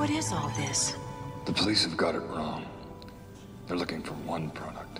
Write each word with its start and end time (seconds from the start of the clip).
What 0.00 0.08
is 0.08 0.32
all 0.32 0.48
this? 0.56 0.96
The 1.44 1.52
police 1.52 1.84
have 1.84 1.94
got 1.94 2.14
it 2.14 2.20
wrong. 2.20 2.64
They're 3.66 3.76
looking 3.76 4.00
for 4.02 4.14
one 4.14 4.48
product. 4.48 4.98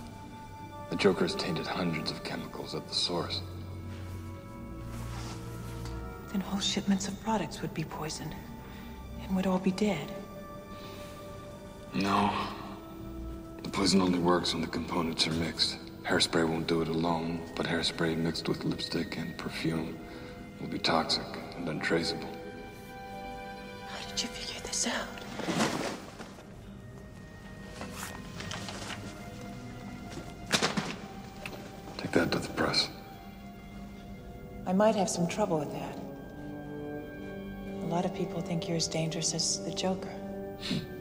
The 0.90 0.96
Joker's 0.96 1.34
tainted 1.34 1.66
hundreds 1.66 2.10
of 2.10 2.22
chemicals 2.22 2.74
at 2.74 2.86
the 2.86 2.94
source. 2.94 3.40
Then 6.30 6.42
whole 6.42 6.60
shipments 6.60 7.08
of 7.08 7.18
products 7.22 7.62
would 7.62 7.72
be 7.72 7.82
poisoned. 7.82 8.34
And 9.22 9.34
would 9.34 9.46
all 9.46 9.58
be 9.58 9.70
dead. 9.70 10.12
No. 11.94 12.30
The 13.62 13.70
poison 13.70 14.02
only 14.02 14.18
works 14.18 14.52
when 14.52 14.60
the 14.60 14.68
components 14.68 15.26
are 15.26 15.32
mixed. 15.32 15.78
Hairspray 16.02 16.46
won't 16.46 16.66
do 16.66 16.82
it 16.82 16.88
alone, 16.88 17.40
but 17.56 17.64
hairspray 17.64 18.18
mixed 18.18 18.50
with 18.50 18.64
lipstick 18.64 19.16
and 19.16 19.34
perfume 19.38 19.98
will 20.60 20.68
be 20.68 20.78
toxic 20.78 21.24
and 21.56 21.70
untraceable. 21.70 22.28
You 24.22 24.28
figure 24.28 24.60
this 24.60 24.86
out? 24.86 25.08
Take 31.96 32.12
that 32.12 32.30
to 32.32 32.38
the 32.38 32.48
press. 32.50 32.90
I 34.66 34.74
might 34.74 34.94
have 34.94 35.08
some 35.08 35.26
trouble 35.26 35.58
with 35.58 35.72
that. 35.72 35.98
A 37.82 37.86
lot 37.86 38.04
of 38.04 38.14
people 38.14 38.42
think 38.42 38.68
you're 38.68 38.76
as 38.76 38.88
dangerous 38.88 39.32
as 39.32 39.64
the 39.64 39.72
Joker. 39.72 40.12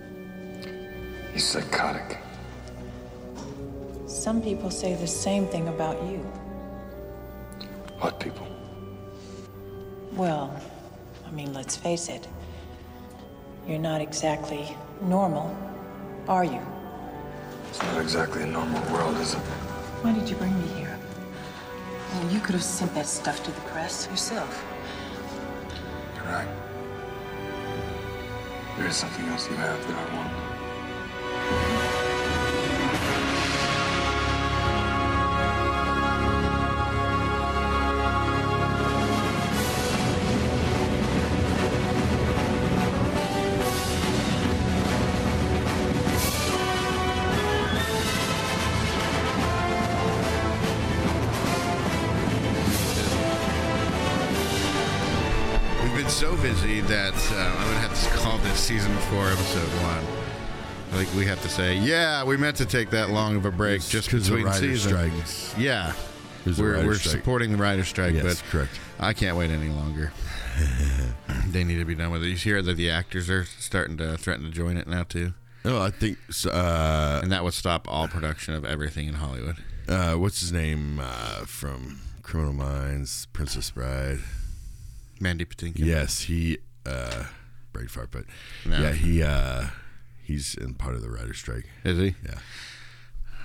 He's 1.34 1.44
psychotic. 1.44 2.20
Some 4.08 4.42
people 4.42 4.72
say 4.72 4.96
the 4.96 5.06
same 5.08 5.46
thing 5.48 5.68
about 5.68 6.02
you. 6.04 6.20
What 8.00 8.18
people? 8.18 8.48
Well, 10.14 10.58
I 11.28 11.32
mean, 11.32 11.52
let's 11.54 11.76
face 11.76 12.08
it. 12.08 12.26
You're 13.70 13.78
not 13.78 14.02
exactly 14.02 14.76
normal, 15.00 15.56
are 16.28 16.44
you? 16.44 16.60
It's 17.70 17.80
not 17.84 18.02
exactly 18.02 18.42
a 18.42 18.48
normal 18.48 18.82
world, 18.92 19.16
is 19.18 19.36
it? 19.36 19.38
Why 20.02 20.12
did 20.12 20.28
you 20.28 20.36
bring 20.38 20.60
me 20.60 20.68
here? 20.70 20.98
Well, 22.16 22.32
you 22.32 22.40
could 22.40 22.56
have 22.56 22.64
sent 22.64 22.96
that 22.96 23.06
stuff 23.06 23.44
to 23.44 23.52
the 23.52 23.62
press 23.70 24.08
yourself. 24.10 24.66
You're 26.16 26.24
right. 26.24 26.48
There 28.76 28.88
is 28.88 28.96
something 28.96 29.28
else 29.28 29.48
you 29.48 29.56
have 29.58 29.88
that 29.88 29.96
I 29.96 30.16
want. 30.16 30.49
Like 60.92 61.14
we 61.16 61.26
have 61.26 61.42
to 61.44 61.50
say, 61.50 61.78
yeah, 61.78 62.24
we 62.24 62.36
meant 62.36 62.58
to 62.58 62.66
take 62.66 62.90
that 62.92 63.10
long 63.12 63.36
of 63.36 63.46
a 63.46 63.52
break 63.52 63.82
just 63.84 64.08
because 64.08 64.28
of 64.28 64.36
the 64.38 64.44
between 64.44 64.46
writer's 64.46 64.82
seasons. 64.84 65.30
strike. 65.30 65.62
Yeah, 65.64 65.94
we're, 66.46 66.84
we're 66.86 66.96
strike. 66.96 67.16
supporting 67.16 67.52
the 67.52 67.58
writer's 67.58 67.88
strike, 67.88 68.16
Yes, 68.16 68.24
but 68.42 68.50
correct. 68.50 68.72
I 69.00 69.14
can't 69.14 69.38
wait 69.38 69.52
any 69.52 69.70
longer. 69.70 70.12
they 71.48 71.64
need 71.64 71.78
to 71.78 71.86
be 71.86 71.96
done 71.96 72.12
with 72.12 72.24
it. 72.24 72.28
You 72.28 72.36
hear 72.36 72.62
that 72.62 72.76
the 72.76 72.90
actors 72.90 73.30
are 73.30 73.46
starting 73.46 73.98
to 73.98 74.18
threaten 74.18 74.46
to 74.46 74.52
join 74.52 74.78
it 74.78 74.88
now 74.88 75.04
too, 75.04 75.34
Oh, 75.64 75.80
I 75.82 75.90
think 75.92 76.18
uh, 76.46 77.20
and 77.22 77.32
that 77.32 77.44
would 77.44 77.54
stop 77.54 77.86
all 77.90 78.08
production 78.08 78.54
of 78.56 78.66
everything 78.66 79.08
in 79.08 79.14
Hollywood. 79.16 79.58
uh, 79.88 80.14
what's 80.16 80.40
his 80.42 80.52
name 80.52 81.00
uh, 81.02 81.46
from 81.46 82.00
Criminal 82.24 82.54
Minds, 82.54 83.28
Princess 83.34 83.70
Bride. 83.72 84.20
Mandy 85.20 85.46
Patinkin. 85.46 85.86
Yes, 85.86 86.22
he 86.22 86.58
uh, 86.86 87.26
braid 87.74 87.92
fart, 87.92 88.10
but 88.12 88.24
No. 88.66 88.80
yeah, 88.82 88.92
he 88.94 89.22
uh, 89.22 89.66
he's 90.30 90.56
in 90.56 90.76
part 90.76 90.96
of 90.96 91.02
the 91.02 91.10
writer's 91.10 91.38
strike. 91.40 91.66
is 91.84 91.98
he? 91.98 92.16
Yeah, 92.26 92.40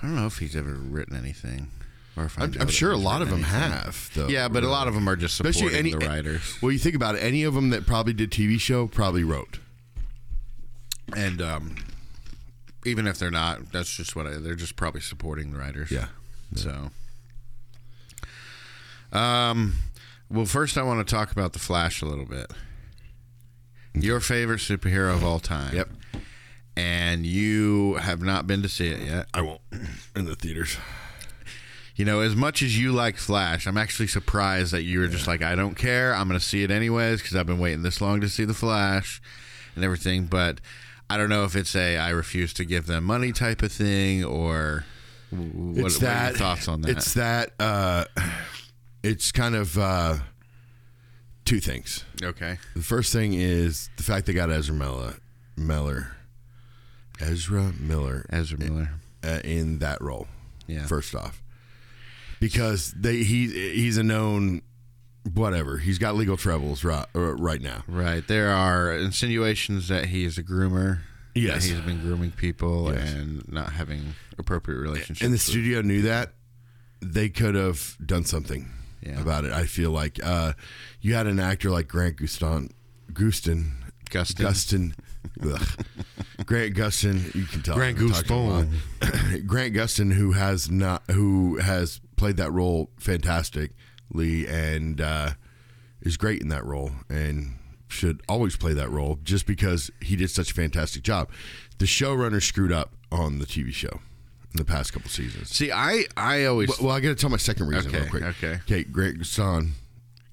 I 0.01 0.05
don't 0.05 0.15
know 0.15 0.27
if 0.27 0.37
he's 0.37 0.55
ever 0.55 0.73
written 0.73 1.17
anything, 1.17 1.69
or 2.15 2.25
if 2.25 2.39
I'm, 2.39 2.53
I'm 2.59 2.69
sure 2.69 2.91
a 2.91 2.97
lot 2.97 3.21
of 3.21 3.29
them 3.29 3.43
anything. 3.43 3.59
have. 3.59 4.11
Though, 4.13 4.27
Yeah, 4.27 4.47
but 4.47 4.63
a 4.63 4.69
lot 4.69 4.87
of 4.87 4.93
them 4.93 5.07
are 5.09 5.15
just 5.15 5.35
supporting 5.35 5.63
Especially 5.65 5.79
any 5.79 5.91
the 5.91 6.07
writers. 6.07 6.57
Well, 6.61 6.71
you 6.71 6.79
think 6.79 6.95
about 6.95 7.15
it. 7.15 7.19
Any 7.23 7.43
of 7.43 7.53
them 7.53 7.71
that 7.71 7.85
probably 7.85 8.13
did 8.13 8.31
TV 8.31 8.59
show 8.59 8.87
probably 8.87 9.23
wrote. 9.23 9.59
And 11.15 11.41
um, 11.41 11.75
even 12.85 13.07
if 13.07 13.19
they're 13.19 13.31
not, 13.31 13.71
that's 13.71 13.95
just 13.95 14.15
what 14.15 14.27
I, 14.27 14.35
they're 14.37 14.55
just 14.55 14.75
probably 14.75 15.01
supporting 15.01 15.51
the 15.51 15.57
writers. 15.59 15.91
Yeah. 15.91 16.07
So, 16.55 16.89
um, 19.11 19.73
well, 20.29 20.45
first 20.45 20.77
I 20.77 20.83
want 20.83 21.05
to 21.05 21.15
talk 21.15 21.31
about 21.31 21.53
the 21.53 21.59
Flash 21.59 22.01
a 22.01 22.05
little 22.05 22.25
bit. 22.25 22.51
Your 23.93 24.19
favorite 24.19 24.59
superhero 24.59 25.13
of 25.13 25.23
all 25.23 25.39
time. 25.39 25.75
Yep. 25.75 25.89
And 26.77 27.25
you 27.25 27.95
have 27.95 28.21
not 28.21 28.47
been 28.47 28.61
to 28.61 28.69
see 28.69 28.87
it 28.89 29.01
yet. 29.01 29.27
I 29.33 29.41
won't 29.41 29.61
in 30.15 30.25
the 30.25 30.35
theaters. 30.35 30.77
You 31.95 32.03
know, 32.03 32.19
as 32.19 32.35
much 32.35 32.61
as 32.61 32.77
you 32.77 32.91
like 32.91 33.15
Flash, 33.15 33.65
I'm 33.65 33.77
actually 33.77 34.07
surprised 34.07 34.73
that 34.73 34.83
you 34.83 34.99
were 34.99 35.07
just 35.07 35.27
like, 35.27 35.41
I 35.41 35.55
don't 35.55 35.75
care. 35.75 36.13
I'm 36.13 36.27
going 36.27 36.37
to 36.37 36.45
see 36.45 36.63
it 36.63 36.69
anyways 36.71 37.21
because 37.21 37.37
I've 37.37 37.45
been 37.45 37.59
waiting 37.59 37.83
this 37.83 38.01
long 38.01 38.19
to 38.19 38.27
see 38.27 38.43
the 38.43 38.53
Flash 38.53 39.21
and 39.75 39.85
everything. 39.85 40.25
But 40.25 40.59
I 41.09 41.15
don't 41.15 41.29
know 41.29 41.45
if 41.45 41.55
it's 41.55 41.73
a 41.73 41.97
I 41.97 42.09
refuse 42.09 42.51
to 42.55 42.65
give 42.65 42.85
them 42.87 43.05
money 43.05 43.31
type 43.31 43.61
of 43.61 43.71
thing 43.71 44.25
or 44.25 44.83
what, 45.31 45.85
it's 45.85 45.95
what 45.95 46.03
are 46.03 46.05
that 46.05 46.29
your 46.31 46.37
thoughts 46.39 46.67
on 46.67 46.81
that? 46.81 46.91
It's 46.97 47.13
that. 47.13 47.51
Uh, 47.59 48.05
it's 49.03 49.31
kind 49.31 49.55
of 49.55 49.77
uh, 49.77 50.15
two 51.45 51.59
things. 51.59 52.03
okay. 52.21 52.57
The 52.75 52.81
first 52.81 53.13
thing 53.13 53.33
is 53.33 53.89
the 53.97 54.03
fact 54.03 54.25
they 54.25 54.33
got 54.33 54.49
Ezra 54.49 54.75
Miller, 54.75 55.15
Miller, 55.55 56.17
Ezra 57.19 57.73
Miller 57.79 58.25
Ezra 58.29 58.57
Miller. 58.59 58.89
uh, 59.23 59.39
in 59.43 59.79
that 59.79 60.01
role. 60.01 60.27
Yeah. 60.67 60.85
First 60.87 61.13
off, 61.15 61.41
because 62.39 62.91
they 62.93 63.17
he 63.23 63.47
he's 63.73 63.97
a 63.97 64.03
known 64.03 64.61
whatever. 65.33 65.77
He's 65.77 65.97
got 65.97 66.15
legal 66.15 66.37
troubles 66.37 66.83
right 66.83 67.05
uh, 67.15 67.35
right 67.35 67.61
now. 67.61 67.83
Right. 67.87 68.27
There 68.27 68.49
are 68.49 68.93
insinuations 68.93 69.87
that 69.89 70.05
he 70.07 70.25
is 70.25 70.37
a 70.37 70.43
groomer. 70.43 70.99
Yes. 71.33 71.67
That 71.67 71.75
he's 71.75 71.81
been 71.85 71.99
grooming 72.01 72.31
people 72.31 72.91
Yes. 72.93 73.11
and 73.13 73.47
not 73.51 73.73
having 73.73 74.15
appropriate 74.37 74.79
relationships. 74.79 75.21
And 75.21 75.33
the 75.33 75.37
studio 75.37 75.81
knew 75.81 76.03
that. 76.03 76.33
They 77.01 77.27
could 77.29 77.55
have 77.55 77.97
done 78.03 78.23
something 78.23 78.69
Yeah. 79.01 79.19
about 79.21 79.43
it. 79.45 79.51
I 79.51 79.65
feel 79.65 79.91
like 79.91 80.17
uh, 80.23 80.53
you 81.01 81.13
had 81.13 81.27
an 81.27 81.39
actor 81.39 81.69
like 81.69 81.87
Grant 81.89 82.17
Gustin, 82.17 82.71
Gustin, 83.11 83.73
Gustin. 84.09 84.43
Gustin, 84.45 84.91
ugh. 84.93 85.03
Grant 86.45 86.75
Gustin. 86.75 87.33
You 87.35 87.45
can 87.45 87.61
tell. 87.61 87.75
Grant 87.75 87.97
I'm 87.99 88.09
talking 88.09 88.35
a 88.35 88.49
lot. 88.49 88.67
Grant 89.47 89.73
Gustin, 89.73 90.13
who 90.13 90.33
has 90.33 90.69
not, 90.69 91.03
who 91.11 91.57
has 91.57 91.99
played 92.15 92.37
that 92.37 92.51
role 92.51 92.89
fantastically 92.99 94.47
and 94.47 95.01
uh, 95.01 95.31
is 96.01 96.17
great 96.17 96.41
in 96.41 96.49
that 96.49 96.63
role 96.65 96.91
and 97.09 97.55
should 97.87 98.21
always 98.27 98.55
play 98.57 98.73
that 98.73 98.89
role 98.89 99.17
just 99.23 99.45
because 99.45 99.89
he 100.01 100.15
did 100.15 100.29
such 100.29 100.51
a 100.51 100.53
fantastic 100.53 101.03
job. 101.03 101.29
The 101.77 101.85
showrunner 101.85 102.41
screwed 102.41 102.71
up 102.71 102.93
on 103.11 103.39
the 103.39 103.45
TV 103.45 103.71
show 103.73 103.99
in 104.51 104.57
the 104.57 104.65
past 104.65 104.93
couple 104.93 105.09
seasons. 105.09 105.49
See, 105.49 105.71
I 105.71 106.05
I 106.17 106.45
always 106.45 106.69
Well, 106.69 106.77
well, 106.87 106.95
I 106.95 106.99
got 106.99 107.09
to 107.09 107.15
tell 107.15 107.29
my 107.29 107.37
second 107.37 107.67
reason 107.67 107.89
Okay, 107.89 108.01
real 108.01 108.09
quick. 108.09 108.23
okay. 108.23 108.53
Okay, 108.63 108.83
Grant 108.83 109.19
Gustin. 109.19 109.71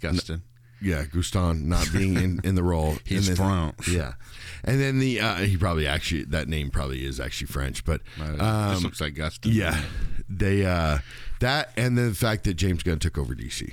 Gustin. 0.01 0.43
Yeah, 0.83 1.05
Guston 1.05 1.63
not 1.65 1.89
being 1.93 2.17
in, 2.17 2.41
in 2.45 2.55
the 2.57 2.63
role. 2.63 2.97
He's 3.05 3.29
then- 3.29 3.37
French. 3.37 3.89
Yeah, 3.89 4.15
and 4.65 4.81
then 4.81 4.99
the 4.99 5.21
uh, 5.21 5.35
he 5.37 5.57
probably 5.57 5.87
actually 5.87 6.25
that 6.25 6.49
name 6.49 6.71
probably 6.71 7.05
is 7.05 7.21
actually 7.21 7.47
French, 7.47 7.85
but 7.85 8.01
um, 8.21 8.75
this 8.75 8.83
looks 8.83 9.01
like 9.01 9.15
Gustin. 9.15 9.55
yeah, 9.55 9.81
they 10.29 10.65
uh, 10.67 10.99
that 11.41 11.71
and 11.77 11.97
then 11.97 12.09
the 12.09 12.15
fact 12.15 12.45
that 12.45 12.55
James 12.55 12.83
Gunn 12.83 12.99
took 12.99 13.17
over 13.19 13.35
DC 13.35 13.73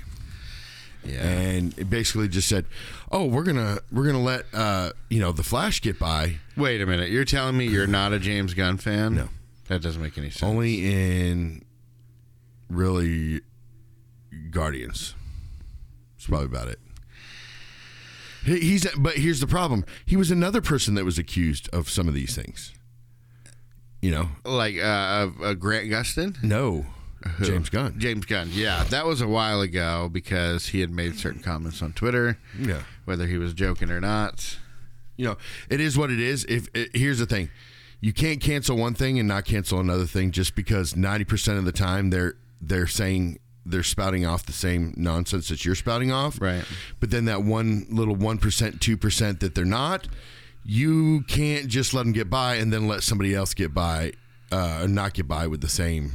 Yeah. 1.03 1.23
and 1.23 1.77
it 1.79 1.89
basically 1.89 2.27
just 2.27 2.47
said, 2.47 2.65
"Oh, 3.11 3.25
we're 3.25 3.43
gonna 3.43 3.79
we're 3.91 4.05
gonna 4.05 4.21
let 4.23 4.45
uh, 4.53 4.91
you 5.09 5.19
know 5.19 5.31
the 5.31 5.43
Flash 5.43 5.81
get 5.81 5.97
by 5.99 6.35
Wait 6.57 6.81
a 6.81 6.85
minute. 6.85 7.09
You're 7.09 7.25
telling 7.25 7.57
me 7.57 7.65
you're 7.67 7.87
not 7.87 8.11
a 8.13 8.19
James 8.19 8.53
Gunn 8.53 8.77
fan? 8.77 9.15
No. 9.15 9.29
That 9.67 9.81
doesn't 9.81 10.01
make 10.01 10.17
any 10.17 10.29
sense. 10.29 10.43
only 10.43 10.85
in 11.31 11.63
really 12.69 13.41
Guardians." 14.51 15.15
That's 16.15 16.27
probably 16.27 16.47
about 16.47 16.67
it. 16.67 16.79
He- 18.45 18.59
He's 18.59 18.87
but 18.97 19.15
here's 19.17 19.39
the 19.39 19.47
problem. 19.47 19.85
He 20.05 20.15
was 20.15 20.31
another 20.31 20.61
person 20.61 20.95
that 20.95 21.05
was 21.05 21.17
accused 21.17 21.69
of 21.73 21.89
some 21.89 22.07
of 22.07 22.13
these 22.13 22.35
things. 22.35 22.73
You 24.01 24.11
know, 24.11 24.29
like 24.45 24.77
uh, 24.77 24.81
uh, 24.81 25.29
uh, 25.43 25.53
Grant 25.55 25.89
Gustin? 25.89 26.41
no, 26.41 26.85
James 27.41 27.69
Gunn. 27.69 27.95
James 27.99 28.25
Gunn. 28.25 28.49
Yeah, 28.53 28.85
that 28.85 29.05
was 29.05 29.19
a 29.21 29.27
while 29.27 29.59
ago 29.59 30.07
because 30.09 30.67
he 30.67 30.79
had 30.79 30.89
made 30.89 31.17
certain 31.19 31.41
comments 31.41 31.81
on 31.81 31.91
Twitter, 31.91 32.37
Yeah, 32.57 32.83
whether 33.03 33.27
he 33.27 33.37
was 33.37 33.53
joking 33.53 33.91
or 33.91 33.99
not. 33.99 34.57
you 35.17 35.25
know, 35.25 35.37
it 35.69 35.81
is 35.81 35.97
what 35.97 36.11
it 36.11 36.19
is. 36.21 36.45
If 36.45 36.69
it, 36.73 36.95
here's 36.95 37.19
the 37.19 37.25
thing, 37.25 37.49
you 37.99 38.13
can't 38.13 38.39
cancel 38.39 38.77
one 38.77 38.93
thing 38.93 39.19
and 39.19 39.27
not 39.27 39.43
cancel 39.43 39.81
another 39.81 40.05
thing 40.05 40.31
just 40.31 40.55
because 40.55 40.95
ninety 40.95 41.25
percent 41.25 41.57
of 41.59 41.65
the 41.65 41.73
time 41.73 42.09
they're 42.09 42.35
they're 42.61 42.87
saying 42.87 43.37
they're 43.71 43.83
spouting 43.83 44.25
off 44.25 44.45
the 44.45 44.53
same 44.53 44.93
nonsense 44.97 45.49
that 45.49 45.63
you're 45.65 45.75
spouting 45.75 46.11
off. 46.11 46.41
Right. 46.41 46.63
But 46.99 47.11
then 47.11 47.25
that 47.25 47.43
one 47.43 47.85
little 47.89 48.15
one 48.15 48.37
percent, 48.37 48.81
two 48.81 48.97
percent 48.97 49.39
that 49.39 49.55
they're 49.55 49.65
not, 49.65 50.07
you 50.63 51.23
can't 51.27 51.67
just 51.67 51.93
let 51.93 52.03
them 52.03 52.13
get 52.13 52.29
by 52.29 52.55
and 52.55 52.71
then 52.73 52.87
let 52.87 53.03
somebody 53.03 53.33
else 53.35 53.53
get 53.53 53.73
by, 53.73 54.13
uh, 54.51 54.81
or 54.83 54.87
not 54.87 55.13
get 55.13 55.27
by 55.27 55.47
with 55.47 55.61
the 55.61 55.69
same 55.69 56.11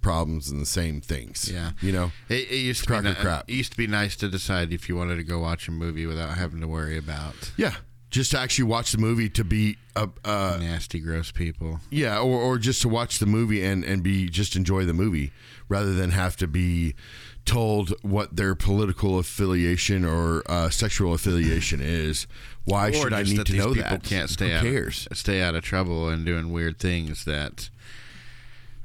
problems 0.00 0.50
and 0.50 0.60
the 0.60 0.66
same 0.66 1.00
things. 1.00 1.50
Yeah. 1.52 1.72
You 1.80 1.92
know. 1.92 2.12
It, 2.28 2.50
it 2.50 2.56
used 2.58 2.84
to 2.84 3.02
be 3.02 3.08
ni- 3.08 3.14
crap. 3.14 3.48
It 3.48 3.54
used 3.54 3.72
to 3.72 3.76
be 3.76 3.86
nice 3.86 4.14
to 4.16 4.28
decide 4.28 4.72
if 4.72 4.88
you 4.88 4.96
wanted 4.96 5.16
to 5.16 5.24
go 5.24 5.40
watch 5.40 5.68
a 5.68 5.72
movie 5.72 6.06
without 6.06 6.36
having 6.38 6.60
to 6.60 6.68
worry 6.68 6.96
about 6.96 7.52
Yeah. 7.56 7.74
Just 8.10 8.30
to 8.30 8.38
actually 8.38 8.64
watch 8.64 8.92
the 8.92 8.98
movie 8.98 9.28
to 9.30 9.44
be 9.44 9.76
a. 9.94 10.08
Uh, 10.24 10.56
nasty, 10.60 10.98
gross 10.98 11.30
people. 11.30 11.80
Yeah, 11.90 12.18
or, 12.18 12.40
or 12.40 12.58
just 12.58 12.80
to 12.82 12.88
watch 12.88 13.18
the 13.18 13.26
movie 13.26 13.62
and, 13.62 13.84
and 13.84 14.02
be 14.02 14.28
just 14.30 14.56
enjoy 14.56 14.84
the 14.86 14.94
movie 14.94 15.30
rather 15.68 15.92
than 15.92 16.12
have 16.12 16.36
to 16.38 16.46
be 16.46 16.94
told 17.44 17.90
what 18.02 18.36
their 18.36 18.54
political 18.54 19.18
affiliation 19.18 20.04
or 20.04 20.42
uh, 20.50 20.70
sexual 20.70 21.12
affiliation 21.12 21.80
is. 21.82 22.26
Why 22.64 22.88
Or 22.88 22.92
should 22.94 23.12
I 23.12 23.22
need 23.24 23.44
to 23.46 23.56
know 23.56 23.74
people 23.74 23.82
that? 23.90 24.02
Can't 24.04 24.30
stay 24.30 24.50
Who 24.50 24.56
out. 24.56 24.62
cares? 24.62 25.08
Stay 25.12 25.42
out 25.42 25.54
of 25.54 25.62
trouble 25.62 26.08
and 26.08 26.24
doing 26.24 26.50
weird 26.50 26.78
things 26.78 27.24
that. 27.26 27.68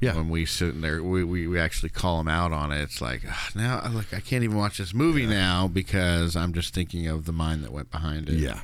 Yeah. 0.00 0.16
When 0.16 0.28
we 0.28 0.44
sit 0.44 0.70
in 0.74 0.82
there, 0.82 1.02
we, 1.02 1.24
we, 1.24 1.46
we 1.46 1.58
actually 1.58 1.88
call 1.88 2.18
them 2.18 2.28
out 2.28 2.52
on 2.52 2.72
it. 2.72 2.82
It's 2.82 3.00
like 3.00 3.22
"Ah, 3.26 3.48
now, 3.54 3.80
look, 3.88 4.12
I 4.12 4.20
can't 4.20 4.44
even 4.44 4.58
watch 4.58 4.76
this 4.76 4.92
movie 4.92 5.24
now 5.24 5.66
because 5.66 6.36
I'm 6.36 6.52
just 6.52 6.74
thinking 6.74 7.06
of 7.06 7.24
the 7.24 7.32
mind 7.32 7.64
that 7.64 7.72
went 7.72 7.90
behind 7.90 8.28
it. 8.28 8.34
Yeah, 8.34 8.60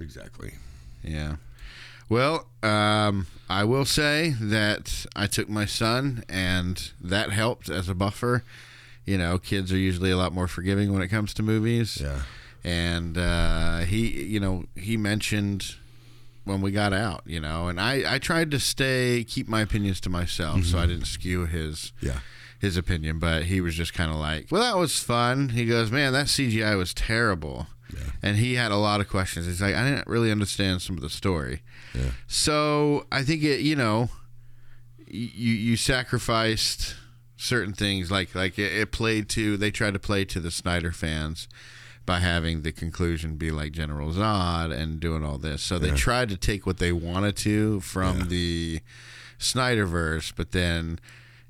exactly. 0.00 0.54
Yeah. 1.02 1.36
Well, 2.08 2.46
um, 2.62 3.26
I 3.50 3.64
will 3.64 3.84
say 3.84 4.34
that 4.40 5.06
I 5.14 5.26
took 5.26 5.48
my 5.48 5.66
son, 5.66 6.24
and 6.28 6.90
that 7.00 7.30
helped 7.30 7.68
as 7.68 7.88
a 7.88 7.94
buffer. 7.94 8.44
You 9.04 9.18
know, 9.18 9.38
kids 9.38 9.72
are 9.72 9.78
usually 9.78 10.10
a 10.10 10.16
lot 10.16 10.32
more 10.32 10.48
forgiving 10.48 10.92
when 10.92 11.02
it 11.02 11.08
comes 11.08 11.34
to 11.34 11.42
movies. 11.42 11.98
Yeah. 12.00 12.22
And 12.64 13.16
uh, 13.18 13.78
he, 13.80 14.24
you 14.24 14.40
know, 14.40 14.64
he 14.74 14.96
mentioned 14.96 15.76
when 16.44 16.60
we 16.62 16.70
got 16.70 16.92
out, 16.94 17.22
you 17.26 17.40
know, 17.40 17.68
and 17.68 17.78
I, 17.78 18.14
I 18.14 18.18
tried 18.18 18.50
to 18.52 18.58
stay, 18.60 19.22
keep 19.24 19.48
my 19.48 19.60
opinions 19.60 20.00
to 20.00 20.10
myself, 20.10 20.64
so 20.64 20.78
I 20.78 20.86
didn't 20.86 21.04
skew 21.06 21.44
his 21.46 21.92
Yeah. 22.00 22.20
his 22.58 22.76
opinion, 22.78 23.18
but 23.18 23.44
he 23.44 23.60
was 23.60 23.74
just 23.74 23.92
kind 23.92 24.10
of 24.10 24.16
like, 24.16 24.46
"Well, 24.50 24.62
that 24.62 24.78
was 24.78 24.98
fun." 24.98 25.50
He 25.50 25.66
goes, 25.66 25.90
"Man, 25.92 26.12
that 26.14 26.26
CGI 26.28 26.74
was 26.76 26.94
terrible," 26.94 27.66
and 28.22 28.36
he 28.36 28.54
had 28.54 28.70
a 28.72 28.76
lot 28.76 29.00
of 29.00 29.08
questions. 29.08 29.46
He's 29.46 29.60
like, 29.62 29.74
"I 29.74 29.88
didn't 29.88 30.06
really 30.06 30.30
understand 30.30 30.82
some 30.82 30.96
of 30.96 31.02
the 31.02 31.10
story." 31.10 31.62
Yeah. 31.94 32.10
So 32.26 33.06
I 33.10 33.22
think 33.22 33.42
it, 33.42 33.60
you 33.60 33.76
know, 33.76 34.10
you 35.06 35.52
you 35.52 35.76
sacrificed 35.76 36.96
certain 37.36 37.72
things, 37.72 38.10
like 38.10 38.34
like 38.34 38.58
it, 38.58 38.72
it 38.72 38.92
played 38.92 39.28
to. 39.30 39.56
They 39.56 39.70
tried 39.70 39.94
to 39.94 40.00
play 40.00 40.24
to 40.26 40.40
the 40.40 40.50
Snyder 40.50 40.92
fans 40.92 41.48
by 42.08 42.20
having 42.20 42.62
the 42.62 42.72
conclusion 42.72 43.36
be 43.36 43.50
like 43.50 43.72
General 43.72 44.10
Zod 44.10 44.72
and 44.72 44.98
doing 44.98 45.22
all 45.22 45.36
this. 45.36 45.62
So 45.62 45.78
they 45.78 45.90
tried 45.90 46.30
to 46.30 46.38
take 46.38 46.64
what 46.64 46.78
they 46.78 46.90
wanted 46.90 47.36
to 47.38 47.80
from 47.80 48.28
the 48.28 48.80
Snyderverse, 49.38 50.32
but 50.34 50.52
then 50.52 50.98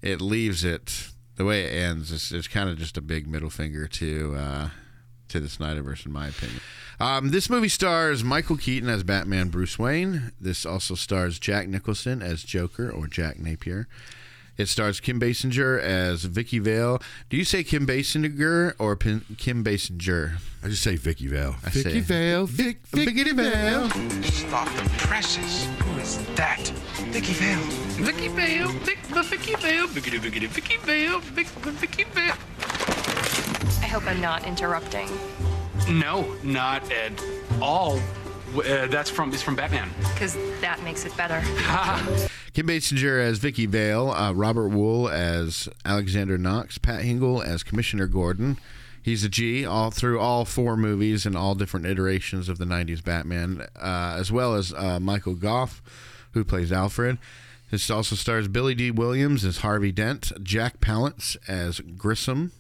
it 0.03 0.21
leaves 0.21 0.65
it 0.65 1.11
the 1.37 1.45
way 1.45 1.63
it 1.63 1.73
ends. 1.73 2.11
It's, 2.11 2.33
it's 2.33 2.49
kind 2.49 2.69
of 2.69 2.77
just 2.77 2.97
a 2.97 3.01
big 3.01 3.29
middle 3.29 3.51
finger 3.51 3.87
to 3.87 4.35
uh, 4.37 4.69
to 5.29 5.41
the 5.41 5.49
Snyderverse, 5.49 6.07
in 6.07 6.13
my 6.13 6.29
opinion. 6.29 6.61
Um, 7.01 7.31
this 7.31 7.49
movie 7.49 7.69
stars 7.69 8.25
Michael 8.25 8.57
Keaton 8.57 8.89
as 8.89 9.03
Batman 9.05 9.49
Bruce 9.49 9.79
Wayne. 9.79 10.33
This 10.41 10.67
also 10.67 10.95
stars 10.95 11.39
Jack 11.39 11.69
Nicholson 11.69 12.23
as 12.23 12.43
Joker 12.43 12.91
or 12.91 13.07
Jack 13.07 13.39
Napier. 13.39 13.87
It 14.57 14.67
stars 14.67 14.99
Kim 14.99 15.21
Basinger 15.21 15.81
as 15.81 16.25
Vicki 16.25 16.59
Vale. 16.59 17.01
Do 17.31 17.37
you 17.37 17.45
say 17.45 17.63
Kim 17.63 17.87
Basinger 17.87 18.75
or 18.81 18.97
Pin- 18.97 19.25
Kim 19.39 19.63
Basinger? 19.63 20.39
I 20.65 20.67
just 20.69 20.83
say 20.83 20.97
Vicki 20.97 21.29
Vale. 21.29 21.55
say- 21.71 21.83
Vicki 21.85 22.01
Vale. 22.01 22.47
Vic, 22.49 22.79
Vicki 22.89 23.31
Vale. 23.31 23.89
Stop 24.25 24.67
the 24.75 24.91
presses. 24.99 25.69
Who 25.85 26.01
is 26.01 26.19
that? 26.35 26.59
Vicki 27.13 27.35
Vale. 27.35 27.61
Vicki 28.05 28.27
Vale. 28.27 28.69
Vic, 28.81 28.99
Vicki 29.07 29.55
Vale. 29.55 29.87
Vicki, 29.87 30.19
Vicki, 30.19 30.47
Vicki 30.47 30.77
Vale. 30.79 31.21
Vicki 31.21 32.05
Vale. 32.13 33.08
I 33.81 33.87
hope 33.87 34.07
I'm 34.07 34.21
not 34.21 34.47
interrupting. 34.47 35.09
No, 35.89 36.35
not 36.43 36.91
at 36.93 37.13
all. 37.61 37.99
Uh, 38.57 38.87
that's 38.87 39.11
from 39.11 39.33
it's 39.33 39.43
from 39.43 39.57
Batman. 39.57 39.91
because 40.13 40.35
that 40.61 40.83
makes 40.83 41.05
it 41.05 41.17
better. 41.17 41.41
Kim 42.55 42.67
Basinger 42.67 43.23
as 43.23 43.39
Vicki 43.39 43.67
Vale, 43.67 44.11
uh, 44.11 44.33
Robert 44.33 44.71
Wuhl 44.71 45.11
as 45.11 45.69
Alexander 45.85 46.39
Knox, 46.39 46.79
Pat 46.79 47.03
Hingle 47.03 47.45
as 47.45 47.63
Commissioner 47.63 48.07
Gordon. 48.07 48.59
He's 49.03 49.23
a 49.23 49.29
G 49.29 49.65
all 49.65 49.91
through 49.91 50.19
all 50.19 50.45
four 50.45 50.77
movies 50.77 51.25
and 51.25 51.37
all 51.37 51.55
different 51.55 51.87
iterations 51.87 52.49
of 52.49 52.59
the 52.59 52.65
'90s 52.65 53.03
Batman, 53.03 53.67
uh, 53.77 54.17
as 54.19 54.33
well 54.33 54.55
as 54.55 54.73
uh, 54.75 54.99
Michael 54.99 55.35
Gough, 55.35 55.83
who 56.33 56.45
plays 56.45 56.73
Alfred. 56.73 57.19
This 57.71 57.91
also 57.91 58.17
stars 58.17 58.49
Billy 58.49 58.75
Dee 58.75 58.91
Williams 58.91 59.45
as 59.45 59.59
Harvey 59.59 59.93
Dent, 59.93 60.33
Jack 60.43 60.81
Palance 60.81 61.37
as 61.47 61.81
Grissom, 61.81 62.53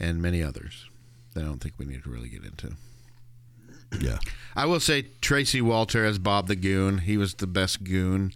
and 0.00 0.20
many 0.22 0.42
others 0.42 0.88
that 1.34 1.42
I 1.42 1.44
don't 1.46 1.60
think 1.60 1.74
we 1.78 1.84
need 1.86 2.02
to 2.04 2.10
really 2.10 2.28
get 2.28 2.44
into. 2.44 2.72
Yeah. 4.00 4.18
I 4.56 4.66
will 4.66 4.80
say 4.80 5.06
Tracy 5.20 5.60
Walter 5.60 6.04
as 6.04 6.18
Bob 6.18 6.46
the 6.48 6.56
Goon. 6.56 6.98
He 6.98 7.16
was 7.16 7.34
the 7.34 7.46
best 7.46 7.82
goon, 7.84 8.32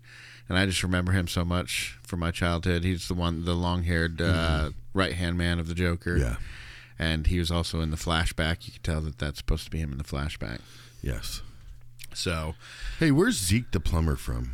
and 0.48 0.58
I 0.58 0.66
just 0.66 0.82
remember 0.82 1.12
him 1.12 1.26
so 1.28 1.44
much 1.44 1.98
from 2.02 2.20
my 2.20 2.30
childhood. 2.32 2.84
He's 2.84 3.08
the 3.08 3.14
one, 3.14 3.44
the 3.44 3.54
long-haired 3.54 4.20
uh, 4.20 4.70
right-hand 4.92 5.38
man 5.38 5.58
of 5.58 5.68
the 5.68 5.74
Joker. 5.74 6.16
Yeah. 6.16 6.36
and 6.98 7.26
he 7.28 7.38
was 7.38 7.50
also 7.50 7.80
in 7.80 7.90
the 7.90 7.96
flashback. 7.96 8.66
You 8.66 8.72
can 8.72 8.82
tell 8.82 9.00
that 9.02 9.18
that's 9.18 9.38
supposed 9.38 9.64
to 9.64 9.70
be 9.70 9.78
him 9.78 9.92
in 9.92 9.98
the 9.98 10.04
flashback. 10.04 10.58
Yes. 11.02 11.42
So 12.12 12.54
Hey, 12.98 13.10
where's 13.10 13.36
Zeke 13.40 13.70
the 13.72 13.80
plumber 13.80 14.16
from? 14.16 14.52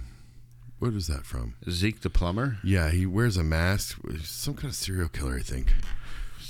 What 0.78 0.94
is 0.94 1.06
that 1.08 1.26
from? 1.26 1.54
Zeke 1.68 2.00
the 2.00 2.08
plumber. 2.10 2.58
Yeah, 2.64 2.90
he 2.90 3.04
wears 3.04 3.36
a 3.36 3.44
mask. 3.44 3.98
Some 4.24 4.54
kind 4.54 4.68
of 4.70 4.74
serial 4.74 5.08
killer, 5.10 5.36
I 5.36 5.42
think. 5.42 5.72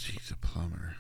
Zeke 0.01 0.21
a 0.31 0.37
plumber. 0.47 0.97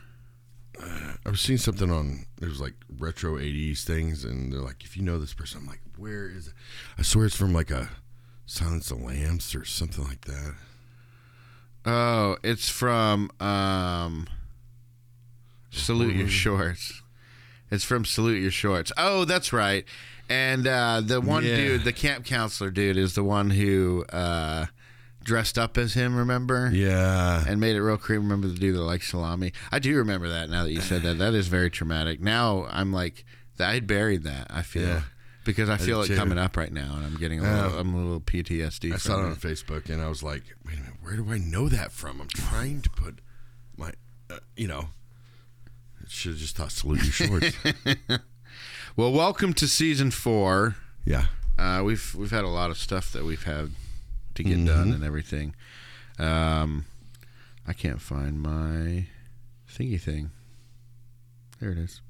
I 1.26 1.29
was 1.31 1.41
seeing 1.41 1.58
something 1.58 1.91
on 1.91 2.25
there 2.38 2.49
was 2.49 2.61
like 2.61 2.75
retro 2.99 3.37
'80s 3.37 3.85
things, 3.85 4.25
and 4.25 4.52
they're 4.52 4.61
like, 4.61 4.82
if 4.85 4.97
you 4.97 5.02
know 5.02 5.19
this 5.19 5.35
person, 5.35 5.61
I'm 5.62 5.67
like, 5.67 5.81
where 5.97 6.29
is 6.29 6.49
it? 6.49 6.55
I 6.99 7.02
swear 7.02 7.26
it's 7.26 7.37
from 7.37 7.52
like 7.52 7.70
a 7.70 7.91
Silence 8.47 8.90
of 8.90 8.99
the 9.00 9.04
Lambs 9.07 9.54
or 9.54 9.64
something 9.64 10.04
like 10.04 10.23
that. 10.23 10.54
Oh, 11.87 12.37
it's 12.42 12.69
from 12.69 13.30
um, 13.40 14.26
Salute 15.71 16.14
Your 16.16 16.28
Shorts. 16.28 17.02
It's 17.71 17.85
from 17.85 18.04
Salute 18.04 18.40
Your 18.42 18.50
Shorts. 18.50 18.90
Oh, 18.97 19.25
that's 19.25 19.52
right. 19.52 19.85
And 20.28 20.66
uh, 20.66 21.00
the 21.04 21.21
one 21.21 21.45
Yeah. 21.45 21.57
dude, 21.57 21.85
the 21.85 21.92
camp 21.92 22.25
counselor 22.25 22.71
dude, 22.71 22.97
is 22.97 23.14
the 23.14 23.25
one 23.25 23.50
who 23.50 24.04
uh, 24.12 24.66
dressed 25.31 25.57
up 25.59 25.79
as 25.79 25.95
him. 25.95 26.17
Remember? 26.17 26.71
Yeah, 26.75 27.45
And 27.47 27.61
made 27.61 27.77
it 27.77 27.83
real 27.83 27.97
creepy. 27.97 28.19
Remember 28.19 28.49
the 28.49 28.59
dude 28.59 28.75
that 28.75 28.83
likes 28.83 29.09
salami? 29.11 29.53
I 29.71 29.79
do 29.79 29.97
remember 29.97 30.29
that. 30.29 30.51
Now 30.51 30.65
that 30.65 30.73
you 30.73 30.81
said 30.81 31.03
that, 31.03 31.19
that 31.19 31.35
is 31.35 31.47
very 31.47 31.71
traumatic. 31.71 32.21
Now 32.21 32.67
I'm 32.69 32.93
like, 32.93 33.25
I 33.61 33.79
buried 33.79 34.25
that. 34.25 34.49
I 34.51 34.63
feel 34.63 34.89
Yeah. 34.89 35.03
because 35.45 35.69
I 35.71 35.77
feel 35.77 36.03
it 36.03 36.09
too. 36.09 36.17
coming 36.17 36.37
up 36.39 36.57
right 36.57 36.73
now, 36.73 36.95
and 36.97 37.05
I'm 37.07 37.17
getting 37.17 37.39
a 37.39 37.43
little, 37.43 37.71
Yeah. 37.75 37.79
I'm 37.81 37.95
a 37.95 37.97
little 37.99 38.21
PTSD. 38.21 38.93
I 38.93 38.97
saw 38.97 39.15
from 39.19 39.27
it 39.27 39.29
on 39.29 39.37
Facebook, 39.37 39.89
and 39.89 40.03
I 40.03 40.09
was 40.09 40.23
like, 40.23 40.43
wait 40.67 40.79
a 40.79 40.81
minute, 40.81 40.95
where 41.01 41.17
do 41.17 41.31
I 41.31 41.39
know 41.39 41.69
that 41.69 41.93
from? 41.93 42.21
I'm 42.21 42.29
trying 42.29 42.83
to 42.83 42.91
put 42.91 43.21
my, 43.77 43.93
uh, 44.29 44.39
you 44.57 44.67
know, 44.67 44.89
should 46.09 46.33
have 46.33 46.41
just 46.41 46.57
thought 46.57 46.73
Salute 46.73 47.05
Your 47.05 47.13
Shorts. 47.13 47.57
Well, 48.97 49.13
welcome 49.13 49.53
to 49.55 49.69
season 49.69 50.11
four. 50.11 50.75
yeah, 51.05 51.27
Uh, 51.57 51.83
we've 51.85 52.15
we've 52.17 52.33
had 52.33 52.43
a 52.45 52.49
lot 52.49 52.71
of 52.71 52.77
stuff 52.79 53.13
that 53.13 53.25
we've 53.25 53.45
had 53.45 53.71
to 54.35 54.43
get 54.43 54.65
done 54.65 54.93
and 54.93 55.05
everything. 55.05 55.55
Um, 56.19 56.85
I 57.67 57.73
can't 57.73 58.01
find 58.01 58.41
my 58.41 59.07
thingy 59.71 60.01
thing. 60.01 60.31
There 61.61 61.71
it 61.71 61.79
is. 61.79 62.01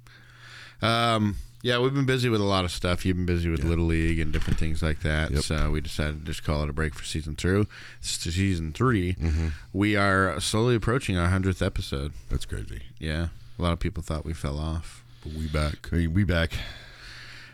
Um, 0.82 1.36
yeah, 1.62 1.78
we've 1.78 1.92
been 1.92 2.06
busy 2.06 2.28
with 2.30 2.40
a 2.40 2.44
lot 2.44 2.64
of 2.64 2.70
stuff. 2.70 3.04
You've 3.04 3.16
been 3.16 3.26
busy 3.26 3.50
with 3.50 3.64
Little 3.64 3.84
League 3.84 4.18
and 4.18 4.32
different 4.32 4.58
things 4.58 4.82
like 4.82 5.00
that. 5.02 5.30
Yep. 5.30 5.42
So 5.42 5.70
we 5.70 5.80
decided 5.82 6.20
to 6.20 6.24
just 6.24 6.42
call 6.42 6.62
it 6.62 6.70
a 6.70 6.72
break 6.72 6.94
for 6.94 7.04
season 7.04 7.36
two. 7.36 7.66
Season 8.00 8.72
3 8.72 9.16
We 9.72 9.96
are 9.96 10.40
slowly 10.40 10.74
approaching 10.74 11.18
our 11.18 11.28
hundredth 11.28 11.60
episode. 11.60 12.12
that's 12.30 12.46
crazy. 12.46 12.82
Yeah, 12.98 13.28
a 13.58 13.62
lot 13.62 13.72
of 13.72 13.78
people 13.80 14.02
thought 14.02 14.24
we 14.24 14.32
fell 14.32 14.58
off. 14.58 15.04
But 15.22 15.34
we 15.34 15.48
back. 15.48 15.90
We, 15.92 16.06
we 16.06 16.24
back. 16.24 16.52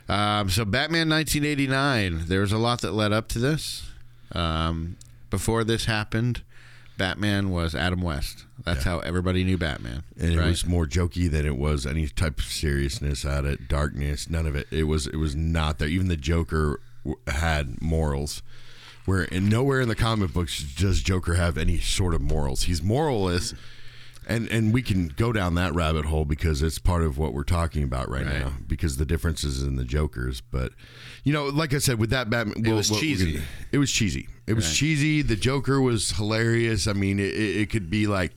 Um, 0.09 0.51
so 0.51 0.65
Batman 0.65 1.09
1989. 1.09 2.27
There 2.29 2.41
was 2.43 2.53
a 2.53 2.59
lot 2.59 2.81
that 2.83 2.93
led 2.93 3.13
up 3.13 3.27
to 3.31 3.41
this. 3.41 3.91
Um, 4.33 4.97
before 5.31 5.65
this 5.65 5.85
happened, 5.87 6.43
Batman 6.99 7.51
was 7.51 7.75
Adam 7.75 8.01
West. 8.01 8.45
That's 8.65 8.85
how 8.85 9.01
everybody 9.01 9.45
knew 9.45 9.59
Batman. 9.59 10.03
and 10.19 10.33
it 10.33 10.39
was 10.51 10.67
more 10.67 10.87
jokey 10.87 11.31
than 11.31 11.45
it 11.47 11.57
was 11.57 11.87
any 11.87 12.09
type 12.09 12.39
of 12.39 12.45
seriousness 12.47 13.25
at 13.25 13.45
it, 13.45 13.69
darkness, 13.69 14.29
none 14.31 14.47
of 14.47 14.57
it. 14.57 14.67
It 14.71 14.85
was 14.85 15.07
it 15.07 15.17
was 15.17 15.37
not 15.37 15.79
there. 15.79 15.89
Even 15.89 16.09
the 16.09 16.17
Joker 16.17 16.81
w- 17.05 17.21
had 17.29 17.81
morals. 17.83 18.43
Where 19.05 19.29
and 19.31 19.49
nowhere 19.49 19.81
in 19.83 19.89
the 19.89 19.95
comic 19.95 20.33
books 20.33 20.63
does 20.75 21.01
Joker 21.01 21.35
have 21.35 21.57
any 21.57 21.79
sort 21.79 22.13
of 22.15 22.21
morals. 22.21 22.63
He's 22.65 22.81
moralless, 22.81 23.55
and 24.27 24.49
and 24.49 24.73
we 24.73 24.83
can 24.83 25.09
go 25.09 25.33
down 25.33 25.55
that 25.55 25.75
rabbit 25.75 26.05
hole 26.07 26.25
because 26.25 26.63
it's 26.63 26.79
part 26.79 27.03
of 27.03 27.17
what 27.19 27.33
we're 27.33 27.45
talking 27.45 27.83
about 27.83 28.09
right, 28.11 28.27
Right. 28.27 28.41
now. 28.41 28.53
Because 28.67 28.97
the 28.97 29.07
differences 29.07 29.63
in 29.63 29.77
the 29.77 29.85
Jokers, 29.85 30.41
but 30.41 30.73
you 31.25 31.33
know, 31.33 31.47
like 31.47 31.73
I 31.75 31.79
said, 31.79 31.99
with 31.99 32.11
that 32.11 32.29
Batman, 32.31 32.65
It 32.67 32.73
was 32.73 32.91
cheesy. 32.91 33.33
gonna- 33.35 33.45
it 33.73 33.79
was 33.79 33.91
cheesy. 33.93 34.29
It 34.47 34.55
was 34.55 34.67
Right. 34.67 34.75
cheesy. 34.75 35.23
The 35.23 35.37
Joker 35.37 35.81
was 35.81 36.13
hilarious. 36.13 36.87
I 36.87 36.93
mean, 36.93 37.19
it, 37.19 37.35
it 37.35 37.71
could 37.71 37.89
be 37.91 38.07
like 38.07 38.33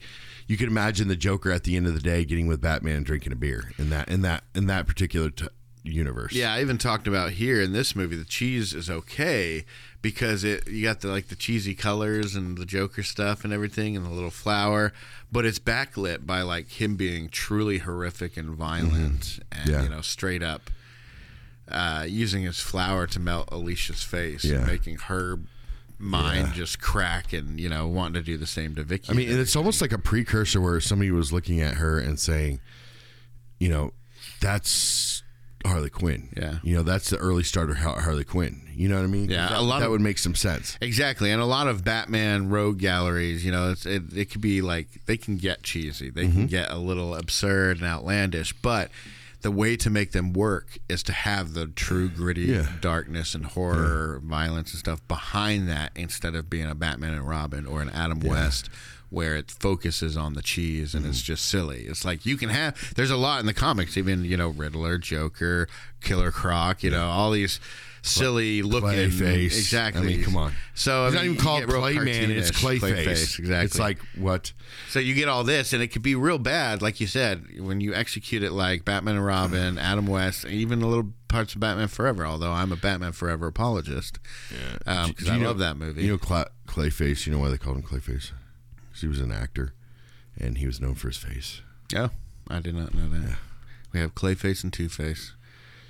you 0.46 0.56
could 0.56 0.68
imagine 0.68 1.06
the 1.08 1.14
Joker 1.16 1.52
at 1.52 1.62
the 1.64 1.76
end 1.76 1.86
of 1.86 1.94
the 1.94 2.00
day 2.00 2.24
getting 2.24 2.46
with 2.48 2.60
Batman 2.60 2.96
and 2.96 3.06
drinking 3.06 3.32
a 3.32 3.36
beer 3.36 3.70
in 3.78 3.90
that 3.90 4.08
in 4.08 4.22
that 4.22 4.44
in 4.54 4.66
that 4.66 4.86
particular 4.86 5.30
t- 5.30 5.46
universe. 5.82 6.32
Yeah, 6.32 6.52
I 6.54 6.60
even 6.60 6.78
talked 6.78 7.06
about 7.06 7.32
here 7.32 7.60
in 7.60 7.72
this 7.72 7.96
movie 7.96 8.16
the 8.16 8.24
cheese 8.24 8.74
is 8.74 8.90
okay 8.90 9.64
because 10.02 10.44
it 10.44 10.68
you 10.68 10.82
got 10.84 11.00
the 11.00 11.08
like 11.08 11.28
the 11.28 11.36
cheesy 11.36 11.74
colors 11.74 12.34
and 12.36 12.58
the 12.58 12.66
Joker 12.66 13.02
stuff 13.02 13.44
and 13.44 13.52
everything 13.52 13.96
and 13.96 14.04
the 14.04 14.10
little 14.10 14.30
flower, 14.30 14.92
but 15.32 15.44
it's 15.46 15.58
backlit 15.58 16.26
by 16.26 16.42
like 16.42 16.68
him 16.80 16.96
being 16.96 17.28
truly 17.28 17.78
horrific 17.78 18.36
and 18.36 18.50
violent 18.50 19.38
and 19.50 19.60
Mm-hmm. 19.60 19.70
Yeah. 19.70 19.82
you 19.84 19.88
know 19.88 20.00
straight 20.00 20.42
up 20.42 20.70
uh, 21.68 22.04
using 22.08 22.42
his 22.42 22.58
flower 22.60 23.06
to 23.06 23.20
melt 23.20 23.48
Alicia's 23.52 24.02
face 24.02 24.44
and 24.44 24.66
making 24.66 24.96
her 24.96 25.38
mind 25.98 26.48
Yeah. 26.48 26.52
just 26.54 26.80
crack 26.80 27.32
and 27.32 27.60
you 27.60 27.68
know 27.68 27.86
wanting 27.86 28.14
to 28.14 28.22
do 28.22 28.36
the 28.36 28.46
same 28.46 28.74
to 28.76 28.82
Vicki. 28.82 29.10
I 29.12 29.14
mean, 29.14 29.26
and 29.26 29.32
and 29.34 29.40
it's 29.40 29.54
almost 29.56 29.80
like 29.80 29.92
a 29.92 29.98
precursor 29.98 30.60
where 30.60 30.80
somebody 30.80 31.10
was 31.10 31.32
looking 31.32 31.60
at 31.60 31.74
her 31.74 31.98
and 31.98 32.18
saying, 32.18 32.60
you 33.58 33.68
know, 33.68 33.92
that's 34.40 35.22
Harley 35.66 35.90
Quinn. 35.90 36.28
Yeah. 36.36 36.58
You 36.62 36.76
know, 36.76 36.82
that's 36.82 37.10
the 37.10 37.16
early 37.18 37.42
starter 37.42 37.74
Harley 37.74 38.24
Quinn. 38.24 38.62
You 38.74 38.88
know 38.88 38.96
what 38.96 39.04
I 39.04 39.08
mean? 39.08 39.28
Yeah, 39.28 39.48
that, 39.48 39.58
a 39.58 39.60
lot 39.60 39.80
that 39.80 39.86
of- 39.86 39.92
would 39.92 40.00
make 40.00 40.18
some 40.18 40.34
sense. 40.34 40.78
Exactly, 40.80 41.30
and 41.30 41.40
a 41.42 41.44
lot 41.46 41.66
of 41.68 41.84
Batman 41.84 42.48
rogue 42.48 42.78
galleries, 42.78 43.44
you 43.44 43.52
know, 43.52 43.70
it's, 43.72 43.84
it 43.84 44.04
it 44.16 44.30
could 44.30 44.40
be 44.40 44.62
like 44.62 44.88
they 45.06 45.16
can 45.18 45.36
get 45.36 45.62
cheesy, 45.62 46.08
they 46.10 46.24
Mm-hmm. 46.24 46.32
can 46.32 46.46
get 46.46 46.70
a 46.70 46.78
little 46.78 47.14
absurd 47.14 47.76
and 47.78 47.86
outlandish, 47.86 48.52
but 48.62 48.90
the 49.42 49.50
way 49.50 49.74
to 49.76 49.88
make 49.90 50.12
them 50.12 50.32
work 50.34 50.78
is 50.88 51.02
to 51.02 51.12
have 51.12 51.54
the 51.54 51.66
true 51.66 52.08
gritty 52.08 52.42
Yeah. 52.42 52.66
darkness 52.80 53.34
and 53.34 53.44
horror, 53.46 54.20
violence 54.24 54.72
and 54.72 54.78
stuff 54.80 55.06
behind 55.08 55.68
that, 55.68 55.92
instead 55.96 56.34
of 56.34 56.48
being 56.50 56.66
a 56.70 56.74
Batman 56.74 57.14
and 57.14 57.26
Robin 57.28 57.66
or 57.66 57.80
an 57.82 57.88
Adam 57.90 58.20
West. 58.20 58.68
Where 59.10 59.34
it 59.36 59.50
focuses 59.50 60.16
on 60.16 60.34
the 60.34 60.42
cheese 60.42 60.94
and 60.94 61.02
Mm-hmm. 61.02 61.10
it's 61.10 61.22
just 61.22 61.46
silly. 61.46 61.82
It's 61.86 62.04
like 62.04 62.24
you 62.24 62.36
can 62.36 62.48
have. 62.48 62.94
There's 62.94 63.10
a 63.10 63.16
lot 63.16 63.40
in 63.40 63.46
the 63.46 63.52
comics, 63.54 63.96
even 63.96 64.24
you 64.24 64.36
know 64.36 64.48
Riddler, 64.50 64.98
Joker, 64.98 65.68
Killer 66.00 66.30
Croc. 66.30 66.82
You 66.84 66.92
know 66.92 67.06
all 67.08 67.32
these 67.32 67.58
silly 68.02 68.62
looking. 68.62 68.88
Clayface. 68.88 69.46
Exactly. 69.46 70.00
I 70.02 70.04
mean, 70.16 70.22
come 70.22 70.36
on. 70.36 70.52
So 70.74 71.04
I 71.04 71.06
it's 71.08 71.16
mean, 71.16 71.24
not 71.26 71.32
even 71.32 71.44
called 71.44 71.64
Clayman. 71.64 72.28
It's 72.30 72.50
cartoonish. 72.52 72.80
Clayface. 72.80 73.38
Exactly. 73.40 73.64
It's 73.64 73.78
like 73.80 73.98
what? 74.16 74.52
so 74.90 75.00
you 75.00 75.14
get 75.14 75.28
all 75.28 75.42
this, 75.44 75.72
and 75.72 75.82
it 75.82 75.88
could 75.88 76.02
be 76.02 76.14
real 76.14 76.38
bad, 76.38 76.80
like 76.80 77.00
you 77.00 77.06
said, 77.08 77.46
when 77.60 77.80
you 77.80 77.92
execute 77.94 78.42
it 78.44 78.52
like 78.52 78.84
Batman 78.84 79.16
and 79.16 79.24
Robin, 79.26 79.76
Adam 79.90 80.06
West, 80.06 80.44
even 80.46 80.82
a 80.82 80.86
little 80.86 81.12
parts 81.28 81.54
of 81.54 81.60
Batman 81.60 81.88
Forever. 81.88 82.24
Although 82.24 82.52
I'm 82.52 82.70
a 82.70 82.76
Batman 82.76 83.10
Forever 83.12 83.48
apologist, 83.48 84.18
yeah, 84.86 85.06
because 85.08 85.26
Do 85.26 85.32
I 85.32 85.38
know- 85.38 85.48
love 85.48 85.58
that 85.58 85.76
movie. 85.76 86.02
You 86.04 86.12
know, 86.12 86.18
Cla- 86.18 86.50
Clayface. 86.68 87.26
You 87.26 87.32
know 87.32 87.40
why 87.40 87.48
they 87.48 87.58
called 87.58 87.76
him 87.76 87.82
Clayface? 87.82 88.30
He 89.00 89.06
was 89.08 89.20
an 89.20 89.32
actor, 89.32 89.72
and 90.38 90.58
he 90.58 90.66
was 90.66 90.80
known 90.80 90.94
for 90.94 91.08
his 91.08 91.16
face. 91.16 91.60
oh, 91.96 92.10
I 92.48 92.60
did 92.60 92.74
not 92.74 92.94
know 92.94 93.08
that. 93.08 93.36
We 93.92 94.00
have 94.00 94.14
Clayface 94.14 94.62
and 94.64 94.72
Two 94.72 94.88
Face. 94.88 95.32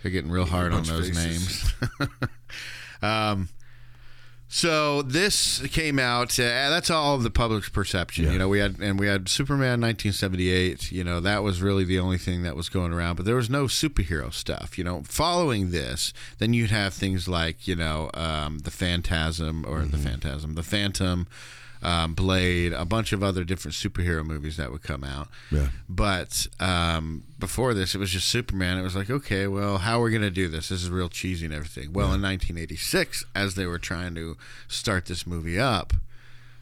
They're 0.03 0.11
getting 0.13 0.31
real 0.31 0.47
hard 0.47 0.73
on 0.73 0.85
those 0.85 1.09
faces. 1.11 1.73
names. 2.01 2.11
um, 3.03 3.49
so 4.53 5.03
this 5.03 5.61
came 5.69 5.99
out. 5.99 6.37
Uh, 6.41 6.71
that's 6.71 6.91
all 6.91 7.15
of 7.15 7.23
the 7.23 7.31
public's 7.31 7.69
perception. 7.69 8.25
Yeah. 8.25 8.33
You 8.33 8.39
know, 8.39 8.49
we 8.49 8.59
had 8.59 8.79
and 8.81 8.99
we 8.99 9.07
had 9.07 9.29
Superman 9.29 9.81
1978. 9.81 10.91
You 10.91 11.05
know, 11.05 11.21
that 11.21 11.43
was 11.45 11.63
really 11.63 11.85
the 11.85 11.99
only 12.01 12.19
thing 12.19 12.43
that 12.43 12.57
was 12.57 12.69
going 12.69 12.93
around. 12.93 13.15
But 13.17 13.27
there 13.27 13.37
was 13.37 13.49
no 13.51 13.67
superhero 13.67 14.33
stuff. 14.33 14.77
You 14.77 14.83
know, 14.85 15.03
following 15.07 15.71
this, 15.71 16.13
then 16.39 16.53
you'd 16.53 16.71
have 16.71 16.95
things 16.95 17.29
like 17.29 17.69
you 17.69 17.77
know 17.77 18.11
um, 18.15 18.61
the 18.61 18.71
Phantasm 18.73 19.65
or 19.69 19.81
Mm-hmm. 19.83 19.91
the 19.91 19.99
Phantasm, 19.99 20.55
the 20.55 20.63
Phantom. 20.65 21.29
Um, 21.83 22.13
Blade, 22.15 22.73
a 22.75 22.85
bunch 22.85 23.13
of 23.13 23.23
other 23.23 23.43
different 23.45 23.75
superhero 23.75 24.25
movies 24.25 24.57
that 24.59 24.71
would 24.71 24.83
come 24.83 25.03
out. 25.03 25.29
Yeah. 25.51 25.69
But 25.89 26.47
um, 26.61 27.25
before 27.39 27.73
this, 27.73 27.95
it 27.95 27.99
was 27.99 28.11
just 28.11 28.29
Superman. 28.29 28.77
It 28.79 28.83
was 28.83 28.95
like, 28.97 29.09
okay, 29.11 29.47
well, 29.47 29.79
how 29.79 30.01
are 30.01 30.05
we 30.05 30.11
going 30.11 30.21
to 30.23 30.31
do 30.31 30.49
this? 30.49 30.69
This 30.69 30.83
is 30.83 30.91
real 30.91 31.09
cheesy 31.09 31.47
and 31.47 31.55
everything. 31.55 31.93
Well, 31.93 32.13
in 32.13 32.21
1986, 32.23 33.25
as 33.35 33.55
they 33.55 33.65
were 33.67 33.79
trying 33.79 34.15
to 34.17 34.37
start 34.69 35.07
this 35.07 35.27
movie 35.27 35.59
up, 35.59 35.95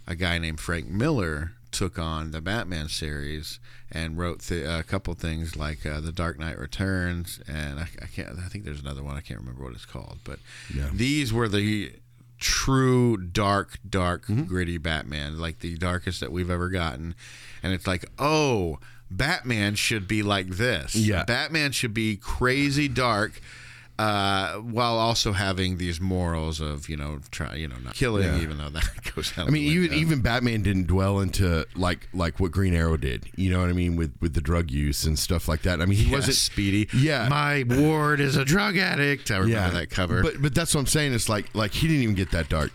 a 0.07 0.15
guy 0.15 0.39
named 0.39 0.61
Frank 0.61 0.87
Miller 0.89 1.53
took 1.71 1.99
on 1.99 2.31
the 2.31 2.41
Batman 2.41 2.89
series 2.89 3.59
and 3.93 4.17
wrote 4.17 4.41
th- 4.41 4.67
a 4.67 4.83
couple 4.85 5.13
things 5.15 5.57
like 5.57 5.85
uh, 5.85 6.01
The 6.01 6.13
Dark 6.13 6.39
Knight 6.39 6.59
Returns, 6.59 7.41
and 7.49 7.79
I, 7.81 7.89
I 8.03 8.07
can't. 8.07 8.39
I 8.39 8.49
think 8.49 8.65
there's 8.65 8.81
another 8.81 9.03
one. 9.03 9.17
I 9.17 9.21
can't 9.21 9.41
remember 9.41 9.65
what 9.65 9.73
it's 9.75 9.85
called, 9.85 10.19
but 10.25 10.39
Yeah. 10.75 10.91
these 10.93 11.33
were 11.33 11.49
the 11.49 11.93
true 12.39 13.17
dark 13.17 13.79
dark 13.89 14.27
mm-hmm. 14.27 14.45
gritty 14.45 14.79
batman 14.79 15.39
like 15.39 15.59
the 15.61 15.77
darkest 15.77 16.21
that 16.21 16.33
we've 16.33 16.51
ever 16.51 16.69
gotten. 16.69 17.15
And 17.63 17.73
it's 17.73 17.87
like 17.87 18.05
oh 18.19 18.79
batman 19.11 19.75
should 19.75 20.07
be 20.07 20.23
like 20.23 20.49
this. 20.49 20.95
Yeah. 20.95 21.25
batman 21.25 21.73
should 21.73 21.95
be 21.95 22.17
crazy 22.17 22.89
dark 22.89 23.41
uh, 23.99 24.55
while 24.59 24.97
also 24.97 25.33
having 25.33 25.77
these 25.79 26.01
morals 26.01 26.61
of 26.61 26.89
you 26.89 26.97
know 26.97 27.19
try 27.33 27.57
you 27.57 27.67
know 27.67 27.77
not 27.85 27.95
killing 27.95 28.23
Yeah. 28.25 28.41
even 28.41 28.59
though 28.59 28.69
that 28.69 28.89
goes 29.15 29.33
out 29.37 29.49
I 29.49 29.51
mean, 29.51 29.63
even 29.65 29.93
even 29.93 30.21
Batman 30.21 30.63
didn't 30.63 30.87
dwell 30.87 31.19
into 31.21 31.67
like 31.75 32.09
like 32.15 32.39
what 32.39 32.53
Green 32.53 32.75
Arrow 32.75 32.97
did. 32.97 33.27
You 33.37 33.51
know 33.51 33.61
what 33.61 33.71
I 33.71 33.73
mean 33.73 33.97
with 33.97 34.15
with 34.21 34.35
the 34.35 34.41
drug 34.41 34.71
use 34.71 35.05
and 35.05 35.19
stuff 35.19 35.49
like 35.49 35.63
that. 35.63 35.81
I 35.81 35.87
mean, 35.87 35.99
he 35.99 36.05
Yeah, 36.11 36.17
wasn't 36.17 36.37
speedy 36.37 36.89
Yeah. 36.95 37.29
my 37.29 37.65
ward 37.69 38.21
is 38.21 38.37
a 38.37 38.45
drug 38.45 38.77
addict 38.77 39.31
i 39.31 39.39
remember 39.39 39.75
that 39.79 39.91
cover 39.91 40.23
But 40.23 40.41
but 40.41 40.55
that's 40.55 40.75
what 40.75 40.81
I'm 40.83 40.87
saying. 40.87 41.13
It's 41.13 41.29
like 41.29 41.55
like 41.55 41.73
he 41.73 41.89
didn't 41.89 42.03
even 42.05 42.15
get 42.15 42.31
that 42.31 42.49
dark. 42.49 42.71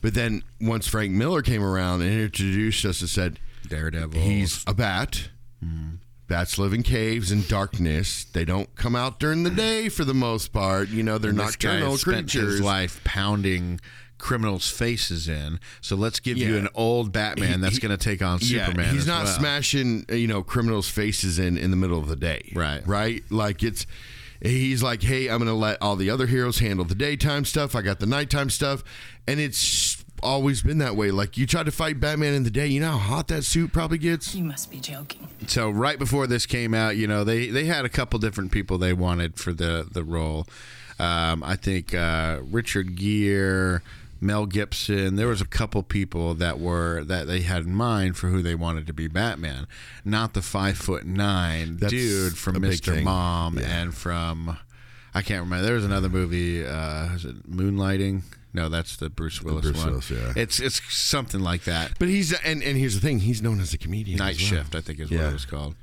But 0.00 0.14
then 0.14 0.42
once 0.60 0.88
Frank 0.88 1.12
Miller 1.12 1.42
came 1.42 1.62
around 1.62 2.00
and 2.02 2.10
introduced 2.12 2.84
us 2.84 3.00
and 3.02 3.10
said 3.10 3.38
daredevil 3.68 4.20
he's 4.20 4.64
a 4.66 4.74
bat. 4.74 5.28
Bats 6.32 6.56
live 6.56 6.72
in 6.72 6.82
caves 6.82 7.30
and 7.30 7.46
darkness. 7.46 8.24
They 8.24 8.46
don't 8.46 8.74
come 8.74 8.96
out 8.96 9.20
during 9.20 9.42
the 9.42 9.50
day 9.50 9.90
for 9.90 10.02
the 10.02 10.14
most 10.14 10.50
part. 10.50 10.88
You 10.88 11.02
know, 11.02 11.18
they're 11.18 11.30
this 11.30 11.56
guy 11.56 11.72
nocturnal 11.74 11.90
has 11.90 12.00
spent 12.00 12.30
creatures. 12.30 12.52
his 12.54 12.60
life 12.62 13.04
pounding 13.04 13.82
criminals' 14.16 14.70
faces 14.70 15.28
in. 15.28 15.60
So 15.82 15.94
let's 15.94 16.20
give 16.20 16.38
you 16.38 16.56
an 16.56 16.68
old 16.74 17.12
Batman 17.12 17.56
He- 17.56 17.56
that's 17.58 17.78
going 17.78 17.90
to 17.90 18.02
take 18.02 18.22
on 18.22 18.40
Superman. 18.40 18.94
He's 18.94 19.06
not 19.06 19.24
well. 19.24 19.38
smashing 19.38 20.06
you 20.08 20.26
know 20.26 20.42
criminals' 20.42 20.88
faces 20.88 21.38
in 21.38 21.58
in 21.58 21.70
the 21.70 21.76
middle 21.76 21.98
of 21.98 22.08
the 22.08 22.16
day. 22.16 22.50
Right. 22.54 22.80
Right. 22.86 23.22
Like 23.28 23.62
it's. 23.62 23.86
He's 24.40 24.82
like, 24.82 25.02
hey, 25.02 25.28
I'm 25.28 25.38
going 25.38 25.46
to 25.46 25.54
let 25.54 25.80
all 25.80 25.94
the 25.94 26.10
other 26.10 26.26
heroes 26.26 26.58
handle 26.58 26.84
the 26.84 26.96
daytime 26.96 27.44
stuff. 27.44 27.76
I 27.76 27.82
got 27.82 28.00
the 28.00 28.06
nighttime 28.06 28.50
stuff, 28.50 28.82
and 29.28 29.38
it's 29.38 29.58
always 30.22 30.62
been 30.62 30.78
that 30.78 30.96
way. 30.96 31.10
Like 31.10 31.36
you 31.36 31.46
try 31.46 31.62
to 31.62 31.70
fight 31.70 32.00
Batman 32.00 32.34
in 32.34 32.42
the 32.44 32.50
day, 32.50 32.66
you 32.66 32.80
know 32.80 32.92
how 32.92 33.16
hot 33.16 33.28
that 33.28 33.42
suit 33.44 33.72
probably 33.72 33.98
gets. 33.98 34.34
You 34.34 34.44
must 34.44 34.70
be 34.70 34.78
joking. 34.78 35.28
So 35.46 35.70
right 35.70 35.98
before 35.98 36.26
this 36.26 36.46
came 36.46 36.74
out, 36.74 36.96
you 36.96 37.06
know, 37.06 37.24
they 37.24 37.48
they 37.48 37.64
had 37.64 37.84
a 37.84 37.88
couple 37.88 38.18
different 38.18 38.52
people 38.52 38.78
they 38.78 38.92
wanted 38.92 39.36
for 39.38 39.52
the 39.52 39.86
the 39.90 40.04
role. 40.04 40.46
Um, 40.98 41.42
I 41.42 41.56
think 41.56 41.94
uh, 41.94 42.38
Richard 42.42 42.94
Gere, 42.96 43.80
Mel 44.20 44.46
Gibson. 44.46 45.16
There 45.16 45.26
was 45.26 45.40
a 45.40 45.46
couple 45.46 45.82
people 45.82 46.34
that 46.34 46.60
were 46.60 47.02
that 47.04 47.26
they 47.26 47.40
had 47.40 47.64
in 47.64 47.74
mind 47.74 48.16
for 48.16 48.28
who 48.28 48.40
they 48.42 48.54
wanted 48.54 48.86
to 48.86 48.92
be 48.92 49.08
Batman, 49.08 49.66
not 50.04 50.34
the 50.34 50.42
five 50.42 50.78
foot 50.78 51.04
nine 51.04 51.78
That's 51.78 51.92
dude 51.92 52.38
from 52.38 52.56
Mr. 52.56 53.02
Mom 53.02 53.58
Yeah. 53.58 53.80
and 53.80 53.94
from 53.94 54.58
I 55.14 55.22
can't 55.22 55.42
remember. 55.42 55.64
There 55.64 55.74
was 55.74 55.84
another 55.84 56.08
movie. 56.08 56.64
Uh, 56.64 57.14
is 57.14 57.24
it 57.24 57.50
Moonlighting? 57.50 58.22
No, 58.54 58.68
that's 58.68 58.96
the 58.96 59.08
Bruce 59.08 59.40
Willis 59.42 59.62
Bruce 59.64 59.78
one. 59.78 59.86
Willis, 59.88 60.10
yeah. 60.10 60.32
It's 60.36 60.60
it's 60.60 60.80
something 60.94 61.40
like 61.40 61.64
that. 61.64 61.98
But 61.98 62.08
he's 62.08 62.32
and 62.32 62.62
and 62.62 62.76
here's 62.76 62.94
the 62.94 63.00
thing, 63.00 63.20
he's 63.20 63.40
known 63.42 63.60
as 63.60 63.72
a 63.72 63.78
comedian. 63.78 64.18
Night 64.18 64.36
as 64.40 64.50
well. 64.50 64.60
Shift, 64.62 64.74
I 64.74 64.80
think 64.80 65.00
is 65.00 65.10
what 65.10 65.20
Yeah. 65.20 65.30
it 65.30 65.32
was 65.32 65.44
called. 65.46 65.74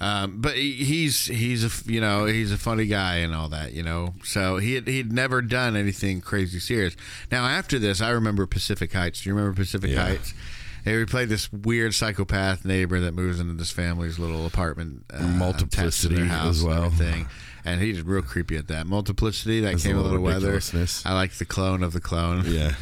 Um, 0.00 0.40
but 0.40 0.54
he- 0.54 0.84
he's 0.84 1.24
he's 1.26 1.64
a 1.64 1.90
you 1.90 2.00
know 2.00 2.26
he's 2.26 2.52
a 2.52 2.56
funny 2.58 2.86
guy 2.86 3.16
and 3.16 3.34
all 3.34 3.48
that 3.48 3.72
you 3.72 3.82
know 3.82 4.14
so 4.22 4.58
he 4.58 4.74
had, 4.74 4.86
he'd 4.86 5.12
never 5.12 5.42
done 5.42 5.74
anything 5.74 6.20
crazy 6.20 6.60
serious. 6.60 6.94
Now 7.32 7.46
after 7.46 7.80
this, 7.80 8.00
I 8.00 8.10
remember 8.10 8.46
Pacific 8.46 8.92
Heights. 8.92 9.22
Do 9.22 9.30
you 9.30 9.34
remember 9.34 9.56
Pacific 9.56 9.90
Yeah. 9.90 10.04
Heights? 10.04 10.34
He 10.84 11.04
played 11.04 11.28
this 11.28 11.52
weird 11.52 11.94
psychopath 11.94 12.64
neighbor 12.64 13.00
that 13.00 13.12
moves 13.12 13.40
into 13.40 13.52
this 13.54 13.70
family's 13.72 14.18
little 14.20 14.46
apartment, 14.46 15.04
uh, 15.12 15.26
Multiplicity 15.26 16.24
house 16.24 16.58
as 16.58 16.62
well. 16.62 16.84
everything. 16.84 17.26
And 17.68 17.80
he 17.80 17.92
did 17.92 18.06
real 18.06 18.22
creepy 18.22 18.56
at 18.56 18.68
that. 18.68 18.86
Multiplicity 18.86 19.60
that 19.60 19.68
There's 19.68 19.82
came 19.82 19.96
a 19.96 20.00
a 20.00 20.02
little 20.02 20.20
weather. 20.20 20.60
I 21.04 21.14
like 21.14 21.32
the 21.32 21.44
clone 21.44 21.82
of 21.82 21.92
the 21.92 22.00
clone. 22.00 22.44
Yeah. 22.46 22.74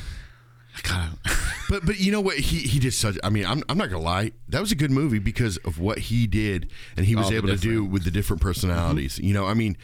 I 0.76 0.80
kind 0.80 1.12
of 1.12 1.56
But 1.68 1.86
but 1.86 1.98
you 1.98 2.12
know 2.12 2.20
what 2.20 2.36
he 2.36 2.58
he 2.58 2.78
did 2.78 2.92
such. 2.92 3.18
I 3.24 3.30
mean, 3.30 3.46
I'm 3.46 3.62
I'm 3.68 3.78
not 3.78 3.90
gonna 3.90 4.02
lie. 4.02 4.32
That 4.48 4.60
was 4.60 4.72
a 4.72 4.76
good 4.76 4.90
movie 4.90 5.18
because 5.18 5.56
of 5.58 5.78
what 5.78 5.98
he 5.98 6.26
did 6.26 6.70
and 6.96 7.06
he 7.06 7.16
was 7.16 7.26
All 7.26 7.34
able 7.34 7.48
to 7.48 7.56
do 7.56 7.84
with 7.84 8.04
the 8.04 8.10
different 8.10 8.42
personalities. 8.42 9.16
Mm-hmm. 9.16 9.26
You 9.26 9.34
know, 9.34 9.46
I 9.46 9.54
mean, 9.54 9.76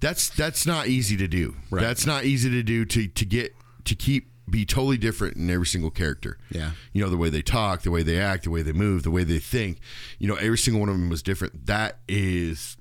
that's 0.00 0.28
that's 0.28 0.66
not 0.66 0.86
easy 0.86 1.16
to 1.16 1.26
do. 1.26 1.56
Right. 1.70 1.80
That's 1.80 2.06
not 2.06 2.24
easy 2.24 2.50
to 2.50 2.62
do 2.62 2.84
to 2.84 3.08
to 3.08 3.24
get 3.24 3.54
to 3.84 3.94
keep 3.94 4.28
be 4.48 4.64
totally 4.64 4.98
different 4.98 5.36
in 5.36 5.48
every 5.50 5.66
single 5.66 5.90
character. 5.90 6.38
Yeah. 6.50 6.72
You 6.92 7.02
know, 7.02 7.10
the 7.10 7.16
way 7.16 7.30
they 7.30 7.42
talk, 7.42 7.82
the 7.82 7.90
way 7.90 8.02
they 8.02 8.18
act, 8.18 8.44
the 8.44 8.50
way 8.50 8.62
they 8.62 8.72
move, 8.72 9.02
the 9.02 9.10
way 9.10 9.24
they 9.24 9.38
think. 9.38 9.78
You 10.18 10.28
know, 10.28 10.34
every 10.34 10.58
single 10.58 10.80
one 10.80 10.88
of 10.88 10.96
them 10.96 11.08
was 11.08 11.22
different. 11.22 11.66
That 11.66 11.98
is 12.08 12.76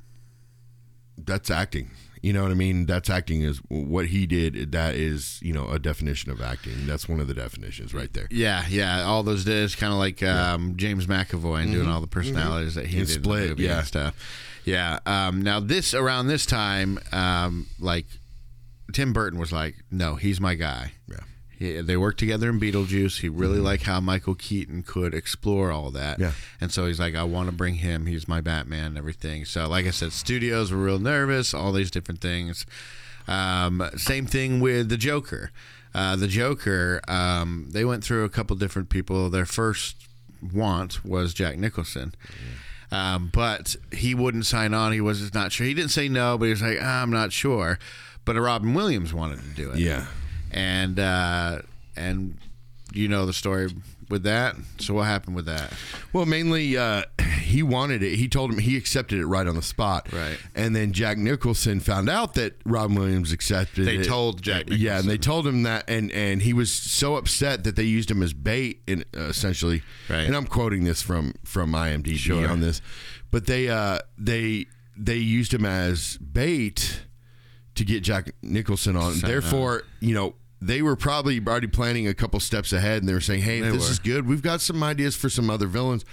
that's 1.18 1.50
acting. 1.50 1.92
You 2.22 2.32
know 2.32 2.42
what 2.42 2.52
I 2.52 2.56
mean? 2.56 2.86
That's 2.86 3.10
acting 3.10 3.42
is 3.42 3.58
what 3.68 4.06
he 4.06 4.26
did. 4.26 4.72
That 4.72 4.96
is, 4.96 5.40
you 5.42 5.52
know, 5.52 5.68
a 5.68 5.78
definition 5.78 6.32
of 6.32 6.42
acting. 6.42 6.88
That's 6.88 7.10
one 7.10 7.20
of 7.20 7.28
the 7.28 7.34
definitions 7.34 7.94
right 7.94 8.12
there. 8.14 8.28
Yeah, 8.32 8.64
yeah. 8.70 9.04
All 9.04 9.24
those 9.24 9.44
days, 9.44 9.76
kind 9.76 9.92
of 9.92 10.00
like 10.00 10.24
um, 10.24 10.78
James 10.78 11.06
McAvoy 11.06 11.64
and 11.64 11.74
doing 11.74 11.90
all 11.90 12.00
the 12.00 12.08
personalities 12.08 12.76
that 12.76 12.86
he 12.86 13.00
And 13.00 13.08
did 13.08 13.18
in 13.18 13.24
Split, 13.24 13.60
yeah. 13.60 13.80
and 13.80 13.88
stuff. 13.88 14.16
Yeah. 14.64 15.00
Um, 15.06 15.42
now 15.42 15.60
this 15.60 15.94
around 15.94 16.28
this 16.28 16.46
time, 16.46 16.98
um, 17.12 17.68
like 17.78 18.06
Tim 18.94 19.12
Burton 19.12 19.38
was 19.38 19.52
like, 19.52 19.76
no, 19.92 20.16
he's 20.16 20.40
my 20.40 20.56
guy. 20.56 20.94
Yeah. 21.10 21.18
He, 21.58 21.82
they 21.82 21.98
worked 21.98 22.20
together 22.20 22.50
in 22.50 22.60
Beetlejuice. 22.60 23.22
He 23.22 23.30
really 23.30 23.60
liked 23.60 23.84
how 23.84 24.00
Michael 24.00 24.36
Keaton 24.36 24.84
could 24.84 25.14
explore 25.14 25.72
all 25.72 25.92
that. 25.92 26.20
Yeah. 26.20 26.32
And 26.60 26.72
so 26.72 26.86
he's 26.88 27.00
like, 27.00 27.16
I 27.16 27.24
want 27.24 27.50
to 27.50 27.56
bring 27.56 27.76
him. 27.76 28.06
He's 28.06 28.28
my 28.28 28.42
Batman 28.42 28.86
and 28.86 28.98
everything. 28.98 29.46
So, 29.46 29.68
like 29.68 29.86
I 29.86 29.92
said, 29.92 30.12
studios 30.14 30.72
were 30.72 30.78
real 30.84 31.00
nervous, 31.00 31.54
all 31.54 31.72
these 31.72 31.92
different 31.92 32.22
things. 32.22 32.66
Um, 33.28 33.90
same 33.96 34.26
thing 34.26 34.60
with 34.60 34.90
the 34.90 34.98
Joker. 34.98 35.52
Uh, 35.96 36.16
the 36.16 36.28
Joker, 36.28 37.02
um, 37.08 37.68
they 37.70 37.86
went 37.86 38.04
through 38.04 38.24
a 38.24 38.30
couple 38.30 38.56
different 38.56 38.90
people. 38.90 39.30
Their 39.30 39.46
first 39.46 39.96
want 40.54 41.06
was 41.06 41.34
Jack 41.34 41.58
Nicholson. 41.58 42.16
Um, 42.92 43.30
but 43.34 43.76
he 43.92 44.14
wouldn't 44.14 44.46
sign 44.46 44.74
on. 44.74 44.92
He 44.92 45.02
was 45.02 45.20
just 45.20 45.34
not 45.34 45.52
sure. 45.52 45.66
He 45.66 45.74
didn't 45.74 45.92
say 45.92 46.10
no, 46.10 46.38
but 46.38 46.46
he 46.46 46.52
was 46.52 46.62
like, 46.62 46.78
"Ah, 46.82 47.02
I'm 47.02 47.10
not 47.10 47.32
sure. 47.32 47.80
But 48.26 48.36
Robin 48.36 48.74
Williams 48.74 49.14
wanted 49.14 49.40
to 49.40 49.50
do 49.50 49.72
it 49.72 49.80
Yeah. 49.80 50.06
And 50.54 51.00
uh, 51.00 51.60
and 51.96 52.38
you 52.94 53.08
know 53.08 53.26
the 53.26 53.34
story 53.34 53.70
with 54.10 54.24
that. 54.24 54.56
So 54.80 54.94
what 54.96 55.04
happened 55.06 55.36
with 55.36 55.46
that? 55.46 55.74
Well, 56.12 56.26
mainly 56.26 56.78
uh, 56.78 57.04
he 57.42 57.64
wanted 57.64 58.04
it. 58.04 58.18
He 58.18 58.28
told 58.28 58.52
him 58.52 58.60
he 58.60 58.78
accepted 58.78 59.18
it 59.20 59.26
right 59.26 59.48
on 59.48 59.56
the 59.56 59.62
spot. 59.64 60.12
Right. 60.12 60.38
And 60.54 60.76
then 60.76 60.92
Jack 60.92 61.18
Nicholson 61.18 61.80
found 61.80 62.10
out 62.10 62.36
that 62.36 62.54
Robin 62.66 62.96
Williams 62.96 63.32
accepted 63.32 63.86
They 63.88 63.98
it. 63.98 64.04
told 64.06 64.42
Jack 64.42 64.66
Nicholson. 64.66 64.82
Yeah, 64.86 65.00
and 65.00 65.10
they 65.10 65.18
told 65.18 65.48
him 65.48 65.64
that, 65.64 65.86
and 65.90 66.12
and 66.12 66.42
he 66.42 66.54
was 66.54 66.72
so 66.72 67.16
upset 67.16 67.64
that 67.64 67.76
they 67.76 67.84
used 67.84 68.12
him 68.12 68.22
as 68.22 68.34
bait, 68.34 68.82
in, 68.86 69.04
uh, 69.18 69.22
essentially. 69.22 69.82
Right. 70.10 70.22
And 70.28 70.36
I'm 70.36 70.46
quoting 70.46 70.84
this 70.84 71.02
from 71.02 71.34
from 71.44 71.72
IMDb 71.72 72.16
Sure. 72.18 72.48
on 72.48 72.60
this, 72.60 72.82
but 73.32 73.48
they 73.48 73.70
uh, 73.70 74.00
they 74.18 74.68
they 74.96 75.18
used 75.18 75.54
him 75.54 75.66
as 75.66 76.18
bait 76.18 77.02
to 77.76 77.84
get 77.84 78.04
Jack 78.04 78.32
Nicholson 78.44 78.96
on. 78.96 79.20
Therefore, 79.20 79.84
you 80.02 80.14
know. 80.14 80.36
They 80.66 80.82
were 80.82 80.96
probably 80.96 81.40
already 81.46 81.68
planning 81.68 82.08
a 82.08 82.14
couple 82.14 82.40
steps 82.40 82.72
ahead, 82.74 83.02
and 83.02 83.10
they 83.10 83.14
were 83.14 83.22
saying, 83.22 83.42
"Hey, 83.42 83.60
They 83.62 83.70
this 83.72 83.86
were. 83.86 83.92
is 83.92 84.00
good. 84.00 84.28
We've 84.28 84.42
got 84.42 84.62
some 84.62 84.82
ideas 84.84 85.16
for 85.16 85.30
some 85.30 85.50
other 85.50 85.68
villains." 85.68 86.06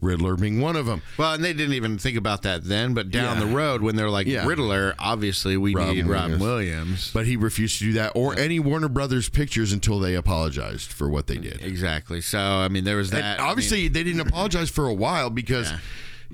Riddler 0.00 0.34
being 0.36 0.62
one 0.62 0.76
of 0.76 0.86
them. 0.86 1.02
Well, 1.18 1.34
and 1.34 1.44
they 1.44 1.52
didn't 1.52 1.74
even 1.74 1.98
think 1.98 2.16
about 2.16 2.40
that 2.42 2.64
then. 2.64 2.94
But 2.94 3.10
down 3.10 3.36
Yeah. 3.38 3.44
the 3.44 3.54
road, 3.54 3.82
when 3.82 3.96
they're 3.96 4.08
like 4.08 4.26
Yeah. 4.26 4.46
Riddler, 4.46 4.94
obviously 4.98 5.58
we 5.58 5.74
Robin 5.74 5.94
need 5.94 6.06
Robin 6.06 6.38
Williams. 6.38 6.40
Williams. 6.78 7.10
But 7.12 7.26
he 7.26 7.36
refused 7.36 7.78
to 7.80 7.84
do 7.84 7.92
that 7.94 8.12
or 8.14 8.34
any 8.38 8.58
Warner 8.58 8.88
Brothers 8.88 9.28
pictures 9.28 9.72
until 9.74 9.98
they 9.98 10.14
apologized 10.14 10.90
for 10.90 11.10
what 11.10 11.26
they 11.26 11.36
did. 11.36 11.60
Exactly. 11.62 12.22
So 12.22 12.38
I 12.38 12.68
mean, 12.68 12.84
there 12.84 12.96
was 12.96 13.12
And 13.12 13.22
that. 13.22 13.40
I 13.40 13.44
obviously, 13.44 13.88
they 13.88 14.02
didn't 14.02 14.20
apologize 14.22 14.70
for 14.70 14.86
a 14.86 14.94
while 14.94 15.28
because 15.28 15.70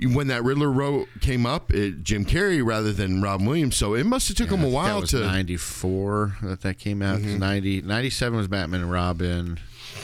when 0.02 0.26
that 0.28 0.44
Riddler 0.44 0.70
wrote 0.70 1.08
came 1.20 1.46
up, 1.46 1.72
it, 1.72 2.02
Jim 2.02 2.24
Carrey 2.24 2.64
rather 2.64 2.92
than 2.92 3.22
Robin 3.22 3.46
Williams. 3.46 3.76
So 3.76 3.94
it 3.94 4.04
must 4.04 4.28
have 4.28 4.36
took 4.36 4.50
him 4.50 4.62
a 4.62 4.68
while 4.68 5.00
was 5.00 5.10
to. 5.10 5.16
Mm-hmm. 5.18 5.26
94 5.26 6.36
that 6.42 6.60
that 6.62 6.78
came 6.78 7.02
out. 7.02 7.20
90, 7.20 7.82
97 7.82 8.36
was 8.36 8.48
Batman 8.48 8.82
and 8.82 8.90
Robin. 8.90 9.58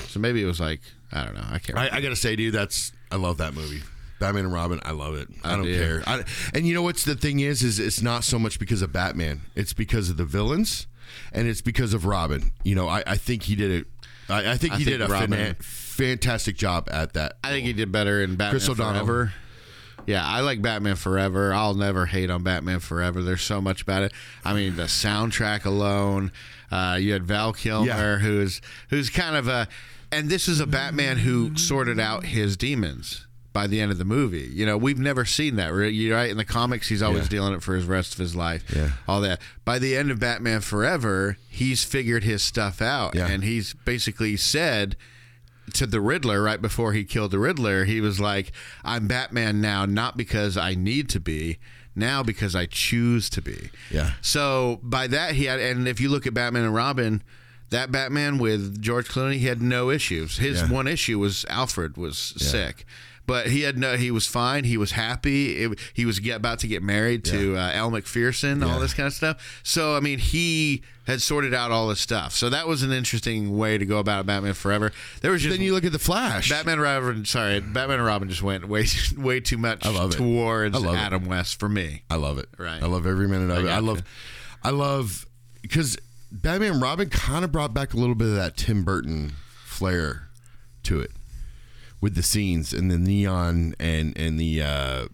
So 0.09 0.21
maybe 0.21 0.43
it 0.43 0.47
was 0.47 0.61
like 0.61 0.81
I 1.13 1.25
don't 1.25 1.35
know. 1.35 1.45
I 1.49 1.59
can't. 1.59 1.79
I, 1.79 1.89
I 1.93 2.01
got 2.01 2.09
to 2.09 2.17
say, 2.17 2.37
dude, 2.37 2.55
that's 2.55 2.93
I 3.11 3.17
love 3.17 3.39
that 3.39 3.55
movie. 3.55 3.83
Batman 4.19 4.45
and 4.45 4.55
Robin, 4.55 4.81
I 4.85 4.93
love 4.93 5.15
it. 5.15 5.29
I, 5.45 5.53
I 5.53 5.57
don't 5.57 5.65
do. 5.65 5.77
care. 5.77 6.03
I, 6.07 6.25
and 6.55 6.67
you 6.67 6.75
know 6.75 6.83
what's 6.83 7.05
the 7.05 7.17
thing 7.17 7.41
is, 7.41 7.63
is 7.63 7.79
it's 7.79 8.01
not 8.01 8.25
so 8.25 8.39
much 8.39 8.59
because 8.59 8.81
of 8.81 8.93
Batman. 8.93 9.43
It's 9.55 9.73
because 9.73 10.11
of 10.11 10.17
the 10.17 10.25
villains, 10.25 10.87
and 11.33 11.49
it's 11.49 11.61
because 11.61 11.93
of 11.93 12.07
Robin. 12.07 12.53
You 12.63 12.77
know, 12.77 12.89
I, 12.89 13.03
I 13.07 13.17
think 13.17 13.43
he 13.43 13.57
did 13.57 13.71
it. 13.71 13.87
I, 14.29 14.53
I 14.53 14.57
think 14.57 14.75
he 14.75 14.85
think 14.85 14.99
did 14.99 15.03
a 15.03 15.09
Robin- 15.09 15.57
fantastic 15.61 16.57
job 16.57 16.89
at 16.91 17.15
that. 17.15 17.35
I 17.43 17.51
think 17.51 17.67
he 17.67 17.73
did 17.73 17.91
better 17.91 18.23
in 18.23 18.37
Batman 18.37 18.51
Chris 18.53 18.69
O'Donnell. 18.69 19.05
Forever. 19.05 19.33
Yeah, 20.07 20.27
I 20.27 20.41
like 20.41 20.61
Batman 20.61 20.97
Forever. 20.97 21.53
I'll 21.53 21.75
never 21.75 22.07
hate 22.07 22.31
on 22.31 22.43
Batman 22.43 22.81
Forever. 22.81 23.23
There's 23.23 23.43
so 23.43 23.61
much 23.61 23.83
about 23.83 24.03
it. 24.03 24.13
I 24.45 24.53
mean, 24.55 24.77
the 24.77 24.85
soundtrack 24.85 25.65
alone. 25.65 26.33
Uh, 26.71 26.97
you 27.01 27.13
had 27.13 27.25
Val 27.25 27.53
Kilmer, 27.53 27.87
Yeah. 27.87 28.19
who's 28.19 28.61
who's 28.91 29.11
kind 29.11 29.37
of 29.37 29.47
a, 29.47 29.69
and 30.11 30.29
this 30.29 30.49
is 30.49 30.59
a 30.61 30.67
Batman 30.67 31.19
who 31.19 31.57
sorted 31.57 32.01
out 32.01 32.25
his 32.27 32.57
demons 32.57 33.27
by 33.53 33.67
the 33.67 33.81
end 33.83 33.93
of 33.93 33.99
the 33.99 34.05
movie. 34.07 34.51
You 34.53 34.65
know, 34.65 34.79
we've 34.79 34.99
never 34.99 35.25
seen 35.27 35.57
that. 35.57 35.69
Right? 35.69 36.31
In 36.31 36.37
the 36.39 36.45
comics, 36.45 36.89
he's 36.89 37.03
always 37.03 37.25
Yeah. 37.25 37.29
dealing 37.29 37.53
it 37.55 37.63
for 37.63 37.75
his 37.77 37.85
rest 37.85 38.15
of 38.15 38.19
his 38.19 38.35
life. 38.35 38.65
Yeah. 38.75 38.93
all 39.07 39.21
that. 39.21 39.41
By 39.67 39.79
the 39.79 39.95
end 39.97 40.11
of 40.11 40.19
Batman 40.19 40.63
Forever, 40.63 41.37
he's 41.49 41.85
figured 41.85 42.25
his 42.25 42.43
stuff 42.43 42.81
out, 42.81 43.15
Yeah. 43.15 43.27
and 43.29 43.45
he's 43.45 43.75
basically 43.85 44.37
said 44.39 44.97
to 45.75 45.87
the 45.87 46.01
Riddler 46.01 46.43
right 46.43 46.61
before 46.61 46.93
he 46.93 47.05
killed 47.05 47.31
the 47.31 47.39
Riddler, 47.39 47.85
he 47.85 48.01
was 48.01 48.21
like, 48.21 48.53
"I'm 48.85 49.07
Batman 49.07 49.61
now, 49.61 49.85
not 49.87 50.17
because 50.17 50.57
I 50.57 50.75
need 50.75 51.09
to 51.11 51.21
be." 51.21 51.59
Now 51.95 52.23
because 52.23 52.55
I 52.57 52.65
choose 52.67 53.29
to 53.31 53.43
be. 53.43 53.69
Yeah. 53.91 54.13
So 54.23 54.81
by 54.83 55.07
that 55.09 55.35
he 55.35 55.45
had, 55.45 55.61
and 55.61 55.87
if 55.87 56.01
you 56.01 56.09
look 56.09 56.27
at 56.27 56.33
Batman 56.33 56.65
and 56.65 56.75
Robin, 56.75 57.23
that 57.69 57.93
Batman 57.93 58.39
with 58.39 58.81
George 58.81 59.09
Clooney, 59.09 59.35
he 59.39 59.45
had 59.47 59.61
no 59.61 59.91
issues. 59.91 60.39
His 60.39 60.61
Yeah. 60.63 60.69
one 60.69 60.89
issue 60.89 61.19
was 61.19 61.45
Alfred 61.51 61.99
was 61.99 62.17
sick, 62.39 62.87
but 63.27 63.47
he 63.47 63.63
had 63.63 63.79
no. 63.79 63.97
He 63.97 64.11
was 64.11 64.27
fine. 64.27 64.65
He 64.65 64.77
was 64.77 64.93
happy. 64.93 65.63
It, 65.65 65.79
he 65.95 66.05
was 66.05 66.19
get, 66.19 66.37
about 66.37 66.59
to 66.61 66.67
get 66.67 66.83
married 66.83 67.25
to 67.27 67.57
uh, 67.57 67.71
Elle 67.73 67.91
Macpherson. 67.91 68.63
All 68.63 68.81
this 68.81 68.95
kind 68.95 69.07
of 69.07 69.13
stuff. 69.13 69.61
So 69.63 69.97
I 69.97 70.01
mean, 70.01 70.19
he 70.19 70.83
had 71.07 71.21
sorted 71.21 71.55
out 71.55 71.71
all 71.71 71.89
this 71.89 72.01
stuff. 72.01 72.33
So 72.33 72.49
that 72.51 72.67
was 72.67 72.83
an 72.83 72.93
interesting 72.93 73.57
way 73.57 73.79
to 73.79 73.87
go 73.87 73.99
about 73.99 74.27
Batman 74.27 74.55
Forever. 74.55 74.93
There 75.21 75.31
was 75.31 75.43
just 75.43 75.57
Then 75.57 75.65
you 75.65 75.73
look 75.73 75.85
at 75.85 75.93
the 75.93 75.99
Flash. 75.99 76.49
Batman 76.49 76.75
and 76.75 76.83
Robin. 76.83 77.25
Sorry, 77.25 77.61
Batman 77.61 77.99
and 77.99 78.07
Robin 78.07 78.29
just 78.29 78.43
went 78.43 78.69
way 78.69 78.87
way 79.17 79.41
too 79.41 79.59
much 79.59 79.87
I 79.87 79.91
love 79.91 80.13
it. 80.13 80.17
towards 80.17 80.77
I 80.77 80.81
love 80.81 80.95
it. 80.95 80.99
Adam 80.99 81.27
West 81.27 81.59
for 81.61 81.69
me. 81.69 82.03
I 82.11 82.17
love 82.17 82.39
it. 82.39 82.49
Right. 82.59 82.83
I 82.83 82.87
love 82.87 83.07
every 83.07 83.29
minute 83.29 83.51
of 83.51 83.65
I 83.65 83.69
it. 83.69 83.73
I 83.73 83.79
love, 83.79 84.03
I 84.65 84.71
love 84.71 85.27
because 85.61 85.97
Batman 86.31 86.73
and 86.73 86.83
Robin 86.83 87.09
kind 87.09 87.45
of 87.45 87.53
brought 87.53 87.73
back 87.73 87.95
a 87.95 87.97
little 87.97 88.15
bit 88.15 88.29
of 88.29 88.35
that 88.35 88.57
Tim 88.57 88.85
Burton 88.85 89.33
flair 89.65 90.29
to 90.85 91.01
it 91.01 91.13
with 92.03 92.15
the 92.17 92.23
scenes 92.23 92.75
and 92.75 92.91
the 92.91 92.99
neon 92.99 93.75
and 93.81 94.15
and 94.19 94.39
the 94.39 94.61
uh, 94.61 95.07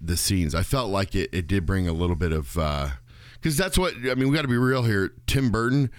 the 0.00 0.16
scenes. 0.16 0.54
I 0.54 0.62
felt 0.62 0.90
like 0.90 1.16
it, 1.16 1.30
it 1.32 1.48
did 1.48 1.66
bring 1.66 1.88
a 1.88 1.92
little 1.92 2.14
bit 2.14 2.30
of 2.30 2.52
because 3.34 3.56
that's 3.56 3.76
what 3.76 3.94
I 4.08 4.14
mean. 4.14 4.28
We 4.28 4.36
got 4.36 4.42
to 4.42 4.48
be 4.48 4.56
real 4.56 4.84
here. 4.84 5.12
Tim 5.26 5.50
Burton, 5.50 5.90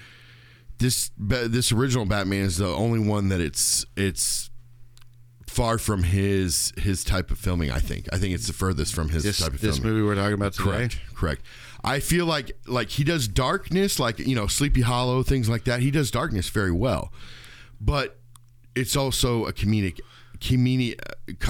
this 0.77 1.11
this 1.17 1.73
original 1.73 2.05
Batman 2.05 2.45
is 2.45 2.57
the 2.57 2.67
only 2.73 2.99
one 2.99 3.27
that 3.29 3.41
it's 3.41 3.85
it's 3.97 4.49
far 5.47 5.77
from 5.77 6.03
his 6.03 6.71
his 6.77 7.03
type 7.03 7.29
of 7.31 7.37
filming. 7.37 7.71
I 7.71 7.79
think. 7.79 8.07
I 8.13 8.17
think 8.17 8.33
it's 8.33 8.47
the 8.47 8.53
furthest 8.53 8.93
from 8.93 9.09
his 9.09 9.23
This 9.23 9.39
type 9.39 9.53
of 9.53 9.59
this 9.59 9.79
filming. 9.79 9.93
movie 9.95 10.07
we're 10.07 10.15
talking 10.15 10.35
about 10.35 10.53
today. 10.53 10.69
Correct. 10.69 10.99
Correct. 11.15 11.41
I 11.83 11.99
feel 11.99 12.27
like 12.27 12.51
like 12.67 12.89
he 12.89 13.03
does 13.03 13.27
darkness, 13.27 13.99
like 13.99 14.19
you 14.19 14.35
know, 14.35 14.45
Sleepy 14.45 14.81
Hollow, 14.81 15.23
things 15.23 15.49
like 15.49 15.63
that. 15.63 15.79
He 15.81 15.89
does 15.89 16.11
darkness 16.11 16.47
very 16.49 16.71
well, 16.71 17.11
but 17.81 18.20
it's 18.75 18.95
also 18.95 19.45
a 19.45 19.53
comedic, 19.53 19.99
comedic, 20.39 20.99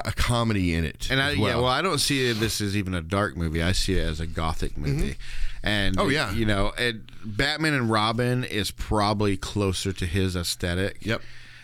a 0.05 0.11
comedy 0.13 0.73
in 0.73 0.85
it. 0.85 1.09
And 1.09 1.21
I, 1.21 1.31
as 1.31 1.37
yeah, 1.37 1.55
well, 1.55 1.65
I 1.67 1.81
don't 1.81 1.99
see 1.99 2.31
this 2.33 2.61
as 2.61 2.75
even 2.75 2.93
a 2.93 3.01
dark 3.01 3.35
movie. 3.37 3.61
I 3.63 3.71
see 3.71 3.93
it 3.97 4.03
as 4.07 4.19
a 4.19 4.27
gothic 4.27 4.77
movie. 4.77 5.15
And 5.63 5.99
Oh, 5.99 6.09
yeah. 6.09 6.31
you 6.33 6.45
know, 6.45 6.73
and 6.77 7.09
Batman 7.23 7.73
and 7.73 7.89
Robin 7.89 8.43
is 8.43 8.71
probably 8.71 9.37
closer 9.37 9.93
to 9.93 10.05
his 10.05 10.35
aesthetic. 10.35 10.97
Yep. 11.05 11.21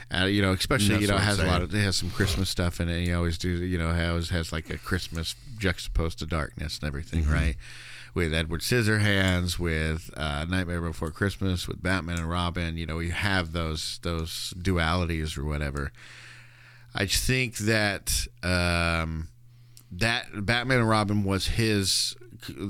Uh, 0.10 0.24
you 0.24 0.42
know, 0.42 0.54
especially 0.54 1.02
you 1.02 1.08
know 1.08 1.18
has 1.18 1.38
a 1.38 1.46
lot 1.46 1.62
of 1.62 1.76
it 1.76 1.80
has 1.82 1.98
some 1.98 2.10
Christmas 2.12 2.48
stuff 2.50 2.80
in 2.80 2.88
it. 2.88 3.04
He 3.04 3.12
always 3.12 3.38
do 3.38 3.50
you 3.50 3.78
know 3.78 3.90
always 4.10 4.30
has 4.30 4.54
like 4.54 4.70
a 4.70 4.78
Christmas 4.78 5.36
juxtaposed 5.58 6.20
to 6.20 6.26
darkness 6.26 6.80
and 6.80 6.88
everything, 6.88 7.24
Mm-hmm. 7.24 7.34
right? 7.34 7.56
With 8.18 8.34
Edward 8.34 8.62
Scissorhands, 8.62 9.60
with 9.60 10.10
uh, 10.18 10.44
Nightmare 10.46 10.82
Before 10.82 11.12
Christmas, 11.12 11.68
with 11.68 11.84
Batman 11.84 12.18
and 12.18 12.28
Robin, 12.28 12.76
you 12.76 12.88
know, 12.88 12.98
you 12.98 13.12
have 13.12 13.52
those 13.52 14.00
those 14.02 14.56
dualities 14.58 15.38
or 15.38 15.46
whatever. 15.46 15.92
I 16.96 17.06
think 17.06 17.58
that 17.58 18.26
um, 18.42 19.28
that 19.92 20.30
Batman 20.34 20.80
and 20.80 20.90
Robin 20.90 21.26
was 21.26 21.50
his 21.50 22.16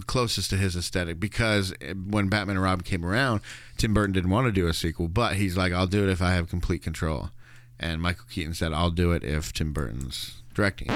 closest 0.06 0.50
to 0.50 0.58
his 0.58 0.76
aesthetic 0.76 1.18
because 1.18 1.74
when 2.10 2.28
Batman 2.28 2.58
and 2.58 2.66
Robin 2.66 2.84
came 2.84 3.06
around, 3.06 3.40
Tim 3.78 3.94
Burton 3.94 4.12
didn't 4.12 4.32
want 4.32 4.48
to 4.48 4.52
do 4.52 4.68
a 4.68 4.74
sequel, 4.74 5.08
but 5.08 5.38
he's 5.38 5.56
like, 5.56 5.72
I'll 5.72 5.88
do 5.88 6.04
it 6.04 6.10
if 6.10 6.22
I 6.22 6.32
have 6.32 6.50
complete 6.50 6.84
control. 6.84 7.30
And 7.80 8.02
Michael 8.02 8.26
Keaton 8.30 8.54
said, 8.54 8.74
"I'll 8.74 8.92
do 8.92 9.14
it 9.14 9.24
if 9.24 9.54
Tim 9.54 9.72
Burton's 9.72 10.42
directing." 10.54 10.90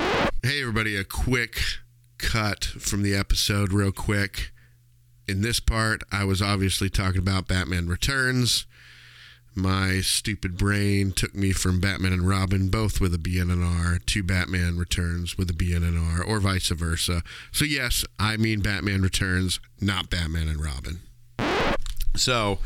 Hey, 0.44 0.60
everybody, 0.60 0.98
a 0.98 1.06
quick 1.06 1.62
cut 2.22 2.64
from 2.64 3.02
the 3.02 3.16
episode, 3.16 3.74
real 3.74 3.92
quick. 3.92 4.52
In 5.28 5.42
this 5.42 5.60
part, 5.60 6.04
I 6.12 6.24
was 6.24 6.42
obviously 6.42 6.90
talking 6.90 7.20
about 7.20 7.48
Batman 7.48 7.88
Returns. 7.88 8.66
My 9.54 10.00
stupid 10.00 10.58
brain 10.58 11.12
took 11.12 11.36
me 11.36 11.52
from 11.52 11.82
Batman 11.82 12.14
and 12.14 12.28
Robin, 12.28 12.70
both 12.70 13.02
with 13.02 13.14
a 13.14 13.40
and 13.40 13.52
an 13.52 13.64
R, 13.64 14.00
to 14.06 14.24
Batman 14.24 14.78
Returns 14.78 15.38
with 15.38 15.50
a 15.50 15.74
and 15.76 15.84
an 15.84 15.98
R, 15.98 16.24
or 16.24 16.40
vice 16.40 16.70
versa. 16.70 17.22
So, 17.52 17.66
yes, 17.66 18.06
I 18.18 18.38
mean 18.38 18.62
Batman 18.62 19.02
Returns, 19.02 19.60
not 19.82 20.10
Batman 20.10 20.48
and 20.48 20.64
Robin. 20.64 21.02
So 22.16 22.60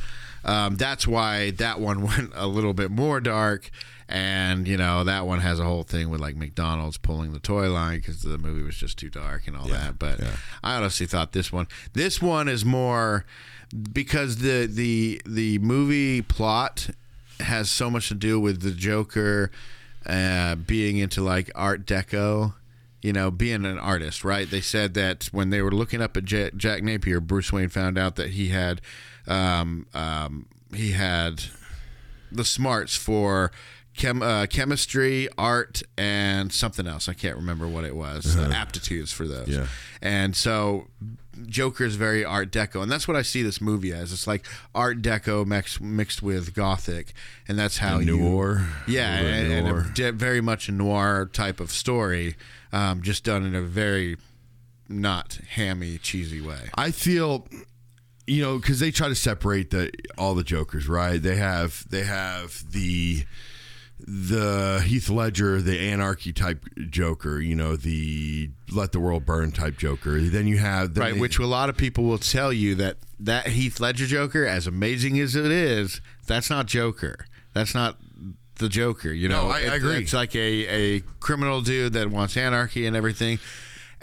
um, 0.46 0.76
that's 0.76 1.08
why 1.08 1.52
that 1.52 1.80
one 1.80 2.02
went 2.08 2.32
a 2.36 2.48
little 2.48 2.74
bit 2.74 2.92
more 2.92 3.20
dark. 3.20 3.70
And, 4.08 4.68
you 4.68 4.78
know, 4.78 5.04
that 5.04 5.26
one 5.26 5.40
has 5.40 5.60
a 5.60 5.64
whole 5.64 5.82
thing 5.82 6.12
with 6.12 6.22
like 6.22 6.36
McDonald's 6.36 6.98
pulling 6.98 7.34
the 7.34 7.40
toy 7.40 7.72
line 7.72 7.98
because 7.98 8.22
the 8.22 8.38
movie 8.38 8.62
was 8.62 8.76
just 8.76 9.00
too 9.00 9.10
dark 9.10 9.48
and 9.48 9.58
all 9.58 9.68
that. 9.68 9.98
But 9.98 10.22
I 10.64 10.76
honestly 10.76 11.08
thought 11.08 11.32
this 11.32 11.52
one, 11.52 11.68
this 11.94 12.22
one 12.22 12.48
is 12.48 12.64
more 12.64 13.26
because 13.92 14.38
the, 14.38 14.68
the, 14.68 15.20
the 15.26 15.58
movie 15.58 16.22
plot 16.22 16.92
has 17.40 17.72
so 17.72 17.90
much 17.90 18.10
to 18.10 18.14
do 18.14 18.40
with 18.40 18.62
the 18.62 18.72
Joker 18.72 19.50
uh, 20.06 20.54
being 20.54 20.98
into 20.98 21.24
like 21.24 21.50
Art 21.56 21.88
Deco 21.88 22.54
you 23.02 23.14
know, 23.14 23.30
being 23.30 23.66
an 23.66 23.78
artist, 23.78 24.24
right? 24.24 24.50
They 24.50 24.62
said 24.62 24.96
that 24.96 25.26
when 25.32 25.52
they 25.52 25.62
were 25.62 25.72
looking 25.72 26.02
up 26.02 26.18
at 26.18 26.26
Jack, 26.26 26.56
Jack 26.56 26.82
Napier, 26.82 27.20
Bruce 27.20 27.54
Wayne 27.54 27.70
found 27.70 28.00
out 28.00 28.16
that 28.16 28.32
he 28.32 28.48
had, 28.48 28.82
um, 29.28 29.88
um, 29.94 30.48
he 30.74 30.92
had 30.92 31.44
the 32.32 32.46
smarts 32.46 32.96
for 32.96 33.52
chem, 33.96 34.22
uh, 34.22 34.46
chemistry, 34.48 35.28
art, 35.38 35.82
and 35.98 36.52
something 36.52 36.88
else. 36.88 37.08
I 37.08 37.14
can't 37.14 37.38
remember 37.38 37.68
what 37.68 37.86
it 37.86 37.96
was. 37.96 38.36
The 38.36 38.56
aptitudes 38.56 39.12
for 39.12 39.28
those. 39.28 39.48
Yeah. 39.48 39.68
And 40.02 40.36
so 40.36 40.88
Joker 41.48 41.86
is 41.86 41.96
very 41.96 42.24
Art 42.24 42.52
Deco, 42.52 42.82
and 42.82 42.92
that's 42.92 43.08
what 43.08 43.18
I 43.18 43.22
see 43.22 43.42
this 43.42 43.60
movie 43.62 43.92
as. 43.94 44.12
It's 44.14 44.28
like 44.28 44.46
Art 44.74 45.02
Deco 45.02 45.46
mixed 45.46 45.82
mixed 45.82 46.22
with 46.22 46.54
Gothic, 46.54 47.14
and 47.48 47.58
that's 47.58 47.78
how 47.78 48.00
you 48.00 48.18
Noir. 48.18 48.68
yeah, 48.88 49.20
A 49.20 49.22
little 49.22 49.32
bit 49.32 49.42
and, 49.42 50.00
and 50.00 50.00
a, 50.00 50.12
very 50.12 50.42
much 50.42 50.70
a 50.70 50.72
noir 50.72 51.30
type 51.32 51.60
of 51.60 51.72
story, 51.72 52.36
um, 52.72 53.02
just 53.02 53.24
done 53.24 53.46
in 53.46 53.56
a 53.56 53.62
very 53.62 54.18
not 54.88 55.40
hammy, 55.52 55.98
cheesy 55.98 56.42
way. 56.42 56.70
I 56.76 56.92
feel, 56.92 57.48
you 58.28 58.42
know, 58.42 58.58
because 58.58 58.80
they 58.80 58.92
try 58.92 59.08
to 59.08 59.16
separate 59.16 59.70
the 59.72 59.92
all 60.18 60.36
the 60.36 60.44
Jokers, 60.44 60.88
right? 60.88 61.22
They 61.22 61.36
have 61.36 61.88
they 61.90 62.04
have 62.04 62.64
the 62.72 63.26
the 64.00 64.84
Heath 64.86 65.10
Ledger, 65.10 65.62
the 65.62 65.80
anarchy 65.80 66.34
type 66.34 66.66
Joker, 66.90 67.40
you 67.40 67.56
know, 67.56 67.76
the 67.76 68.50
let 68.72 68.92
the 68.92 69.00
world 69.00 69.26
burn 69.26 69.52
type 69.52 69.78
Joker. 69.78 70.20
Then 70.20 70.48
you 70.48 70.58
have 70.58 70.94
then 70.94 71.02
Right, 71.04 71.18
which 71.20 71.40
a 71.40 71.46
lot 71.46 71.70
of 71.70 71.78
people 71.78 72.04
will 72.04 72.18
tell 72.18 72.52
you 72.52 72.76
that 72.76 72.98
that 73.20 73.48
Heath 73.48 73.80
Ledger 73.80 74.06
Joker, 74.06 74.46
as 74.46 74.68
amazing 74.68 75.20
as 75.20 75.36
it 75.36 75.52
is, 75.52 76.02
that's 76.28 76.50
not 76.50 76.66
Joker. 76.66 77.26
That's 77.54 77.74
not 77.74 77.98
the 78.58 78.68
Joker. 78.70 79.12
You 79.12 79.30
know, 79.30 79.48
No, 79.48 79.52
I- 79.54 79.60
I 79.60 79.76
agree. 79.76 79.98
It's 79.98 80.14
like 80.14 80.36
a, 80.36 80.40
a 80.68 81.00
criminal 81.20 81.62
dude 81.62 81.94
that 81.94 82.10
wants 82.12 82.36
anarchy 82.38 82.86
and 82.86 82.96
everything. 82.96 83.40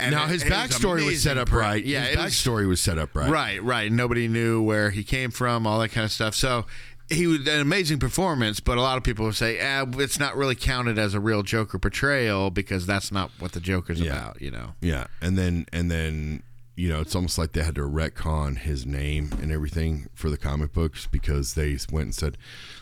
And 0.02 0.14
now 0.14 0.24
it- 0.24 0.30
his 0.30 0.44
backstory 0.44 1.04
was 1.06 1.22
set 1.22 1.38
up 1.38 1.52
right. 1.52 1.84
Yeah, 1.84 2.04
his 2.04 2.14
it 2.14 2.18
was- 2.18 2.32
backstory 2.34 2.68
was 2.68 2.80
set 2.80 2.98
up 2.98 3.14
right. 3.14 3.30
Right, 3.30 3.62
right. 3.62 3.90
Nobody 3.90 4.28
knew 4.28 4.62
where 4.62 4.90
he 4.90 5.04
came 5.04 5.30
from, 5.30 5.66
all 5.66 5.80
that 5.80 5.90
kind 5.90 6.04
of 6.04 6.12
stuff. 6.12 6.34
So 6.34 6.66
he 7.10 7.26
was 7.26 7.40
an 7.46 7.60
amazing 7.60 7.98
performance, 7.98 8.60
but 8.60 8.78
a 8.78 8.80
lot 8.80 8.96
of 8.96 9.04
people 9.04 9.30
say, 9.32 9.58
eh, 9.58 9.84
it's 9.98 10.18
not 10.18 10.36
really 10.36 10.54
counted 10.54 10.98
as 10.98 11.12
a 11.14 11.20
real 11.20 11.42
Joker 11.42 11.78
portrayal 11.78 12.50
because 12.50 12.86
that's 12.86 13.12
not 13.12 13.30
what 13.38 13.52
the 13.52 13.60
Joker's 13.60 14.00
Yeah. 14.00 14.12
about, 14.12 14.40
you 14.40 14.50
know? 14.50 14.74
Yeah, 14.80 15.06
and 15.20 15.36
then 15.36 15.66
and 15.72 15.90
then 15.90 16.42
you 16.74 16.88
know 16.88 17.00
it's 17.02 17.14
almost 17.14 17.36
like 17.36 17.52
they 17.52 17.62
had 17.62 17.74
to 17.74 17.82
retcon 17.82 18.56
his 18.56 18.86
name 18.86 19.28
and 19.42 19.52
everything 19.52 20.06
for 20.14 20.30
the 20.30 20.38
comic 20.38 20.72
books 20.72 21.06
because 21.10 21.52
they 21.52 21.76
went 21.90 22.04
and 22.06 22.14
said, 22.14 22.38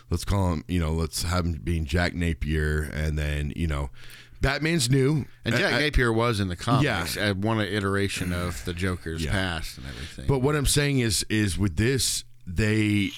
let's 0.09 0.23
call 0.23 0.53
him, 0.53 0.63
you 0.69 0.79
know, 0.79 0.93
let's 0.93 1.23
have 1.23 1.45
him 1.45 1.59
being 1.61 1.83
Jack 1.83 2.13
Napier, 2.15 2.83
and 2.93 3.17
then 3.19 3.51
you 3.57 3.67
know, 3.67 3.89
Batman's 4.41 4.89
new, 4.89 5.25
And 5.45 5.55
Jack 5.55 5.73
I- 5.73 5.77
I- 5.77 5.79
Napier 5.81 6.11
was 6.11 6.39
in 6.39 6.47
the 6.47 6.55
comics 6.55 7.15
Yeah. 7.15 7.27
at 7.29 7.37
one 7.37 7.59
iteration 7.61 8.33
of 8.33 8.63
the 8.65 8.73
Joker's 8.73 9.23
Yeah. 9.23 9.31
past 9.31 9.77
and 9.77 9.85
everything. 9.87 10.25
But 10.27 10.39
what 10.39 10.55
I'm 10.55 10.65
saying 10.65 10.99
is, 10.99 11.23
is 11.29 11.57
with 11.57 11.75
this, 11.77 12.23
they 12.47 13.11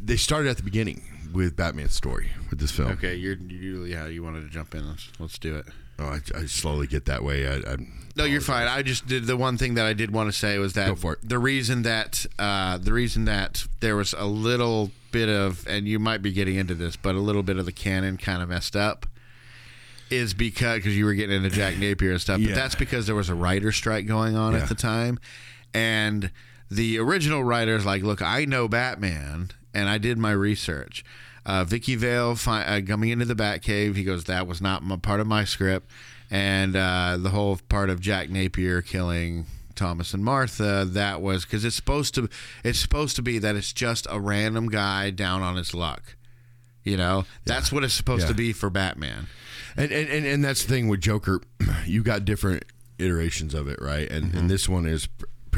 they 0.00 0.16
started 0.16 0.48
at 0.48 0.56
the 0.56 0.62
beginning 0.62 1.02
with 1.32 1.56
Batman's 1.56 1.94
story 1.94 2.30
with 2.50 2.60
this 2.60 2.70
film. 2.70 2.92
okay, 2.92 3.14
you're 3.16 3.34
you 3.36 3.84
yeah, 3.84 4.06
you 4.06 4.22
wanted 4.22 4.42
to 4.42 4.48
jump 4.48 4.74
in. 4.74 4.88
Let's, 4.88 5.08
let's 5.18 5.38
do 5.38 5.56
it. 5.56 5.66
Oh, 5.98 6.04
I, 6.06 6.20
I 6.36 6.46
slowly 6.46 6.86
get 6.86 7.06
that 7.06 7.24
way. 7.24 7.46
I, 7.48 7.54
I'm 7.72 7.92
No, 8.16 8.24
you're 8.24 8.40
fine. 8.40 8.68
I 8.68 8.82
just 8.82 9.06
did 9.06 9.26
the 9.26 9.36
one 9.36 9.56
thing 9.58 9.74
that 9.74 9.86
I 9.86 9.92
did 9.94 10.12
want 10.12 10.30
to 10.32 10.38
say 10.38 10.58
was 10.58 10.74
that 10.74 10.86
Go 10.88 10.94
for 10.94 11.12
it. 11.14 11.18
the 11.28 11.38
reason 11.38 11.82
that 11.82 12.24
uh, 12.38 12.78
the 12.78 12.92
reason 12.92 13.24
that 13.24 13.66
there 13.80 13.96
was 13.96 14.14
a 14.16 14.26
little 14.26 14.90
bit 15.10 15.28
of, 15.28 15.66
and 15.66 15.88
you 15.88 15.98
might 15.98 16.22
be 16.22 16.32
getting 16.32 16.54
into 16.56 16.74
this, 16.74 16.94
but 16.96 17.14
a 17.14 17.18
little 17.20 17.42
bit 17.42 17.56
of 17.58 17.66
the 17.66 17.72
canon 17.72 18.16
kind 18.16 18.42
of 18.42 18.48
messed 18.48 18.76
up, 18.76 19.06
is 20.10 20.34
because 20.34 20.76
because 20.78 20.96
you 20.96 21.04
were 21.04 21.14
getting 21.14 21.36
into 21.36 21.50
Jack 21.50 21.78
Napier 21.78 22.12
and 22.12 22.20
stuff. 22.20 22.38
Yeah. 22.40 22.48
But 22.48 22.54
that's 22.54 22.74
because 22.74 23.06
there 23.06 23.16
was 23.16 23.28
a 23.28 23.34
writer 23.34 23.72
strike 23.72 24.06
going 24.06 24.36
on 24.36 24.52
Yeah. 24.52 24.60
at 24.60 24.68
the 24.68 24.74
time, 24.74 25.18
and 25.74 26.30
the 26.70 26.98
original 26.98 27.42
writers 27.44 27.84
like, 27.86 28.02
look, 28.02 28.20
I 28.22 28.44
know 28.44 28.68
Batman, 28.68 29.50
and 29.74 29.88
I 29.88 29.98
did 29.98 30.18
my 30.18 30.32
research. 30.32 31.04
Uh, 31.46 31.64
Vicki 31.64 31.94
Vale 31.94 32.34
fi- 32.36 32.62
uh, 32.64 32.80
coming 32.82 33.10
into 33.10 33.24
the 33.24 33.34
Batcave, 33.34 33.96
he 33.96 34.04
goes, 34.04 34.24
that 34.24 34.46
was 34.46 34.60
not 34.60 34.82
my, 34.82 34.96
part 34.96 35.20
of 35.20 35.26
my 35.26 35.44
script, 35.44 35.90
and 36.30 36.76
uh, 36.76 37.16
the 37.18 37.30
whole 37.30 37.58
part 37.68 37.88
of 37.88 38.00
Jack 38.00 38.28
Napier 38.28 38.82
killing 38.82 39.46
Thomas 39.74 40.12
and 40.12 40.22
Martha, 40.24 40.84
that 40.84 41.22
was 41.22 41.44
because 41.44 41.64
it's 41.64 41.76
supposed 41.76 42.14
to, 42.16 42.28
it's 42.64 42.78
supposed 42.78 43.16
to 43.16 43.22
be 43.22 43.38
that 43.38 43.56
it's 43.56 43.72
just 43.72 44.06
a 44.10 44.20
random 44.20 44.68
guy 44.68 45.10
down 45.10 45.40
on 45.40 45.56
his 45.56 45.72
luck. 45.72 46.16
You 46.84 46.96
know, 46.96 47.24
that's 47.44 47.70
what 47.70 47.84
it's 47.84 47.94
supposed 47.94 48.22
Yeah. 48.22 48.28
to 48.28 48.34
be 48.34 48.52
for 48.52 48.70
Batman. 48.70 49.26
And, 49.76 49.92
and 49.92 50.08
and 50.08 50.24
and 50.26 50.44
that's 50.44 50.62
the 50.64 50.68
thing 50.70 50.88
with 50.88 51.00
Joker, 51.00 51.40
you 51.86 52.02
got 52.02 52.24
different 52.24 52.64
iterations 52.98 53.52
of 53.54 53.68
it, 53.68 53.78
right? 53.80 54.10
And 54.10 54.34
and 54.34 54.48
this 54.50 54.68
one 54.68 54.86
is 54.86 55.06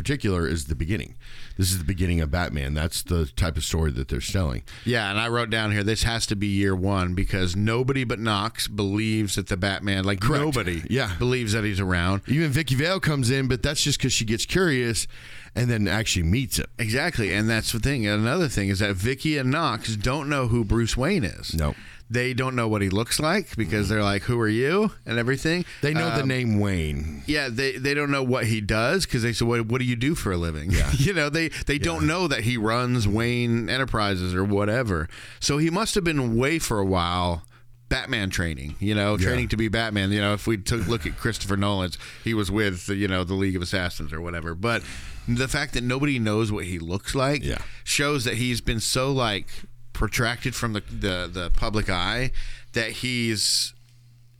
particular 0.00 0.48
is 0.48 0.64
the 0.64 0.74
beginning. 0.74 1.14
This 1.58 1.70
is 1.70 1.78
the 1.78 1.84
beginning 1.84 2.20
of 2.22 2.30
Batman. 2.30 2.72
That's 2.72 3.02
the 3.02 3.26
type 3.26 3.58
of 3.58 3.64
story 3.64 3.90
that 3.92 4.08
they're 4.08 4.20
selling. 4.22 4.62
Yeah, 4.86 5.10
and 5.10 5.20
I 5.20 5.28
wrote 5.28 5.50
down 5.50 5.72
here 5.72 5.82
this 5.82 6.04
has 6.04 6.24
to 6.28 6.36
be 6.36 6.46
year 6.46 6.74
one 6.74 7.12
because 7.14 7.54
nobody 7.54 8.04
but 8.04 8.18
Knox 8.18 8.66
believes 8.66 9.34
that 9.34 9.48
the 9.48 9.58
Batman, 9.58 10.04
like 10.04 10.20
Correct. 10.20 10.42
nobody, 10.42 10.82
Yeah. 10.88 11.14
believes 11.18 11.52
that 11.52 11.64
he's 11.64 11.80
around. 11.80 12.22
Even 12.28 12.50
Vicki 12.50 12.74
Vale 12.76 12.98
comes 12.98 13.30
in, 13.30 13.46
but 13.46 13.62
that's 13.62 13.82
just 13.82 13.98
because 13.98 14.12
she 14.14 14.24
gets 14.24 14.46
curious, 14.46 15.06
and 15.54 15.68
then 15.70 15.86
actually 15.86 16.22
meets 16.22 16.58
him. 16.58 16.66
Exactly, 16.78 17.32
and 17.34 17.50
that's 17.50 17.72
the 17.72 17.78
thing. 17.80 18.06
Another 18.06 18.48
thing 18.48 18.68
is 18.70 18.78
that 18.78 18.94
Vicki 18.96 19.36
and 19.36 19.50
Knox 19.50 19.96
don't 19.96 20.28
know 20.30 20.46
who 20.48 20.64
Bruce 20.64 20.96
Wayne 20.96 21.24
is. 21.24 21.52
No. 21.54 21.74
They 22.10 22.34
don't 22.34 22.56
know 22.56 22.66
what 22.66 22.82
he 22.82 22.90
looks 22.90 23.20
like 23.20 23.54
because 23.56 23.88
they're 23.88 24.02
like, 24.02 24.22
"Who 24.22 24.38
are 24.40 24.48
you?" 24.48 24.90
and 25.06 25.18
everything. 25.18 25.64
They 25.80 25.94
know 25.94 26.10
the 26.16 26.22
Um, 26.22 26.28
name 26.28 26.58
Wayne. 26.58 27.22
Yeah, 27.26 27.48
they, 27.48 27.76
they 27.78 27.94
don't 27.94 28.10
know 28.10 28.24
what 28.24 28.46
he 28.46 28.60
does 28.60 29.06
because 29.06 29.22
they 29.22 29.32
said, 29.32 29.46
what, 29.46 29.66
what 29.66 29.78
do 29.78 29.84
you 29.84 29.94
do 29.96 30.14
for 30.16 30.32
a 30.32 30.36
living? 30.36 30.70
Yeah. 30.72 30.90
you 30.98 31.12
know, 31.12 31.28
they, 31.30 31.48
they 31.66 31.78
don't 31.78 32.06
know 32.06 32.26
that 32.26 32.40
he 32.42 32.56
runs 32.56 33.06
Wayne 33.06 33.68
Enterprises 33.70 34.34
or 34.34 34.42
whatever. 34.44 35.08
So 35.38 35.58
he 35.58 35.70
must 35.70 35.94
have 35.94 36.02
been 36.04 36.18
away 36.18 36.58
for 36.58 36.78
a 36.80 36.84
while. 36.84 37.44
Batman 37.88 38.30
training, 38.30 38.76
you 38.78 38.94
know, 38.94 39.16
training 39.16 39.48
to 39.48 39.56
be 39.56 39.66
Batman. 39.66 40.12
You 40.12 40.20
know, 40.20 40.32
if 40.32 40.46
we 40.46 40.56
took 40.56 40.86
look 40.86 41.06
at 41.06 41.16
Christopher 41.16 41.56
Nolan's, 41.56 41.98
he 42.22 42.34
was 42.34 42.48
with 42.48 42.88
you 42.88 43.08
know 43.08 43.24
the 43.24 43.34
League 43.34 43.56
of 43.56 43.62
Assassins 43.62 44.12
or 44.12 44.20
whatever. 44.20 44.54
But 44.54 44.84
the 45.26 45.48
fact 45.48 45.74
that 45.74 45.82
nobody 45.82 46.20
knows 46.20 46.52
what 46.52 46.66
he 46.66 46.78
looks 46.78 47.16
like 47.16 47.42
Yeah. 47.44 47.58
shows 47.82 48.22
that 48.26 48.34
he's 48.34 48.60
been 48.60 48.78
so 48.78 49.10
like 49.10 49.48
protracted 49.92 50.54
from 50.54 50.72
the 50.74 50.80
the, 50.90 51.28
the 51.32 51.50
public 51.56 51.88
eye 51.90 52.30
that 52.72 52.90
he's 52.90 53.74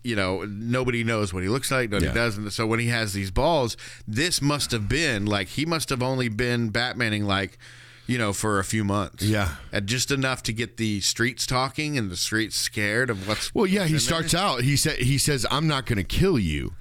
you 0.02 0.16
know, 0.16 0.44
nobody 0.48 1.04
knows 1.04 1.34
what 1.34 1.42
he 1.42 1.48
looks 1.50 1.70
like, 1.70 1.90
nobody 1.90 2.06
Yeah. 2.06 2.14
doesn't. 2.14 2.52
So 2.52 2.66
when 2.66 2.80
he 2.80 2.86
has 2.86 3.12
these 3.12 3.30
balls, 3.30 3.76
this 4.08 4.40
must 4.40 4.70
have 4.70 4.88
been 4.88 5.26
like 5.26 5.48
he 5.48 5.66
must 5.66 5.90
have 5.90 6.02
only 6.02 6.28
been 6.30 6.72
Batmaning 6.72 7.24
like, 7.24 7.58
you 8.06 8.16
know, 8.16 8.32
for 8.32 8.58
a 8.58 8.64
few 8.64 8.82
months. 8.82 9.22
Yeah. 9.22 9.56
and 9.72 9.86
just 9.86 10.10
enough 10.10 10.42
to 10.44 10.54
get 10.54 10.78
the 10.78 11.00
streets 11.02 11.46
talking 11.46 11.98
and 11.98 12.10
the 12.10 12.16
streets 12.16 12.56
scared 12.56 13.10
of 13.10 13.28
what's. 13.28 13.54
Well, 13.54 13.66
yeah, 13.66 13.84
he 13.84 13.92
what's 13.92 14.06
in 14.06 14.10
there. 14.12 14.28
starts 14.28 14.34
out. 14.34 14.62
He 14.62 14.74
said 14.74 14.96
he 15.00 15.18
says, 15.18 15.44
"I'm 15.50 15.68
not 15.68 15.84
going 15.84 15.98
to 15.98 16.04
kill 16.04 16.38
you. 16.38 16.72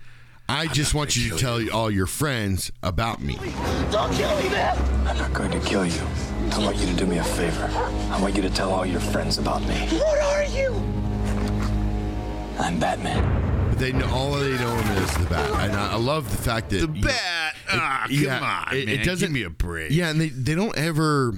I 0.47 0.67
just 0.67 0.93
want 0.93 1.17
you 1.17 1.29
to 1.31 1.37
tell 1.37 1.69
all 1.71 1.91
your 1.91 2.07
friends 2.07 2.71
about 2.81 3.21
me." 3.21 3.35
Don't 3.91 4.13
kill 4.13 4.33
me, 4.41 4.47
man. 4.49 4.77
I'm 5.07 5.17
not 5.17 5.33
going 5.33 5.51
to 5.51 5.59
kill 5.59 5.85
you. 5.85 6.01
I 6.51 6.59
want 6.65 6.77
you 6.77 6.87
to 6.87 6.93
do 6.93 7.05
me 7.05 7.17
a 7.17 7.23
favor. 7.23 7.69
I 8.11 8.19
want 8.21 8.35
you 8.35 8.41
to 8.41 8.49
tell 8.49 8.71
all 8.73 8.85
your 8.85 8.99
friends 8.99 9.37
about 9.37 9.61
me. 9.61 9.75
What 9.97 10.19
are 10.19 10.43
you? 10.43 10.73
I'm 12.59 12.79
Batman. 12.79 13.75
They 13.77 13.93
know 13.93 14.09
all 14.09 14.31
they 14.33 14.57
know 14.57 14.75
him 14.75 14.97
as 14.97 15.13
the 15.17 15.25
bat, 15.29 15.49
and 15.69 15.73
I, 15.73 15.93
I 15.93 15.95
love 15.95 16.29
the 16.29 16.37
fact 16.41 16.69
that 16.71 16.85
The 16.87 16.91
you- 16.97 17.03
bat. 17.03 17.55
Ah, 17.71 18.03
come 18.07 18.15
yeah, 18.15 18.65
on, 18.67 18.75
it- 18.75 18.85
man. 18.87 18.95
it 18.99 19.03
doesn't 19.05 19.27
give 19.27 19.31
me 19.33 19.43
a 19.43 19.49
break. 19.49 19.91
Yeah, 19.91 20.09
and 20.09 20.19
they 20.19 20.29
they 20.29 20.55
don't 20.55 20.75
ever 20.77 21.33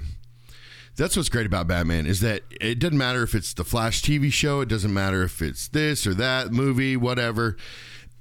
That's 0.96 1.16
what's 1.18 1.30
great 1.30 1.46
about 1.46 1.68
Batman 1.68 2.06
is 2.08 2.22
that 2.22 2.42
it 2.60 2.80
doesn't 2.80 2.98
matter 2.98 3.22
if 3.22 3.36
it's 3.36 3.54
the 3.54 3.64
Flash 3.64 4.02
TV 4.02 4.32
show, 4.32 4.62
it 4.62 4.70
doesn't 4.70 4.94
matter 4.94 5.22
if 5.24 5.42
it's 5.42 5.68
this 5.68 6.08
or 6.08 6.14
that 6.16 6.52
movie, 6.52 6.98
whatever. 6.98 7.58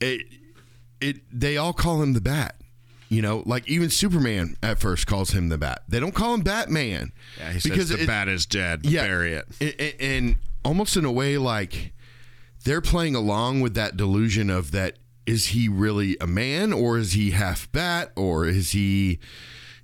It 0.01 0.23
it 1.01 1.21
they 1.33 1.57
all 1.57 1.73
call 1.73 2.03
him 2.03 2.13
the 2.13 2.21
Bat. 2.21 2.57
You 3.11 3.21
know, 3.23 3.43
like 3.45 3.69
even 3.69 3.91
Superman 3.91 4.57
at 4.63 4.79
first 4.79 5.07
calls 5.07 5.33
him 5.33 5.49
the 5.51 5.59
Bat. 5.59 5.83
They 5.89 5.99
don't 6.01 6.15
call 6.15 6.33
him 6.33 6.41
Batman. 6.43 7.13
Yeah, 7.39 7.53
he 7.53 7.59
says 7.61 7.89
the 7.91 8.03
it- 8.03 8.07
bat 8.07 8.29
is 8.29 8.47
dead. 8.47 8.87
yeah, 8.87 9.03
Bury 9.03 9.35
it. 9.35 9.97
And, 10.01 10.37
almost 10.65 10.97
in 10.97 11.05
a 11.05 11.11
way, 11.13 11.37
like 11.37 11.93
they're 12.65 12.81
playing 12.81 13.15
along 13.17 13.63
with 13.63 13.75
that 13.75 13.97
delusion 13.97 14.49
of 14.49 14.71
that 14.73 14.99
is 15.27 15.47
he 15.49 15.69
really 15.69 16.17
a 16.21 16.27
man 16.27 16.73
or 16.73 16.99
is 16.99 17.13
he 17.15 17.31
half 17.33 17.71
bat 17.73 18.13
or 18.15 18.47
is 18.47 18.71
he, 18.73 19.19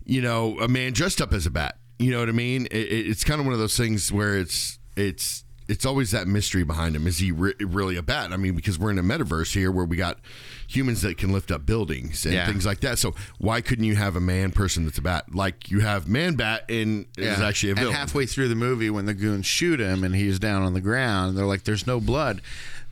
you 0.04 0.20
know, 0.22 0.58
a 0.60 0.68
man 0.68 0.92
dressed 0.92 1.20
up 1.20 1.32
as 1.32 1.46
a 1.46 1.50
bat? 1.50 1.78
You 1.98 2.10
know 2.12 2.20
what 2.20 2.28
I 2.28 2.32
mean? 2.32 2.66
It, 2.66 2.76
it- 2.92 3.06
it's 3.08 3.24
kind 3.24 3.40
of 3.40 3.46
one 3.46 3.54
of 3.54 3.58
those 3.58 3.76
things 3.76 4.12
where 4.12 4.36
it's 4.38 4.78
it's 4.96 5.42
it's 5.68 5.84
always 5.84 6.12
that 6.12 6.28
mystery 6.28 6.62
behind 6.62 6.94
him. 6.94 7.06
Is 7.06 7.18
he 7.18 7.32
re- 7.32 7.54
really 7.60 7.96
a 7.96 8.02
bat? 8.02 8.32
I 8.32 8.36
mean, 8.36 8.54
because 8.54 8.78
we're 8.78 8.90
in 8.92 8.98
a 8.98 9.02
metaverse 9.02 9.52
here 9.52 9.70
where 9.72 9.84
we 9.84 9.96
got 9.96 10.18
humans 10.68 11.02
that 11.02 11.16
can 11.18 11.32
lift 11.32 11.50
up 11.50 11.66
buildings 11.66 12.24
and 12.24 12.34
Yeah. 12.34 12.46
things 12.46 12.64
like 12.64 12.80
that. 12.80 12.98
So 12.98 13.14
why 13.38 13.60
couldn't 13.60 13.84
you 13.84 13.96
have 13.96 14.14
a 14.16 14.20
man 14.20 14.52
person 14.52 14.84
that's 14.84 14.98
a 14.98 15.02
bat? 15.02 15.34
Like 15.34 15.70
you 15.70 15.80
have 15.80 16.06
man 16.08 16.34
bat 16.36 16.64
and 16.68 17.06
is 17.18 17.40
actually 17.40 17.72
a 17.72 17.76
and 17.76 17.90
halfway 17.94 18.26
through 18.26 18.48
the 18.48 18.54
movie, 18.54 18.90
when 18.90 19.06
the 19.06 19.14
goons 19.14 19.46
shoot 19.46 19.80
him 19.80 20.04
and 20.04 20.14
he's 20.14 20.38
down 20.38 20.62
on 20.62 20.72
the 20.74 20.80
ground, 20.80 21.36
they're 21.36 21.44
like, 21.46 21.64
"There's 21.64 21.86
no 21.86 22.00
blood." 22.00 22.42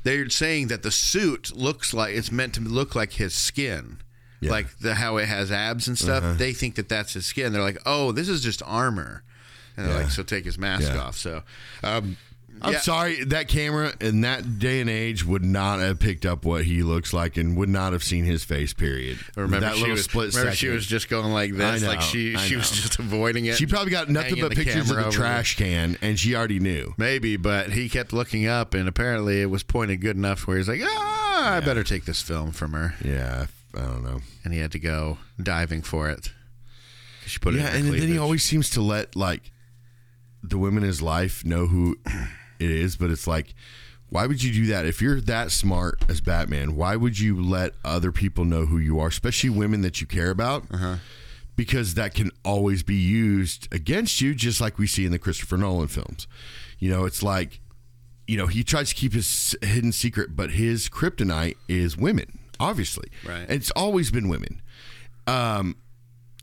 They're 0.03 0.29
saying 0.29 0.67
that 0.69 0.83
the 0.83 0.91
suit 0.91 1.57
looks 1.57 1.95
like 1.95 2.15
it's 2.15 2.31
meant 2.31 2.55
to 2.55 2.61
look 2.61 2.95
like 2.95 3.13
his 3.15 3.35
skin, 3.35 3.99
Yeah. 4.41 4.51
like 4.51 4.79
the 4.79 4.97
how 4.97 5.17
it 5.17 5.27
has 5.27 5.51
abs 5.51 5.89
and 5.89 5.97
stuff. 5.99 6.23
Uh-huh. 6.23 6.35
They 6.35 6.53
think 6.53 6.75
that 6.75 6.89
that's 6.89 7.15
his 7.15 7.25
skin. 7.25 7.53
They're 7.53 7.63
like, 7.63 7.79
"Oh, 7.87 8.13
this 8.13 8.29
is 8.29 8.43
just 8.43 8.63
armor," 8.67 9.23
and 9.77 9.87
they're 9.87 9.95
Yeah. 9.95 10.03
like, 10.03 10.11
"So 10.13 10.23
take 10.23 10.45
his 10.45 10.59
mask 10.59 10.89
Yeah. 10.93 10.99
off." 11.01 11.17
So, 11.17 11.43
um, 11.83 12.17
I'm 12.63 12.73
yeah. 12.75 12.81
sorry, 12.81 13.25
that 13.25 13.49
camera 13.49 13.93
in 14.01 14.23
that 14.23 14.59
day 14.59 14.81
and 14.81 14.89
age 14.89 15.25
would 15.25 15.45
not 15.45 15.81
have 15.81 15.99
picked 15.99 16.25
up 16.25 16.45
what 16.45 16.65
he 16.65 16.83
looks 16.83 17.13
like 17.13 17.37
and 17.37 17.57
would 17.57 17.69
not 17.69 17.93
have 17.93 18.03
seen 18.03 18.25
his 18.25 18.45
face. 18.45 18.73
Period. 18.73 19.19
Remember, 19.37 19.61
that 19.61 19.75
she 19.75 19.81
little 19.81 19.97
was, 19.97 20.05
split 20.05 20.29
remember 20.29 20.53
second. 20.53 20.57
she 20.57 20.69
was 20.69 20.87
just 20.87 21.09
going 21.09 21.33
like 21.33 21.53
this, 21.55 21.83
I 21.83 21.87
like 21.87 22.01
she 22.01 22.35
I 22.35 22.39
she 22.39 22.57
was 22.57 22.71
just 22.71 22.99
avoiding 22.99 23.47
it. 23.47 23.57
She 23.57 23.67
probably 23.67 23.91
got 23.91 24.09
nothing 24.09 24.41
but 24.41 24.53
pictures 24.53 24.91
of 24.91 24.97
the 24.97 25.11
trash 25.11 25.57
can, 25.57 25.99
and 26.01 26.19
she 26.19 26.35
already 26.35 26.59
knew. 26.59 26.95
Maybe, 26.97 27.37
but 27.37 27.71
he 27.71 27.89
kept 27.89 28.13
looking 28.13 28.47
up, 28.47 28.75
and 28.75 28.89
apparently 28.89 29.43
it 29.43 29.51
was 29.51 29.63
pointed 29.63 30.01
good 30.01 30.17
enough 30.17 30.47
where 30.47 30.57
he's 30.57 30.69
like, 30.69 30.81
"Ah, 30.83 31.57
I 31.57 31.61
better 31.61 31.85
take 31.85 32.05
this 32.05 32.23
film 32.23 32.53
from 32.53 32.73
her," 32.73 32.95
Yeah, 33.05 33.47
I 33.75 33.81
don't 33.81 34.05
know. 34.05 34.21
and 34.45 34.55
he 34.55 34.61
had 34.61 34.73
to 34.73 34.79
go 34.79 35.19
diving 35.43 35.83
for 35.83 36.09
it. 36.09 36.33
She 37.27 37.39
put 37.39 37.55
it. 37.55 37.59
yeah, 37.59 37.71
in 37.71 37.87
and 37.87 37.95
her 37.95 38.01
then 38.01 38.09
he 38.09 38.19
always 38.19 38.43
seems 38.45 38.71
to 38.71 38.81
let 38.81 39.17
like 39.17 39.51
the 40.43 40.59
women 40.59 40.83
in 40.83 40.89
his 40.89 41.01
life 41.03 41.45
know 41.45 41.67
who 41.67 41.99
it 42.59 42.71
is, 42.71 42.97
but 42.97 43.11
it's 43.11 43.27
like. 43.27 43.55
Why 44.11 44.27
would 44.27 44.45
you 44.45 44.53
do 44.53 44.67
that? 44.67 44.87
If 44.87 45.03
you're 45.03 45.21
that 45.23 45.51
smart 45.51 45.99
as 46.09 46.21
Batman, 46.21 46.77
why 46.77 46.95
would 46.95 47.19
you 47.19 47.43
let 47.43 47.73
other 47.85 48.13
people 48.13 48.45
know 48.45 48.67
who 48.67 48.79
you 48.79 49.01
are, 49.01 49.09
especially 49.09 49.51
women 49.51 49.81
that 49.81 50.01
you 50.01 50.07
care 50.07 50.31
about? 50.31 50.65
Uh-huh. 50.71 50.97
because 51.57 51.95
that 51.95 52.15
can 52.15 52.31
always 52.45 52.85
be 52.85 52.95
used 52.95 53.67
against 53.75 54.21
you, 54.21 54.35
just 54.35 54.61
like 54.61 54.79
we 54.79 54.87
see 54.87 55.05
in 55.05 55.11
the 55.11 55.19
Christopher 55.19 55.57
Nolan 55.57 55.89
films. 55.89 56.29
You 56.79 56.91
know, 56.91 57.07
it's 57.07 57.25
like, 57.25 57.59
you 58.29 58.37
know, 58.37 58.47
he 58.47 58.63
tries 58.63 58.91
to 58.91 58.95
keep 58.95 59.15
his 59.15 59.57
hidden 59.63 59.91
secret, 59.91 60.37
but 60.37 60.51
his 60.53 60.89
kryptonite 60.89 61.57
is 61.67 61.97
women, 61.97 62.39
obviously. 62.61 63.09
Right. 63.27 63.41
And 63.41 63.53
it's 63.53 63.71
always 63.73 64.13
been 64.13 64.29
women. 64.29 64.63
Um, 65.27 65.77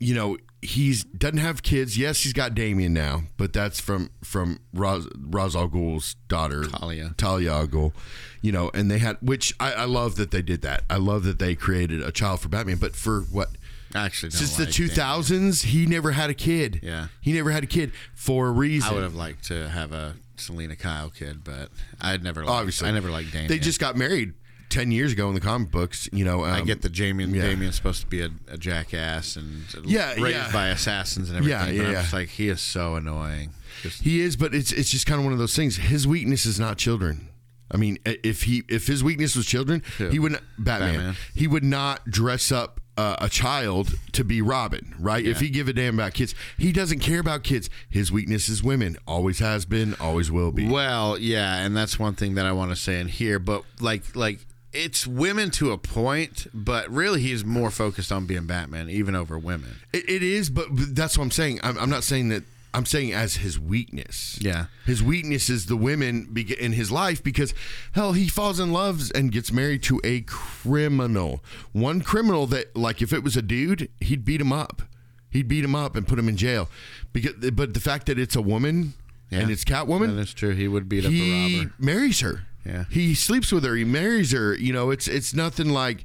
you 0.00 0.14
know, 0.14 0.36
he's 0.62 1.04
doesn't 1.04 1.38
have 1.38 1.62
kids. 1.62 1.98
Yes, 1.98 2.22
he's 2.22 2.32
got 2.32 2.54
Damian 2.54 2.94
now, 2.94 3.24
but 3.36 3.52
that's 3.52 3.80
from 3.80 4.10
from 4.22 4.60
Ra's, 4.72 5.06
al 5.06 5.68
Ghul's 5.68 6.14
daughter, 6.28 6.64
Talia. 6.64 7.14
Talia 7.16 7.52
al 7.52 7.66
Ghul. 7.66 7.92
You 8.40 8.52
know, 8.52 8.70
and 8.72 8.90
they 8.90 8.98
had, 8.98 9.18
which 9.20 9.54
I, 9.60 9.72
I 9.72 9.84
love 9.84 10.16
that 10.16 10.30
they 10.30 10.42
did 10.42 10.62
that. 10.62 10.84
I 10.88 10.96
love 10.96 11.24
that 11.24 11.38
they 11.38 11.54
created 11.54 12.02
a 12.02 12.10
child 12.10 12.40
for 12.40 12.48
Batman. 12.48 12.76
But 12.76 12.96
for 12.96 13.20
what 13.20 13.48
I 13.94 14.06
actually 14.06 14.30
since 14.30 14.58
like 14.58 14.68
the 14.68 14.72
2000s, 14.72 15.64
he 15.64 15.86
never 15.86 16.12
had 16.12 16.30
a 16.30 16.34
kid. 16.34 16.80
Yeah. 16.82 17.08
he 17.20 17.32
never 17.32 17.50
had 17.50 17.64
a 17.64 17.68
kid 17.68 17.92
for 18.14 18.48
a 18.48 18.50
reason. 18.50 18.90
I 18.90 18.94
would 18.94 19.02
have 19.02 19.14
liked 19.14 19.44
to 19.44 19.68
have 19.68 19.92
a 19.92 20.14
Selina 20.36 20.76
Kyle 20.76 21.10
kid, 21.10 21.44
but 21.44 21.70
I'd 22.00 22.22
never. 22.22 22.40
Liked, 22.40 22.50
Obviously, 22.50 22.88
I 22.88 22.92
never 22.92 23.10
liked 23.10 23.32
Damian. 23.32 23.48
They 23.48 23.58
just 23.58 23.80
got 23.80 23.96
married 23.96 24.34
ten 24.72 24.90
years 24.90 25.12
ago 25.12 25.28
in 25.28 25.34
the 25.34 25.40
comic 25.40 25.70
books. 25.70 26.08
You 26.12 26.24
know, 26.24 26.44
um, 26.44 26.52
I 26.52 26.60
get 26.62 26.82
that 26.82 26.92
Damian, 26.92 27.34
yeah. 27.34 27.42
Damian's 27.42 27.76
supposed 27.76 28.00
to 28.00 28.06
be 28.06 28.22
a, 28.22 28.30
a 28.48 28.56
jackass 28.58 29.36
and 29.36 29.64
Yeah, 29.84 30.14
raised 30.14 30.36
yeah. 30.36 30.52
by 30.52 30.68
assassins 30.68 31.28
and 31.28 31.38
everything. 31.38 31.58
Yeah, 31.58 31.66
but 31.66 31.74
yeah, 31.74 31.82
I'm 31.82 31.92
yeah. 31.92 32.00
just 32.02 32.12
like 32.12 32.28
he 32.30 32.48
is 32.48 32.60
so 32.60 32.94
annoying. 32.96 33.50
Just, 33.82 34.02
He 34.02 34.20
is, 34.20 34.36
but 34.36 34.54
it's 34.54 34.72
it's 34.72 34.90
just 34.90 35.06
kind 35.06 35.18
of 35.18 35.24
one 35.24 35.32
of 35.32 35.38
those 35.38 35.54
things. 35.54 35.76
His 35.76 36.06
weakness 36.06 36.46
is 36.46 36.58
not 36.58 36.78
children. 36.78 37.28
I 37.70 37.76
mean, 37.78 37.98
if 38.04 38.42
he 38.42 38.64
if 38.68 38.86
his 38.86 39.02
weakness 39.02 39.34
was 39.36 39.46
children, 39.46 39.82
he 40.10 40.18
would 40.18 40.32
not, 40.32 40.42
Batman, 40.58 40.94
Batman. 40.94 41.16
He 41.34 41.46
would 41.46 41.64
not 41.64 42.04
dress 42.06 42.52
up 42.52 42.80
uh, 42.98 43.16
a 43.18 43.30
child 43.30 43.94
to 44.12 44.24
be 44.24 44.42
Robin, 44.42 44.94
right? 44.98 45.24
If 45.24 45.40
he 45.40 45.48
give 45.48 45.68
a 45.68 45.72
damn 45.72 45.94
about 45.98 46.12
kids, 46.12 46.34
he 46.58 46.70
doesn't 46.72 46.98
care 46.98 47.18
about 47.20 47.42
kids. 47.42 47.70
His 47.88 48.12
weakness 48.12 48.50
is 48.50 48.62
women. 48.62 48.98
Always 49.06 49.38
has 49.38 49.64
been. 49.64 49.94
Always 49.98 50.30
will 50.30 50.52
be. 50.52 50.68
Well, 50.68 51.18
yeah, 51.18 51.64
and 51.64 51.74
that's 51.74 51.98
one 51.98 52.14
thing 52.14 52.34
that 52.34 52.44
I 52.44 52.52
want 52.52 52.70
to 52.72 52.76
say 52.76 53.00
in 53.00 53.08
here. 53.08 53.38
But 53.38 53.64
like, 53.80 54.14
like 54.14 54.40
it's 54.72 55.06
women 55.06 55.50
to 55.52 55.72
a 55.72 55.78
point, 55.78 56.46
but 56.54 56.88
really 56.90 57.20
he's 57.20 57.44
more 57.44 57.70
focused 57.70 58.10
on 58.12 58.26
being 58.26 58.46
Batman, 58.46 58.88
even 58.88 59.14
over 59.14 59.38
women. 59.38 59.76
It, 59.92 60.08
it 60.08 60.22
is, 60.22 60.50
but 60.50 60.66
but 60.70 60.94
that's 60.94 61.16
what 61.18 61.24
I'm 61.24 61.30
saying. 61.30 61.60
I'm, 61.62 61.78
I'm 61.78 61.90
not 61.90 62.04
saying 62.04 62.28
that. 62.30 62.44
I'm 62.74 62.86
saying 62.86 63.12
as 63.12 63.36
his 63.36 63.60
weakness. 63.60 64.38
Yeah. 64.40 64.66
His 64.86 65.02
weakness 65.02 65.50
is 65.50 65.66
the 65.66 65.76
women 65.76 66.34
in 66.58 66.72
his 66.72 66.90
life 66.90 67.22
because, 67.22 67.52
hell, 67.92 68.14
he 68.14 68.28
falls 68.28 68.58
in 68.58 68.72
love 68.72 69.10
and 69.14 69.30
gets 69.30 69.52
married 69.52 69.82
to 69.82 70.00
a 70.02 70.22
criminal. 70.22 71.44
One 71.72 72.00
criminal 72.00 72.46
that, 72.46 72.74
like, 72.74 73.02
if 73.02 73.12
it 73.12 73.22
was 73.22 73.36
a 73.36 73.42
dude, 73.42 73.90
he'd 74.00 74.24
beat 74.24 74.40
him 74.40 74.54
up. 74.54 74.80
He'd 75.28 75.48
beat 75.48 75.64
him 75.64 75.74
up 75.74 75.96
and 75.96 76.08
put 76.08 76.18
him 76.18 76.30
in 76.30 76.36
jail. 76.38 76.70
Because, 77.12 77.50
but 77.50 77.74
the 77.74 77.80
fact 77.80 78.06
that 78.06 78.18
it's 78.18 78.36
a 78.36 78.42
woman 78.42 78.94
and 79.30 79.50
it's 79.50 79.64
Catwoman, 79.64 80.14
That 80.14 80.22
is 80.22 80.32
true. 80.32 80.54
He 80.54 80.66
would 80.66 80.88
beat 80.88 81.04
up 81.04 81.10
a 81.10 81.14
he 81.14 81.58
robber. 81.60 81.74
marries 81.78 82.20
her. 82.20 82.46
Yeah. 82.64 82.84
He 82.90 83.14
sleeps 83.14 83.50
with 83.52 83.64
her. 83.64 83.74
He 83.74 83.84
marries 83.84 84.32
her. 84.32 84.54
You 84.54 84.72
know, 84.72 84.90
it's 84.90 85.08
it's 85.08 85.34
nothing 85.34 85.70
like, 85.70 86.04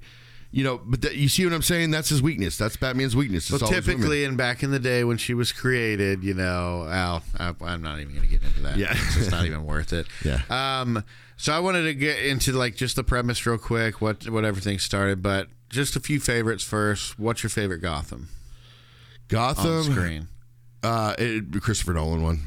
you 0.51 0.63
know, 0.63 0.81
but 0.83 1.01
that, 1.01 1.15
you 1.15 1.29
see 1.29 1.45
what 1.45 1.53
I'm 1.53 1.61
saying? 1.61 1.91
That's 1.91 2.09
his 2.09 2.21
weakness. 2.21 2.57
That's 2.57 2.75
Batman's 2.77 3.15
weakness. 3.15 3.49
It's 3.51 3.61
Well, 3.61 3.71
typically, 3.71 4.23
and 4.23 4.37
back 4.37 4.63
in 4.63 4.71
the 4.71 4.79
day 4.79 5.03
when 5.03 5.17
she 5.17 5.33
was 5.33 5.51
created, 5.51 6.23
you 6.23 6.33
know, 6.33 6.87
Al, 6.89 7.23
I, 7.37 7.53
I'm 7.61 7.81
not 7.81 7.99
even 7.99 8.13
going 8.15 8.27
to 8.27 8.27
get 8.27 8.41
into 8.43 8.61
that. 8.61 8.77
Yeah. 8.77 8.87
it's 8.91 9.15
just 9.15 9.31
not 9.31 9.45
even 9.45 9.65
worth 9.65 9.93
it. 9.93 10.07
Yeah. 10.25 10.41
Um. 10.49 11.03
So 11.39 11.53
I 11.53 11.59
wanted 11.59 11.83
to 11.83 11.93
get 11.93 12.17
into 12.25 12.51
like 12.53 12.75
just 12.75 12.95
the 12.95 13.03
premise 13.03 13.45
real 13.45 13.59
quick, 13.59 14.01
what 14.01 14.27
what 14.29 14.43
everything 14.43 14.79
started, 14.79 15.21
but 15.21 15.47
just 15.69 15.95
a 15.95 15.99
few 15.99 16.19
favorites 16.19 16.63
first. 16.63 17.19
What's 17.19 17.43
your 17.43 17.51
favorite 17.51 17.79
Gotham 17.81 18.29
Gotham. 19.27 19.67
on 19.71 19.83
screen? 19.83 20.27
Uh, 20.81 21.13
it, 21.19 21.61
Christopher 21.61 21.93
Nolan 21.93 22.23
one. 22.23 22.39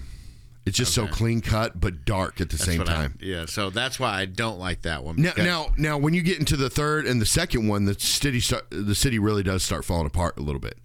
It's 0.67 0.77
just 0.77 0.93
so 0.95 1.07
clean 1.07 1.41
cut 1.41 1.81
but 1.81 2.05
dark 2.05 2.41
at 2.41 2.51
the 2.51 2.57
That's 2.57 2.69
same 2.69 2.79
what 2.81 2.89
I- 2.89 2.95
time. 2.95 3.19
yeah. 3.21 3.47
So 3.47 3.71
that's 3.71 3.99
why 3.99 4.21
I 4.21 4.27
don't 4.27 4.59
like 4.59 4.83
that 4.83 5.03
one. 5.03 5.17
Now, 5.17 5.33
now, 5.39 5.67
now, 5.79 5.99
when 5.99 6.13
you 6.15 6.23
get 6.23 6.39
into 6.39 6.57
the 6.57 6.69
third 6.71 7.07
and 7.07 7.21
the 7.21 7.27
second 7.27 7.67
one, 7.67 7.87
the 7.87 7.99
city 7.99 8.41
start, 8.41 8.67
the 8.71 8.95
city 8.95 9.19
really 9.19 9.43
does 9.43 9.63
start 9.63 9.85
falling 9.85 10.07
apart 10.07 10.37
a 10.39 10.43
little 10.43 10.61
bit. 10.61 10.79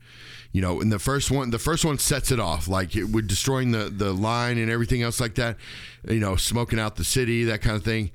You 0.53 0.61
know, 0.61 0.79
in 0.79 0.87
the 0.89 0.99
first 0.99 1.29
one, 1.29 1.49
the 1.49 1.59
first 1.59 1.83
one 1.83 1.99
sets 1.99 2.31
it 2.31 2.39
off 2.39 2.69
like 2.69 2.95
it 2.95 3.03
would 3.09 3.27
destroying 3.27 3.71
the 3.71 3.89
the 3.89 4.13
line 4.13 4.57
and 4.57 4.71
everything 4.71 5.01
else 5.03 5.19
like 5.19 5.35
that. 5.35 5.57
You 6.07 6.21
know, 6.21 6.37
smoking 6.37 6.79
out 6.79 6.95
the 6.95 7.03
city, 7.03 7.43
that 7.43 7.61
kind 7.61 7.75
of 7.75 7.83
thing. 7.83 8.11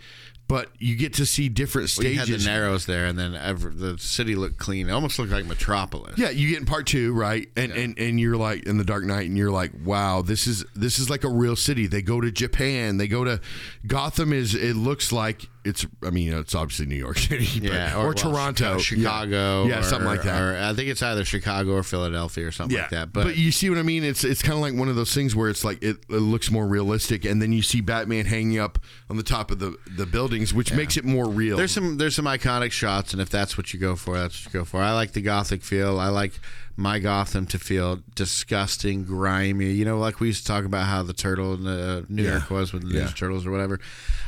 But 0.51 0.69
you 0.81 0.97
get 0.97 1.15
to 1.15 1.27
see 1.27 1.49
different 1.49 1.95
Well, 1.97 2.09
you 2.09 2.19
had 2.19 2.25
stages. 2.27 2.45
the 2.45 2.51
Narrows 2.51 2.85
there, 2.87 3.07
and 3.07 3.17
then 3.17 3.37
ever, 3.37 3.71
the 3.71 3.97
city 3.99 4.35
looked 4.35 4.59
clean. 4.59 4.89
It 4.89 4.93
almost 4.93 5.17
looked 5.17 5.31
like 5.31 5.45
Metropolis. 5.45 6.19
Yeah, 6.19 6.31
you 6.31 6.49
get 6.51 6.59
in 6.59 6.67
part 6.67 6.89
two, 6.89 7.13
right? 7.13 7.49
And 7.57 7.71
and 7.71 7.97
and 8.01 8.19
you're 8.19 8.37
like 8.37 8.67
in 8.67 8.77
the 8.77 8.85
Dark 8.85 9.05
Knight, 9.05 9.29
and 9.29 9.39
you're 9.39 9.53
like, 9.53 9.71
wow, 9.85 10.23
this 10.23 10.49
is 10.49 10.65
this 10.75 10.99
is 10.99 11.09
like 11.09 11.23
a 11.23 11.29
real 11.29 11.55
city. 11.55 11.87
They 11.87 12.03
go 12.03 12.21
to 12.21 12.33
Japan. 12.33 12.97
They 12.97 13.07
go 13.07 13.23
to 13.23 13.41
Gotham. 13.87 14.33
Is 14.33 14.57
it 14.57 14.75
looks 14.75 15.13
like 15.13 15.49
it's? 15.65 15.87
I 16.03 16.11
mean, 16.11 16.33
it's 16.33 16.55
obviously 16.55 16.87
New 16.87 16.97
York 16.97 17.19
City, 17.31 17.61
but- 17.61 17.71
Yeah, 17.73 17.97
or, 17.97 18.07
well, 18.09 18.17
Chicago, 18.17 18.79
Chicago, 18.79 19.65
yeah, 19.65 19.69
yeah 19.75 19.79
or- 19.81 19.83
something 19.85 20.07
like 20.09 20.23
that. 20.25 20.43
Or 20.43 20.57
I 20.59 20.75
think 20.75 20.89
it's 20.89 21.03
either 21.03 21.25
Chicago 21.25 21.75
or 21.75 21.83
Philadelphia 21.85 22.47
or 22.47 22.51
something 22.53 22.75
yeah, 22.77 22.83
like 22.83 22.91
that. 22.91 23.13
but, 23.13 23.25
But, 23.25 23.37
you 23.37 23.53
see 23.53 23.69
what 23.71 23.79
I 23.79 23.83
mean? 23.83 24.03
It's 24.03 24.25
it's 24.25 24.43
kind 24.43 24.55
of 24.55 24.61
like 24.61 24.75
one 24.75 24.89
of 24.89 24.97
those 24.97 25.15
things 25.15 25.37
where 25.37 25.49
it's 25.49 25.63
like 25.65 25.83
it, 25.83 25.99
it 26.09 26.13
looks 26.23 26.51
more 26.51 26.67
realistic, 26.67 27.25
and 27.25 27.41
then 27.41 27.53
you 27.53 27.63
see 27.63 27.81
Batman 27.81 28.27
hanging 28.27 28.59
up 28.59 28.79
on 29.09 29.17
the 29.17 29.23
top 29.23 29.51
of 29.53 29.59
the 29.61 29.77
the 29.97 30.07
building 30.07 30.40
buildings, 30.41 30.55
which 30.55 30.73
makes 30.73 30.97
it 30.97 31.05
more 31.05 31.29
real. 31.29 31.57
There's 31.57 31.73
some 31.73 31.99
there's 31.99 32.17
some 32.17 32.25
iconic 32.27 32.73
shots, 32.73 33.13
and 33.13 33.21
if 33.23 33.29
that's 33.31 33.57
what 33.57 33.73
you 33.73 33.81
go 33.81 33.97
for, 33.97 34.19
that's 34.19 34.45
what 34.47 34.53
you 34.55 34.61
go 34.61 34.65
for. 34.65 34.81
I 34.81 34.93
like 34.93 35.13
the 35.13 35.21
gothic 35.23 35.63
feel. 35.63 35.99
I 36.01 36.09
like 36.09 36.33
my 36.77 36.99
Gotham 36.99 37.45
to 37.47 37.59
feel 37.59 38.01
disgusting, 38.15 39.05
grimy. 39.05 39.71
You 39.73 39.85
know, 39.85 39.99
like 39.99 40.19
we 40.19 40.29
used 40.29 40.47
to 40.47 40.53
talk 40.53 40.65
about 40.65 40.87
how 40.87 41.03
the 41.03 41.13
turtle 41.13 41.55
in 41.55 41.67
uh, 41.67 42.03
New 42.09 42.23
Yeah. 42.23 42.31
York 42.39 42.51
was 42.51 42.73
with 42.73 42.89
the 42.89 42.95
Yeah. 42.99 43.05
Ninja 43.05 43.17
Turtles 43.17 43.45
or 43.47 43.51
whatever. 43.51 43.79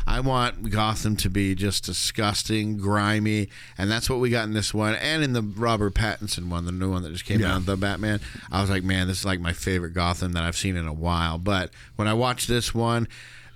I 0.07 0.21
want 0.21 0.69
Gotham 0.71 1.17
to 1.19 1.31
be 1.31 1.55
just 1.55 1.85
disgusting, 1.85 2.77
grimy, 2.77 3.49
and 3.79 3.91
that's 3.91 4.11
what 4.11 4.19
we 4.19 4.29
got 4.29 4.45
in 4.45 4.53
this 4.53 4.75
one, 4.75 4.95
and 4.97 5.23
in 5.23 5.33
the 5.33 5.41
Robert 5.43 5.95
Pattinson 5.95 6.49
one, 6.49 6.67
the 6.67 6.73
new 6.73 6.91
one 6.91 7.03
that 7.05 7.13
just 7.13 7.25
came 7.25 7.41
Yeah. 7.41 7.55
out, 7.57 7.65
the 7.67 7.77
Batman. 7.77 8.21
I 8.51 8.61
was 8.61 8.69
like, 8.69 8.83
man, 8.83 9.07
this 9.07 9.21
is 9.21 9.25
like 9.25 9.41
my 9.41 9.53
favorite 9.55 9.95
Gotham 9.95 10.33
that 10.33 10.43
I've 10.43 10.57
seen 10.57 10.77
in 10.77 10.87
a 10.87 10.93
while. 10.93 11.39
But 11.39 11.71
when 11.97 12.07
I 12.09 12.13
watched 12.15 12.49
this 12.49 12.75
one. 12.75 13.09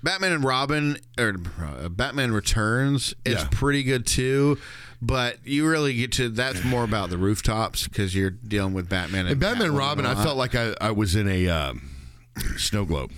Batman 0.07 0.31
and 0.33 0.45
Robin 0.45 0.97
or 1.19 1.35
uh, 1.61 1.89
Batman 1.89 2.31
Returns 2.33 3.13
is 3.25 3.35
Yeah. 3.35 3.49
pretty 3.51 3.83
good 3.83 4.07
too, 4.07 4.57
but 5.03 5.39
you 5.45 5.67
really 5.69 5.95
get 5.95 6.13
to 6.13 6.29
that's 6.29 6.63
more 6.65 6.85
about 6.85 7.11
the 7.11 7.19
rooftops 7.19 7.89
because 7.89 8.15
you're 8.15 8.31
dealing 8.31 8.73
with 8.73 8.89
Batman 8.89 9.23
and, 9.23 9.31
And 9.33 9.41
Batman 9.41 9.67
and 9.69 9.77
Robin, 9.77 10.07
I 10.07 10.15
felt 10.23 10.37
like 10.37 10.55
I, 10.55 10.75
I 10.81 10.93
was 10.93 11.17
in 11.17 11.29
a 11.29 11.49
um, 11.49 11.91
snow 12.57 12.85
globe. 12.85 13.11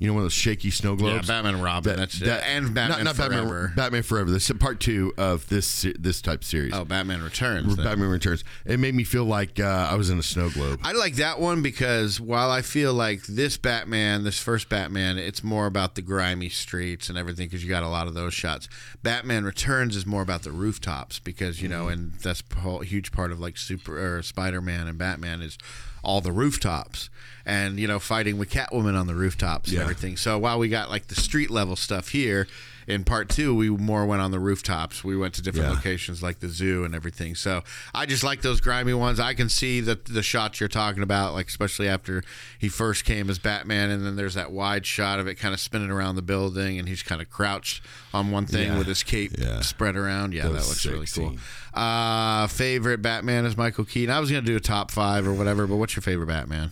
You 0.00 0.08
know, 0.08 0.14
one 0.14 0.22
of 0.22 0.24
those 0.24 0.32
shaky 0.32 0.70
snow 0.70 0.96
globes. 0.96 1.28
Yeah, 1.28 1.34
Batman 1.36 1.54
and 1.54 1.62
Robin, 1.62 1.96
that's 1.96 2.20
it. 2.20 2.28
And 2.28 2.74
Batman 2.74 3.04
not, 3.04 3.16
not 3.16 3.16
Forever. 3.16 3.68
Batman, 3.68 3.76
Batman 3.76 4.02
Forever. 4.02 4.30
This 4.32 4.50
is 4.50 4.56
part 4.58 4.80
two 4.80 5.12
of 5.16 5.48
this 5.48 5.86
this 5.98 6.20
type 6.20 6.42
series. 6.42 6.72
oh 6.74 6.84
Batman 6.84 7.22
Returns. 7.22 7.76
then. 7.76 7.84
Batman 7.86 8.08
Returns. 8.08 8.42
It 8.66 8.80
made 8.80 8.94
me 8.94 9.04
feel 9.04 9.24
like 9.24 9.60
uh, 9.60 9.88
I 9.90 9.94
was 9.94 10.10
in 10.10 10.18
a 10.18 10.22
snow 10.22 10.50
globe. 10.50 10.80
I 10.82 10.92
like 10.92 11.14
that 11.16 11.38
one 11.38 11.62
because 11.62 12.20
while 12.20 12.50
I 12.50 12.60
feel 12.62 12.92
like 12.92 13.22
this 13.26 13.56
Batman, 13.56 14.24
this 14.24 14.38
first 14.40 14.68
Batman, 14.68 15.16
it's 15.16 15.44
more 15.44 15.66
about 15.66 15.94
the 15.94 16.02
grimy 16.02 16.48
streets 16.48 17.08
and 17.08 17.16
everything 17.16 17.46
because 17.46 17.62
you 17.62 17.70
got 17.70 17.84
a 17.84 17.88
lot 17.88 18.08
of 18.08 18.14
those 18.14 18.34
shots. 18.34 18.68
Batman 19.04 19.44
Returns 19.44 19.94
is 19.96 20.04
more 20.04 20.22
about 20.22 20.42
the 20.42 20.50
rooftops 20.50 21.18
because 21.20 21.62
you 21.62 21.68
Mm-hmm. 21.68 21.78
know, 21.78 21.88
and 21.88 22.12
that's 22.14 22.42
a 22.66 22.84
huge 22.84 23.10
part 23.12 23.30
of 23.32 23.40
like 23.40 23.56
Super 23.56 24.18
or 24.18 24.22
Spider 24.22 24.60
Man 24.60 24.86
and 24.88 24.98
Batman 24.98 25.40
is 25.40 25.56
all 26.04 26.20
the 26.20 26.32
rooftops 26.32 27.10
and 27.46 27.78
you 27.78 27.86
know 27.86 27.98
fighting 27.98 28.38
with 28.38 28.50
Catwoman 28.50 28.98
on 28.98 29.06
the 29.06 29.14
rooftops 29.14 29.70
and 29.70 29.80
everything. 29.80 30.16
So 30.16 30.38
while 30.38 30.58
we 30.58 30.68
got 30.68 30.90
like 30.90 31.08
the 31.08 31.14
street 31.14 31.50
level 31.50 31.76
stuff 31.76 32.08
here. 32.08 32.46
In 32.86 33.04
part 33.04 33.28
two, 33.28 33.54
we 33.54 33.70
more 33.70 34.04
went 34.06 34.20
on 34.22 34.30
the 34.30 34.38
rooftops. 34.38 35.02
We 35.02 35.16
went 35.16 35.34
to 35.34 35.42
different 35.42 35.68
Yeah. 35.68 35.74
locations 35.74 36.22
like 36.22 36.40
the 36.40 36.48
zoo 36.48 36.84
and 36.84 36.94
everything. 36.94 37.34
So 37.34 37.62
I 37.94 38.06
just 38.06 38.22
like 38.22 38.42
those 38.42 38.60
grimy 38.60 38.94
ones. 38.94 39.18
I 39.18 39.34
can 39.34 39.48
see 39.48 39.80
the 39.80 39.98
the 40.04 40.22
shots 40.22 40.60
you're 40.60 40.68
talking 40.68 41.02
about, 41.02 41.32
like 41.34 41.48
especially 41.48 41.88
after 41.88 42.22
he 42.58 42.68
first 42.68 43.04
came 43.04 43.30
as 43.30 43.38
Batman, 43.38 43.90
and 43.90 44.04
then 44.04 44.16
there's 44.16 44.34
that 44.34 44.52
wide 44.52 44.84
shot 44.86 45.18
of 45.18 45.26
it 45.26 45.36
kind 45.36 45.54
of 45.54 45.60
spinning 45.60 45.90
around 45.90 46.16
the 46.16 46.22
building, 46.22 46.78
and 46.78 46.88
he's 46.88 47.02
kind 47.02 47.20
of 47.22 47.30
crouched 47.30 47.82
on 48.12 48.30
one 48.30 48.46
thing 48.46 48.72
Yeah. 48.72 48.78
with 48.78 48.86
his 48.86 49.02
cape 49.02 49.32
Yeah. 49.38 49.60
spread 49.60 49.96
around. 49.96 50.34
Yeah, 50.34 50.44
That 50.44 50.48
that, 50.54 50.66
looks 50.66 50.80
sick 50.80 50.92
really 50.92 51.06
cool. 51.06 51.36
Uh, 51.72 52.46
favorite 52.46 53.02
Batman 53.02 53.44
is 53.46 53.56
Michael 53.56 53.84
Keaton. 53.84 54.14
I 54.14 54.20
was 54.20 54.30
gonna 54.30 54.42
do 54.42 54.56
a 54.56 54.60
top 54.60 54.90
five 54.90 55.26
or 55.26 55.32
whatever, 55.32 55.66
but 55.66 55.76
what's 55.76 55.96
your 55.96 56.02
favorite 56.02 56.26
Batman? 56.28 56.70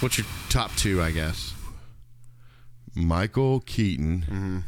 What's 0.00 0.18
your 0.18 0.26
top 0.48 0.74
two? 0.76 1.00
I 1.00 1.12
guess. 1.12 1.51
Michael 2.94 3.60
Keaton 3.60 4.24
Mm-hmm. 4.28 4.58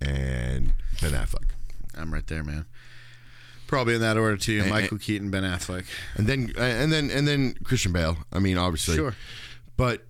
and 0.00 0.72
Ben 1.00 1.12
Affleck. 1.12 1.50
I'm 1.96 2.12
right 2.12 2.26
there, 2.26 2.42
man. 2.44 2.66
Probably 3.66 3.94
in 3.94 4.00
that 4.02 4.16
order 4.16 4.36
too. 4.36 4.60
And- 4.60 4.70
Michael 4.70 4.98
Keaton, 4.98 5.30
Ben 5.30 5.44
Affleck. 5.44 5.84
And 6.16 6.26
then 6.26 6.52
and 6.58 6.92
then 6.92 7.10
and 7.10 7.26
then 7.26 7.54
Christian 7.64 7.92
Bale. 7.92 8.18
I 8.32 8.38
mean, 8.38 8.58
obviously. 8.58 8.96
Sure. 8.96 9.14
But 9.76 10.04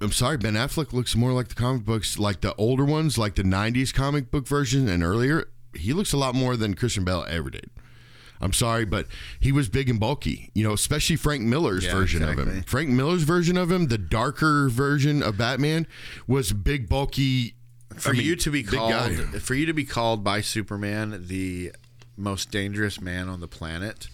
I'm 0.00 0.12
sorry, 0.12 0.36
Ben 0.36 0.54
Affleck 0.54 0.92
looks 0.92 1.14
more 1.16 1.32
like 1.32 1.48
the 1.48 1.54
comic 1.54 1.84
books, 1.84 2.18
like 2.18 2.40
the 2.42 2.54
older 2.56 2.84
ones, 2.84 3.16
like 3.16 3.34
the 3.36 3.42
'90s 3.44 3.94
comic 3.94 4.30
book 4.30 4.46
version 4.46 4.88
and 4.88 5.02
earlier. 5.02 5.48
He 5.74 5.92
looks 5.94 6.12
a 6.12 6.18
lot 6.18 6.34
more 6.34 6.56
than 6.56 6.74
Christian 6.74 7.04
Bale 7.04 7.24
ever 7.28 7.48
did. 7.48 7.70
I'm 8.42 8.52
sorry, 8.52 8.84
but 8.84 9.06
he 9.40 9.52
was 9.52 9.68
big 9.68 9.88
and 9.88 10.00
bulky. 10.00 10.50
You 10.52 10.64
know, 10.64 10.72
especially 10.72 11.16
Frank 11.16 11.42
Miller's 11.42 11.84
Yeah, 11.86 11.92
version 11.92 12.22
of 12.24 12.38
him. 12.38 12.62
Frank 12.64 12.90
Miller's 12.90 13.22
version 13.22 13.56
of 13.56 13.70
him, 13.70 13.86
the 13.86 13.98
darker 13.98 14.68
version 14.68 15.22
of 15.22 15.38
Batman, 15.38 15.86
was 16.26 16.52
big, 16.52 16.88
bulky. 16.88 17.54
for 17.96 18.10
I 18.10 18.12
mean, 18.14 18.26
you 18.26 18.36
to 18.36 18.50
be 18.50 18.62
called 18.64 19.12
for 19.42 19.54
you 19.54 19.66
to 19.66 19.72
be 19.72 19.84
called 19.84 20.24
by 20.24 20.40
Superman 20.40 21.24
the 21.28 21.72
most 22.16 22.50
dangerous 22.50 23.00
man 23.00 23.28
on 23.28 23.40
the 23.40 23.48
planet. 23.48 24.08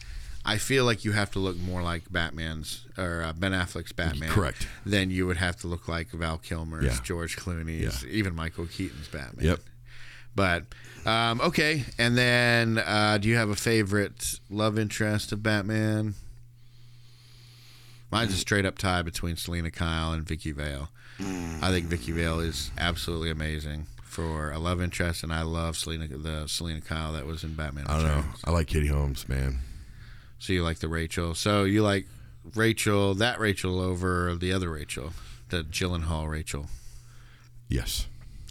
I 0.44 0.56
feel 0.56 0.84
like 0.86 1.04
you 1.04 1.12
have 1.12 1.30
to 1.32 1.38
look 1.40 1.58
more 1.58 1.82
like 1.82 2.10
Batman's 2.10 2.86
or 2.96 3.22
uh, 3.22 3.32
Ben 3.34 3.52
Affleck's 3.52 3.92
Batman, 3.92 4.30
Correct. 4.30 4.66
Than 4.86 5.10
you 5.10 5.26
would 5.26 5.36
have 5.36 5.56
to 5.56 5.66
look 5.66 5.88
like 5.88 6.08
Val 6.10 6.38
Kilmer's, 6.38 6.84
Yeah. 6.84 6.98
George 7.02 7.36
Clooney's, 7.36 8.06
even 8.06 8.34
Michael 8.34 8.66
Keaton's 8.66 9.08
Batman. 9.08 9.44
Yep. 9.44 9.60
But 10.34 10.64
um, 11.08 11.40
okay, 11.40 11.84
and 11.98 12.16
then 12.16 12.78
uh, 12.78 13.18
do 13.18 13.28
you 13.28 13.36
have 13.36 13.48
a 13.48 13.56
favorite 13.56 14.38
love 14.50 14.78
interest 14.78 15.32
of 15.32 15.42
Batman? 15.42 16.14
Mine's 18.10 18.32
a 18.32 18.36
straight 18.36 18.64
up 18.64 18.78
tie 18.78 19.02
between 19.02 19.36
Selina 19.36 19.70
Kyle 19.70 20.12
and 20.12 20.26
Vicki 20.26 20.52
Vale. 20.52 20.88
I 21.20 21.70
think 21.70 21.86
Vicki 21.86 22.12
Vale 22.12 22.40
is 22.40 22.70
absolutely 22.78 23.30
amazing 23.30 23.86
for 24.04 24.52
a 24.52 24.58
love 24.58 24.80
interest, 24.80 25.22
and 25.22 25.32
I 25.32 25.42
love 25.42 25.76
Selina 25.76 26.08
the 26.08 26.46
Selina 26.46 26.80
Kyle 26.80 27.12
that 27.12 27.26
was 27.26 27.42
in 27.42 27.54
Batman. 27.54 27.86
I 27.88 27.96
don't 27.96 28.06
know. 28.06 28.24
I 28.44 28.50
like 28.50 28.66
Katie 28.68 28.86
Holmes, 28.86 29.28
man. 29.28 29.58
So 30.38 30.52
you 30.52 30.62
like 30.62 30.78
the 30.78 30.88
Rachel? 30.88 31.34
So 31.34 31.64
you 31.64 31.82
like 31.82 32.06
Rachel, 32.54 33.14
that 33.14 33.40
Rachel 33.40 33.80
over 33.80 34.34
the 34.36 34.52
other 34.52 34.70
Rachel, 34.70 35.12
the 35.48 35.62
Gyllenhaal 35.64 36.28
Rachel? 36.28 36.66
Yes. 37.68 38.06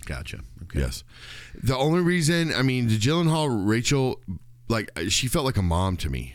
Gotcha. 0.08 0.39
Okay. 0.63 0.80
Yes. 0.80 1.04
The 1.54 1.76
only 1.76 2.00
reason, 2.00 2.54
I 2.54 2.62
mean, 2.62 2.88
the 2.88 2.98
Gyllenhaal 2.98 3.67
Rachel, 3.67 4.22
like 4.70 4.89
she 5.10 5.28
felt 5.28 5.43
like 5.43 5.58
a 5.58 5.62
mom 5.62 5.98
to 5.98 6.10
me 6.10 6.34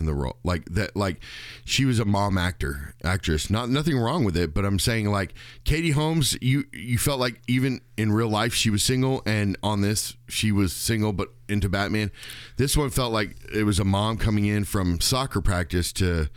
in 0.00 0.06
the 0.06 0.12
role, 0.12 0.38
like 0.42 0.64
that, 0.70 0.96
like 0.96 1.22
she 1.64 1.84
was 1.84 2.00
a 2.00 2.04
mom 2.04 2.36
actor, 2.36 2.96
actress. 3.04 3.48
Not 3.48 3.70
nothing 3.70 3.96
wrong 3.96 4.24
with 4.24 4.36
it, 4.36 4.52
but 4.52 4.64
I'm 4.64 4.80
saying 4.80 5.08
like 5.08 5.34
Katie 5.62 5.92
Holmes, 5.92 6.36
you 6.42 6.64
you 6.72 6.98
felt 6.98 7.20
like 7.20 7.40
even 7.46 7.80
in 7.96 8.10
real 8.10 8.28
life 8.28 8.54
she 8.54 8.70
was 8.70 8.82
single, 8.82 9.22
and 9.24 9.56
on 9.62 9.82
this 9.82 10.16
she 10.28 10.50
was 10.50 10.72
single 10.72 11.12
but 11.12 11.28
into 11.48 11.68
Batman. 11.68 12.10
This 12.56 12.76
one 12.76 12.90
felt 12.90 13.12
like 13.12 13.36
it 13.54 13.62
was 13.62 13.78
a 13.78 13.84
mom 13.84 14.18
coming 14.18 14.46
in 14.46 14.64
from 14.64 15.00
soccer 15.00 15.40
practice 15.40 15.92
to. 15.94 16.28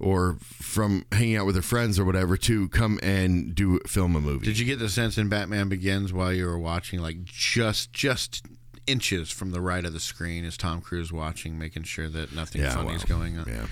Or 0.00 0.36
from 0.40 1.04
hanging 1.10 1.36
out 1.36 1.46
with 1.46 1.56
her 1.56 1.62
friends 1.62 1.98
or 1.98 2.04
whatever 2.04 2.36
to 2.36 2.68
come 2.68 3.00
and 3.02 3.52
do 3.52 3.80
film 3.80 4.14
a 4.14 4.20
movie. 4.20 4.46
Did 4.46 4.58
you 4.58 4.64
get 4.64 4.78
the 4.78 4.88
sense 4.88 5.18
in 5.18 5.28
Batman 5.28 5.68
Begins 5.68 6.12
while 6.12 6.32
you 6.32 6.46
were 6.46 6.58
watching, 6.58 7.00
like 7.00 7.24
just 7.24 7.92
just 7.92 8.46
inches 8.88 9.30
from 9.30 9.50
the 9.50 9.60
right 9.60 9.84
of 9.84 9.92
the 9.92 10.00
screen, 10.00 10.44
is 10.44 10.56
Tom 10.56 10.80
Cruise 10.80 11.12
watching, 11.12 11.58
making 11.58 11.82
sure 11.84 12.08
that 12.08 12.34
nothing 12.34 12.62
funny 12.62 12.94
is 12.94 13.08
well, 13.08 13.18
going 13.18 13.38
on? 13.38 13.46
Yeah, 13.46 13.66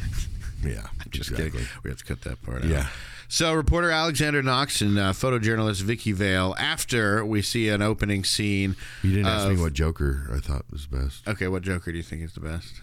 yeah. 0.68 0.86
Just 1.10 1.30
exactly. 1.30 1.60
kidding. 1.60 1.66
We 1.82 1.90
have 1.90 1.98
to 1.98 2.04
cut 2.04 2.22
that 2.22 2.42
part 2.42 2.62
out. 2.62 2.68
Yeah. 2.68 2.88
So, 3.28 3.54
reporter 3.54 3.90
Alexander 3.90 4.40
Knox 4.40 4.80
and 4.80 4.96
uh, 4.98 5.12
photojournalist 5.12 5.82
Vicki 5.82 6.12
Vale. 6.12 6.54
After 6.58 7.24
we 7.24 7.42
see 7.42 7.68
an 7.68 7.82
opening 7.82 8.22
scene, 8.22 8.76
You 9.02 9.10
didn't 9.10 9.26
ask 9.26 9.48
me 9.48 9.60
what 9.60 9.72
Joker 9.72 10.30
I 10.32 10.38
thought 10.38 10.64
was 10.70 10.86
best. 10.86 11.26
Okay, 11.26 11.48
what 11.48 11.62
Joker 11.62 11.90
do 11.90 11.96
you 11.96 12.04
think 12.04 12.22
is 12.22 12.34
the 12.34 12.40
best? 12.40 12.80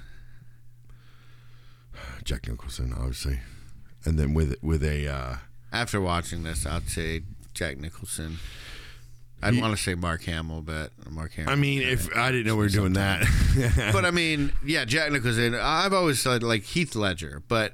Jack 2.23 2.47
Nicholson, 2.47 2.93
obviously, 2.97 3.39
and 4.05 4.17
then 4.19 4.33
with 4.33 4.55
with 4.61 4.83
a 4.83 5.07
uh, 5.07 5.35
After 5.71 5.99
watching 6.01 6.43
this, 6.43 6.65
I'd 6.65 6.89
say 6.89 7.21
Jack 7.53 7.77
Nicholson. 7.77 8.37
I'd 9.41 9.55
He- 9.55 9.61
want 9.61 9.75
to 9.75 9.81
say 9.83 9.93
Mark 9.95 10.23
Hamill, 10.23 10.61
but 10.61 10.91
Mark 11.09 11.33
Hamill. 11.33 11.51
I 11.51 11.55
mean, 11.55 11.81
if 11.81 12.07
I 12.15 12.31
didn't 12.31 12.47
know 12.47 12.55
we 12.55 12.63
were 12.63 12.69
doing 12.69 12.93
that, 12.93 13.23
but 13.93 14.05
I 14.05 14.11
mean, 14.11 14.53
yeah, 14.65 14.85
Jack 14.85 15.11
Nicholson. 15.11 15.53
I've 15.55 15.91
always 15.93 16.21
said 16.21 16.43
like 16.43 16.63
Heath 16.63 16.95
Ledger, 16.95 17.43
but 17.49 17.73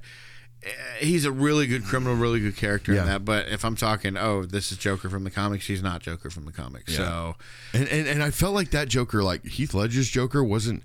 uh, 0.66 0.70
he's 1.00 1.26
a 1.26 1.32
really 1.32 1.68
good 1.68 1.84
criminal, 1.86 2.16
really 2.16 2.40
good 2.40 2.56
character 2.58 2.92
Yeah. 2.94 3.02
in 3.02 3.08
that. 3.08 3.24
But 3.24 3.50
if 3.50 3.64
I'm 3.64 3.76
talking, 3.76 4.18
oh, 4.18 4.46
this 4.46 4.72
is 4.72 4.80
Joker 4.80 5.10
from 5.12 5.24
the 5.26 5.30
comics, 5.30 5.68
he's 5.68 5.84
not 5.84 6.02
Joker 6.02 6.32
from 6.32 6.46
the 6.46 6.52
comics. 6.52 6.96
So 6.96 7.36
and, 7.74 7.88
and 7.88 8.08
and 8.08 8.24
I 8.24 8.32
felt 8.32 8.56
like 8.56 8.72
that 8.72 8.88
Joker, 8.88 9.22
like 9.22 9.46
Heath 9.46 9.76
Ledger's 9.76 10.10
Joker, 10.10 10.44
wasn't. 10.44 10.82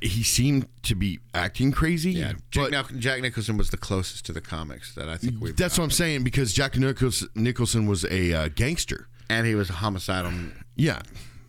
He 0.00 0.22
seemed 0.22 0.66
to 0.84 0.94
be 0.94 1.20
acting 1.34 1.70
crazy. 1.70 2.12
yeah, 2.12 2.32
Jack, 2.50 2.70
but 2.70 2.98
Jack 2.98 3.20
Nicholson 3.20 3.56
was 3.58 3.68
the 3.70 3.76
closest 3.76 4.24
to 4.26 4.32
the 4.32 4.40
comics 4.40 4.94
that 4.94 5.08
I 5.10 5.16
think 5.18 5.40
we've. 5.40 5.56
that's 5.56 5.76
what 5.76 5.84
I'm 5.84 5.90
saying 5.90 6.24
because 6.24 6.52
Jack 6.54 6.76
Nichols, 6.78 7.26
Nicholson 7.34 7.86
was 7.86 8.04
a 8.06 8.32
uh, 8.32 8.48
gangster. 8.54 9.08
and 9.28 9.46
he 9.46 9.54
was 9.54 9.68
a 9.68 9.74
homicidal 9.74 10.32
Yeah, 10.74 11.02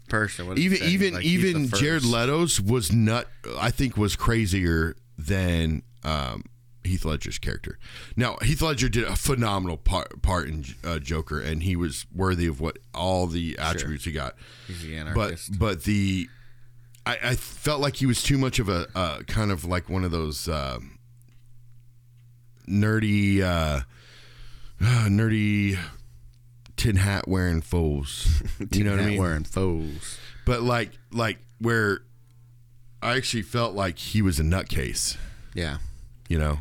person. 0.09 0.47
What 0.47 0.57
even 0.57 0.79
even 0.83 1.13
Like, 1.13 1.23
even 1.23 1.69
Jared. 1.69 2.03
Leto's 2.03 2.59
was 2.59 2.91
nut. 2.91 3.27
I 3.57 3.71
think 3.71 3.95
was 3.95 4.15
crazier 4.17 4.95
than 5.17 5.83
um, 6.03 6.43
Heath 6.83 7.05
Ledger's 7.05 7.39
character. 7.39 7.79
Now 8.17 8.35
Heath 8.41 8.61
Ledger 8.61 8.89
did 8.89 9.05
a 9.05 9.15
phenomenal 9.15 9.77
part, 9.77 10.21
part 10.21 10.47
in 10.49 10.65
uh, 10.83 10.99
Joker, 10.99 11.39
and 11.39 11.63
he 11.63 11.75
was 11.77 12.05
worthy 12.13 12.47
of 12.47 12.59
what 12.59 12.79
all 12.93 13.27
the 13.27 13.57
attributes 13.57 14.03
he 14.03 14.11
got. 14.11 14.35
He's 14.67 14.83
the 14.83 14.97
anarchist. 14.97 15.51
But 15.57 15.59
but 15.59 15.83
the 15.85 16.27
I, 17.05 17.17
I 17.23 17.35
felt 17.35 17.81
like 17.81 17.97
he 17.97 18.05
was 18.05 18.23
too 18.23 18.37
much 18.37 18.59
of 18.59 18.69
a 18.69 18.87
uh, 18.95 19.19
kind 19.23 19.51
of 19.51 19.63
like 19.65 19.89
one 19.89 20.03
of 20.03 20.11
those 20.11 20.47
uh, 20.47 20.79
nerdy 22.67 23.41
uh, 23.41 23.81
nerdy 24.81 25.77
tin 26.77 26.95
hat 26.97 27.27
wearing 27.27 27.61
fools. 27.61 28.27
You 28.71 28.83
know 28.83 28.91
what 28.91 28.99
I 28.99 29.03
Hat 29.03 29.09
mean? 29.11 29.21
Wearing 29.21 29.43
foes. 29.43 30.17
But 30.45 30.61
like 30.61 30.91
like 31.11 31.39
where 31.59 32.01
I 33.01 33.15
actually 33.17 33.43
felt 33.43 33.75
like 33.75 33.97
he 33.97 34.21
was 34.21 34.39
a 34.39 34.43
nutcase. 34.43 35.17
Yeah. 35.53 35.77
You 36.27 36.39
know. 36.39 36.59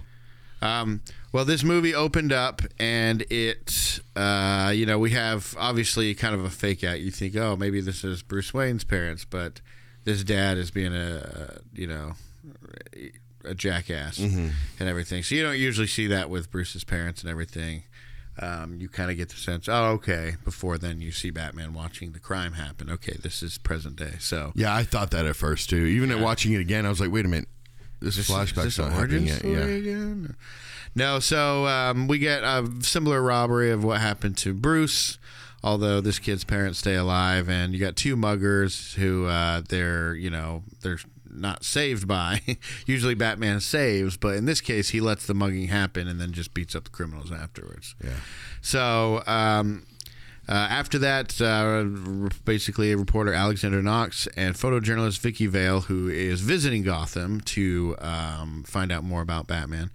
Um, 0.60 1.02
well, 1.32 1.44
this 1.44 1.62
movie 1.62 1.94
opened 1.94 2.32
up, 2.32 2.62
and 2.78 3.22
it, 3.28 4.00
uh, 4.16 4.72
you 4.74 4.86
know, 4.86 4.98
we 4.98 5.10
have 5.10 5.54
obviously 5.58 6.14
kind 6.14 6.34
of 6.34 6.42
a 6.44 6.48
fake 6.48 6.82
out. 6.82 7.00
You 7.00 7.10
think, 7.10 7.36
oh, 7.36 7.54
maybe 7.54 7.80
this 7.82 8.02
is 8.02 8.22
Bruce 8.22 8.54
Wayne's 8.54 8.84
parents, 8.84 9.26
but 9.26 9.60
this 10.04 10.22
dad 10.24 10.58
is 10.58 10.70
being 10.70 10.94
a, 10.94 11.58
you 11.72 11.86
know, 11.86 12.12
a 13.44 13.54
jackass 13.54 14.18
and 14.18 14.52
everything. 14.80 15.22
So 15.22 15.34
you 15.34 15.42
don't 15.42 15.58
usually 15.58 15.86
see 15.86 16.06
that 16.08 16.30
with 16.30 16.50
Bruce's 16.50 16.84
parents 16.84 17.22
and 17.22 17.30
everything. 17.30 17.84
Um, 18.40 18.80
you 18.80 18.88
kind 18.88 19.12
of 19.12 19.16
get 19.16 19.28
the 19.28 19.36
sense, 19.36 19.68
oh, 19.68 19.92
okay. 19.92 20.34
Before 20.44 20.76
then, 20.76 21.00
you 21.00 21.12
see 21.12 21.30
Batman 21.30 21.72
watching 21.72 22.12
the 22.12 22.18
crime 22.18 22.54
happen. 22.54 22.90
Okay, 22.90 23.16
this 23.22 23.42
is 23.44 23.58
present 23.58 23.94
day. 23.96 24.14
So 24.18 24.50
Yeah, 24.56 24.74
I 24.74 24.82
thought 24.82 25.12
that 25.12 25.24
at 25.24 25.36
first 25.36 25.70
too. 25.70 25.84
Even 25.84 26.10
at 26.10 26.18
watching 26.18 26.52
it 26.52 26.60
again, 26.60 26.84
I 26.84 26.88
was 26.88 27.00
like, 27.00 27.12
wait 27.12 27.24
a 27.24 27.28
minute, 27.28 27.48
this, 28.00 28.18
Is 28.18 28.28
flashback's 28.28 28.64
this 28.64 28.78
not 28.78 28.92
happening 28.92 29.26
yet. 29.28 29.44
Yeah. 29.44 29.58
again? 29.58 30.36
No, 30.96 31.20
so 31.20 31.66
um, 31.66 32.08
we 32.08 32.18
get 32.18 32.42
a 32.42 32.68
similar 32.80 33.22
robbery 33.22 33.70
of 33.70 33.84
what 33.84 34.00
happened 34.00 34.36
to 34.38 34.52
Bruce, 34.52 35.18
although 35.64 36.02
this 36.02 36.18
kid's 36.18 36.44
parents 36.44 36.78
stay 36.78 36.94
alive, 36.94 37.48
and 37.48 37.72
you 37.72 37.80
got 37.80 37.96
two 37.96 38.14
muggers 38.16 38.94
who 38.94 39.24
uh, 39.24 39.62
they're 39.68 40.14
you 40.14 40.30
know 40.30 40.62
they're 40.82 40.98
not 41.28 41.64
saved 41.64 42.06
by. 42.06 42.40
Usually 42.86 43.14
Batman 43.14 43.58
saves, 43.60 44.16
but 44.16 44.36
in 44.36 44.44
this 44.44 44.60
case 44.60 44.90
he 44.90 45.00
lets 45.00 45.26
the 45.26 45.34
mugging 45.34 45.68
happen 45.68 46.06
and 46.06 46.20
then 46.20 46.32
just 46.32 46.54
beats 46.54 46.76
up 46.76 46.84
the 46.84 46.90
criminals 46.90 47.32
afterwards. 47.32 47.96
Yeah. 48.04 48.10
So 48.60 49.24
um, 49.26 49.84
uh, 50.48 50.52
after 50.52 50.98
that, 50.98 51.40
uh, 51.40 51.84
basically, 52.44 52.94
reporter 52.94 53.32
Alexander 53.32 53.82
Knox 53.82 54.26
and 54.36 54.54
photojournalist 54.54 55.18
Vicki 55.20 55.46
Vale, 55.46 55.82
who 55.82 56.08
is 56.08 56.40
visiting 56.40 56.82
Gotham 56.82 57.40
to 57.42 57.96
um, 57.98 58.64
find 58.66 58.92
out 58.92 59.04
more 59.04 59.22
about 59.22 59.46
Batman, 59.46 59.90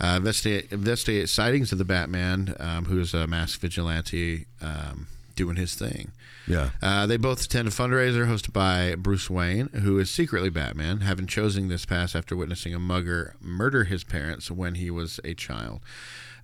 uh, 0.00 0.14
investigate, 0.16 0.72
investigate 0.72 1.28
sightings 1.28 1.70
of 1.70 1.78
the 1.78 1.84
Batman, 1.84 2.54
um, 2.58 2.86
who 2.86 2.98
is 2.98 3.14
a 3.14 3.26
masked 3.26 3.60
vigilante 3.60 4.46
um, 4.60 5.06
doing 5.36 5.56
his 5.56 5.74
thing. 5.74 6.12
Yeah. 6.46 6.70
Uh, 6.82 7.06
they 7.06 7.16
both 7.16 7.44
attend 7.44 7.68
a 7.68 7.70
fundraiser 7.70 8.26
hosted 8.26 8.52
by 8.52 8.96
Bruce 8.96 9.30
Wayne, 9.30 9.68
who 9.68 9.98
is 9.98 10.10
secretly 10.10 10.50
Batman, 10.50 11.02
having 11.02 11.26
chosen 11.26 11.68
this 11.68 11.84
path 11.84 12.16
after 12.16 12.36
witnessing 12.36 12.74
a 12.74 12.78
mugger 12.78 13.36
murder 13.40 13.84
his 13.84 14.02
parents 14.02 14.50
when 14.50 14.74
he 14.74 14.90
was 14.90 15.20
a 15.22 15.34
child. 15.34 15.80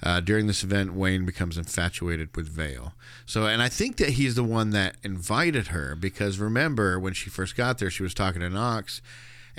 Uh, 0.02 0.20
during 0.20 0.46
this 0.46 0.62
event, 0.62 0.94
Wayne 0.94 1.24
becomes 1.24 1.58
infatuated 1.58 2.34
with 2.36 2.48
Vale. 2.48 2.92
So, 3.26 3.46
and 3.46 3.60
I 3.60 3.68
think 3.68 3.96
that 3.96 4.10
he's 4.10 4.36
the 4.36 4.44
one 4.44 4.70
that 4.70 4.96
invited 5.02 5.68
her 5.68 5.96
because 5.96 6.38
remember 6.38 6.98
when 7.00 7.14
she 7.14 7.30
first 7.30 7.56
got 7.56 7.78
there, 7.78 7.90
she 7.90 8.04
was 8.04 8.14
talking 8.14 8.40
to 8.40 8.48
Knox, 8.48 9.02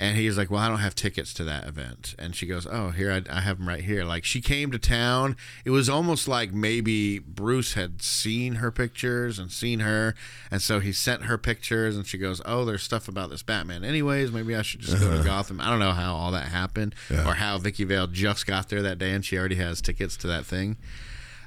and 0.00 0.16
he's 0.16 0.38
like, 0.38 0.50
"Well, 0.50 0.60
I 0.60 0.68
don't 0.68 0.78
have 0.78 0.94
tickets 0.94 1.34
to 1.34 1.44
that 1.44 1.68
event." 1.68 2.14
And 2.18 2.34
she 2.34 2.46
goes, 2.46 2.66
"Oh, 2.66 2.88
here 2.88 3.12
I, 3.12 3.22
I 3.36 3.40
have 3.40 3.58
them 3.58 3.68
right 3.68 3.82
here." 3.82 4.02
Like 4.02 4.24
she 4.24 4.40
came 4.40 4.70
to 4.70 4.78
town. 4.78 5.36
It 5.62 5.70
was 5.70 5.90
almost 5.90 6.26
like 6.26 6.54
maybe 6.54 7.18
Bruce 7.18 7.74
had 7.74 8.00
seen 8.00 8.56
her 8.56 8.70
pictures 8.70 9.38
and 9.38 9.52
seen 9.52 9.80
her, 9.80 10.14
and 10.50 10.62
so 10.62 10.80
he 10.80 10.90
sent 10.90 11.24
her 11.24 11.36
pictures, 11.36 11.96
and 11.96 12.06
she 12.06 12.16
goes, 12.16 12.40
"Oh, 12.46 12.64
there's 12.64 12.82
stuff 12.82 13.08
about 13.08 13.28
this 13.28 13.42
Batman. 13.42 13.84
Anyways, 13.84 14.32
maybe 14.32 14.56
I 14.56 14.62
should 14.62 14.80
just 14.80 14.98
go 14.98 15.18
to 15.18 15.22
Gotham." 15.22 15.60
I 15.60 15.68
don't 15.68 15.80
know 15.80 15.92
how 15.92 16.14
all 16.14 16.30
that 16.30 16.46
happened, 16.48 16.94
or 17.10 17.34
how 17.34 17.58
Vicki 17.58 17.84
Vale 17.84 18.06
just 18.06 18.46
got 18.46 18.70
there 18.70 18.80
that 18.80 18.96
day 18.98 19.12
and 19.12 19.22
she 19.22 19.36
already 19.36 19.56
has 19.56 19.82
tickets 19.82 20.16
to 20.16 20.26
that 20.28 20.46
thing. 20.46 20.78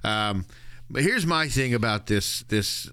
Um, 0.04 0.46
but 0.92 1.02
here's 1.02 1.26
my 1.26 1.48
thing 1.48 1.74
about 1.74 2.06
this 2.06 2.44
this 2.50 2.92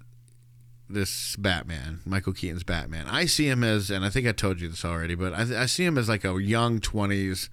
this 0.93 1.35
Batman, 1.35 2.01
Michael 2.05 2.33
Keaton's 2.33 2.63
Batman. 2.63 3.07
I 3.07 3.25
see 3.25 3.47
him 3.47 3.63
as, 3.63 3.89
and 3.89 4.05
I 4.05 4.09
think 4.09 4.27
I 4.27 4.31
told 4.31 4.61
you 4.61 4.67
this 4.67 4.85
already, 4.85 5.15
but 5.15 5.33
I, 5.33 5.63
I 5.63 5.65
see 5.65 5.85
him 5.85 5.97
as 5.97 6.09
like 6.09 6.23
a 6.23 6.41
young 6.41 6.79
twenties 6.79 7.49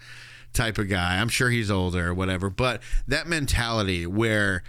type 0.53 0.79
of 0.79 0.89
guy. 0.89 1.19
I'm 1.21 1.29
sure 1.29 1.51
he's 1.51 1.71
older 1.71 2.09
or 2.09 2.15
whatever, 2.15 2.51
but 2.51 2.83
that 3.07 3.27
mentality 3.27 4.07
where 4.07 4.63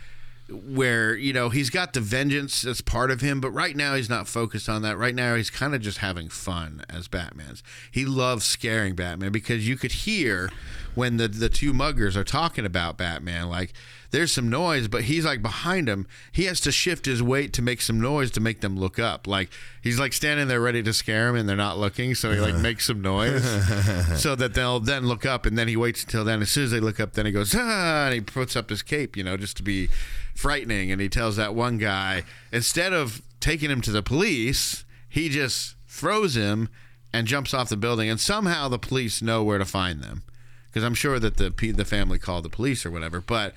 where 0.52 1.16
you 1.16 1.32
know 1.32 1.50
he's 1.50 1.70
got 1.70 1.94
the 1.94 2.00
vengeance 2.00 2.64
that's 2.64 2.82
part 2.82 3.12
of 3.12 3.22
him 3.22 3.40
but 3.40 3.52
right 3.52 3.76
now 3.76 3.96
he's 3.96 4.10
not 4.10 4.28
focused 4.28 4.68
on 4.68 4.82
that 4.82 4.98
right 4.98 5.14
now 5.14 5.36
he's 5.36 5.50
kind 5.50 5.76
of 5.76 5.82
just 5.82 6.00
having 6.00 6.28
fun 6.28 6.84
as 6.90 7.08
batman's 7.08 7.62
he 7.92 8.06
loves 8.06 8.46
scaring 8.46 8.96
batman 8.96 9.32
because 9.32 9.68
you 9.68 9.78
could 9.78 9.92
hear 9.92 10.50
when 10.96 11.18
the 11.18 11.28
the 11.28 11.50
two 11.50 11.72
muggers 11.72 12.16
are 12.16 12.24
talking 12.24 12.66
about 12.66 12.98
batman 12.98 13.48
like 13.48 13.74
there's 14.12 14.32
some 14.32 14.50
noise 14.50 14.88
but 14.88 15.04
he's 15.04 15.26
like 15.26 15.42
behind 15.42 15.88
him. 15.88 16.08
He 16.32 16.46
has 16.46 16.60
to 16.62 16.72
shift 16.72 17.06
his 17.06 17.22
weight 17.22 17.54
to 17.54 17.62
make 17.62 17.82
some 17.82 18.02
noise 18.02 18.32
to 18.32 18.40
make 18.40 18.62
them 18.62 18.78
look 18.78 19.00
up. 19.00 19.28
Like 19.28 19.50
he's 19.82 20.00
like 20.00 20.14
standing 20.14 20.48
there 20.48 20.62
ready 20.62 20.82
to 20.84 20.94
scare 20.94 21.30
him 21.30 21.36
and 21.36 21.48
they're 21.48 21.56
not 21.56 21.78
looking 21.78 22.16
so 22.16 22.32
he 22.32 22.40
like 22.40 22.56
makes 22.56 22.88
some 22.88 23.02
noise 23.02 23.44
so 24.22 24.36
that 24.36 24.54
they'll 24.54 24.80
then 24.80 25.06
look 25.08 25.26
up 25.26 25.46
and 25.46 25.58
then 25.58 25.68
he 25.68 25.78
waits 25.78 26.04
until 26.04 26.24
then. 26.24 26.42
As 26.42 26.50
soon 26.50 26.66
as 26.66 26.72
they 26.72 26.80
look 26.80 27.00
up 27.00 27.14
then 27.14 27.26
he 27.26 27.32
goes 27.32 27.54
ah 27.56 28.06
and 28.06 28.14
he 28.14 28.22
puts 28.22 28.56
up 28.56 28.70
his 28.70 28.82
cape 28.82 29.16
you 29.16 29.24
know 29.24 29.38
just 29.38 29.58
to 29.58 29.64
be 29.64 29.90
frightening 30.36 30.92
and 30.92 31.02
he 31.02 31.10
tells 31.10 31.36
that 31.36 31.54
one 31.54 31.78
guy 31.78 32.24
instead 32.52 32.94
of 32.94 33.22
taking 33.40 33.70
him 33.70 33.82
to 33.82 33.92
the 33.92 34.02
police 34.02 34.86
he 35.08 35.30
just 35.30 35.76
throws 35.88 36.36
him 36.36 36.70
and 37.12 37.28
jumps 37.28 37.54
off 37.54 37.70
the 37.70 37.78
building 37.78 38.10
and 38.10 38.20
somehow 38.20 38.68
the 38.68 38.80
police 38.80 39.22
know 39.22 39.44
where 39.44 39.58
to 39.58 39.66
find 39.66 40.02
them. 40.02 40.24
Because 40.68 40.84
i'm 40.84 40.94
sure 40.94 41.20
that 41.20 41.38
the 41.38 41.50
the 41.72 41.86
family 41.86 42.20
called 42.20 42.46
the 42.46 42.50
police 42.50 42.86
or 42.86 42.92
whatever 42.92 43.22
but 43.22 43.54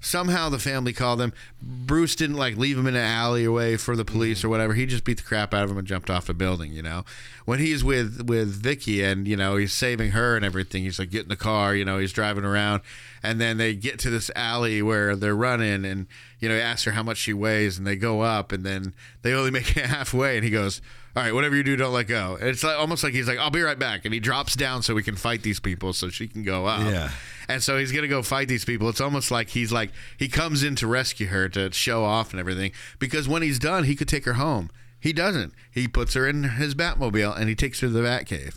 somehow 0.00 0.48
the 0.48 0.58
family 0.58 0.92
called 0.92 1.20
them 1.20 1.32
bruce 1.62 2.14
didn't 2.14 2.36
like 2.36 2.56
leave 2.56 2.78
him 2.78 2.86
in 2.86 2.94
an 2.94 3.02
alleyway 3.02 3.76
for 3.76 3.96
the 3.96 4.04
police 4.04 4.44
or 4.44 4.48
mm. 4.48 4.50
whatever. 4.50 4.74
He 4.74 4.86
just 4.86 5.04
beat 5.04 5.16
the 5.18 5.22
crap 5.22 5.52
out 5.54 5.64
of 5.64 5.70
him 5.70 5.78
and 5.78 5.86
jumped 5.86 6.10
off 6.10 6.26
the 6.26 6.34
building 6.34 6.72
you 6.72 6.82
know? 6.82 7.04
When 7.44 7.58
he's 7.58 7.84
with 7.84 8.26
with 8.26 8.48
vicki 8.48 9.02
and 9.02 9.26
you 9.26 9.36
know 9.36 9.56
he's 9.56 9.72
saving 9.72 10.10
her 10.12 10.36
and 10.36 10.44
everything 10.44 10.82
he's 10.82 10.98
like 10.98 11.10
get 11.10 11.22
in 11.24 11.28
the 11.28 11.36
car 11.36 11.74
you 11.74 11.84
know 11.84 11.98
he's 11.98 12.12
driving 12.12 12.44
around. 12.44 12.82
And 13.22 13.40
then 13.40 13.56
they 13.56 13.74
get 13.74 13.98
to 14.00 14.10
this 14.10 14.30
alley 14.36 14.82
where 14.82 15.16
they're 15.16 15.36
running 15.36 15.84
and 15.84 16.06
you 16.38 16.48
know 16.48 16.54
he 16.54 16.60
asks 16.60 16.84
her 16.84 16.92
how 16.92 17.02
much 17.02 17.18
she 17.18 17.32
weighs 17.32 17.78
and 17.78 17.86
they 17.86 17.96
go 17.96 18.20
up 18.20 18.52
and 18.52 18.64
then 18.64 18.94
they 19.22 19.32
only 19.32 19.50
make 19.50 19.76
it 19.76 19.86
halfway 19.86 20.36
and 20.36 20.44
he 20.44 20.50
goes 20.50 20.80
all 21.16 21.22
right 21.22 21.32
whatever 21.32 21.56
you 21.56 21.62
do 21.62 21.76
don't 21.76 21.92
let 21.92 22.06
go. 22.08 22.36
And 22.38 22.48
it's 22.48 22.62
like 22.62 22.78
almost 22.78 23.02
like 23.02 23.14
he's 23.14 23.28
like 23.28 23.38
i'll 23.38 23.50
be 23.50 23.62
right 23.62 23.78
back. 23.78 24.04
And 24.04 24.12
he 24.14 24.20
drops 24.20 24.54
down 24.54 24.82
so 24.82 24.94
we 24.94 25.02
can 25.02 25.16
fight 25.16 25.42
these 25.42 25.60
people 25.60 25.92
so 25.92 26.10
she 26.10 26.28
can 26.28 26.42
go 26.42 26.66
up. 26.66 26.80
Yeah. 26.80 27.10
And 27.48 27.62
so 27.62 27.78
he's 27.78 27.92
gonna 27.92 28.08
go 28.08 28.22
fight 28.22 28.48
these 28.48 28.64
people. 28.64 28.88
It's 28.88 29.00
almost 29.00 29.30
like 29.30 29.50
he's 29.50 29.72
like 29.72 29.90
he 30.18 30.28
comes 30.28 30.62
in 30.62 30.76
to 30.76 30.86
rescue 30.86 31.26
her 31.28 31.48
to 31.50 31.72
show 31.72 32.04
off 32.04 32.30
and 32.32 32.40
everything. 32.40 32.72
Because 32.98 33.28
when 33.28 33.42
he's 33.42 33.58
done, 33.58 33.84
he 33.84 33.94
could 33.94 34.08
take 34.08 34.24
her 34.24 34.34
home. 34.34 34.70
He 35.00 35.12
doesn't. 35.12 35.52
He 35.70 35.86
puts 35.88 36.14
her 36.14 36.26
in 36.28 36.42
his 36.44 36.74
Batmobile 36.74 37.38
and 37.38 37.48
he 37.48 37.54
takes 37.54 37.80
her 37.80 37.88
to 37.88 37.92
the 37.92 38.00
Batcave. 38.00 38.56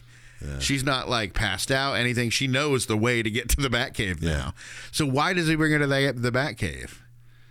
She's 0.60 0.84
not 0.84 1.10
like 1.10 1.34
passed 1.34 1.70
out 1.70 1.96
anything. 1.96 2.30
She 2.30 2.48
knows 2.48 2.86
the 2.86 2.96
way 2.96 3.22
to 3.22 3.30
get 3.30 3.50
to 3.50 3.62
the 3.62 3.70
Batcave 3.70 4.22
now. 4.22 4.54
So 4.92 5.06
why 5.06 5.34
does 5.34 5.48
he 5.48 5.56
bring 5.56 5.74
her 5.74 5.80
to 5.80 5.88
the, 5.88 6.14
the 6.16 6.32
Batcave? 6.32 6.98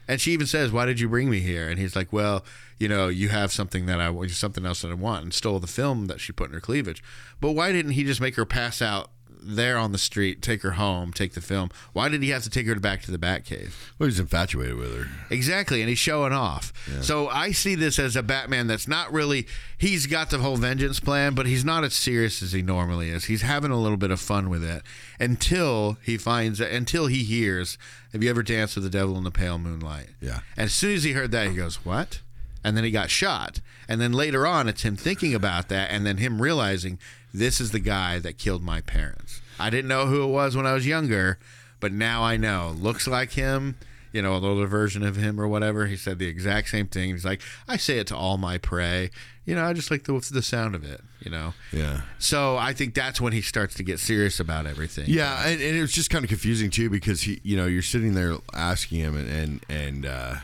And 0.08 0.20
she 0.20 0.32
even 0.32 0.46
says, 0.46 0.72
"Why 0.72 0.86
did 0.86 1.00
you 1.00 1.08
bring 1.08 1.28
me 1.28 1.40
here?" 1.40 1.68
And 1.68 1.78
he's 1.78 1.94
like, 1.94 2.14
"Well, 2.14 2.42
you 2.78 2.88
know, 2.88 3.08
you 3.08 3.28
have 3.28 3.52
something 3.52 3.84
that 3.86 4.00
I 4.00 4.26
something 4.28 4.64
else 4.64 4.80
that 4.80 4.90
I 4.90 4.94
want," 4.94 5.22
and 5.22 5.34
stole 5.34 5.60
the 5.60 5.66
film 5.66 6.06
that 6.06 6.18
she 6.18 6.32
put 6.32 6.48
in 6.48 6.54
her 6.54 6.60
cleavage. 6.60 7.02
But 7.42 7.52
why 7.52 7.72
didn't 7.72 7.92
he 7.92 8.04
just 8.04 8.20
make 8.20 8.36
her 8.36 8.46
pass 8.46 8.80
out 8.80 9.10
there 9.40 9.78
on 9.78 9.92
the 9.92 9.98
street, 9.98 10.42
take 10.42 10.62
her 10.62 10.72
home, 10.72 11.12
take 11.12 11.34
the 11.34 11.40
film? 11.40 11.70
Why 11.92 12.08
did 12.08 12.22
he 12.22 12.30
have 12.30 12.42
to 12.42 12.50
take 12.50 12.66
her 12.66 12.74
back 12.76 13.02
to 13.02 13.10
the 13.10 13.18
Batcave? 13.18 13.72
Well, 13.98 14.08
he's 14.08 14.20
infatuated 14.20 14.76
with 14.76 14.96
her. 14.96 15.08
Exactly, 15.30 15.80
and 15.80 15.88
he's 15.88 15.98
showing 15.98 16.32
off. 16.32 16.72
So 17.00 17.28
I 17.28 17.52
see 17.52 17.74
this 17.74 17.98
as 17.98 18.16
a 18.16 18.22
Batman 18.22 18.66
that's 18.66 18.88
not 18.88 19.12
really. 19.12 19.46
He's 19.76 20.06
got 20.06 20.30
the 20.30 20.38
whole 20.38 20.56
vengeance 20.56 21.00
plan, 21.00 21.34
but 21.34 21.46
he's 21.46 21.64
not 21.64 21.84
as 21.84 21.94
serious 21.94 22.42
as 22.42 22.52
he 22.52 22.62
normally 22.62 23.10
is. 23.10 23.26
He's 23.26 23.42
having 23.42 23.70
a 23.70 23.80
little 23.80 23.96
bit 23.96 24.10
of 24.10 24.20
fun 24.20 24.50
with 24.50 24.64
it 24.64 24.82
until 25.20 25.98
he 26.02 26.16
finds 26.18 26.60
until 26.60 27.06
he 27.06 27.22
hears. 27.24 27.78
Have 28.12 28.22
you 28.22 28.30
ever 28.30 28.42
danced 28.42 28.74
with 28.74 28.84
the 28.84 28.90
devil 28.90 29.16
in 29.18 29.24
the 29.24 29.30
pale 29.30 29.58
moonlight? 29.58 30.08
Yeah. 30.20 30.40
And 30.56 30.66
as 30.66 30.74
soon 30.74 30.94
as 30.94 31.04
he 31.04 31.12
heard 31.12 31.30
that, 31.32 31.48
he 31.48 31.54
goes, 31.54 31.84
"What?" 31.84 32.20
And 32.64 32.76
then 32.76 32.84
he 32.84 32.90
got 32.90 33.10
shot. 33.10 33.60
And 33.86 34.00
then 34.00 34.12
later 34.12 34.46
on, 34.46 34.68
it's 34.68 34.82
him 34.82 34.96
thinking 34.96 35.34
about 35.34 35.68
that, 35.68 35.90
and 35.90 36.04
then 36.04 36.18
him 36.18 36.42
realizing 36.42 36.98
this 37.32 37.60
is 37.60 37.70
the 37.70 37.80
guy 37.80 38.18
that 38.18 38.38
killed 38.38 38.62
my 38.62 38.80
parents. 38.80 39.40
I 39.58 39.70
didn't 39.70 39.88
know 39.88 40.06
who 40.06 40.22
it 40.22 40.28
was 40.28 40.56
when 40.56 40.66
I 40.66 40.72
was 40.74 40.86
younger, 40.86 41.38
but 41.80 41.92
now 41.92 42.22
I 42.22 42.36
know. 42.36 42.74
Looks 42.78 43.06
like 43.06 43.32
him, 43.32 43.76
you 44.12 44.22
know, 44.22 44.36
an 44.36 44.44
older 44.44 44.66
version 44.66 45.02
of 45.02 45.16
him 45.16 45.40
or 45.40 45.46
whatever. 45.48 45.86
He 45.86 45.96
said 45.96 46.18
the 46.18 46.28
exact 46.28 46.68
same 46.68 46.86
thing. 46.86 47.10
He's 47.10 47.24
like, 47.24 47.42
I 47.66 47.76
say 47.76 47.98
it 47.98 48.06
to 48.08 48.16
all 48.16 48.38
my 48.38 48.58
prey. 48.58 49.10
You 49.44 49.54
know, 49.54 49.64
I 49.64 49.72
just 49.72 49.90
like 49.90 50.04
the 50.04 50.12
the 50.32 50.42
sound 50.42 50.74
of 50.74 50.84
it. 50.84 51.00
You 51.20 51.30
know. 51.30 51.54
Yeah. 51.72 52.02
So 52.18 52.56
I 52.56 52.72
think 52.72 52.94
that's 52.94 53.20
when 53.20 53.32
he 53.32 53.42
starts 53.42 53.74
to 53.76 53.82
get 53.82 53.98
serious 53.98 54.40
about 54.40 54.66
everything. 54.66 55.04
Yeah, 55.08 55.46
and, 55.46 55.60
and 55.60 55.76
it 55.76 55.80
was 55.80 55.92
just 55.92 56.10
kind 56.10 56.24
of 56.24 56.28
confusing 56.28 56.70
too 56.70 56.90
because 56.90 57.22
he, 57.22 57.40
you 57.42 57.56
know, 57.56 57.66
you're 57.66 57.82
sitting 57.82 58.14
there 58.14 58.36
asking 58.54 59.00
him, 59.00 59.16
and 59.16 59.28
and, 59.28 59.64
and 59.68 60.06
uh, 60.06 60.34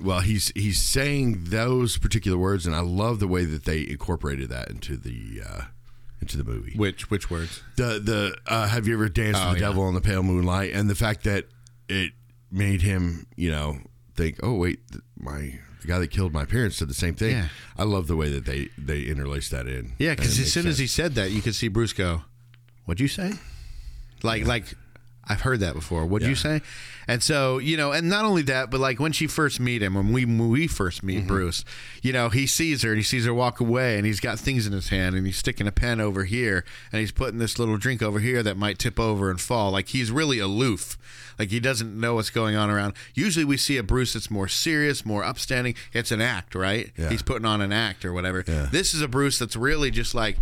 well, 0.00 0.20
he's 0.20 0.52
he's 0.54 0.80
saying 0.80 1.44
those 1.44 1.96
particular 1.96 2.38
words, 2.38 2.66
and 2.66 2.74
I 2.74 2.80
love 2.80 3.20
the 3.20 3.28
way 3.28 3.44
that 3.44 3.64
they 3.64 3.86
incorporated 3.86 4.48
that 4.50 4.70
into 4.70 4.96
the 4.96 5.42
uh, 5.46 5.60
into 6.24 6.36
the 6.38 6.44
movie. 6.44 6.72
Which 6.76 7.10
which 7.10 7.30
words? 7.30 7.62
The 7.76 8.00
the 8.00 8.36
uh, 8.46 8.68
have 8.68 8.86
you 8.88 8.94
ever 8.94 9.08
danced 9.08 9.40
Oh, 9.42 9.50
with 9.50 9.58
the 9.58 9.60
yeah. 9.62 9.68
devil 9.68 9.88
in 9.88 9.94
the 9.94 10.00
pale 10.00 10.22
moonlight, 10.22 10.72
and 10.72 10.88
the 10.88 10.94
fact 10.94 11.24
that 11.24 11.44
it 11.88 12.12
made 12.50 12.82
him, 12.82 13.26
you 13.36 13.50
know, 13.50 13.78
think, 14.16 14.38
oh 14.42 14.54
wait, 14.54 14.80
th- 14.90 15.02
my 15.18 15.58
the 15.82 15.88
guy 15.88 15.98
that 15.98 16.08
killed 16.10 16.32
my 16.32 16.44
parents 16.46 16.78
did 16.78 16.88
the 16.88 16.94
same 16.94 17.14
thing. 17.14 17.32
Yeah. 17.32 17.48
I 17.76 17.82
love 17.84 18.06
the 18.06 18.16
way 18.16 18.30
that 18.30 18.46
they 18.46 18.68
they 18.78 19.02
interlace 19.02 19.50
that 19.50 19.66
in. 19.66 19.92
Yeah, 19.98 20.14
because 20.14 20.38
as 20.40 20.52
soon 20.52 20.66
as 20.66 20.78
he 20.78 20.86
said 20.86 21.14
that, 21.16 21.30
you 21.30 21.42
could 21.42 21.54
see 21.54 21.68
Bruce 21.68 21.92
go, 21.92 22.22
"What'd 22.86 23.00
you 23.00 23.08
say?" 23.08 23.32
Like, 24.22 24.46
like 24.46 24.74
I've 25.26 25.42
heard 25.42 25.60
that 25.60 25.74
before. 25.74 26.04
What'd 26.06 26.28
you 26.28 26.34
say? 26.34 26.60
And 27.06 27.22
so 27.22 27.58
you 27.58 27.76
know, 27.76 27.92
and 27.92 28.08
not 28.08 28.24
only 28.24 28.42
that, 28.42 28.70
but 28.70 28.80
like 28.80 28.98
when 28.98 29.12
she 29.12 29.26
first 29.26 29.60
meet 29.60 29.82
him, 29.82 29.94
when 29.94 30.12
we 30.12 30.24
when 30.24 30.48
we 30.48 30.66
first 30.66 31.02
meet 31.02 31.14
Mm-hmm. 31.14 31.28
Bruce, 31.28 31.64
you 32.02 32.12
know, 32.12 32.28
he 32.28 32.46
sees 32.46 32.82
her 32.82 32.90
and 32.90 32.98
he 32.98 33.02
sees 33.04 33.24
her 33.24 33.32
walk 33.34 33.60
away, 33.60 33.96
and 33.96 34.06
he's 34.06 34.20
got 34.20 34.38
things 34.38 34.66
in 34.66 34.72
his 34.72 34.88
hand, 34.88 35.14
and 35.14 35.26
he's 35.26 35.36
sticking 35.36 35.66
a 35.66 35.72
pen 35.72 36.00
over 36.00 36.24
here, 36.24 36.64
and 36.92 37.00
he's 37.00 37.12
putting 37.12 37.38
this 37.38 37.58
little 37.58 37.76
drink 37.76 38.02
over 38.02 38.18
here 38.20 38.42
that 38.42 38.56
might 38.56 38.78
tip 38.78 38.98
over 38.98 39.30
and 39.30 39.40
fall. 39.40 39.70
Like 39.70 39.88
he's 39.88 40.10
really 40.10 40.38
aloof. 40.38 40.98
Like 41.38 41.50
he 41.50 41.60
doesn't 41.60 41.98
know 41.98 42.14
what's 42.14 42.30
going 42.30 42.56
on 42.56 42.70
around. 42.70 42.94
Usually 43.14 43.44
we 43.44 43.56
see 43.56 43.76
a 43.76 43.82
Bruce 43.82 44.12
that's 44.12 44.30
more 44.30 44.48
serious, 44.48 45.04
more 45.04 45.24
upstanding. 45.24 45.74
It's 45.92 46.10
an 46.10 46.20
act, 46.20 46.54
right? 46.54 46.92
Yeah. 46.96 47.10
He's 47.10 47.22
putting 47.22 47.44
on 47.46 47.60
an 47.60 47.72
act 47.72 48.04
or 48.04 48.12
whatever. 48.12 48.44
Yeah. 48.46 48.68
This 48.70 48.94
is 48.94 49.02
a 49.02 49.08
Bruce 49.08 49.38
that's 49.38 49.56
really 49.56 49.90
just 49.90 50.14
like, 50.14 50.36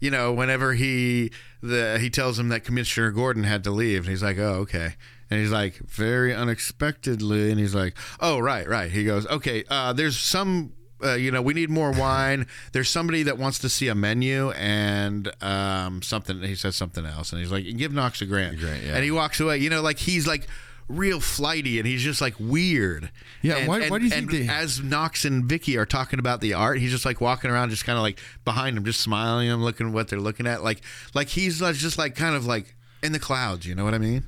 you 0.00 0.10
know, 0.10 0.32
whenever 0.32 0.74
he 0.74 1.32
the 1.62 1.98
he 2.00 2.10
tells 2.10 2.38
him 2.38 2.48
that 2.50 2.64
Commissioner 2.64 3.10
Gordon 3.10 3.44
had 3.44 3.64
to 3.64 3.70
leave, 3.70 4.00
and 4.00 4.08
he's 4.08 4.22
like, 4.22 4.38
oh 4.38 4.54
okay. 4.60 4.94
And 5.30 5.40
he's 5.40 5.50
like, 5.50 5.74
very 5.80 6.34
unexpectedly, 6.34 7.50
and 7.50 7.60
he's 7.60 7.74
like, 7.74 7.94
oh 8.20 8.38
right, 8.38 8.66
right. 8.66 8.90
He 8.90 9.04
goes, 9.04 9.26
okay, 9.26 9.64
uh, 9.68 9.92
there's 9.92 10.18
some. 10.18 10.72
Uh, 11.00 11.14
you 11.14 11.30
know, 11.30 11.40
we 11.40 11.54
need 11.54 11.70
more 11.70 11.92
wine. 11.92 12.44
There's 12.72 12.88
somebody 12.88 13.22
that 13.22 13.38
wants 13.38 13.60
to 13.60 13.68
see 13.68 13.86
a 13.86 13.94
menu 13.94 14.50
and 14.50 15.30
um, 15.40 16.02
something. 16.02 16.42
He 16.42 16.56
says 16.56 16.74
something 16.74 17.06
else, 17.06 17.30
and 17.30 17.40
he's 17.40 17.52
like, 17.52 17.64
"Give 17.76 17.92
Knox 17.92 18.20
a 18.20 18.26
grant." 18.26 18.58
grant, 18.58 18.82
yeah. 18.82 18.96
And 18.96 19.04
he 19.04 19.12
walks 19.12 19.38
away. 19.38 19.58
You 19.58 19.70
know, 19.70 19.80
like 19.80 19.98
he's 19.98 20.26
like 20.26 20.48
real 20.88 21.20
flighty, 21.20 21.78
and 21.78 21.86
he's 21.86 22.02
just 22.02 22.20
like 22.20 22.34
weird. 22.38 23.10
Yeah, 23.42 23.56
And- 23.58 23.68
why- 23.68 23.80
and- 23.80 23.90
why 23.90 23.98
do 23.98 24.06
you 24.06 24.12
and 24.14 24.30
think 24.30 24.46
they- 24.46 24.52
as 24.52 24.80
Knox 24.80 25.24
and 25.24 25.44
Vicki 25.48 25.76
are 25.76 25.84
talking 25.86 26.18
about 26.18 26.40
the 26.40 26.54
art, 26.54 26.78
he's 26.78 26.90
just 26.90 27.04
like 27.04 27.20
walking 27.20 27.50
around, 27.50 27.70
just 27.70 27.84
kind 27.84 27.96
of 27.98 28.02
like 28.02 28.18
behind 28.44 28.76
them, 28.76 28.84
just 28.84 29.00
smiling, 29.00 29.48
them, 29.48 29.62
looking 29.62 29.88
at 29.88 29.92
what 29.92 30.08
they're 30.08 30.20
looking 30.20 30.46
at, 30.46 30.62
like 30.64 30.80
like 31.14 31.28
he's 31.28 31.58
just 31.60 31.98
like 31.98 32.14
kind 32.16 32.34
of 32.34 32.46
like 32.46 32.74
in 33.02 33.12
the 33.12 33.18
clouds. 33.18 33.66
You 33.66 33.74
know 33.74 33.84
what 33.84 33.94
I 33.94 33.98
mean? 33.98 34.24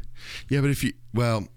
Yeah, 0.49 0.61
but 0.61 0.71
if 0.71 0.85
you 0.85 0.93
well, 1.15 1.49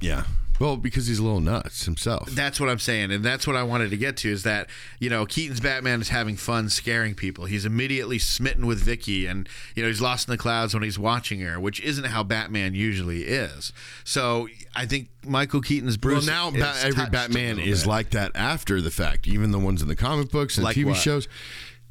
yeah, 0.00 0.24
well 0.58 0.76
because 0.76 1.06
he's 1.06 1.18
a 1.18 1.22
little 1.22 1.40
nuts 1.40 1.84
himself. 1.84 2.30
That's 2.30 2.58
what 2.60 2.68
I'm 2.68 2.78
saying, 2.78 3.10
and 3.12 3.24
that's 3.24 3.46
what 3.46 3.56
I 3.56 3.62
wanted 3.62 3.90
to 3.90 3.96
get 3.96 4.16
to 4.18 4.30
is 4.30 4.42
that 4.44 4.68
you 4.98 5.08
know 5.10 5.26
Keaton's 5.26 5.60
Batman 5.60 6.00
is 6.00 6.08
having 6.08 6.36
fun 6.36 6.68
scaring 6.68 7.14
people. 7.14 7.44
He's 7.46 7.64
immediately 7.64 8.18
smitten 8.18 8.66
with 8.66 8.80
Vicki, 8.80 9.26
and 9.26 9.48
you 9.74 9.82
know 9.82 9.88
he's 9.88 10.00
lost 10.00 10.28
in 10.28 10.32
the 10.32 10.38
clouds 10.38 10.74
when 10.74 10.82
he's 10.82 10.98
watching 10.98 11.40
her, 11.40 11.58
which 11.60 11.80
isn't 11.80 12.04
how 12.04 12.22
Batman 12.22 12.74
usually 12.74 13.22
is. 13.24 13.72
So 14.04 14.48
I 14.74 14.86
think 14.86 15.08
Michael 15.24 15.60
Keaton's 15.60 15.96
Bruce. 15.96 16.26
well, 16.26 16.50
now 16.52 16.56
is 16.56 16.62
ba- 16.84 16.86
every 16.86 17.06
Batman 17.10 17.58
is 17.58 17.82
bit. 17.82 17.88
like 17.88 18.10
that 18.10 18.32
after 18.34 18.80
the 18.80 18.90
fact. 18.90 19.26
Even 19.26 19.50
the 19.50 19.58
ones 19.58 19.82
in 19.82 19.88
the 19.88 19.96
comic 19.96 20.30
books 20.30 20.56
and 20.56 20.64
Like 20.64 20.76
TV 20.76 20.86
what? 20.86 20.96
shows. 20.96 21.28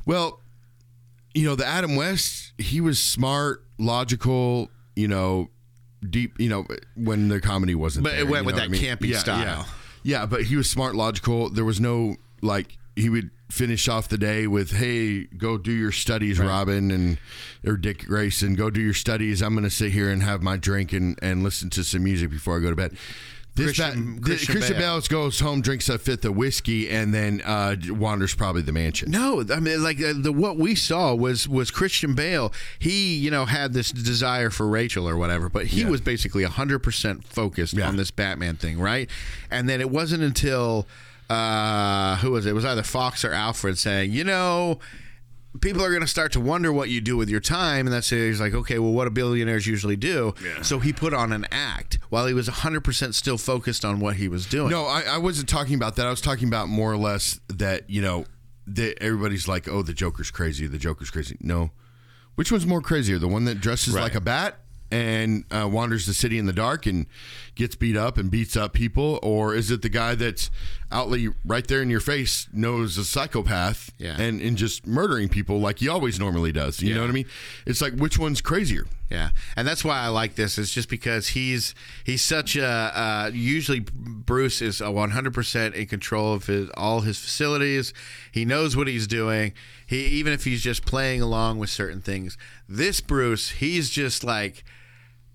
Well, 0.05 0.41
you 1.33 1.45
know, 1.45 1.55
the 1.55 1.65
Adam 1.65 1.95
West, 1.95 2.53
he 2.57 2.81
was 2.81 2.99
smart, 2.99 3.63
logical. 3.77 4.69
You 4.95 5.07
know, 5.07 5.49
deep. 6.07 6.39
You 6.39 6.49
know, 6.49 6.67
when 6.95 7.27
the 7.27 7.39
comedy 7.39 7.75
wasn't. 7.75 8.03
But 8.03 8.15
it 8.15 8.27
went 8.27 8.45
with 8.45 8.55
that 8.55 8.65
I 8.65 8.67
mean? 8.67 8.81
campy 8.81 9.09
Yeah, 9.09 9.19
style. 9.19 9.39
Yeah. 9.39 9.65
yeah, 10.21 10.25
but 10.25 10.43
he 10.43 10.55
was 10.55 10.69
smart, 10.69 10.95
logical. 10.95 11.49
There 11.49 11.65
was 11.65 11.79
no 11.79 12.15
like 12.41 12.77
he 12.95 13.09
would 13.09 13.29
finish 13.51 13.87
off 13.87 14.09
the 14.09 14.17
day 14.17 14.47
with, 14.47 14.71
"Hey, 14.71 15.25
go 15.25 15.57
do 15.57 15.71
your 15.71 15.91
studies, 15.91 16.39
Robin," 16.39 16.91
and 16.91 17.17
or 17.65 17.77
Dick 17.77 18.05
Grayson, 18.05 18.55
"Go 18.55 18.69
do 18.69 18.81
your 18.81 18.93
studies. 18.93 19.41
I'm 19.41 19.53
going 19.53 19.63
to 19.63 19.69
sit 19.69 19.91
here 19.91 20.09
and 20.09 20.23
have 20.23 20.41
my 20.41 20.57
drink 20.57 20.93
and 20.93 21.17
and 21.21 21.43
listen 21.43 21.69
to 21.71 21.83
some 21.83 22.03
music 22.03 22.29
before 22.29 22.57
I 22.57 22.59
go 22.59 22.69
to 22.69 22.75
bed." 22.75 22.97
This 23.57 23.75
Christian- 23.77 24.15
Bat- 24.15 24.23
Christian 24.23 24.51
Christian 24.55 24.77
Bale. 24.77 24.99
Bale 24.99 25.07
goes 25.09 25.39
home, 25.41 25.61
drinks 25.61 25.89
a 25.89 25.97
fifth 25.97 26.23
of 26.25 26.35
whiskey, 26.37 26.89
and 26.89 27.13
then 27.13 27.41
uh, 27.43 27.75
wanders 27.89 28.33
probably 28.35 28.61
the 28.61 28.71
mansion. 28.71 29.11
No, 29.11 29.43
I 29.53 29.59
mean, 29.59 29.83
like 29.83 29.99
uh, 30.01 30.13
the 30.15 30.31
what 30.31 30.57
we 30.57 30.75
saw 30.75 31.13
was 31.13 31.47
was 31.47 31.71
Christian 31.71 32.13
Bale. 32.15 32.53
He, 32.79 33.15
you 33.15 33.29
know, 33.31 33.45
had 33.45 33.73
this 33.73 33.91
desire 33.91 34.49
for 34.49 34.67
Rachel 34.67 35.07
or 35.09 35.17
whatever, 35.17 35.49
but 35.49 35.65
he 35.67 35.81
Yeah. 35.81 35.89
was 35.89 35.99
basically 36.01 36.43
hundred 36.45 36.79
percent 36.79 37.25
focused 37.27 37.73
Yeah. 37.73 37.87
on 37.87 37.97
this 37.97 38.11
Batman 38.11 38.55
thing, 38.55 38.79
right? 38.79 39.09
And 39.51 39.67
then 39.67 39.81
it 39.81 39.89
wasn't 39.89 40.23
until 40.23 40.87
uh, 41.29 42.15
who 42.17 42.31
was 42.31 42.45
it? 42.45 42.51
It 42.51 42.53
was 42.53 42.63
either 42.65 42.83
Fox 42.83 43.25
or 43.25 43.33
Alfred 43.33 43.77
saying, 43.77 44.11
you 44.13 44.23
know. 44.23 44.79
People 45.61 45.83
are 45.83 45.89
going 45.89 46.01
to 46.01 46.07
start 46.07 46.31
to 46.33 46.39
wonder 46.39 46.71
what 46.71 46.89
you 46.89 47.01
do 47.01 47.17
with 47.17 47.29
your 47.29 47.39
time, 47.39 47.85
and 47.87 47.93
that's 47.93 48.11
it. 48.11 48.27
He's 48.27 48.39
like, 48.39 48.53
okay, 48.53 48.79
well, 48.79 48.91
what 48.91 49.05
do 49.05 49.09
billionaires 49.11 49.65
usually 49.67 49.95
do? 49.95 50.33
So 50.61 50.79
he 50.79 50.93
put 50.93 51.13
on 51.13 51.31
an 51.33 51.45
act 51.51 51.99
while 52.09 52.25
he 52.27 52.33
was 52.33 52.47
100% 52.47 53.13
still 53.13 53.37
focused 53.37 53.83
on 53.85 53.99
what 53.99 54.15
he 54.17 54.27
was 54.27 54.45
doing. 54.45 54.69
No, 54.71 54.85
I, 54.85 55.01
I 55.01 55.17
wasn't 55.17 55.49
talking 55.49 55.75
about 55.75 55.95
that. 55.97 56.07
I 56.07 56.09
was 56.09 56.21
talking 56.21 56.47
about 56.47 56.67
more 56.69 56.91
or 56.91 56.97
less 56.97 57.39
that 57.49 57.89
you 57.89 58.01
know 58.01 58.25
that 58.67 59.01
everybody's 59.01 59.47
like, 59.47 59.67
"Oh, 59.67 59.81
the 59.81 59.93
Joker's 59.93 60.31
crazy. 60.31 60.67
The 60.67 60.77
Joker's 60.77 61.09
crazy." 61.09 61.37
No, 61.39 61.71
which 62.35 62.51
one's 62.51 62.65
more 62.65 62.81
crazier? 62.81 63.17
The 63.17 63.27
one 63.27 63.45
that 63.45 63.61
dresses 63.61 63.93
Right. 63.93 64.01
like 64.03 64.15
a 64.15 64.21
bat 64.21 64.59
and 64.91 65.43
uh, 65.51 65.67
wanders 65.67 66.05
the 66.05 66.13
city 66.13 66.37
in 66.37 66.45
the 66.45 66.53
dark 66.53 66.85
and 66.85 67.05
gets 67.55 67.75
beat 67.75 67.97
up 67.97 68.17
and 68.17 68.31
beats 68.31 68.55
up 68.55 68.73
people, 68.73 69.19
or 69.21 69.53
is 69.55 69.69
it 69.71 69.81
the 69.81 69.89
guy 69.89 70.15
that's 70.15 70.49
outly 70.89 71.27
right 71.43 71.67
there 71.67 71.81
in 71.81 71.89
your 71.89 71.99
face 71.99 72.47
knows 72.53 72.97
a 72.97 73.03
psychopath 73.03 73.91
Yeah. 73.97 74.15
and 74.21 74.39
and 74.39 74.55
just 74.57 74.87
murdering 74.87 75.27
people 75.27 75.59
like 75.59 75.79
he 75.79 75.89
always 75.89 76.19
normally 76.19 76.51
does? 76.51 76.81
You 76.81 76.93
know 76.95 77.01
what 77.01 77.09
I 77.09 77.13
mean? 77.13 77.25
It's 77.65 77.81
like 77.81 77.93
which 77.95 78.17
one's 78.17 78.39
crazier? 78.41 78.85
Yeah, 79.09 79.29
and 79.55 79.65
that's 79.65 79.85
why 79.85 79.99
I 79.99 80.07
like 80.09 80.35
this. 80.35 80.57
It's 80.57 80.73
just 80.73 80.89
because 80.89 81.29
he's 81.29 81.73
he's 82.03 82.21
such 82.21 82.55
a 82.57 82.65
uh, 82.65 83.31
usually 83.33 83.79
Bruce 83.79 84.61
is 84.61 84.81
a 84.81 84.91
one 84.91 85.11
hundred 85.11 85.33
percent 85.33 85.75
in 85.75 85.85
control 85.87 86.33
of 86.33 86.45
his 86.47 86.69
all 86.71 87.01
his 87.01 87.17
facilities. 87.17 87.93
He 88.31 88.43
knows 88.45 88.75
what 88.75 88.87
he's 88.87 89.07
doing. 89.07 89.53
He 89.85 90.05
even 90.07 90.33
if 90.33 90.43
he's 90.43 90.61
just 90.61 90.85
playing 90.85 91.21
along 91.21 91.57
with 91.59 91.69
certain 91.69 92.01
things. 92.01 92.37
This 92.67 92.99
Bruce, 92.99 93.51
he's 93.51 93.89
just 93.89 94.25
like 94.25 94.65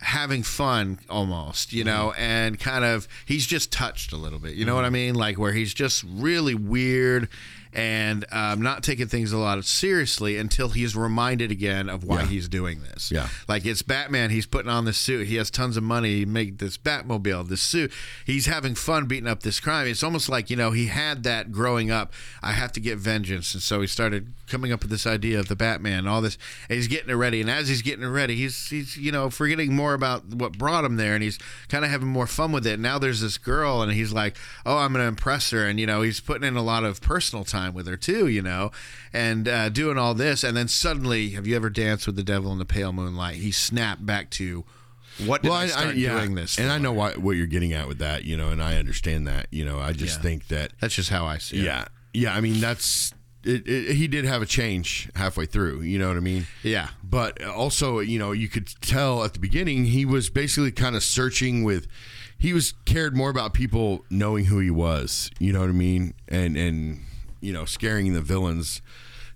having 0.03 0.43
fun 0.43 0.99
almost, 1.09 1.73
you 1.73 1.85
know, 1.85 2.13
mm-hmm. 2.15 2.21
and 2.23 2.61
kind 2.61 2.85
of 2.85 3.09
he's 3.25 3.47
just 3.47 3.73
touched 3.73 4.13
a 4.13 4.17
little 4.17 4.39
bit. 4.39 4.55
You 4.55 4.65
know 4.65 4.73
mm-hmm. 4.73 4.77
what 4.77 4.85
I 4.85 4.91
mean? 4.91 5.15
Like 5.15 5.39
where 5.39 5.53
he's 5.53 5.73
just 5.73 6.05
really 6.09 6.55
weird 6.55 7.29
and 7.75 8.25
um, 8.31 8.61
not 8.61 8.83
taking 8.83 9.07
things 9.07 9.33
a 9.33 9.39
lot 9.39 9.64
seriously 9.64 10.37
until 10.37 10.68
he's 10.68 10.95
reminded 10.95 11.51
again 11.51 11.89
of 11.89 12.05
why 12.05 12.20
Yeah. 12.20 12.27
he's 12.27 12.49
doing 12.49 12.83
this. 12.83 13.11
Yeah. 13.11 13.29
Like 13.49 13.64
it's 13.64 13.81
Batman. 13.83 14.31
He's 14.31 14.47
putting 14.47 14.70
on 14.70 14.85
this 14.85 14.99
suit. 14.99 15.27
He 15.27 15.37
has 15.37 15.51
tons 15.51 15.77
of 15.77 15.83
money. 15.83 16.16
He 16.18 16.25
made 16.27 16.59
this 16.59 16.77
Batmobile, 16.77 17.49
this 17.49 17.62
suit. 17.62 17.91
He's 18.27 18.47
having 18.47 18.75
fun 18.75 19.07
beating 19.07 19.29
up 19.29 19.43
this 19.43 19.59
crime. 19.59 19.87
It's 19.87 20.03
almost 20.03 20.29
like, 20.29 20.51
you 20.51 20.57
know, 20.57 20.73
he 20.73 20.87
had 20.87 21.23
that 21.25 21.51
growing 21.51 21.91
up. 21.91 22.12
I 22.43 22.53
have 22.53 22.73
to 22.73 22.81
get 22.81 22.99
vengeance. 22.99 23.55
And 23.55 23.62
so 23.62 23.81
he 23.81 23.87
started 23.87 24.33
coming 24.47 24.70
up 24.73 24.83
with 24.83 24.91
this 24.91 25.07
idea 25.07 25.41
of 25.41 25.49
the 25.49 25.57
Batman 25.57 26.01
and 26.01 26.09
all 26.09 26.20
this. 26.20 26.37
And 26.68 26.77
he's 26.77 26.89
getting 26.89 27.09
it 27.09 27.14
ready. 27.14 27.41
And 27.41 27.49
as 27.51 27.68
he's 27.68 27.81
getting 27.81 28.05
it 28.05 28.09
ready, 28.09 28.35
he's, 28.37 28.68
he's 28.68 28.97
you 28.99 29.11
know, 29.12 29.31
forgetting 29.31 29.75
more 29.75 29.95
about 29.95 30.27
what 30.27 30.59
brought 30.59 30.85
him 30.85 30.97
there. 30.97 31.14
And 31.14 31.23
he's 31.23 31.39
kind 31.68 31.85
of 31.87 31.91
having 31.91 32.09
more 32.09 32.27
fun 32.27 32.53
with 32.53 32.66
it. 32.66 32.79
Now 32.79 32.99
there's 32.99 33.20
this 33.23 33.39
girl, 33.39 33.81
and 33.81 33.93
he's 33.93 34.12
like, 34.12 34.37
oh, 34.66 34.77
I'm 34.77 34.93
going 34.93 35.03
to 35.05 35.09
impress 35.09 35.51
her. 35.53 35.66
And, 35.66 35.81
you 35.81 35.87
know, 35.87 36.03
he's 36.03 36.20
putting 36.20 36.47
in 36.47 36.57
a 36.57 36.62
lot 36.62 36.85
of 36.85 37.01
personal 37.01 37.45
time 37.45 37.62
with 37.71 37.87
her, 37.87 37.97
too, 37.97 38.27
you 38.27 38.43
know, 38.43 38.71
and 39.13 39.49
uh, 39.49 39.69
doing 39.69 39.99
all 39.99 40.15
this. 40.15 40.45
And 40.45 40.57
then 40.57 40.69
suddenly, 40.69 41.31
have 41.31 41.47
you 41.47 41.57
ever 41.57 41.71
danced 41.71 42.07
with 42.07 42.17
the 42.17 42.23
devil 42.23 42.53
in 42.53 42.59
the 42.59 42.65
pale 42.65 42.93
moonlight? 42.93 43.37
He 43.37 43.51
snapped 43.53 44.05
back 44.05 44.31
to, 44.31 44.65
what 45.27 45.43
did 45.43 45.53
I, 45.53 45.67
start 45.67 45.95
doing 45.95 46.35
this 46.35 46.59
and? 46.59 46.71
I 46.71 46.79
know 46.79 46.93
why, 46.93 47.13
what 47.13 47.33
you're 47.37 47.47
getting 47.47 47.73
at 47.75 47.87
with 47.87 47.99
that, 47.99 48.25
you 48.25 48.37
know, 48.37 48.49
and 48.49 48.63
I 48.63 48.77
understand 48.77 49.27
that, 49.29 49.47
you 49.51 49.65
know. 49.65 49.79
I 49.79 49.93
just 49.93 50.19
Yeah. 50.19 50.23
think 50.23 50.49
that 50.49 50.73
That's 50.81 50.95
just 50.95 51.11
how 51.11 51.27
I 51.27 51.39
see 51.39 51.59
it. 51.59 51.65
Yeah, 51.65 51.85
yeah. 52.15 52.35
I 52.35 52.41
mean, 52.41 52.61
that's 52.61 53.13
it, 53.45 53.69
it, 53.69 53.95
He 53.97 54.09
did 54.09 54.25
have 54.25 54.41
a 54.41 54.47
change 54.47 55.11
halfway 55.15 55.45
through. 55.47 55.83
You 55.83 55.99
know 55.99 56.09
what 56.09 56.17
I 56.17 56.21
mean? 56.21 56.47
Yeah. 56.63 56.89
But 57.05 57.43
also, 57.45 57.99
you 57.99 58.19
know, 58.19 58.33
you 58.33 58.49
could 58.49 58.69
tell 58.81 59.23
at 59.23 59.35
the 59.35 59.39
beginning 59.39 59.85
he 59.87 60.05
was 60.07 60.31
basically 60.31 60.73
kind 60.73 60.97
of 60.97 61.03
searching 61.03 61.63
with. 61.63 61.87
He 62.39 62.53
was 62.53 62.73
cared 62.87 63.17
more 63.17 63.31
about 63.31 63.53
people 63.55 64.05
knowing 64.11 64.47
who 64.47 64.59
he 64.59 64.71
was. 64.71 65.31
You 65.39 65.53
know 65.53 65.61
what 65.61 65.69
I 65.69 65.73
mean? 65.73 66.15
And 66.27 66.57
and 66.57 67.01
you 67.43 67.53
know, 67.53 67.66
scaring 67.66 68.12
the 68.14 68.22
villains. 68.22 68.80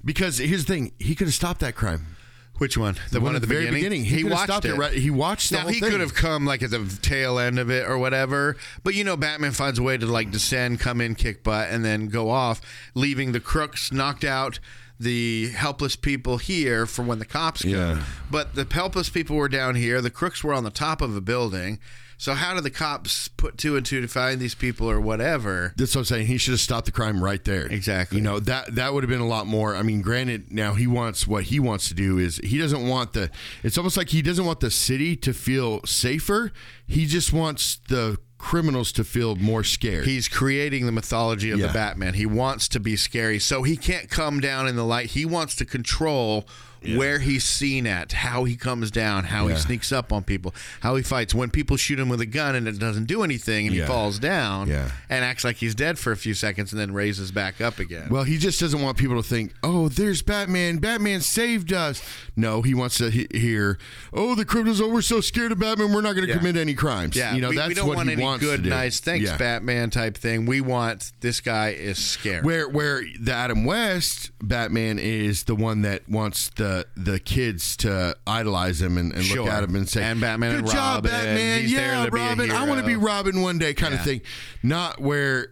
Because 0.05 0.39
here's 0.39 0.65
the 0.65 0.73
thing: 0.73 0.93
he 0.99 1.15
could 1.15 1.27
have 1.27 1.35
stopped 1.35 1.61
that 1.61 1.75
crime. 1.75 2.17
Which 2.59 2.79
one? 2.79 2.97
The, 3.11 3.21
one, 3.21 3.35
at 3.35 3.43
the, 3.43 3.47
very 3.47 3.71
beginning. 3.71 4.05
He, 4.05 4.23
could 4.23 4.33
have 4.33 4.41
stopped 4.45 4.65
it. 4.65 4.75
right. 4.77 4.93
He 4.93 5.11
watched 5.11 5.51
the 5.51 5.59
Now 5.59 5.67
he 5.67 5.79
thing. 5.79 5.91
could 5.91 6.01
have 6.01 6.15
come 6.15 6.47
like 6.47 6.63
at 6.63 6.71
the 6.71 6.99
tail 7.03 7.39
end 7.39 7.59
of 7.59 7.71
it 7.71 7.87
or 7.87 7.99
whatever, 7.99 8.57
but 8.83 8.95
you 8.95 9.05
know, 9.05 9.15
Batman 9.15 9.53
finds 9.53 9.79
a 9.79 9.83
way 9.83 9.99
to 9.99 10.07
like 10.07 10.31
descend, 10.31 10.81
come 10.81 11.03
in, 11.03 11.17
kick 11.17 11.45
butt, 11.45 11.69
and 11.71 11.85
then 11.85 12.09
go 12.09 12.31
off, 12.31 12.63
leaving 12.95 13.33
the 13.33 13.41
crooks 13.41 13.93
knocked 13.93 14.25
out, 14.25 14.59
the 14.99 15.51
helpless 15.51 15.97
people 15.97 16.39
here 16.39 16.87
for 16.87 17.03
when 17.03 17.19
the 17.19 17.27
cops 17.27 17.61
come. 17.61 17.73
Yeah. 17.73 18.05
But 18.31 18.55
the 18.55 18.67
helpless 18.71 19.11
people 19.11 19.37
were 19.37 19.51
down 19.51 19.75
here. 19.75 20.01
The 20.01 20.11
crooks 20.11 20.43
were 20.43 20.55
on 20.55 20.65
the 20.65 20.71
top 20.71 21.03
of 21.03 21.15
a 21.15 21.21
building. 21.21 21.79
So 22.19 22.33
how 22.35 22.55
do 22.55 22.61
the 22.63 22.71
cops 22.71 23.29
put 23.29 23.59
two 23.59 23.77
and 23.77 23.85
two 23.85 24.01
to 24.01 24.09
find 24.09 24.41
these 24.41 24.55
people 24.55 24.91
or 24.91 25.01
whatever? 25.01 25.75
That's 25.77 25.95
what 25.95 26.01
I'm 26.01 26.05
saying. 26.07 26.27
He 26.29 26.39
should 26.39 26.53
have 26.53 26.61
stopped 26.61 26.87
the 26.87 26.93
crime 26.93 27.23
right 27.23 27.45
there. 27.45 27.67
Exactly. 27.67 28.19
You 28.19 28.25
know 28.25 28.41
that 28.41 28.75
that 28.75 28.95
would 28.95 29.03
have 29.03 29.11
been 29.11 29.21
a 29.21 29.27
lot 29.27 29.47
more. 29.47 29.77
I 29.77 29.83
mean, 29.83 30.01
granted, 30.01 30.51
now 30.53 30.75
he 30.75 30.87
wants 30.87 31.27
what 31.27 31.45
he 31.45 31.61
wants 31.61 31.89
to 31.89 31.95
do 31.95 32.19
is 32.19 32.39
he 32.39 32.57
doesn't 32.59 32.87
want 32.89 33.13
the. 33.13 33.31
It's 33.63 33.77
almost 33.77 33.97
like 33.97 34.09
he 34.09 34.23
doesn't 34.23 34.45
want 34.47 34.61
the 34.61 34.71
city 34.71 35.15
to 35.17 35.35
feel 35.35 35.85
safer. 35.85 36.53
He 36.87 37.05
just 37.07 37.33
wants 37.33 37.77
the 37.89 38.17
criminals 38.39 38.93
to 38.93 39.03
feel 39.05 39.35
more 39.37 39.65
scared. 39.65 40.07
He's 40.07 40.29
creating 40.29 40.85
the 40.87 40.93
mythology 40.93 41.51
of 41.51 41.59
Yeah. 41.59 41.69
the 41.69 41.73
Batman. 41.73 42.15
He 42.15 42.27
wants 42.27 42.69
to 42.69 42.81
be 42.81 42.95
scary, 42.97 43.39
so 43.39 43.63
he 43.63 43.77
can't 43.77 44.09
come 44.11 44.41
down 44.41 44.69
in 44.69 44.77
the 44.77 44.85
light. 44.85 45.11
He 45.11 45.25
wants 45.25 45.55
to 45.57 45.65
control 45.65 46.47
where 46.95 47.19
he's 47.19 47.45
seen 47.45 47.87
at, 47.87 48.13
how 48.13 48.45
he 48.45 48.57
comes 48.57 48.91
down, 48.91 49.25
how 49.25 49.49
Yeah. 49.49 49.55
he 49.55 49.61
sneaks 49.61 49.93
up 49.93 50.13
on 50.13 50.23
people, 50.25 50.55
how 50.81 50.97
he 50.97 51.03
fights. 51.03 51.35
When 51.35 51.51
people 51.51 51.77
shoot 51.77 51.99
him 51.99 52.09
with 52.09 52.21
a 52.21 52.27
gun 52.27 52.55
and 52.55 52.69
it 52.69 52.79
doesn't 52.79 53.07
do 53.07 53.23
anything, 53.23 53.67
and 53.67 53.75
Yeah. 53.75 53.83
he 53.83 53.89
falls 53.89 54.19
down 54.19 54.69
Yeah. 54.69 54.91
and 55.11 55.25
acts 55.25 55.43
like 55.45 55.57
he's 55.57 55.75
dead 55.75 55.99
for 55.99 56.13
a 56.13 56.17
few 56.17 56.35
seconds, 56.35 56.73
and 56.73 56.81
then 56.81 56.93
raises 56.93 57.33
back 57.33 57.61
up 57.61 57.79
again. 57.79 58.09
Well, 58.11 58.25
he 58.25 58.39
just 58.39 58.61
doesn't 58.61 58.81
want 58.81 58.99
people 58.99 59.21
to 59.21 59.29
think, 59.29 59.53
"Oh, 59.63 59.89
there's 59.89 60.23
Batman. 60.23 60.79
Batman 60.79 61.21
saved 61.23 61.73
us." 61.73 62.01
No, 62.37 62.63
he 62.63 62.75
wants 62.75 62.99
to 62.99 63.11
he- 63.11 63.27
hear, 63.33 63.79
"Oh, 64.13 64.35
the 64.35 64.45
criminals. 64.45 64.81
Oh, 64.81 64.89
we're 64.89 65.03
so 65.03 65.21
scared 65.21 65.53
of 65.53 65.59
Batman. 65.59 65.93
We're 65.93 66.03
not 66.03 66.15
going 66.15 66.27
to 66.27 66.33
Yeah. 66.33 66.39
commit 66.39 66.57
any 66.57 66.75
crimes." 66.75 67.17
yeah, 67.17 67.35
you 67.35 67.41
know 67.41 67.51
we, 67.51 67.57
that's 67.57 67.69
we 67.69 67.75
don't 67.75 67.89
what 67.89 67.97
want 67.97 68.09
he 68.09 68.15
any 68.15 68.23
wants 68.23 68.45
good, 68.45 68.59
to 68.59 68.63
do. 68.65 68.71
nice, 68.71 69.01
thanks, 69.01 69.27
Yeah. 69.31 69.37
Batman 69.37 69.91
type 69.91 70.17
thing. 70.17 70.47
We 70.47 70.61
want 70.61 71.13
this 71.21 71.41
guy 71.41 71.71
is 71.71 71.99
scared. 71.99 72.45
Where 72.45 72.69
where 72.69 73.03
the 73.19 73.33
Adam 73.33 73.65
West 73.65 74.31
Batman 74.43 74.99
is 74.99 75.45
the 75.45 75.55
one 75.55 75.83
that 75.83 76.09
wants 76.09 76.51
the 76.57 76.66
the 76.97 77.19
kids 77.21 77.77
to 77.79 78.17
idolize 78.27 78.81
him 78.83 78.97
and, 78.99 79.13
and 79.13 79.25
Sure. 79.25 79.45
look 79.45 79.53
at 79.53 79.65
him 79.65 79.75
and 79.77 79.89
say, 79.89 80.03
And 80.03 80.21
Batman 80.21 80.51
"Good 80.53 80.59
and 80.61 80.69
job, 80.69 81.05
Robin. 81.05 81.11
Batman. 81.11 81.61
He's 81.63 81.73
yeah, 81.73 82.05
to 82.05 82.11
be 82.11 82.19
a 82.19 82.23
Robin. 82.23 82.51
I 82.51 82.67
want 82.67 82.81
to 82.81 82.87
be 82.87 82.93
hero." 82.93 83.03
Robin 83.05 83.41
one 83.43 83.59
day," 83.59 83.75
kind 83.75 83.93
Yeah. 83.95 84.01
of 84.01 84.05
thing. 84.05 84.21
Not 84.63 85.01
where. 85.01 85.49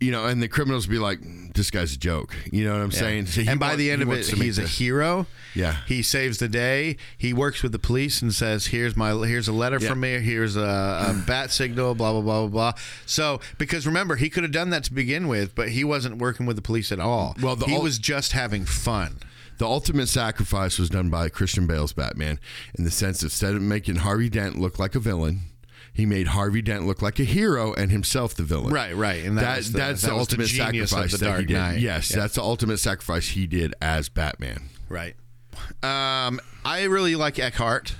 You 0.00 0.12
know, 0.12 0.26
and 0.26 0.40
the 0.40 0.46
criminals 0.46 0.86
be 0.86 0.96
like, 1.00 1.18
"This 1.54 1.72
guy's 1.72 1.92
a 1.92 1.98
joke." 1.98 2.32
You 2.52 2.62
know 2.64 2.72
what 2.74 2.82
I'm 2.82 2.92
Yeah. 2.92 2.98
saying? 3.00 3.26
So 3.26 3.40
and 3.48 3.58
by 3.58 3.74
the 3.74 3.90
end 3.90 4.00
of 4.00 4.06
it, 4.06 4.12
wants 4.12 4.28
to 4.28 4.36
make 4.36 4.44
he's 4.44 4.58
a 4.58 4.62
hero. 4.62 5.26
Yeah. 5.56 5.74
he 5.88 6.02
saves 6.02 6.38
the 6.38 6.46
day. 6.46 6.96
He 7.16 7.32
works 7.32 7.64
with 7.64 7.72
the 7.72 7.80
police 7.80 8.22
and 8.22 8.32
says, 8.32 8.66
"Here's 8.66 8.96
my 8.96 9.10
here's 9.26 9.48
a 9.48 9.52
letter 9.52 9.78
Yeah. 9.80 9.88
from 9.88 9.98
me. 9.98 10.20
Here's 10.20 10.54
a, 10.54 10.60
a 10.60 11.24
bat 11.26 11.50
signal. 11.50 11.96
Blah 11.96 12.12
blah 12.12 12.20
blah 12.20 12.40
blah 12.46 12.70
blah." 12.70 12.72
So 13.06 13.40
because 13.58 13.88
remember, 13.88 14.14
he 14.14 14.30
could 14.30 14.44
have 14.44 14.52
done 14.52 14.70
that 14.70 14.84
to 14.84 14.92
begin 14.94 15.26
with, 15.26 15.56
but 15.56 15.70
he 15.70 15.82
wasn't 15.82 16.18
working 16.18 16.46
with 16.46 16.54
the 16.54 16.62
police 16.62 16.92
at 16.92 17.00
all. 17.00 17.36
Well, 17.42 17.56
the 17.56 17.66
he 17.66 17.74
ul- 17.74 17.82
was 17.82 17.98
just 17.98 18.30
having 18.30 18.66
fun. 18.66 19.16
The 19.58 19.66
ultimate 19.66 20.08
sacrifice 20.08 20.78
was 20.78 20.88
done 20.88 21.10
by 21.10 21.28
Christian 21.28 21.66
Bale's 21.66 21.92
Batman 21.92 22.38
in 22.76 22.84
the 22.84 22.90
sense 22.90 23.22
of 23.22 23.26
instead 23.26 23.54
of 23.54 23.62
making 23.62 23.96
Harvey 23.96 24.28
Dent 24.28 24.58
look 24.58 24.78
like 24.78 24.94
a 24.94 25.00
villain, 25.00 25.40
he 25.92 26.06
made 26.06 26.28
Harvey 26.28 26.62
Dent 26.62 26.86
look 26.86 27.02
like 27.02 27.18
a 27.18 27.24
hero 27.24 27.72
and 27.74 27.90
himself 27.90 28.34
the 28.34 28.44
villain. 28.44 28.72
Right, 28.72 28.94
right, 28.94 29.24
and 29.24 29.36
that, 29.36 29.62
that 29.64 29.72
the, 29.72 29.78
that's 29.78 30.02
that 30.02 30.06
the 30.08 30.14
the 30.14 30.18
ultimate 30.20 30.44
of 30.44 30.50
sacrifice 30.50 31.10
the 31.12 31.18
that 31.18 31.40
he 31.40 31.46
did. 31.46 31.54
Knight. 31.54 31.80
Yes, 31.80 32.10
Yeah. 32.10 32.18
that's 32.18 32.34
the 32.36 32.42
ultimate 32.42 32.78
sacrifice 32.78 33.28
he 33.30 33.46
did 33.48 33.74
as 33.82 34.08
Batman. 34.08 34.68
Right. 34.88 35.16
Um, 35.82 36.40
I 36.64 36.84
really 36.84 37.16
like 37.16 37.38
Eckhardt, 37.40 37.96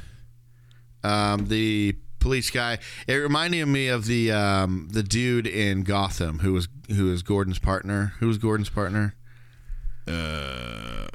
um, 1.03 1.47
the 1.49 1.97
police 2.21 2.51
guy. 2.51 2.79
It 3.09 3.15
reminded 3.15 3.67
me 3.67 3.89
of 3.89 4.07
the 4.07 4.31
um, 4.31 4.89
the 4.93 5.03
dude 5.03 5.49
in 5.49 5.83
Gotham 5.83 6.39
who 6.39 6.53
was 6.53 6.69
who 6.89 7.07
was 7.07 7.25
Gordon's 7.25 7.59
partner. 7.59 8.15
Who 8.21 8.29
was 8.29 8.39
Gordon's 8.39 8.71
partner? 8.71 9.17
Uh, 10.07 11.09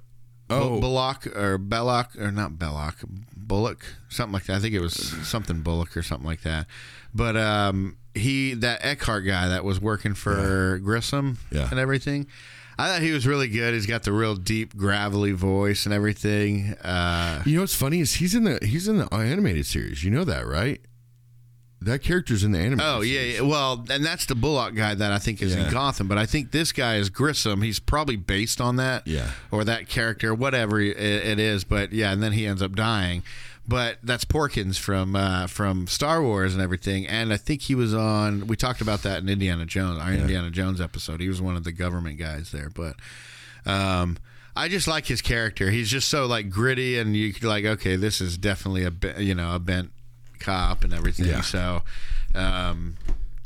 Oh, 0.49 0.79
Bullock 0.79 1.27
or 1.35 1.57
Belloc 1.57 2.15
or 2.19 2.31
not 2.31 2.59
Belloc, 2.59 2.97
Bullock, 3.35 3.85
something 4.09 4.33
like 4.33 4.45
that. 4.45 4.57
I 4.57 4.59
think 4.59 4.75
it 4.75 4.81
was 4.81 4.93
something 5.27 5.61
Bullock 5.61 5.95
or 5.97 6.03
something 6.03 6.27
like 6.27 6.41
that. 6.41 6.67
But 7.13 7.35
um, 7.37 7.97
he 8.13 8.53
that 8.55 8.83
Eckhardt 8.83 9.25
guy 9.25 9.47
that 9.47 9.63
was 9.63 9.79
working 9.79 10.13
for 10.13 10.79
Grissom 10.83 11.37
Yeah. 11.51 11.67
and 11.71 11.79
everything. 11.79 12.27
I 12.77 12.87
thought 12.87 13.01
he 13.03 13.11
was 13.11 13.27
really 13.27 13.47
good. 13.49 13.75
He's 13.75 13.85
got 13.85 14.01
the 14.03 14.11
real 14.11 14.35
deep, 14.35 14.75
gravelly 14.75 15.31
voice 15.31 15.85
and 15.85 15.93
everything. 15.93 16.73
Uh, 16.83 17.43
you 17.45 17.55
know 17.55 17.61
what's 17.61 17.75
funny 17.75 17.99
is 17.99 18.15
he's 18.15 18.33
in 18.33 18.43
the 18.45 18.57
he's 18.63 18.87
in 18.87 18.97
the 18.97 19.13
animated 19.13 19.65
series. 19.67 20.03
You 20.03 20.09
know 20.11 20.23
that, 20.23 20.47
right? 20.47 20.81
That 21.85 22.01
character's 22.03 22.43
in 22.43 22.51
the 22.51 22.59
anime. 22.59 22.79
Oh 22.81 23.01
yeah, 23.01 23.21
yeah, 23.21 23.41
well, 23.41 23.85
and 23.89 24.05
that's 24.05 24.25
the 24.25 24.35
Bullock 24.35 24.75
guy 24.75 24.93
that 24.95 25.11
I 25.11 25.19
think 25.19 25.41
is 25.41 25.55
Yeah. 25.55 25.65
in 25.67 25.71
Gotham. 25.71 26.07
But 26.07 26.17
I 26.17 26.25
think 26.25 26.51
this 26.51 26.71
guy 26.71 26.95
is 26.95 27.09
Grissom. 27.09 27.61
He's 27.61 27.79
probably 27.79 28.15
based 28.15 28.59
on 28.61 28.75
that, 28.77 29.07
Yeah. 29.07 29.31
or 29.51 29.63
that 29.63 29.87
character, 29.89 30.33
whatever 30.33 30.79
it, 30.79 30.97
it 30.97 31.39
is. 31.39 31.63
But 31.63 31.93
yeah, 31.93 32.11
and 32.11 32.21
then 32.23 32.31
he 32.33 32.45
ends 32.45 32.61
up 32.61 32.75
dying. 32.75 33.23
But 33.65 33.99
that's 34.03 34.25
Porkins 34.25 34.77
from 34.77 35.15
uh, 35.15 35.47
from 35.47 35.87
Star 35.87 36.21
Wars 36.21 36.53
and 36.53 36.61
everything. 36.61 37.07
And 37.07 37.31
I 37.31 37.37
think 37.37 37.61
he 37.61 37.75
was 37.75 37.93
on. 37.93 38.47
We 38.47 38.57
talked 38.57 38.81
about 38.81 39.03
that 39.03 39.21
in 39.21 39.29
Indiana 39.29 39.65
Jones, 39.65 39.99
our 40.01 40.11
Indiana 40.11 40.51
Jones 40.51 40.81
episode. 40.81 41.21
He 41.21 41.29
was 41.29 41.41
one 41.41 41.55
of 41.55 41.63
the 41.63 41.71
government 41.71 42.19
guys 42.19 42.51
there. 42.51 42.69
But 42.69 42.97
um, 43.65 44.17
I 44.55 44.67
just 44.67 44.87
like 44.87 45.05
his 45.05 45.21
character. 45.21 45.71
He's 45.71 45.89
just 45.89 46.09
so 46.09 46.25
like 46.25 46.49
gritty, 46.49 46.97
and 46.99 47.15
you 47.15 47.31
could 47.33 47.45
like, 47.45 47.63
okay, 47.63 47.95
this 47.95 48.19
is 48.19 48.37
definitely 48.37 48.83
a 48.83 49.21
you 49.21 49.33
know 49.33 49.55
a 49.55 49.59
bent 49.59 49.91
cop 50.43 50.83
and 50.83 50.93
everything. 50.93 51.25
Yeah. 51.25 51.41
So 51.41 51.81
um, 52.35 52.97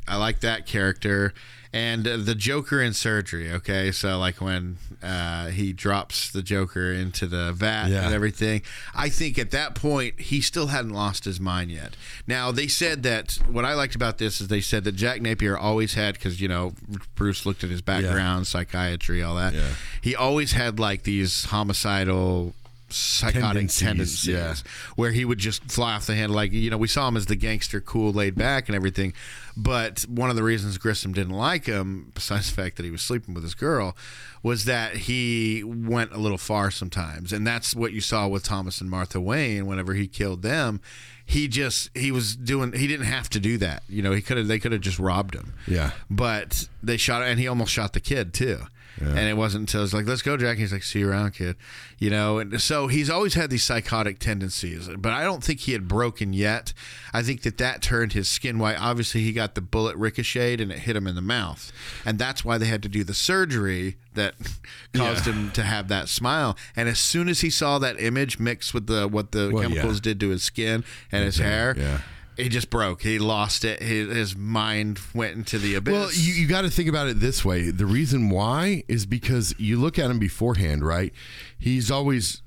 I 0.08 0.18
like 0.18 0.39
that 0.41 0.66
character. 0.66 1.34
And 1.74 2.08
uh, 2.08 2.16
the 2.18 2.34
Joker 2.34 2.82
in 2.82 2.93
surgery, 2.93 3.52
okay? 3.52 3.91
So, 3.91 4.18
like 4.18 4.39
when 4.39 4.78
uh, 5.04 5.48
he 5.48 5.74
drops 5.74 6.32
the 6.32 6.41
Joker 6.41 6.93
into 6.93 7.28
the 7.28 7.52
vat 7.52 7.89
Yeah. 7.89 8.06
and 8.06 8.16
everything, 8.16 8.62
I 8.95 9.10
think 9.10 9.38
at 9.38 9.52
that 9.52 9.76
point 9.76 10.18
he 10.20 10.39
still 10.39 10.68
hadn't 10.68 10.93
lost 10.93 11.26
his 11.26 11.41
mind 11.41 11.70
yet. 11.70 11.95
Now, 12.26 12.52
they 12.54 12.70
said 12.70 13.04
that 13.04 13.38
what 13.52 13.66
I 13.66 13.74
liked 13.74 13.95
about 13.95 14.18
this 14.18 14.39
is 14.39 14.48
they 14.48 14.62
said 14.62 14.86
that 14.86 14.93
Jack 14.93 15.22
Napier 15.22 15.58
always 15.58 15.93
had, 15.95 16.14
because, 16.16 16.39
you 16.39 16.48
know, 16.48 16.74
Bruce 17.16 17.45
looked 17.45 17.66
at 17.66 17.70
his 17.70 17.82
background, 17.82 18.48
psychiatry, 18.48 19.22
all 19.22 19.36
that. 19.36 19.54
Yeah. 19.54 19.68
He 20.02 20.16
always 20.16 20.54
had 20.54 20.80
like 20.80 21.04
these 21.04 21.45
homicidal 21.45 22.56
psychotic 22.89 23.41
Tendencies, 23.41 23.79
tendencies, 23.79 24.27
yeah. 24.27 24.55
where 24.95 25.11
he 25.11 25.25
would 25.25 25.38
just 25.38 25.63
fly 25.63 25.95
off 25.95 26.05
the 26.07 26.15
handle. 26.15 26.35
Like 26.35 26.51
you 26.51 26.69
know, 26.69 26.77
we 26.77 26.88
saw 26.88 27.07
him 27.07 27.17
as 27.17 27.25
the 27.25 27.35
gangster, 27.35 27.81
cool, 27.81 28.11
laid 28.11 28.35
back, 28.35 28.67
and 28.67 28.75
everything. 28.75 29.13
But 29.55 30.01
one 30.03 30.29
of 30.29 30.35
the 30.35 30.43
reasons 30.43 30.77
Grissom 30.77 31.13
didn't 31.13 31.33
like 31.33 31.65
him, 31.65 32.11
besides 32.13 32.49
the 32.49 32.61
fact 32.61 32.77
that 32.77 32.83
he 32.83 32.91
was 32.91 33.01
sleeping 33.01 33.33
with 33.33 33.43
his 33.43 33.55
girl, 33.55 33.97
was 34.43 34.65
that 34.65 34.95
he 34.95 35.63
went 35.63 36.13
a 36.13 36.17
little 36.17 36.38
far 36.38 36.71
sometimes, 36.71 37.33
and 37.33 37.45
that's 37.45 37.75
what 37.75 37.91
you 37.93 38.01
saw 38.01 38.27
with 38.27 38.43
Thomas 38.43 38.81
and 38.81 38.89
Martha 38.89 39.19
Wayne. 39.19 39.65
Whenever 39.65 39.93
he 39.93 40.07
killed 40.07 40.41
them, 40.41 40.79
he 41.25 41.47
just 41.47 41.89
he 41.95 42.11
was 42.11 42.35
doing. 42.35 42.71
He 42.71 42.88
didn't 42.88 43.07
have 43.07 43.29
to 43.31 43.39
do 43.39 43.57
that. 43.57 43.83
You 43.89 44.01
know, 44.01 44.13
he 44.13 44.21
could 44.21 44.38
have. 44.38 44.47
They 44.47 44.59
could 44.59 44.71
have 44.71 44.81
just 44.81 44.97
robbed 44.99 45.35
him. 45.35 45.53
Yeah. 45.67 45.91
But 46.09 46.69
they 46.81 46.97
shot, 46.97 47.23
and 47.23 47.39
he 47.39 47.47
almost 47.47 47.71
shot 47.71 47.93
the 47.93 47.99
kid 47.99 48.33
too. 48.33 48.61
And 49.00 49.20
it 49.20 49.38
wasn't 49.38 49.62
until 49.70 49.84
it's 49.84 49.93
like, 49.93 50.08
let's 50.08 50.22
go, 50.22 50.38
Jack. 50.38 50.58
He's 50.58 50.72
like, 50.74 50.82
see 50.84 51.00
you 51.00 51.10
around, 51.10 51.32
kid. 51.36 51.56
You 52.00 52.10
know, 52.10 52.39
and 52.39 52.60
so 52.62 52.88
he's 52.88 53.10
always 53.10 53.36
had 53.36 53.50
these 53.50 53.64
psychotic 53.64 54.18
tendencies, 54.20 54.89
but 54.98 55.12
I 55.14 55.24
don't 55.24 55.43
think 55.43 55.62
he 55.62 55.74
had 55.74 55.88
broken 55.88 56.34
yet. 56.34 56.74
I 57.14 57.22
think 57.24 57.41
that 57.43 57.58
that 57.60 57.82
turned 57.82 58.14
his 58.14 58.28
skin 58.28 58.58
white. 58.60 58.80
Obviously, 58.82 59.22
he 59.22 59.34
got 59.34 59.56
the 59.56 59.62
bullet 59.62 59.95
ricocheted 59.98 60.62
and 60.62 60.72
it 60.72 60.80
hit 60.80 60.95
him 60.95 61.06
in 61.08 61.16
the 61.16 61.22
mouth, 61.22 61.72
and 62.06 62.18
that's 62.18 62.43
why 62.43 62.58
they 62.58 62.66
had 62.68 62.82
to 62.84 62.89
do 62.89 63.04
the 63.04 63.14
surgery 63.14 63.98
that 64.14 64.34
caused 64.93 65.28
Yeah. 65.28 65.34
him 65.34 65.52
to 65.52 65.64
have 65.64 65.88
that 65.89 66.10
smile. 66.10 66.58
And 66.76 66.89
as 66.89 67.00
soon 67.00 67.30
as 67.30 67.41
he 67.41 67.50
saw 67.50 67.78
that 67.80 68.02
image 68.02 68.39
mixed 68.39 68.74
with 68.74 68.88
the 68.88 69.08
what 69.08 69.32
the 69.32 69.52
Well, 69.54 69.64
chemicals 69.64 69.98
yeah. 69.98 70.02
did 70.02 70.20
to 70.22 70.30
his 70.30 70.43
skin 70.43 70.84
and 71.12 71.24
his 71.24 71.38
hair, 71.38 71.76
yeah. 71.78 72.00
He 72.38 72.49
just 72.49 72.69
broke. 72.69 73.01
He 73.01 73.19
lost 73.19 73.65
it. 73.65 73.81
His, 73.81 74.15
his 74.15 74.35
mind 74.38 74.99
went 75.13 75.35
into 75.35 75.57
the 75.59 75.75
abyss. 75.75 75.91
Well, 75.91 76.09
you, 76.13 76.33
you 76.33 76.47
got 76.47 76.61
to 76.61 76.69
think 76.69 76.88
about 76.88 77.07
it 77.07 77.19
this 77.19 77.43
way. 77.43 77.71
The 77.71 77.85
reason 77.85 78.29
why 78.29 78.83
is 78.88 79.05
because 79.05 79.53
you 79.57 79.77
look 79.79 79.97
at 79.99 80.09
him 80.09 80.19
beforehand, 80.19 80.85
right? 80.85 81.11
He's 81.57 81.89
always 81.91 82.41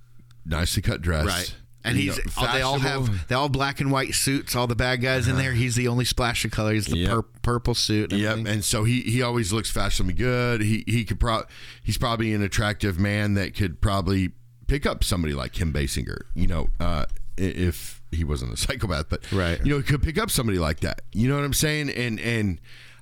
nicely 0.47 0.83
cut 0.83 1.03
dressed, 1.03 1.27
Right. 1.27 1.57
And 1.83 1.97
you 1.97 2.13
he's 2.13 2.37
know, 2.37 2.47
they 2.53 2.61
all 2.61 2.79
have 2.79 3.27
they 3.29 3.35
all 3.35 3.49
black 3.49 3.81
and 3.81 3.91
white 3.91 4.13
suits. 4.15 4.55
All 4.55 4.67
the 4.67 4.77
bad 4.77 5.01
guys 5.01 5.27
in 5.29 5.37
there. 5.39 5.53
He's 5.55 5.77
the 5.77 5.89
only 5.89 6.05
splash 6.05 6.45
of 6.45 6.51
color. 6.51 6.75
He's 6.75 6.85
the 6.85 6.99
Yep. 6.99 7.11
pur- 7.11 7.23
purple 7.41 7.75
suit. 7.75 8.13
And 8.13 8.21
Yep, 8.21 8.31
everything. 8.33 8.53
and 8.53 8.65
so 8.65 8.85
he 8.85 9.01
he 9.01 9.23
always 9.23 9.51
looks 9.51 9.71
fashionably 9.71 10.13
good. 10.13 10.61
He 10.61 10.85
he 10.87 11.05
could 11.07 11.19
pro 11.19 11.45
he's 11.83 11.97
probably 11.97 12.35
an 12.35 12.43
attractive 12.43 12.99
man 12.99 13.33
that 13.35 13.55
could 13.55 13.81
probably 13.81 14.33
pick 14.67 14.85
up 14.85 15.03
somebody 15.03 15.33
like 15.33 15.53
Kim 15.55 15.73
Basinger. 15.73 16.19
You 16.35 16.49
know, 16.49 16.69
uh, 16.81 17.07
if 17.39 18.00
he 18.13 18.25
wasn't 18.25 18.53
a 18.53 18.57
psychopath, 18.67 19.07
but 19.09 19.31
Right. 19.33 19.59
you 19.65 19.73
know, 19.73 19.79
he 19.79 19.83
could 19.85 20.03
pick 20.03 20.19
up 20.19 20.31
somebody 20.31 20.59
like 20.59 20.81
that. 20.81 21.03
You 21.13 21.29
know 21.29 21.37
what 21.37 21.45
I'm 21.45 21.53
saying? 21.55 21.91
And 21.91 22.19
and 22.21 22.59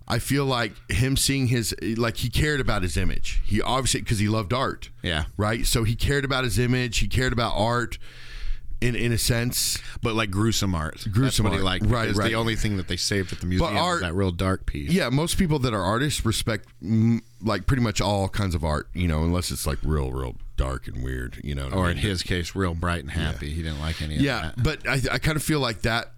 I 0.07 0.19
feel 0.19 0.47
like 0.47 0.73
him 0.91 1.17
seeing 1.17 1.49
his 1.49 1.75
like 1.83 2.17
he 2.19 2.29
cared 2.31 2.61
about 2.61 2.83
his 2.83 2.97
image. 2.97 3.41
He 3.45 3.61
obviously 3.61 4.01
because 4.01 4.19
he 4.19 4.29
loved 4.29 4.53
art. 4.53 4.91
Yeah. 5.03 5.25
right. 5.37 5.67
So 5.67 5.85
he 5.85 5.95
cared 5.95 6.25
about 6.25 6.45
his 6.45 6.59
image. 6.59 6.99
He 6.99 7.09
cared 7.09 7.33
about 7.33 7.53
art. 7.57 7.99
In, 8.81 8.95
in 8.95 9.11
a 9.11 9.19
sense, 9.19 9.77
but 10.03 10.15
like 10.15 10.31
gruesome 10.31 10.73
art. 10.73 11.05
Gruesome 11.11 11.47
art. 11.47 11.61
liked. 11.63 11.87
Right, 11.87 12.03
because 12.05 12.17
right. 12.19 12.29
The 12.29 12.37
only 12.37 12.55
thing 12.55 12.77
that 12.77 12.87
they 12.87 12.97
saved 12.97 13.33
at 13.33 13.41
the 13.41 13.47
museum 13.47 13.77
art- 13.77 14.03
that 14.03 14.15
real 14.15 14.31
dark 14.31 14.67
piece. 14.67 14.91
Yeah, 14.93 15.09
most 15.09 15.37
people 15.37 15.59
that 15.61 15.75
are 15.75 15.83
artists 15.83 16.25
respect 16.25 16.69
like 17.43 17.67
pretty 17.67 17.83
much 17.83 18.01
all 18.01 18.29
kinds 18.29 18.55
of 18.55 18.63
art, 18.65 18.89
you 18.95 19.09
know, 19.09 19.25
unless 19.25 19.51
it's 19.51 19.67
like 19.67 19.79
real, 19.83 20.13
real 20.13 20.37
dark 20.57 20.87
and 20.87 21.03
weird, 21.03 21.41
you 21.43 21.55
know. 21.57 21.65
what 21.65 21.73
I 21.75 21.77
Or 21.77 21.83
mean? 21.89 21.97
in 21.97 22.03
his 22.03 22.23
case, 22.23 22.55
real 22.55 22.75
bright 22.75 23.01
and 23.01 23.11
happy. 23.11 23.51
He 23.51 23.63
didn't 23.63 23.81
like 23.81 24.01
any 24.01 24.15
of 24.15 24.21
that. 24.23 24.25
yeah, 24.25 24.53
but 24.57 24.87
I, 24.89 25.01
I 25.15 25.19
kind 25.19 25.37
of 25.37 25.43
feel 25.43 25.59
like 25.61 25.83
that 25.83 26.13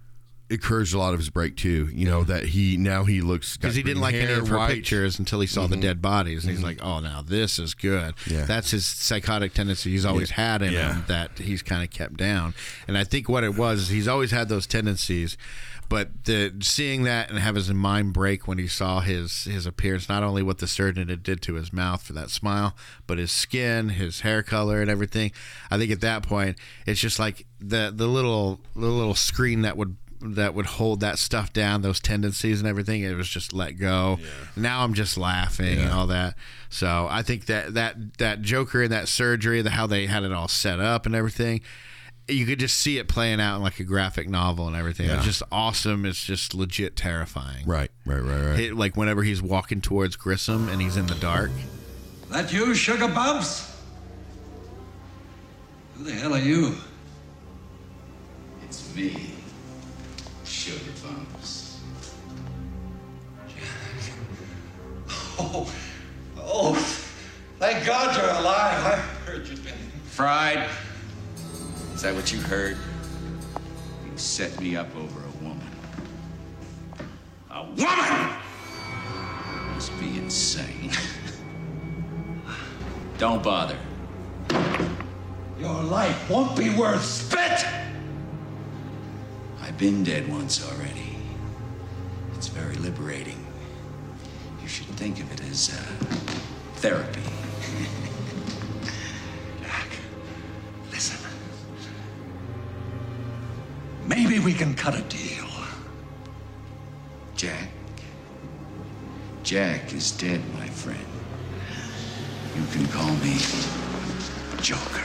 encouraged 0.51 0.93
a 0.93 0.97
lot 0.97 1.13
of 1.13 1.19
his 1.19 1.29
break 1.29 1.55
too. 1.55 1.89
You 1.93 2.05
know 2.05 2.23
that 2.25 2.45
he 2.45 2.77
now 2.77 3.03
he 3.05 3.21
looks 3.21 3.57
because 3.57 3.75
he 3.75 3.83
didn't 3.83 4.01
like 4.01 4.15
any 4.15 4.33
of 4.33 4.47
her 4.49 4.67
pictures 4.67 5.17
until 5.19 5.39
he 5.39 5.47
saw 5.47 5.67
the 5.67 5.77
dead 5.77 6.01
bodies, 6.01 6.43
and 6.43 6.53
he's 6.53 6.63
like, 6.63 6.79
"Oh, 6.83 6.99
now 6.99 7.21
this 7.21 7.57
is 7.59 7.73
good." 7.73 8.15
Mm-hmm. 8.17 8.33
Yeah. 8.33 8.45
That's 8.45 8.71
his 8.71 8.85
psychotic 8.85 9.53
tendency 9.53 9.91
he's 9.91 10.05
always 10.05 10.31
had 10.31 10.61
in 10.61 10.73
Yeah. 10.73 10.95
him 10.95 11.05
that 11.07 11.37
he's 11.39 11.61
kind 11.61 11.83
of 11.83 11.89
kept 11.89 12.17
down. 12.17 12.53
And 12.87 12.97
I 12.97 13.03
think 13.03 13.27
what 13.29 13.43
it 13.43 13.55
was 13.55 13.81
is 13.81 13.87
he's 13.89 14.07
always 14.07 14.31
had 14.31 14.49
those 14.49 14.67
tendencies, 14.67 15.37
but 15.89 16.25
the 16.25 16.53
seeing 16.61 17.03
that 17.03 17.29
and 17.29 17.39
have 17.39 17.55
his 17.55 17.69
mind 17.73 18.13
break 18.13 18.47
when 18.47 18.57
he 18.57 18.67
saw 18.67 18.99
his 19.01 19.45
his 19.45 19.65
appearance, 19.65 20.07
not 20.09 20.23
only 20.23 20.41
what 20.43 20.57
the 20.59 20.67
surgeon 20.67 21.09
had 21.09 21.23
did 21.23 21.41
to 21.43 21.55
his 21.55 21.71
mouth 21.73 22.01
for 22.01 22.13
that 22.13 22.29
smile, 22.29 22.75
but 23.07 23.17
his 23.17 23.31
skin, 23.31 23.89
his 23.89 24.21
hair 24.21 24.43
color, 24.43 24.81
and 24.81 24.89
everything. 24.89 25.31
I 25.69 25.77
think 25.77 25.91
at 25.91 26.01
that 26.01 26.23
point, 26.23 26.57
it's 26.85 26.99
just 27.01 27.19
like 27.19 27.45
the 27.59 27.91
the 27.95 28.07
little 28.07 28.59
the 28.75 28.87
little 28.87 29.15
screen 29.15 29.61
that 29.63 29.77
would 29.77 29.95
that 30.21 30.53
would 30.53 30.65
hold 30.65 30.99
that 31.01 31.19
stuff 31.19 31.51
down, 31.53 31.81
those 31.81 31.99
tendencies 31.99 32.59
and 32.59 32.67
everything. 32.67 33.01
It 33.01 33.15
was 33.15 33.29
just 33.29 33.53
let 33.53 33.77
go. 33.77 34.19
Now 34.55 34.83
I'm 34.83 34.93
just 34.93 35.17
laughing 35.17 35.79
and 35.79 35.91
all 35.91 36.07
that. 36.07 36.35
So 36.69 37.07
I 37.09 37.21
think 37.21 37.47
that 37.47 37.73
that 37.73 38.17
that 38.17 38.41
Joker 38.41 38.83
and 38.83 38.91
that 38.91 39.07
surgery, 39.07 39.61
the 39.61 39.71
how 39.71 39.87
they 39.87 40.05
had 40.05 40.23
it 40.23 40.31
all 40.31 40.47
set 40.47 40.79
up 40.79 41.05
and 41.05 41.15
everything. 41.15 41.61
You 42.27 42.45
could 42.45 42.59
just 42.59 42.77
see 42.77 42.97
it 42.97 43.09
playing 43.09 43.41
out 43.41 43.57
in 43.57 43.63
like 43.63 43.79
a 43.79 43.83
graphic 43.83 44.29
novel 44.29 44.67
and 44.67 44.75
everything. 44.75 45.09
It's 45.09 45.25
just 45.25 45.43
awesome. 45.51 46.05
It's 46.05 46.23
just 46.23 46.53
legit 46.53 46.95
terrifying. 46.95 47.65
Right, 47.65 47.91
right, 48.05 48.21
right, 48.21 48.45
right. 48.45 48.59
It, 48.59 48.75
like 48.75 48.95
whenever 48.95 49.23
he's 49.23 49.41
walking 49.41 49.81
towards 49.81 50.15
Grissom 50.15 50.69
and 50.69 50.81
he's 50.81 50.95
in 50.95 51.07
the 51.07 51.15
dark. 51.15 51.51
That 52.29 52.53
you, 52.53 52.73
Sugar 52.73 53.09
Bumps? 53.09 53.75
Who 55.97 56.05
the 56.05 56.13
hell 56.13 56.33
are 56.33 56.39
you? 56.39 56.75
It's 58.63 58.95
me, 58.95 59.31
Oh, 65.43 65.73
oh, 66.37 66.75
thank 67.57 67.83
God 67.83 68.15
you're 68.15 68.29
alive. 68.29 68.85
I 68.85 68.95
heard 69.25 69.47
you'd 69.47 69.63
been. 69.63 69.73
Fried? 70.05 70.69
Is 71.95 72.03
that 72.03 72.13
what 72.13 72.31
you 72.31 72.39
heard? 72.39 72.77
You 74.05 74.17
set 74.17 74.59
me 74.61 74.75
up 74.75 74.95
over 74.95 75.19
a 75.19 75.43
woman. 75.43 75.67
A 77.49 77.63
woman! 77.63 78.35
Must 79.73 79.99
be 79.99 80.19
insane. 80.19 80.91
Don't 83.17 83.41
bother. 83.41 83.77
Your 85.59 85.81
life 85.83 86.29
won't 86.29 86.55
be 86.55 86.69
worth 86.69 87.03
spit! 87.03 87.65
I've 89.59 89.77
been 89.79 90.03
dead 90.03 90.27
once 90.27 90.63
already. 90.71 91.17
It's 92.35 92.47
very 92.47 92.75
liberating. 92.75 93.40
Should 94.71 94.85
think 94.95 95.19
of 95.19 95.29
it 95.33 95.41
as 95.51 95.69
uh, 95.69 95.73
therapy. 96.75 97.21
Jack, 99.61 99.87
listen. 100.91 101.17
Maybe 104.07 104.39
we 104.39 104.53
can 104.53 104.73
cut 104.73 104.97
a 104.97 105.01
deal. 105.01 105.45
Jack. 107.35 107.67
Jack 109.43 109.91
is 109.93 110.11
dead, 110.11 110.41
my 110.53 110.67
friend. 110.67 110.97
You 112.55 112.63
can 112.71 112.87
call 112.87 113.13
me 113.15 113.37
Joker. 114.61 115.03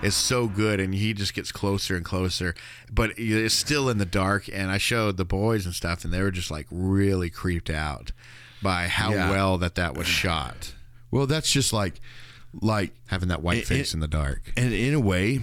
is 0.00 0.14
so 0.14 0.46
good 0.46 0.80
and 0.80 0.94
he 0.94 1.12
just 1.12 1.34
gets 1.34 1.52
closer 1.52 1.96
and 1.96 2.04
closer 2.04 2.54
but 2.90 3.10
it's 3.18 3.54
still 3.54 3.88
in 3.90 3.98
the 3.98 4.06
dark 4.06 4.48
and 4.52 4.70
i 4.70 4.78
showed 4.78 5.16
the 5.16 5.24
boys 5.24 5.64
and 5.66 5.74
stuff 5.74 6.04
and 6.04 6.12
they 6.14 6.22
were 6.22 6.30
just 6.30 6.50
like 6.50 6.66
really 6.70 7.28
creeped 7.30 7.68
out 7.70 8.12
by 8.62 8.88
how 8.88 9.12
Yeah. 9.12 9.30
well 9.30 9.58
that 9.58 9.74
that 9.76 9.94
was 9.96 10.06
shot 10.06 10.74
Well, 11.10 11.26
that's 11.26 11.50
just 11.50 11.72
like 11.72 12.00
like 12.60 12.92
having 13.08 13.28
that 13.28 13.42
white 13.42 13.58
It- 13.58 13.66
face 13.66 13.88
it- 13.90 13.94
in 13.94 14.00
the 14.00 14.08
dark 14.08 14.52
And 14.56 14.72
in 14.72 14.94
a 14.94 15.00
way, 15.00 15.40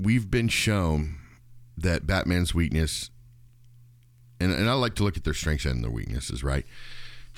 we've 0.00 0.30
been 0.30 0.48
shown 0.48 1.16
that 1.76 2.06
Batman's 2.06 2.52
weakness, 2.54 3.10
and, 4.40 4.52
and 4.52 4.68
I 4.68 4.72
like 4.74 4.94
to 4.96 5.04
look 5.04 5.16
at 5.16 5.24
their 5.24 5.34
strengths 5.34 5.64
and 5.64 5.82
their 5.82 5.90
weaknesses, 5.90 6.42
right? 6.42 6.66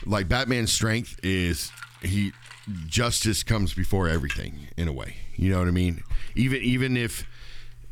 Like 0.07 0.28
Batman's 0.28 0.72
strength 0.72 1.18
is 1.22 1.70
he 2.03 2.33
justice 2.87 3.43
comes 3.43 3.74
before 3.74 4.09
everything 4.09 4.68
in 4.78 4.89
a 4.89 4.93
way. 4.93 5.16
You 5.37 5.51
know 5.51 5.59
what 5.59 5.68
I 5.68 5.72
mean? 5.72 6.03
Even 6.35 6.62
even 6.62 6.97
if, 6.97 7.26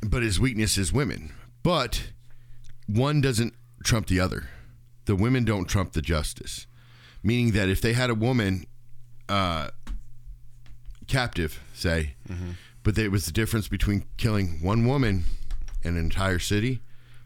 but 0.01 0.23
his 0.23 0.41
weakness 0.41 0.79
is 0.79 0.91
women. 0.93 1.33
But 1.63 2.13
one 2.87 3.21
doesn't 3.21 3.53
trump 3.85 4.07
the 4.07 4.21
other. 4.21 4.49
The 5.05 5.17
women 5.17 5.45
don't 5.45 5.67
trump 5.67 5.93
the 5.93 6.03
justice. 6.03 6.67
Meaning 7.23 7.53
that 7.53 7.69
if 7.69 7.81
they 7.81 7.93
had 7.95 8.11
a 8.11 8.15
woman 8.15 8.67
uh, 9.29 9.69
captive, 11.07 11.61
say, 11.75 12.15
but 12.83 12.97
it 12.99 13.11
was 13.11 13.27
the 13.27 13.33
difference 13.33 13.69
between 13.69 14.05
killing 14.17 14.59
one 14.63 14.87
woman 14.87 15.25
and 15.85 15.97
an 15.97 16.03
entire 16.05 16.39
city, 16.39 16.81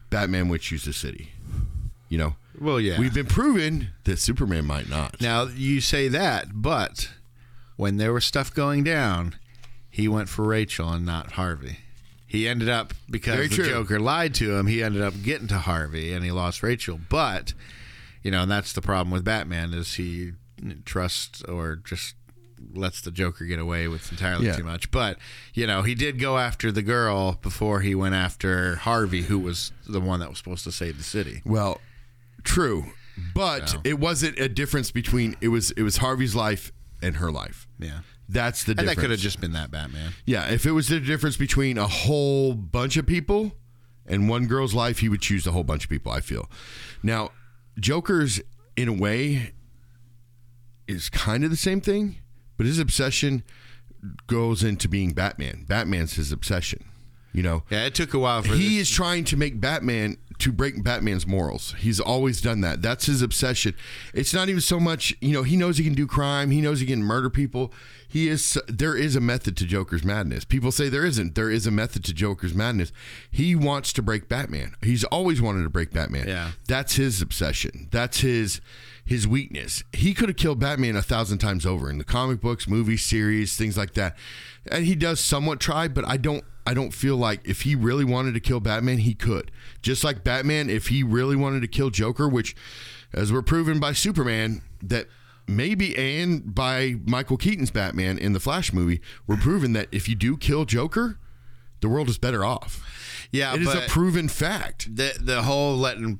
Batman 0.09 0.49
would 0.49 0.61
choose 0.61 0.85
the 0.85 0.93
city. 0.93 1.31
You 2.09 2.17
know? 2.17 2.35
Well, 2.59 2.79
yeah. 2.79 2.99
We've 2.99 3.13
been 3.13 3.25
proven 3.25 3.89
that 4.03 4.19
Superman 4.19 4.65
might 4.65 4.87
not. 4.89 5.19
now 5.21 5.43
you 5.55 5.81
say 5.81 6.07
that 6.09 6.47
but 6.53 7.09
when 7.75 7.97
there 7.97 8.13
was 8.13 8.23
stuff 8.25 8.53
going 8.53 8.83
down 8.83 9.35
he 9.89 10.07
went 10.07 10.29
for 10.29 10.43
rachel 10.43 10.89
and 10.91 11.03
not 11.05 11.31
harvey 11.31 11.79
he 12.27 12.47
ended 12.47 12.69
up 12.69 12.93
because 13.09 13.33
Very 13.35 13.47
the 13.47 13.55
true. 13.55 13.65
joker 13.65 13.99
lied 13.99 14.35
to 14.35 14.55
him 14.55 14.67
he 14.67 14.83
ended 14.83 15.01
up 15.01 15.15
getting 15.23 15.47
to 15.47 15.57
harvey 15.57 16.13
and 16.13 16.23
he 16.23 16.29
lost 16.31 16.61
rachel 16.61 16.99
but 17.09 17.53
you 18.23 18.31
know 18.31 18.41
and 18.43 18.51
that's 18.51 18.73
the 18.73 18.81
problem 18.81 19.11
with 19.11 19.23
batman 19.23 19.73
is 19.73 19.95
he 19.95 20.31
trusts 20.85 21.41
or 21.43 21.75
just 21.75 22.15
lets 22.73 23.01
the 23.01 23.11
joker 23.11 23.43
get 23.45 23.59
away 23.59 23.87
with 23.87 24.09
entirely 24.11 24.45
Yeah. 24.45 24.55
too 24.55 24.63
much 24.63 24.89
but 24.91 25.17
you 25.53 25.67
know 25.67 25.81
he 25.81 25.93
did 25.95 26.17
go 26.19 26.37
after 26.37 26.71
the 26.71 26.81
girl 26.81 27.33
before 27.41 27.81
he 27.81 27.93
went 27.93 28.15
after 28.15 28.77
harvey 28.77 29.23
who 29.23 29.37
was 29.37 29.71
the 29.87 29.99
one 29.99 30.19
that 30.21 30.29
was 30.29 30.37
supposed 30.37 30.63
to 30.63 30.71
save 30.71 30.97
the 30.97 31.03
city 31.03 31.41
Well, 31.45 31.81
true, 32.43 32.85
but 33.35 33.75
it 33.83 33.99
wasn't 33.99 34.39
a 34.39 34.47
difference 34.49 34.91
between 34.91 35.35
it 35.41 35.49
was 35.49 35.71
it 35.71 35.83
was 35.83 35.97
Harvey's 35.97 36.35
life 36.35 36.71
and 37.01 37.17
her 37.17 37.31
life. 37.31 37.67
yeah 37.79 37.99
That's 38.29 38.63
the 38.63 38.71
and 38.71 38.79
difference. 38.79 38.95
that 38.95 39.01
could 39.01 39.11
have 39.11 39.19
just 39.19 39.41
been 39.41 39.51
that 39.53 39.69
batman 39.69 40.13
yeah. 40.25 40.47
If 40.49 40.65
it 40.65 40.71
was 40.71 40.87
the 40.87 40.99
difference 41.01 41.35
between 41.37 41.77
a 41.77 41.87
whole 41.87 42.53
bunch 42.53 42.95
of 42.97 43.05
people 43.05 43.51
and 44.05 44.29
one 44.29 44.47
girl's 44.47 44.73
life, 44.73 44.99
he 44.99 45.09
would 45.09 45.21
choose 45.21 45.43
the 45.43 45.51
whole 45.51 45.63
bunch 45.63 45.83
of 45.85 45.89
people. 45.89 46.11
I 46.11 46.19
feel. 46.21 46.49
Now, 47.03 47.31
Joker's 47.79 48.41
in 48.75 48.87
a 48.87 48.93
way 48.93 49.51
is 50.87 51.09
kind 51.09 51.43
of 51.43 51.49
the 51.49 51.57
same 51.57 51.81
thing, 51.81 52.17
but 52.57 52.65
his 52.65 52.79
obsession 52.79 53.43
goes 54.27 54.63
into 54.63 54.87
being 54.89 55.13
Batman. 55.13 55.65
Batman's 55.67 56.13
his 56.13 56.31
obsession. 56.31 56.83
You 57.31 57.41
know, 57.41 57.63
yeah 57.71 57.85
it 57.85 57.95
took 57.95 58.13
a 58.13 58.19
while 58.19 58.43
for 58.43 58.53
he 58.53 58.77
this- 58.77 58.89
is 58.89 58.95
trying 58.95 59.23
to 59.25 59.37
make 59.37 59.59
Batman 59.59 60.17
to 60.43 60.51
break 60.51 60.83
Batman's 60.83 61.25
morals. 61.25 61.73
He's 61.77 62.01
always 62.01 62.41
done 62.41 62.59
that. 62.61 62.81
That's 62.81 63.05
his 63.05 63.21
obsession. 63.21 63.75
It's 64.13 64.33
not 64.33 64.49
even 64.49 64.59
so 64.59 64.77
much, 64.77 65.15
you 65.21 65.31
know, 65.31 65.43
he 65.43 65.55
knows 65.55 65.77
he 65.77 65.85
can 65.85 65.93
do 65.93 66.05
crime, 66.05 66.51
he 66.51 66.59
knows 66.59 66.81
he 66.81 66.85
can 66.85 67.01
murder 67.01 67.29
people. 67.29 67.71
He 68.09 68.27
is 68.27 68.59
there 68.67 68.95
is 68.95 69.15
a 69.15 69.21
method 69.21 69.55
to 69.57 69.65
Joker's 69.65 70.03
madness. 70.03 70.43
People 70.43 70.71
say 70.71 70.89
there 70.89 71.05
isn't. 71.05 71.33
There 71.33 71.49
is 71.49 71.65
a 71.65 71.71
method 71.71 72.03
to 72.03 72.13
Joker's 72.13 72.53
madness. 72.53 72.91
He 73.31 73.55
wants 73.55 73.91
to 73.93 74.03
break 74.03 74.27
Batman. 74.29 74.75
He's 74.81 75.03
always 75.05 75.41
wanted 75.41 75.63
to 75.63 75.69
break 75.69 75.91
Batman. 75.91 76.27
Yeah. 76.27 76.51
That's 76.67 76.97
his 76.97 77.21
obsession. 77.21 77.87
That's 77.89 78.19
his 78.19 78.59
his 79.05 79.27
weakness. 79.27 79.83
He 79.93 80.13
could 80.13 80.29
have 80.29 80.37
killed 80.37 80.59
Batman 80.59 80.95
a 80.95 81.01
thousand 81.01 81.39
times 81.39 81.65
over 81.65 81.89
in 81.89 81.97
the 81.97 82.03
comic 82.03 82.39
books, 82.39 82.67
movies, 82.67 83.03
series, 83.03 83.55
things 83.55 83.77
like 83.77 83.93
that. 83.95 84.15
And 84.71 84.85
he 84.85 84.95
does 84.95 85.19
somewhat 85.19 85.59
try, 85.59 85.87
but 85.87 86.05
I 86.07 86.17
don't 86.17 86.43
I 86.65 86.73
don't 86.73 86.93
feel 86.93 87.17
like 87.17 87.41
if 87.45 87.61
he 87.61 87.75
really 87.75 88.05
wanted 88.05 88.33
to 88.35 88.39
kill 88.39 88.59
Batman, 88.59 88.99
he 88.99 89.13
could. 89.13 89.51
Just 89.81 90.03
like 90.03 90.23
Batman, 90.23 90.69
if 90.69 90.87
he 90.87 91.03
really 91.03 91.35
wanted 91.35 91.61
to 91.61 91.67
kill 91.67 91.89
Joker, 91.89 92.27
which 92.27 92.55
as 93.13 93.31
we're 93.31 93.41
proven 93.41 93.79
by 93.79 93.91
Superman, 93.91 94.61
that 94.81 95.07
maybe 95.47 95.95
and 95.97 96.55
by 96.55 96.95
Michael 97.05 97.37
Keaton's 97.37 97.71
Batman 97.71 98.17
in 98.17 98.33
the 98.33 98.39
Flash 98.39 98.71
movie, 98.71 99.01
we're 99.27 99.37
proven 99.37 99.73
that 99.73 99.89
if 99.91 100.07
you 100.07 100.15
do 100.15 100.37
kill 100.37 100.63
Joker, 100.65 101.19
the 101.81 101.89
world 101.89 102.07
is 102.07 102.17
better 102.17 102.45
off. 102.45 103.27
yeah 103.31 103.53
It 103.53 103.61
is 103.61 103.73
a 103.73 103.81
proven 103.89 104.29
fact. 104.29 104.95
the 104.95 105.17
the 105.19 105.43
whole 105.43 105.75
letting 105.77 106.19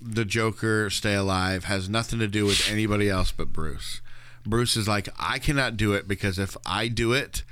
the 0.00 0.24
Joker 0.24 0.88
stay 0.88 1.14
alive 1.14 1.64
has 1.64 1.88
nothing 1.88 2.18
to 2.20 2.28
do 2.28 2.46
with 2.46 2.70
anybody 2.70 3.10
else 3.10 3.30
but 3.32 3.52
Bruce. 3.52 4.00
Bruce 4.46 4.76
is 4.76 4.86
like, 4.86 5.08
I 5.18 5.38
cannot 5.38 5.76
do 5.76 5.92
it 5.92 6.06
because 6.06 6.38
if 6.38 6.56
I 6.64 6.88
do 6.88 7.12
it, 7.12 7.42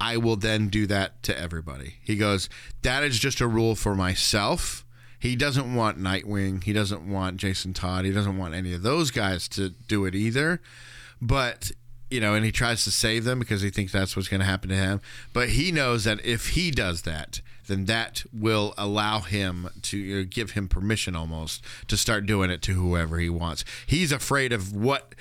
I 0.00 0.16
will 0.16 0.36
then 0.36 0.68
do 0.68 0.86
that 0.86 1.22
to 1.24 1.38
everybody. 1.38 1.96
He 2.02 2.16
goes, 2.16 2.48
that 2.82 3.02
is 3.02 3.18
just 3.18 3.40
a 3.40 3.46
rule 3.46 3.74
for 3.74 3.94
myself. 3.94 4.84
He 5.18 5.36
doesn't 5.36 5.74
want 5.74 5.98
Nightwing. 5.98 6.64
He 6.64 6.72
doesn't 6.72 7.08
want 7.08 7.36
Jason 7.36 7.74
Todd. 7.74 8.06
He 8.06 8.12
doesn't 8.12 8.38
want 8.38 8.54
any 8.54 8.72
of 8.72 8.82
those 8.82 9.10
guys 9.10 9.46
to 9.48 9.68
do 9.68 10.06
it 10.06 10.14
either. 10.14 10.62
But 11.20 11.72
you 12.10 12.20
know, 12.20 12.34
and 12.34 12.44
he 12.44 12.50
tries 12.50 12.82
to 12.84 12.90
save 12.90 13.24
them 13.24 13.38
because 13.38 13.62
he 13.62 13.70
thinks 13.70 13.92
that's 13.92 14.16
what's 14.16 14.28
going 14.28 14.40
to 14.40 14.46
happen 14.46 14.68
to 14.70 14.74
him. 14.74 15.00
But 15.32 15.50
he 15.50 15.70
knows 15.70 16.04
that 16.04 16.24
if 16.24 16.48
he 16.48 16.72
does 16.72 17.02
that, 17.02 17.40
then 17.68 17.84
that 17.84 18.24
will 18.32 18.74
allow 18.76 19.20
him 19.20 19.68
to 19.82 20.22
uh, 20.22 20.24
give 20.28 20.52
him 20.52 20.66
permission 20.66 21.14
almost 21.14 21.62
to 21.86 21.96
start 21.96 22.26
doing 22.26 22.50
it 22.50 22.62
to 22.62 22.72
whoever 22.72 23.18
he 23.18 23.30
wants. 23.30 23.64
He's 23.86 24.10
afraid 24.10 24.52
of 24.52 24.74
what 24.74 25.14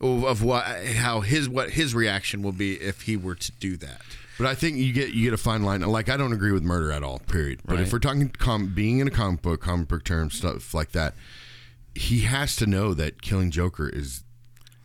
of 0.00 0.42
what 0.42 0.64
how 0.66 1.20
his 1.20 1.48
what 1.48 1.70
his 1.70 1.94
reaction 1.94 2.42
will 2.42 2.52
be 2.52 2.74
if 2.74 3.02
he 3.02 3.16
were 3.16 3.34
to 3.34 3.52
do 3.52 3.76
that. 3.78 4.02
But 4.38 4.46
I 4.46 4.54
think 4.54 4.76
you 4.76 4.92
get 4.92 5.10
you 5.14 5.24
get 5.24 5.32
a 5.32 5.38
fine 5.38 5.62
line. 5.62 5.80
Like 5.80 6.08
I 6.08 6.16
don't 6.16 6.32
agree 6.32 6.52
with 6.52 6.62
murder 6.62 6.92
at 6.92 7.02
all. 7.02 7.20
Period. 7.20 7.60
But 7.64 7.76
Right. 7.76 7.82
if 7.86 7.92
we're 7.92 7.98
talking 7.98 8.28
com- 8.28 8.68
being 8.74 8.98
in 8.98 9.08
a 9.08 9.10
comic 9.10 9.42
book, 9.42 9.62
comic 9.62 9.88
book 9.88 10.04
terms, 10.04 10.34
stuff 10.34 10.74
like 10.74 10.92
that, 10.92 11.14
he 11.94 12.20
has 12.20 12.54
to 12.56 12.66
know 12.66 12.92
that 12.94 13.22
killing 13.22 13.50
Joker 13.50 13.88
is 13.88 14.22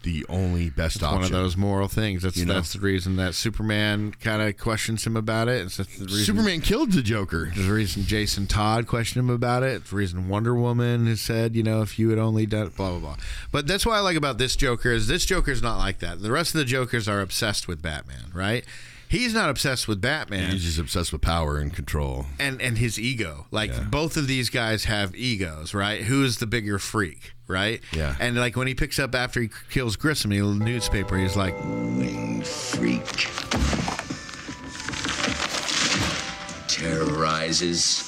the 0.04 0.26
only 0.30 0.68
best 0.68 0.96
It's 0.96 1.04
option. 1.04 1.18
one 1.20 1.26
of 1.26 1.32
those 1.32 1.56
moral 1.56 1.88
things. 1.88 2.24
That's 2.24 2.36
You 2.38 2.46
know? 2.46 2.56
that's 2.56 2.74
the 2.74 2.80
reason 2.80 3.18
that 3.18 3.36
Superman 3.36 4.16
kind 4.20 4.42
of 4.42 4.58
questions 4.58 5.06
him 5.06 5.16
about 5.16 5.48
it. 5.48 5.62
It's 5.64 5.78
that's 5.78 5.96
the 5.96 6.06
reason 6.06 6.24
Superman 6.26 6.62
killed 6.62 6.94
the 6.94 7.04
Joker. 7.04 7.52
There's 7.54 7.68
a 7.68 7.74
reason 7.74 8.06
Jason 8.08 8.48
Todd 8.48 8.88
questioned 8.88 9.24
him 9.26 9.30
about 9.30 9.62
it. 9.62 9.74
It's 9.76 9.90
the 9.92 9.96
reason 9.98 10.28
Wonder 10.28 10.56
Woman 10.56 11.06
has 11.06 11.22
said, 11.22 11.56
you 11.56 11.62
know, 11.62 11.84
if 11.84 12.00
you 12.00 12.10
had 12.10 12.18
only 12.18 12.48
done 12.48 12.70
blah 12.76 12.90
blah 12.92 13.00
blah. 13.00 13.18
But 13.52 13.68
that's 13.68 13.86
what 13.86 13.94
I 13.96 14.00
like 14.00 14.16
about 14.18 14.40
this 14.40 14.56
Joker 14.56 14.92
is 14.92 15.06
this 15.08 15.24
Joker's 15.24 15.62
not 15.62 15.78
like 15.78 16.00
that. 16.00 16.22
The 16.24 16.32
rest 16.32 16.56
of 16.56 16.60
the 16.60 16.66
Jokers 16.66 17.08
are 17.08 17.20
obsessed 17.22 17.68
with 17.68 17.82
Batman, 17.84 18.32
right? 18.34 18.66
He's 19.12 19.34
not 19.34 19.50
obsessed 19.50 19.90
with 19.90 20.00
Batman 20.00 20.52
He's 20.52 20.64
just 20.64 20.80
obsessed 20.80 21.12
with 21.12 21.22
power 21.22 21.58
and 21.58 21.74
control. 21.74 22.28
and 22.40 22.62
and 22.62 22.78
his 22.78 22.98
ego. 22.98 23.46
Like 23.52 23.92
both 23.92 24.16
of 24.16 24.26
these 24.26 24.50
guys 24.50 24.86
have 24.86 25.14
egos, 25.16 25.74
right? 25.74 26.02
Who's 26.02 26.38
the 26.38 26.48
bigger 26.48 26.80
freak, 26.80 27.34
right? 27.46 27.82
Yeah. 27.92 28.16
And 28.22 28.38
like 28.38 28.56
when 28.56 28.68
he 28.68 28.74
picks 28.74 29.00
up 29.00 29.14
after 29.14 29.42
he 29.42 29.50
kills 29.70 29.98
Grissom 29.98 30.32
in 30.32 30.60
the 30.60 30.64
newspaper, 30.66 31.18
he's 31.18 31.36
like, 31.36 31.54
Winged 31.62 32.48
freak. 32.48 33.04
Terrorizes. 36.70 38.08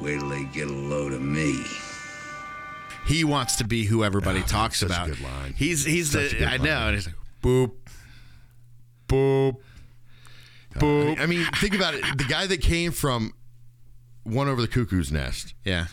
Wait 0.00 0.18
till 0.18 0.28
they 0.28 0.44
get 0.46 0.68
a 0.68 0.72
load 0.72 1.12
of 1.12 1.22
me. 1.22 1.62
He 3.08 3.24
wants 3.24 3.56
to 3.56 3.64
be 3.64 3.84
who 3.84 4.04
everybody 4.04 4.40
ah, 4.42 4.46
talks 4.46 4.80
such 4.80 4.90
a 4.90 4.92
about. 4.92 5.08
good 5.08 5.20
line. 5.20 5.54
He's 5.56 5.84
he's 5.84 6.12
Such 6.12 6.32
the 6.32 6.44
I 6.44 6.58
know, 6.58 6.88
and 6.88 6.94
he's 6.94 7.06
like 7.06 7.16
boop, 7.42 7.72
boop, 9.08 9.56
uh, 10.76 10.78
boop. 10.78 11.18
I 11.20 11.26
mean, 11.26 11.44
think 11.56 11.74
about 11.74 11.94
it. 11.94 12.02
The 12.18 12.24
guy 12.24 12.46
that 12.46 12.60
came 12.60 12.92
from 12.92 13.32
One 14.24 14.48
Over 14.48 14.60
the 14.60 14.68
Cuckoo's 14.68 15.10
Nest 15.10 15.54
yeah. 15.64 15.86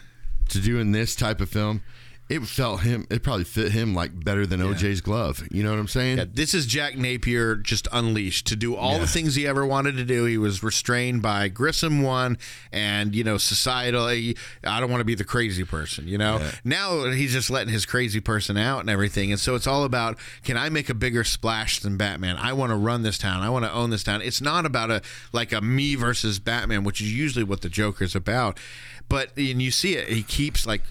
to 0.50 0.60
doing 0.60 0.92
this 0.92 1.16
type 1.16 1.40
of 1.40 1.50
film, 1.50 1.82
it 2.28 2.40
felt 2.42 2.82
him. 2.82 3.06
It 3.12 3.22
probably 3.22 3.44
fit 3.44 3.72
him 3.72 3.94
like 3.94 4.24
better 4.26 4.48
than 4.48 4.60
OJ's 4.60 5.00
glove. 5.02 5.48
You 5.52 5.62
know 5.64 5.70
what 5.70 5.78
I'm 5.78 5.88
saying? 5.88 6.18
Yeah, 6.18 6.26
this 6.34 6.56
is 6.56 6.66
Jack 6.66 6.98
Napier 6.98 7.56
just 7.56 7.88
unleashed 7.92 8.48
to 8.48 8.56
do 8.56 8.76
all 8.76 8.94
Yeah. 8.94 9.00
the 9.00 9.08
things 9.08 9.36
he 9.36 9.46
ever 9.46 9.64
wanted 9.64 9.96
to 9.98 10.04
do. 10.06 10.26
He 10.26 10.40
was 10.40 10.64
restrained 10.64 11.22
by 11.22 11.50
Grissom 11.50 12.02
one, 12.02 12.40
and 12.72 13.14
you 13.14 13.24
know, 13.24 13.38
societal. 13.38 14.08
I 14.08 14.34
don't 14.64 14.90
want 14.90 15.02
to 15.02 15.06
be 15.06 15.14
the 15.14 15.24
crazy 15.24 15.64
person. 15.64 16.08
You 16.08 16.18
know, 16.18 16.42
now 16.64 17.12
he's 17.12 17.32
just 17.32 17.52
letting 17.52 17.72
his 17.72 17.86
crazy 17.86 18.20
person 18.20 18.58
out 18.58 18.80
and 18.80 18.90
everything. 18.90 19.32
And 19.32 19.40
so 19.40 19.54
it's 19.54 19.68
all 19.68 19.84
about 19.84 20.18
can 20.44 20.58
I 20.58 20.70
make 20.70 20.90
a 20.90 20.96
bigger 20.96 21.24
splash 21.24 21.80
than 21.80 21.96
Batman? 21.96 22.38
I 22.38 22.54
want 22.54 22.72
to 22.72 22.76
run 22.76 23.04
this 23.04 23.20
town. 23.20 23.44
I 23.44 23.50
want 23.50 23.66
to 23.66 23.72
own 23.72 23.92
this 23.92 24.04
town. 24.04 24.24
It's 24.24 24.42
not 24.42 24.66
about 24.66 24.90
a 24.90 25.02
like 25.32 25.54
a 25.54 25.62
me 25.62 25.94
versus 25.94 26.40
Batman, 26.40 26.84
which 26.84 27.02
is 27.02 27.14
usually 27.14 27.44
what 27.44 27.62
the 27.62 27.70
Joker's 27.70 28.16
about. 28.16 28.60
But 29.08 29.30
and 29.38 29.62
you 29.62 29.70
see 29.70 29.94
it, 29.94 30.08
he 30.08 30.24
keeps 30.24 30.66
like 30.66 30.82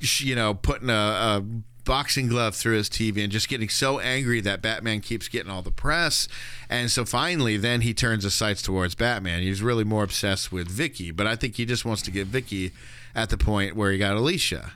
you 0.00 0.34
know, 0.34 0.54
putting 0.54 0.90
a, 0.90 0.92
a 0.92 1.44
boxing 1.86 2.26
glove 2.28 2.54
through 2.54 2.76
his 2.76 2.90
TV 2.90 3.22
and 3.22 3.32
just 3.32 3.48
getting 3.48 3.70
so 3.70 3.98
angry 4.00 4.42
that 4.42 4.60
Batman 4.60 5.00
keeps 5.00 5.28
getting 5.28 5.50
all 5.50 5.62
the 5.62 5.70
press. 5.70 6.28
And 6.68 6.90
so 6.90 7.06
finally, 7.06 7.56
then 7.56 7.80
he 7.80 7.94
turns 7.94 8.24
his 8.24 8.34
sights 8.34 8.60
towards 8.60 8.94
Batman. 8.94 9.40
He's 9.40 9.62
really 9.62 9.84
more 9.84 10.02
obsessed 10.02 10.52
with 10.52 10.68
Vicki, 10.68 11.10
but 11.10 11.26
I 11.26 11.36
think 11.36 11.54
he 11.54 11.64
just 11.64 11.86
wants 11.86 12.02
to 12.02 12.10
get 12.10 12.26
Vicki 12.26 12.72
at 13.14 13.30
the 13.30 13.38
point 13.38 13.74
where 13.76 13.90
he 13.90 13.96
got 13.98 14.16
Alicia. 14.16 14.72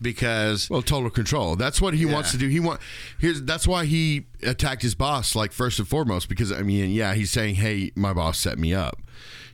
Because 0.00 0.70
Well, 0.70 0.82
total 0.82 1.10
control. 1.10 1.56
That's 1.56 1.80
what 1.80 1.92
he 1.92 2.06
wants 2.06 2.30
to 2.30 2.36
do. 2.38 2.46
He 2.46 2.60
want 2.60 2.80
here's 3.18 3.42
that's 3.42 3.66
why 3.66 3.84
he 3.84 4.26
attacked 4.44 4.82
his 4.82 4.94
boss 4.94 5.34
like 5.34 5.50
first 5.50 5.80
and 5.80 5.88
foremost 5.88 6.28
because 6.28 6.52
I 6.52 6.62
mean, 6.62 6.90
yeah, 6.90 7.14
he's 7.14 7.32
saying, 7.32 7.56
"Hey, 7.56 7.90
my 7.96 8.12
boss 8.12 8.38
set 8.38 8.60
me 8.60 8.72
up." 8.72 9.00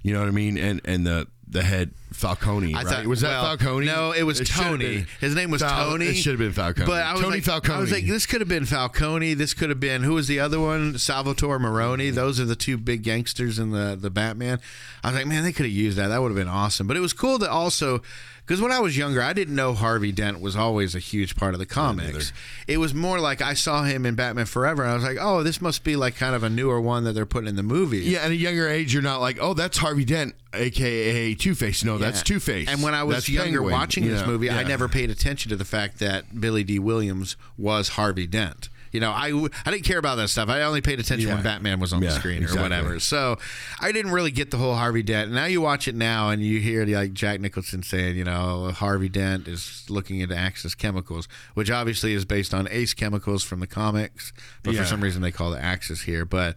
You 0.04 0.12
know 0.12 0.20
what 0.20 0.28
I 0.28 0.32
mean? 0.32 0.58
And 0.58 0.80
and 0.84 1.04
the 1.04 1.26
the 1.48 1.62
head 1.62 1.92
Falcone, 2.12 2.74
I 2.74 2.78
right? 2.78 2.86
thought 2.86 3.06
was 3.06 3.22
that 3.22 3.42
well, 3.42 3.56
Falcone? 3.56 3.86
No, 3.86 4.12
it 4.12 4.22
was 4.22 4.36
should've 4.36 4.54
Tony. 4.54 5.06
His 5.18 5.34
name 5.34 5.50
was 5.50 5.62
Fal- 5.62 5.90
Tony. 5.90 6.08
It 6.08 6.14
should 6.14 6.32
have 6.32 6.38
been 6.38 6.52
Falcone. 6.52 6.86
But 6.86 7.02
I 7.02 7.12
was 7.12 7.22
Tony 7.22 7.36
like, 7.36 7.44
Falcone. 7.44 7.78
I 7.78 7.80
was 7.80 7.90
like, 7.90 8.06
this 8.06 8.26
could 8.26 8.42
have 8.42 8.48
been 8.48 8.66
Falcone. 8.66 9.32
This 9.32 9.54
could 9.54 9.70
have 9.70 9.80
been 9.80 10.02
who 10.02 10.12
was 10.12 10.28
the 10.28 10.40
other 10.40 10.60
one? 10.60 10.98
Salvatore 10.98 11.58
Maroni. 11.58 12.08
Mm-hmm. 12.08 12.16
Those 12.16 12.38
are 12.38 12.44
the 12.44 12.54
two 12.54 12.76
big 12.76 13.02
gangsters 13.02 13.58
in 13.58 13.70
the 13.70 13.96
the 13.98 14.10
Batman. 14.10 14.60
I 15.02 15.08
was 15.08 15.16
like, 15.16 15.26
man, 15.26 15.42
they 15.42 15.52
could 15.52 15.64
have 15.64 15.74
used 15.74 15.96
that. 15.96 16.08
That 16.08 16.20
would 16.20 16.28
have 16.28 16.36
been 16.36 16.48
awesome. 16.48 16.86
But 16.86 16.98
it 16.98 17.00
was 17.00 17.14
cool 17.14 17.38
to 17.38 17.50
also 17.50 18.02
because 18.46 18.60
when 18.60 18.72
I 18.72 18.78
was 18.80 18.96
younger, 18.96 19.22
I 19.22 19.32
didn't 19.32 19.54
know 19.54 19.72
Harvey 19.72 20.12
Dent 20.12 20.40
was 20.40 20.54
always 20.54 20.94
a 20.94 20.98
huge 20.98 21.34
part 21.34 21.54
of 21.54 21.60
the 21.60 21.66
comics. 21.66 22.32
It 22.66 22.76
was 22.76 22.92
more 22.92 23.18
like 23.18 23.40
I 23.40 23.54
saw 23.54 23.84
him 23.84 24.04
in 24.04 24.14
Batman 24.14 24.44
Forever, 24.46 24.82
and 24.82 24.90
I 24.92 24.94
was 24.94 25.04
like, 25.04 25.16
oh, 25.20 25.42
this 25.42 25.62
must 25.62 25.82
be 25.82 25.96
like 25.96 26.16
kind 26.16 26.34
of 26.34 26.42
a 26.42 26.50
newer 26.50 26.80
one 26.80 27.04
that 27.04 27.12
they're 27.14 27.24
putting 27.24 27.48
in 27.48 27.56
the 27.56 27.62
movie. 27.62 28.00
yeah, 28.00 28.18
at 28.20 28.30
a 28.30 28.36
younger 28.36 28.68
age, 28.68 28.92
you're 28.92 29.02
not 29.02 29.20
like, 29.20 29.38
oh, 29.40 29.54
that's 29.54 29.78
Harvey 29.78 30.04
Dent, 30.04 30.34
aka 30.52 31.34
Two 31.34 31.54
Face. 31.54 31.82
No, 31.84 31.96
that's 31.96 32.22
Two 32.22 32.38
Face. 32.38 32.68
And 32.68 32.82
when 32.82 32.94
I 32.94 33.02
was 33.02 33.16
That's 33.16 33.28
younger 33.30 33.60
Penguin. 33.60 33.72
watching 33.72 34.06
this 34.06 34.26
movie, 34.26 34.50
I 34.50 34.60
yeah. 34.60 34.68
never 34.68 34.88
paid 34.88 35.10
attention 35.10 35.48
to 35.50 35.56
the 35.56 35.64
fact 35.64 35.98
that 36.00 36.40
Billy 36.40 36.64
Dee 36.64 36.78
Williams 36.78 37.36
was 37.56 37.90
Harvey 37.90 38.26
Dent. 38.26 38.68
You 38.94 39.00
know, 39.00 39.10
I, 39.10 39.32
I 39.66 39.70
didn't 39.72 39.82
care 39.82 39.98
about 39.98 40.14
that 40.18 40.28
stuff. 40.28 40.48
I 40.48 40.62
only 40.62 40.80
paid 40.80 41.00
attention 41.00 41.26
Yeah. 41.26 41.34
when 41.34 41.42
Batman 41.42 41.80
was 41.80 41.92
on 41.92 41.98
the 41.98 42.06
Yeah, 42.06 42.12
screen 42.12 42.44
or 42.44 42.54
whatever. 42.62 43.00
So 43.00 43.38
I 43.80 43.90
didn't 43.90 44.12
really 44.12 44.30
get 44.30 44.52
the 44.52 44.56
whole 44.56 44.76
Harvey 44.76 45.02
Dent. 45.02 45.32
Now 45.32 45.46
you 45.46 45.60
watch 45.60 45.88
it 45.88 45.96
now 45.96 46.28
and 46.30 46.40
you 46.40 46.60
hear 46.60 46.86
like 46.86 47.12
Jack 47.12 47.40
Nicholson 47.40 47.82
saying, 47.82 48.16
you 48.16 48.22
know, 48.22 48.70
Harvey 48.70 49.08
Dent 49.08 49.48
is 49.48 49.84
looking 49.88 50.20
into 50.20 50.36
Axis 50.36 50.76
Chemicals, 50.76 51.26
which 51.54 51.72
obviously 51.72 52.12
is 52.14 52.24
based 52.24 52.54
on 52.54 52.68
Ace 52.70 52.94
Chemicals 52.94 53.42
from 53.42 53.58
the 53.58 53.66
comics, 53.66 54.32
but 54.62 54.74
Yeah. 54.74 54.82
for 54.82 54.86
some 54.86 55.00
reason 55.00 55.22
they 55.22 55.32
call 55.32 55.52
it 55.54 55.58
Axis 55.60 56.02
here. 56.02 56.24
But 56.24 56.56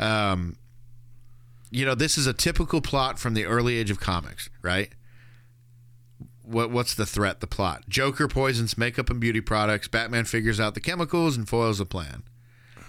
um, 0.00 0.56
you 1.70 1.84
know, 1.86 1.94
this 1.94 2.18
is 2.18 2.26
a 2.26 2.32
typical 2.32 2.80
plot 2.80 3.20
from 3.20 3.34
the 3.34 3.44
early 3.44 3.76
age 3.76 3.90
of 3.92 4.00
comics, 4.00 4.50
right? 4.60 4.90
What 6.46 6.70
what's 6.70 6.94
the 6.94 7.06
threat? 7.06 7.40
The 7.40 7.46
plot. 7.46 7.88
Joker 7.88 8.28
poisons 8.28 8.78
makeup 8.78 9.10
and 9.10 9.20
beauty 9.20 9.40
products. 9.40 9.88
Batman 9.88 10.24
figures 10.24 10.60
out 10.60 10.74
the 10.74 10.80
chemicals 10.80 11.36
and 11.36 11.48
foils 11.48 11.78
the 11.78 11.86
plan. 11.86 12.22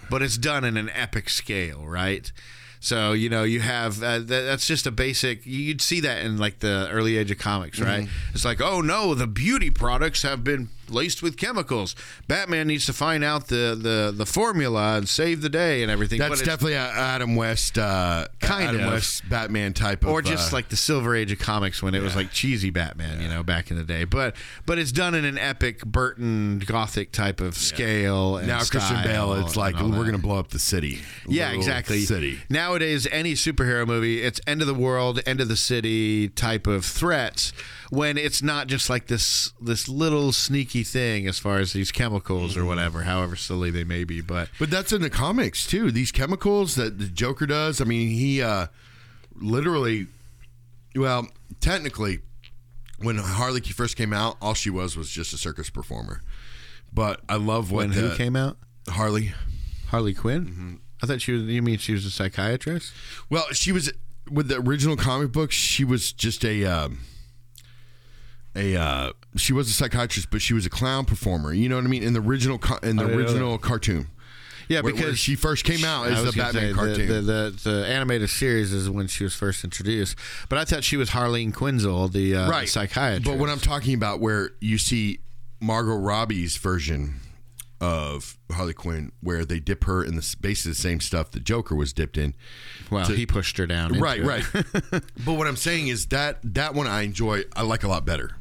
But 0.08 0.22
it's 0.22 0.38
done 0.38 0.64
in 0.64 0.76
an 0.76 0.88
epic 0.90 1.28
scale, 1.28 1.84
right? 1.86 2.32
So 2.80 3.12
you 3.12 3.28
know 3.28 3.42
you 3.44 3.60
have 3.60 4.02
uh, 4.02 4.18
that, 4.18 4.26
that's 4.26 4.66
just 4.66 4.86
a 4.86 4.90
basic. 4.90 5.44
You'd 5.44 5.80
see 5.80 6.00
that 6.00 6.24
in 6.24 6.38
like 6.38 6.60
the 6.60 6.88
early 6.90 7.16
age 7.16 7.30
of 7.30 7.38
comics, 7.38 7.80
right? 7.80 8.04
Mm-hmm. 8.04 8.34
It's 8.34 8.44
like, 8.44 8.60
oh 8.60 8.80
no, 8.80 9.14
the 9.14 9.26
beauty 9.26 9.70
products 9.70 10.22
have 10.22 10.44
been 10.44 10.68
laced 10.88 11.22
with 11.22 11.36
chemicals. 11.36 11.94
Batman 12.28 12.66
needs 12.66 12.86
to 12.86 12.92
find 12.92 13.22
out 13.22 13.48
the 13.48 13.78
the, 13.80 14.12
the 14.14 14.26
formula 14.26 14.96
and 14.96 15.08
save 15.08 15.42
the 15.42 15.48
day 15.48 15.82
and 15.82 15.90
everything. 15.90 16.18
That's 16.18 16.40
definitely 16.40 16.74
a 16.74 16.88
Adam 16.90 17.36
West, 17.36 17.78
uh, 17.78 18.26
Kind 18.40 18.68
Adam 18.68 18.84
of. 18.84 18.92
West 18.92 19.28
Batman 19.28 19.74
type 19.74 20.02
of, 20.04 20.10
or 20.10 20.22
just 20.22 20.52
uh, 20.52 20.56
like 20.56 20.68
the 20.68 20.76
silver 20.76 21.14
age 21.14 21.32
of 21.32 21.38
comics 21.38 21.82
when 21.82 21.94
it 21.94 22.02
was 22.02 22.16
like 22.16 22.30
cheesy 22.30 22.70
batman 22.70 23.20
you 23.20 23.28
know 23.28 23.42
back 23.42 23.70
in 23.70 23.76
the 23.76 23.84
day 23.84 24.04
but 24.04 24.34
but 24.66 24.78
it's 24.78 24.92
done 24.92 25.14
in 25.14 25.24
an 25.24 25.38
epic 25.38 25.84
burton 25.84 26.58
gothic 26.60 27.12
type 27.12 27.40
of 27.40 27.56
scale 27.56 28.36
and 28.36 28.46
now 28.46 28.58
Christian 28.64 29.02
Bale. 29.02 29.34
It's 29.34 29.56
like 29.56 29.74
we're 29.76 29.88
that. 29.88 29.96
going 29.96 30.12
to 30.12 30.18
blow 30.18 30.38
up 30.38 30.48
the 30.48 30.58
city. 30.58 31.00
yeah 31.26 31.46
Little 31.46 31.60
exactly 31.60 32.00
City. 32.00 32.38
Nowadays 32.68 33.06
any 33.10 33.32
superhero 33.32 33.86
movie 33.86 34.22
it's 34.22 34.40
end 34.46 34.60
of 34.60 34.66
the 34.66 34.74
world 34.74 35.20
end 35.24 35.40
of 35.40 35.48
the 35.48 35.56
city 35.56 36.28
type 36.28 36.66
of 36.66 36.84
threats 36.84 37.50
when 37.90 38.18
it's 38.18 38.42
not 38.42 38.66
just 38.66 38.90
like 38.90 39.06
this 39.06 39.52
this 39.60 39.88
little 39.88 40.32
sneaky 40.32 40.82
thing 40.84 41.26
as 41.26 41.38
far 41.38 41.58
as 41.60 41.72
these 41.72 41.90
chemicals 41.90 42.56
or 42.58 42.66
whatever 42.66 43.04
however 43.04 43.36
silly 43.36 43.70
they 43.70 43.84
may 43.84 44.04
be 44.04 44.20
but 44.20 44.50
But 44.58 44.70
that's 44.70 44.92
in 44.92 45.00
the 45.00 45.08
comics 45.10 45.66
too. 45.66 45.90
These 45.90 46.12
chemicals 46.12 46.74
that 46.74 46.98
the 46.98 47.06
Joker 47.06 47.46
does. 47.46 47.80
I 47.80 47.84
mean, 47.84 48.08
he 48.10 48.42
uh, 48.42 48.66
literally, 49.36 50.06
well, 50.94 51.28
technically, 51.60 52.18
when 52.98 53.16
Harley 53.18 53.60
first 53.62 53.96
came 53.96 54.12
out, 54.12 54.36
all 54.42 54.54
she 54.54 54.68
was 54.70 54.96
was 54.96 55.08
just 55.10 55.32
a 55.32 55.38
circus 55.38 55.70
performer. 55.70 56.20
But 56.92 57.20
I 57.28 57.36
love 57.36 57.70
what 57.70 57.86
when 57.88 57.92
who 57.92 58.08
the- 58.10 58.16
came 58.16 58.36
out 58.36 58.58
Harley. 58.88 59.32
harley 59.86 60.12
quinn 60.14 60.44
Mm-hmm. 60.46 60.74
I 61.02 61.06
thought 61.06 61.20
she 61.20 61.32
was 61.32 61.42
you 61.44 61.62
mean 61.62 61.78
she 61.78 61.92
was 61.92 62.04
a 62.04 62.10
psychiatrist 62.10 62.92
Well, 63.30 63.44
she 63.52 63.72
was 63.72 63.92
with 64.30 64.48
the 64.48 64.56
original 64.60 64.94
comic 64.96 65.32
book. 65.32 65.50
She 65.50 65.84
was 65.84 66.12
just 66.12 66.44
a 66.44 66.64
um, 66.66 66.98
a 68.54 68.76
uh, 68.76 69.12
she 69.36 69.52
was 69.52 69.68
a 69.68 69.72
psychiatrist, 69.72 70.28
but 70.30 70.42
she 70.42 70.54
was 70.54 70.66
a 70.66 70.70
clown 70.70 71.04
performer. 71.04 71.52
You 71.52 71.68
know 71.68 71.76
what 71.76 71.84
I 71.84 71.88
mean? 71.88 72.02
In 72.02 72.12
the 72.12 72.20
original 72.20 72.58
co- 72.58 72.78
in 72.82 72.96
the 72.96 73.06
know 73.06 73.14
original 73.16 73.58
cartoon. 73.58 74.08
Yeah, 74.68 74.82
Where- 74.82 74.92
because 74.92 75.06
where 75.06 75.16
she 75.16 75.34
first 75.34 75.64
came 75.64 75.82
out 75.84 76.08
as 76.08 76.24
the 76.24 76.32
Batman 76.32 76.70
say, 76.70 76.72
cartoon. 76.74 77.08
The, 77.08 77.14
the, 77.14 77.22
the, 77.22 77.70
the 77.70 77.86
animated 77.86 78.28
series 78.28 78.72
is 78.72 78.90
when 78.90 79.06
she 79.06 79.24
was 79.24 79.34
first 79.34 79.64
introduced, 79.64 80.14
but 80.50 80.58
I 80.58 80.64
thought 80.66 80.84
she 80.84 80.98
was 80.98 81.10
Harleen 81.10 81.52
Quinzel, 81.54 82.12
the 82.12 82.36
uh, 82.36 82.50
right 82.50 82.68
psychiatrist. 82.68 83.24
But 83.24 83.38
what 83.38 83.48
I'm 83.48 83.60
talking 83.60 83.94
about, 83.94 84.20
where 84.20 84.50
you 84.60 84.76
see 84.76 85.20
Margot 85.60 85.96
Robbie's 85.96 86.58
version 86.58 87.20
of 87.80 88.36
Harley 88.50 88.74
Quinn 88.74 89.12
where 89.20 89.44
they 89.44 89.60
dip 89.60 89.84
her 89.84 90.02
in 90.04 90.16
the 90.16 90.36
basically 90.40 90.72
the 90.72 90.76
same 90.78 91.00
stuff 91.00 91.30
the 91.30 91.40
Joker 91.40 91.74
was 91.74 91.92
dipped 91.92 92.18
in. 92.18 92.34
Well, 92.90 93.06
to- 93.06 93.14
he 93.14 93.26
pushed 93.26 93.56
her 93.58 93.66
down. 93.66 93.98
right, 94.00 94.22
right. 94.22 94.44
but 94.52 95.34
what 95.34 95.46
I'm 95.46 95.56
saying 95.56 95.88
is 95.88 96.06
that 96.06 96.38
that 96.42 96.74
one 96.74 96.86
I 96.86 97.02
enjoy. 97.02 97.42
I 97.54 97.62
like 97.62 97.84
a 97.84 97.88
lot 97.88 98.04
better. 98.04 98.32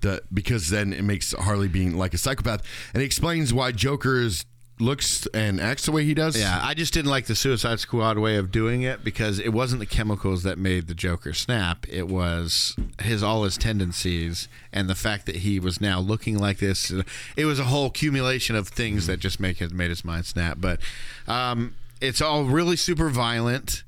The 0.00 0.22
because 0.32 0.70
then 0.70 0.92
it 0.92 1.02
makes 1.02 1.32
Harley 1.32 1.68
being 1.68 1.96
like 1.96 2.14
a 2.14 2.18
psychopath, 2.18 2.62
and 2.94 3.02
it 3.02 3.06
explains 3.06 3.52
why 3.52 3.72
Joker 3.72 4.20
is 4.20 4.44
looks 4.78 5.26
and 5.28 5.60
acts 5.60 5.86
the 5.86 5.92
way 5.92 6.04
he 6.04 6.14
does. 6.14 6.38
Yeah, 6.38 6.60
I 6.62 6.74
just 6.74 6.92
didn't 6.92 7.10
like 7.10 7.26
the 7.26 7.34
Suicide 7.34 7.80
Squad 7.80 8.18
way 8.18 8.36
of 8.36 8.50
doing 8.50 8.82
it 8.82 9.02
because 9.04 9.38
it 9.38 9.50
wasn't 9.50 9.80
the 9.80 9.86
chemicals 9.86 10.42
that 10.42 10.58
made 10.58 10.86
the 10.86 10.94
Joker 10.94 11.32
snap. 11.32 11.86
It 11.88 12.08
was 12.08 12.76
his 13.00 13.22
all 13.22 13.44
his 13.44 13.56
tendencies 13.56 14.48
and 14.72 14.88
the 14.88 14.94
fact 14.94 15.26
that 15.26 15.36
he 15.36 15.58
was 15.58 15.80
now 15.80 16.00
looking 16.00 16.38
like 16.38 16.58
this. 16.58 16.92
It 17.36 17.44
was 17.44 17.58
a 17.58 17.64
whole 17.64 17.86
accumulation 17.86 18.56
of 18.56 18.68
things 18.68 19.06
that 19.06 19.18
just 19.18 19.40
make 19.40 19.60
it 19.62 19.72
made 19.72 19.90
his 19.90 20.04
mind 20.04 20.26
snap. 20.26 20.58
But 20.60 20.80
um, 21.26 21.74
it's 22.00 22.20
all 22.20 22.44
really 22.44 22.76
super 22.76 23.08
violent. 23.08 23.82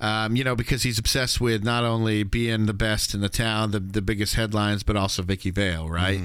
Um, 0.00 0.36
you 0.36 0.44
know, 0.44 0.56
because 0.56 0.82
he's 0.82 0.98
obsessed 0.98 1.40
with 1.40 1.62
not 1.64 1.84
only 1.84 2.24
being 2.24 2.66
the 2.66 2.74
best 2.74 3.14
in 3.14 3.20
the 3.20 3.28
town, 3.28 3.70
the 3.70 3.80
the 3.80 4.02
biggest 4.02 4.34
headlines, 4.34 4.82
but 4.82 4.96
also 4.96 5.22
Vicki 5.22 5.50
Vale, 5.50 5.88
right? 5.88 6.20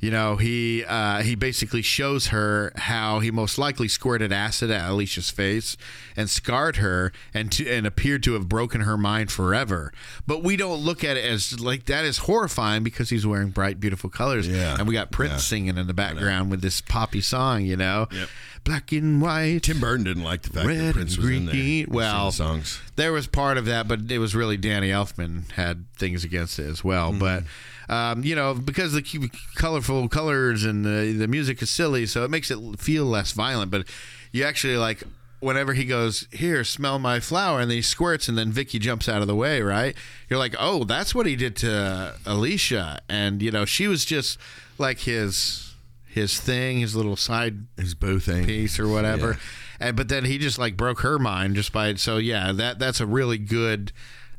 You 0.00 0.12
know, 0.12 0.36
he 0.36 0.84
uh, 0.84 1.22
he 1.22 1.34
basically 1.34 1.82
shows 1.82 2.28
her 2.28 2.72
how 2.76 3.18
he 3.18 3.32
most 3.32 3.58
likely 3.58 3.88
squirted 3.88 4.32
acid 4.32 4.70
at 4.70 4.88
Alicia's 4.88 5.28
face 5.28 5.76
and 6.16 6.30
scarred 6.30 6.76
her 6.76 7.12
and 7.34 7.50
to, 7.52 7.68
and 7.68 7.84
appeared 7.84 8.22
to 8.22 8.34
have 8.34 8.48
broken 8.48 8.82
her 8.82 8.96
mind 8.96 9.32
forever. 9.32 9.92
But 10.24 10.44
we 10.44 10.56
don't 10.56 10.78
look 10.80 11.02
at 11.02 11.16
it 11.16 11.24
as 11.24 11.58
like 11.58 11.86
that 11.86 12.04
is 12.04 12.18
horrifying 12.18 12.84
because 12.84 13.10
he's 13.10 13.26
wearing 13.26 13.50
bright, 13.50 13.80
beautiful 13.80 14.08
colors. 14.08 14.46
Yeah. 14.46 14.76
and 14.78 14.86
we 14.86 14.94
got 14.94 15.10
Prince 15.10 15.32
Yeah. 15.32 15.38
singing 15.38 15.76
in 15.78 15.86
the 15.88 15.94
background 15.94 16.50
with 16.50 16.60
this 16.62 16.80
poppy 16.80 17.20
song. 17.20 17.64
You 17.64 17.76
know, 17.76 18.06
Yep. 18.12 18.28
black 18.62 18.92
and 18.92 19.20
white. 19.20 19.64
Tim 19.64 19.80
Burton 19.80 20.04
didn't 20.04 20.22
like 20.22 20.42
the 20.42 20.50
fact 20.50 20.66
Red 20.68 20.78
that 20.80 20.94
Prince 20.94 21.16
was 21.16 21.28
in 21.28 21.46
there. 21.46 21.54
green. 21.56 21.86
Well, 21.88 22.30
songs. 22.30 22.78
there 22.94 23.12
was 23.12 23.26
part 23.26 23.58
of 23.58 23.64
that, 23.64 23.88
but 23.88 24.10
it 24.12 24.18
was 24.20 24.36
really 24.36 24.56
Danny 24.56 24.90
Elfman 24.90 25.50
had 25.52 25.86
things 25.96 26.22
against 26.22 26.60
it 26.60 26.66
as 26.68 26.84
well. 26.84 27.10
Mm-hmm. 27.10 27.18
But 27.18 27.44
um, 27.88 28.22
you 28.24 28.34
know, 28.34 28.54
because 28.54 28.92
the 28.92 29.30
colorful 29.54 30.08
colors 30.08 30.64
and 30.64 30.84
the 30.84 31.12
the 31.12 31.28
music 31.28 31.62
is 31.62 31.70
silly, 31.70 32.06
so 32.06 32.24
it 32.24 32.30
makes 32.30 32.50
it 32.50 32.58
feel 32.78 33.04
less 33.04 33.32
violent. 33.32 33.70
But 33.70 33.86
you 34.32 34.44
actually 34.44 34.76
like 34.76 35.02
whenever 35.40 35.72
he 35.72 35.84
goes 35.84 36.26
here, 36.32 36.64
smell 36.64 36.98
my 36.98 37.20
flower, 37.20 37.60
and 37.60 37.70
then 37.70 37.76
he 37.76 37.82
squirts, 37.82 38.28
and 38.28 38.36
then 38.36 38.50
Vicki 38.50 38.78
jumps 38.78 39.08
out 39.08 39.22
of 39.22 39.28
the 39.28 39.34
way. 39.36 39.62
Right? 39.62 39.96
You're 40.28 40.38
like, 40.38 40.54
oh, 40.58 40.84
that's 40.84 41.14
what 41.14 41.26
he 41.26 41.36
did 41.36 41.56
to 41.56 42.14
Alicia, 42.26 43.00
and 43.08 43.40
you 43.42 43.50
know, 43.50 43.64
she 43.64 43.86
was 43.88 44.04
just 44.04 44.38
like 44.78 45.00
his 45.00 45.74
his 46.06 46.40
thing, 46.40 46.80
his 46.80 46.96
little 46.96 47.16
side 47.16 47.66
His 47.76 47.94
boo 47.94 48.18
thing. 48.18 48.44
piece 48.46 48.78
or 48.80 48.88
whatever. 48.88 49.32
Yeah. 49.32 49.36
And 49.80 49.96
but 49.96 50.08
then 50.08 50.24
he 50.24 50.38
just 50.38 50.58
like 50.58 50.76
broke 50.76 51.00
her 51.00 51.18
mind 51.18 51.54
just 51.54 51.72
by 51.72 51.94
so 51.94 52.16
yeah 52.16 52.50
that 52.50 52.80
that's 52.80 53.00
a 53.00 53.06
really 53.06 53.38
good 53.38 53.92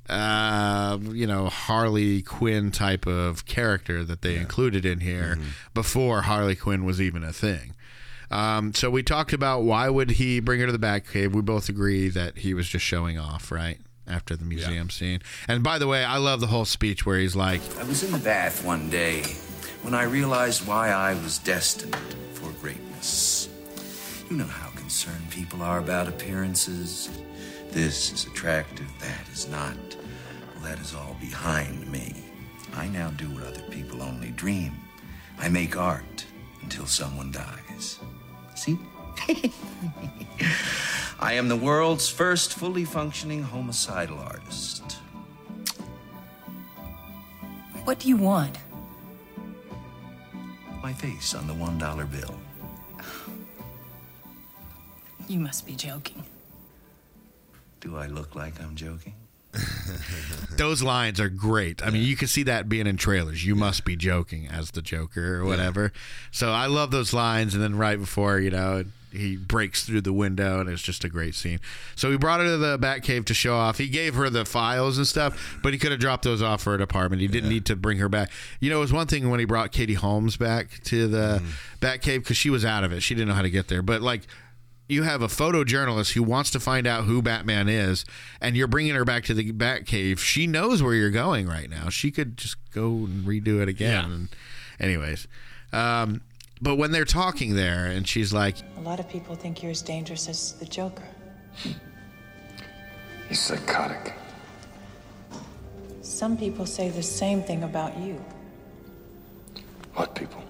uh 0.09 0.97
you 1.11 1.27
know 1.27 1.47
Harley 1.49 2.21
Quinn 2.21 2.71
type 2.71 3.05
of 3.05 3.45
character 3.45 4.03
that 4.03 4.21
they 4.21 4.35
included 4.35 4.85
in 4.85 4.99
here 5.01 5.35
Mm-hmm. 5.37 5.49
before 5.73 6.21
Harley 6.23 6.55
Quinn 6.55 6.83
was 6.85 6.99
even 7.01 7.23
a 7.23 7.31
thing. 7.33 7.73
Um, 8.31 8.73
so 8.73 8.89
we 8.91 9.01
talked 9.03 9.33
about 9.33 9.63
why 9.63 9.89
would 9.89 10.11
he 10.11 10.39
bring 10.39 10.59
her 10.59 10.67
to 10.67 10.71
the 10.71 10.77
Batcave? 10.79 11.33
We 11.33 11.41
both 11.41 11.67
agree 11.69 12.09
that 12.09 12.37
he 12.39 12.53
was 12.53 12.67
just 12.69 12.85
showing 12.85 13.17
off, 13.17 13.51
right? 13.51 13.79
After 14.07 14.35
the 14.35 14.45
museum 14.45 14.89
scene. 14.89 15.21
And 15.47 15.63
by 15.63 15.77
the 15.79 15.87
way, 15.87 16.03
I 16.03 16.17
love 16.17 16.39
the 16.39 16.47
whole 16.47 16.65
speech 16.65 17.05
where 17.05 17.17
he's 17.19 17.35
like, 17.35 17.61
I 17.79 17.83
was 17.83 18.03
in 18.03 18.11
the 18.11 18.17
bath 18.19 18.63
one 18.63 18.89
day 18.89 19.21
when 19.81 19.93
I 19.95 20.03
realized 20.03 20.67
why 20.67 20.89
I 20.89 21.13
was 21.15 21.37
destined 21.39 21.95
for 22.33 22.51
greatness. 22.61 23.49
You 24.29 24.37
know 24.37 24.45
how 24.45 24.69
concerned 24.71 25.29
people 25.31 25.61
are 25.63 25.79
about 25.79 26.07
appearances. 26.07 27.09
This 27.71 28.11
is 28.11 28.25
attractive, 28.25 28.87
that 28.99 29.27
is 29.31 29.47
not. 29.47 29.75
That 30.63 30.79
is 30.79 30.93
all 30.93 31.15
behind 31.19 31.91
me. 31.91 32.13
I 32.75 32.87
now 32.87 33.09
do 33.11 33.29
what 33.29 33.43
other 33.43 33.63
people 33.69 34.01
only 34.01 34.29
dream. 34.31 34.73
I 35.37 35.49
make 35.49 35.77
art 35.77 36.25
until 36.61 36.85
someone 36.85 37.31
dies. 37.31 37.99
See? 38.55 38.77
I 41.19 41.33
am 41.33 41.47
the 41.49 41.55
world's 41.55 42.09
first 42.09 42.53
fully 42.53 42.85
functioning 42.85 43.43
homicidal 43.43 44.19
artist. 44.19 44.93
What 47.83 47.99
do 47.99 48.07
you 48.07 48.17
want? 48.17 48.57
My 50.83 50.93
face 50.93 51.33
on 51.33 51.47
the 51.47 51.53
one 51.53 51.77
dollar 51.77 52.05
bill. 52.05 52.35
You 55.27 55.39
must 55.39 55.65
be 55.65 55.75
joking. 55.75 56.23
Do 57.81 57.97
I 57.97 58.07
look 58.07 58.35
like 58.35 58.61
I'm 58.61 58.75
joking? 58.75 59.13
those 60.57 60.83
lines 60.83 61.19
are 61.19 61.29
great. 61.29 61.85
I 61.85 61.89
mean, 61.89 62.03
you 62.03 62.15
can 62.15 62.27
see 62.27 62.43
that 62.43 62.69
being 62.69 62.87
in 62.87 62.97
trailers. 62.97 63.45
You 63.45 63.55
must 63.55 63.85
be 63.85 63.95
joking 63.95 64.47
as 64.47 64.71
the 64.71 64.81
Joker 64.81 65.35
or 65.37 65.45
whatever. 65.45 65.91
So 66.31 66.51
I 66.51 66.67
love 66.67 66.91
those 66.91 67.13
lines. 67.13 67.53
And 67.53 67.63
then 67.63 67.75
right 67.77 67.97
before, 67.97 68.39
you 68.39 68.51
know, 68.51 68.83
he 69.11 69.35
breaks 69.37 69.83
through 69.85 70.01
the 70.01 70.13
window 70.13 70.59
and 70.59 70.69
it's 70.69 70.81
just 70.81 71.03
a 71.03 71.09
great 71.09 71.33
scene. 71.33 71.59
So 71.95 72.11
he 72.11 72.17
brought 72.17 72.41
her 72.41 72.45
to 72.45 72.57
the 72.57 72.77
Batcave 72.77 73.25
to 73.25 73.33
show 73.33 73.55
off. 73.55 73.77
He 73.77 73.87
gave 73.87 74.15
her 74.15 74.29
the 74.29 74.45
files 74.45 74.97
and 74.97 75.07
stuff, 75.07 75.59
but 75.63 75.73
he 75.73 75.79
could 75.79 75.91
have 75.91 75.99
dropped 75.99 76.23
those 76.23 76.41
off 76.41 76.61
for 76.61 76.75
an 76.75 76.81
apartment. 76.81 77.21
He 77.21 77.27
didn't 77.27 77.49
need 77.49 77.65
to 77.65 77.75
bring 77.75 77.97
her 77.97 78.09
back. 78.09 78.29
You 78.59 78.69
know, 78.69 78.77
it 78.77 78.81
was 78.81 78.93
one 78.93 79.07
thing 79.07 79.29
when 79.29 79.39
he 79.39 79.45
brought 79.45 79.71
Katie 79.71 79.95
Holmes 79.95 80.37
back 80.37 80.83
to 80.85 81.07
the 81.07 81.41
mm-hmm. 81.41 81.85
Batcave 81.85 82.19
because 82.19 82.37
she 82.37 82.49
was 82.49 82.63
out 82.63 82.83
of 82.83 82.91
it. 82.91 83.01
She 83.01 83.15
didn't 83.15 83.29
know 83.29 83.35
how 83.35 83.41
to 83.41 83.49
get 83.49 83.67
there. 83.67 83.81
But 83.81 84.01
like, 84.01 84.27
you 84.89 85.03
have 85.03 85.21
a 85.21 85.27
photojournalist 85.27 86.13
who 86.13 86.23
wants 86.23 86.49
to 86.51 86.59
find 86.59 86.87
out 86.87 87.05
who 87.05 87.21
Batman 87.21 87.69
is, 87.69 88.05
and 88.41 88.57
you're 88.57 88.67
bringing 88.67 88.95
her 88.95 89.05
back 89.05 89.23
to 89.25 89.35
the 89.35 89.51
Batcave. 89.51 90.17
She 90.17 90.47
knows 90.47 90.81
where 90.81 90.95
you're 90.95 91.11
going 91.11 91.47
right 91.47 91.69
now. 91.69 91.89
She 91.89 92.09
could 92.09 92.37
just 92.37 92.57
go 92.71 92.87
and 92.87 93.23
redo 93.25 93.61
it 93.61 93.69
again. 93.69 94.09
Yeah. 94.09 94.15
And 94.15 94.29
anyways, 94.79 95.27
um, 95.71 96.21
but 96.59 96.75
when 96.77 96.91
they're 96.91 97.05
talking 97.05 97.55
there, 97.55 97.85
and 97.85 98.07
she's 98.07 98.33
like, 98.33 98.55
A 98.77 98.81
lot 98.81 98.99
of 98.99 99.07
people 99.07 99.35
think 99.35 99.61
you're 99.61 99.71
as 99.71 99.83
dangerous 99.83 100.27
as 100.27 100.53
the 100.53 100.65
Joker. 100.65 101.07
He's 103.29 103.39
psychotic. 103.39 104.13
Some 106.01 106.35
people 106.35 106.65
say 106.65 106.89
the 106.89 107.03
same 107.03 107.43
thing 107.43 107.63
about 107.63 107.95
you. 107.99 108.19
What 109.93 110.15
people? 110.15 110.43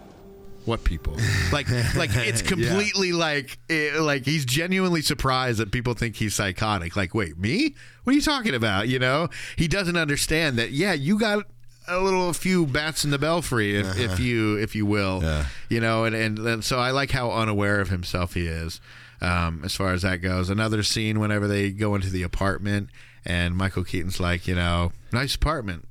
"What 0.70 0.84
people?" 0.84 1.18
like, 1.52 1.70
like 1.96 2.12
it's 2.16 2.42
completely 2.42 3.12
like, 3.12 3.58
eh, 3.70 4.00
like 4.00 4.26
he's 4.26 4.46
genuinely 4.46 5.02
surprised 5.02 5.60
that 5.60 5.72
people 5.72 5.94
think 5.94 6.16
he's 6.16 6.36
psychotic. 6.36 6.96
Like, 6.96 7.14
wait, 7.14 7.38
me? 7.38 7.76
What 8.04 8.14
are 8.14 8.16
you 8.16 8.22
talking 8.22 8.56
about? 8.56 8.88
You 8.88 9.00
know, 9.00 9.30
he 9.58 9.68
doesn't 9.68 9.98
understand 9.98 10.58
that. 10.58 10.72
Yeah, 10.72 10.94
you 10.94 11.20
got 11.20 11.46
a 11.88 12.00
little 12.00 12.30
a 12.30 12.34
few 12.34 12.66
bats 12.66 13.04
in 13.04 13.12
the 13.12 13.18
belfry, 13.18 13.76
if, 13.76 13.98
if 14.00 14.20
you 14.20 14.58
if 14.58 14.76
you 14.76 14.86
will. 14.86 15.22
Yeah. 15.22 15.46
You 15.70 15.82
know, 15.82 16.06
and, 16.06 16.16
and 16.16 16.40
and 16.40 16.64
so 16.64 16.80
I 16.80 16.92
like 16.92 17.12
how 17.12 17.32
unaware 17.32 17.82
of 17.82 17.90
himself 17.90 18.36
he 18.36 18.48
is. 18.48 18.80
Um, 19.22 19.64
as 19.66 19.76
far 19.76 19.92
as 19.92 20.04
that 20.04 20.18
goes, 20.18 20.50
another 20.50 20.82
scene 20.82 21.20
whenever 21.20 21.48
they 21.48 21.72
go 21.72 21.94
into 21.96 22.10
the 22.10 22.24
apartment 22.24 22.90
and 23.26 23.56
Michael 23.56 23.84
Keaton's 23.84 24.20
like, 24.20 24.48
you 24.48 24.56
know, 24.56 24.94
nice 25.12 25.36
apartment, 25.36 25.88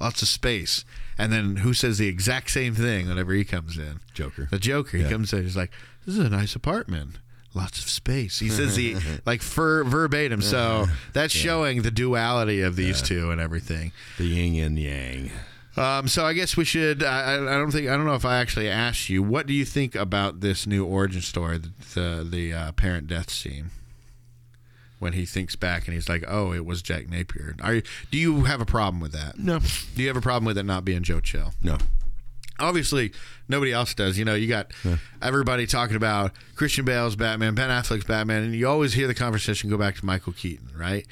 lots 0.00 0.22
of 0.22 0.28
space. 0.28 0.84
And 1.18 1.32
then 1.32 1.56
who 1.56 1.74
says 1.74 1.98
the 1.98 2.06
exact 2.08 2.50
same 2.50 2.74
thing 2.74 3.08
whenever 3.08 3.32
he 3.32 3.44
comes 3.44 3.76
in? 3.76 4.00
Joker. 4.14 4.46
The 4.50 4.58
Joker. 4.58 4.96
He 4.98 5.04
comes 5.04 5.32
in. 5.32 5.42
He's 5.42 5.56
like, 5.56 5.72
"This 6.06 6.16
is 6.16 6.24
a 6.24 6.30
nice 6.30 6.54
apartment, 6.54 7.16
lots 7.54 7.80
of 7.80 7.90
space." 7.90 8.38
He 8.38 8.48
says 8.48 8.76
the 8.76 8.96
like 9.26 9.42
ver- 9.42 9.82
verbatim. 9.84 10.40
So 10.42 10.86
that's 11.12 11.34
showing 11.34 11.82
the 11.82 11.90
duality 11.90 12.60
of 12.62 12.76
these 12.76 13.02
two 13.02 13.30
and 13.32 13.40
everything. 13.40 13.90
The 14.16 14.24
yin 14.26 14.64
and 14.64 14.78
yang. 14.78 15.32
Um, 15.76 16.08
so 16.08 16.24
I 16.26 16.32
guess 16.32 16.56
we 16.56 16.64
should. 16.64 17.02
I, 17.04 17.34
I 17.34 17.54
I 17.54 17.58
don't 17.58 17.70
think 17.70 17.88
I 17.88 17.96
don't 17.96 18.06
know 18.06 18.14
if 18.14 18.24
I 18.24 18.38
actually 18.38 18.68
asked 18.68 19.08
you. 19.08 19.22
What 19.22 19.46
do 19.46 19.52
you 19.52 19.64
think 19.64 19.94
about 19.94 20.40
this 20.40 20.66
new 20.66 20.84
origin 20.84 21.20
story, 21.22 21.58
the 21.58 21.70
the, 21.94 22.26
the 22.28 22.52
uh, 22.52 22.72
parent 22.72 23.06
death 23.06 23.30
scene? 23.30 23.70
When 24.98 25.12
he 25.12 25.24
thinks 25.26 25.54
back 25.56 25.86
and 25.86 25.94
he's 25.94 26.08
like, 26.08 26.24
"Oh, 26.26 26.52
it 26.52 26.64
was 26.66 26.82
Jack 26.82 27.08
Napier." 27.08 27.54
Are 27.62 27.74
you? 27.74 27.82
Do 28.10 28.18
you 28.18 28.44
have 28.44 28.60
a 28.60 28.66
problem 28.66 29.00
with 29.00 29.12
that? 29.12 29.38
No. 29.38 29.60
Do 29.94 30.02
you 30.02 30.08
have 30.08 30.16
a 30.16 30.20
problem 30.20 30.44
with 30.44 30.58
it 30.58 30.64
not 30.64 30.84
being 30.84 31.02
Joe 31.02 31.20
Chill? 31.20 31.52
No. 31.62 31.78
obviously 32.60 33.12
nobody 33.48 33.72
else 33.72 33.94
does. 33.94 34.18
You 34.18 34.24
know, 34.24 34.34
you 34.34 34.48
got 34.48 34.72
everybody 35.22 35.66
talking 35.66 35.96
about 35.96 36.32
Christian 36.56 36.84
Bale's 36.84 37.14
Batman, 37.16 37.54
Ben 37.54 37.70
Affleck's 37.70 38.04
Batman, 38.04 38.42
and 38.42 38.54
you 38.54 38.68
always 38.68 38.94
hear 38.94 39.06
the 39.06 39.14
conversation 39.14 39.70
go 39.70 39.78
back 39.78 39.96
to 39.96 40.04
Michael 40.04 40.32
Keaton, 40.32 40.70
right? 40.76 41.06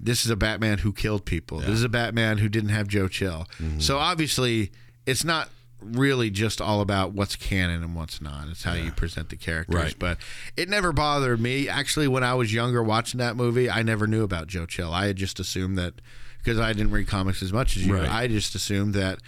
This 0.00 0.24
is 0.24 0.30
a 0.30 0.36
Batman 0.36 0.78
who 0.78 0.92
killed 0.92 1.24
people. 1.24 1.58
This 1.58 1.70
is 1.70 1.82
a 1.82 1.88
Batman 1.88 2.38
who 2.38 2.48
didn't 2.48 2.70
have 2.70 2.86
Joe 2.88 3.08
Chill. 3.08 3.46
Mm-hmm. 3.58 3.80
So 3.80 3.98
obviously, 3.98 4.72
it's 5.06 5.24
not 5.24 5.48
really 5.92 6.30
just 6.30 6.60
all 6.60 6.80
about 6.80 7.12
what's 7.12 7.36
canon 7.36 7.82
and 7.82 7.94
what's 7.94 8.20
not. 8.20 8.48
It's 8.48 8.64
how 8.64 8.74
you 8.74 8.90
present 8.92 9.28
the 9.30 9.36
characters. 9.36 9.74
Right. 9.74 9.94
But 9.98 10.18
it 10.56 10.68
never 10.68 10.92
bothered 10.92 11.40
me. 11.40 11.68
Actually, 11.68 12.08
when 12.08 12.22
I 12.24 12.34
was 12.34 12.52
younger 12.52 12.82
watching 12.82 13.18
that 13.18 13.36
movie, 13.36 13.70
I 13.70 13.82
never 13.82 14.06
knew 14.06 14.22
about 14.24 14.46
Joe 14.46 14.66
Chill. 14.66 14.92
I 14.92 15.06
had 15.06 15.16
just 15.16 15.38
assumed 15.40 15.78
that 15.78 15.94
because 16.38 16.58
I 16.60 16.72
didn't 16.72 16.92
read 16.92 17.08
comics 17.08 17.42
as 17.42 17.52
much 17.52 17.76
as 17.76 17.86
you, 17.86 17.94
Right. 17.96 18.08
I 18.10 18.28
just 18.28 18.54
assumed 18.54 18.94
that 18.94 19.18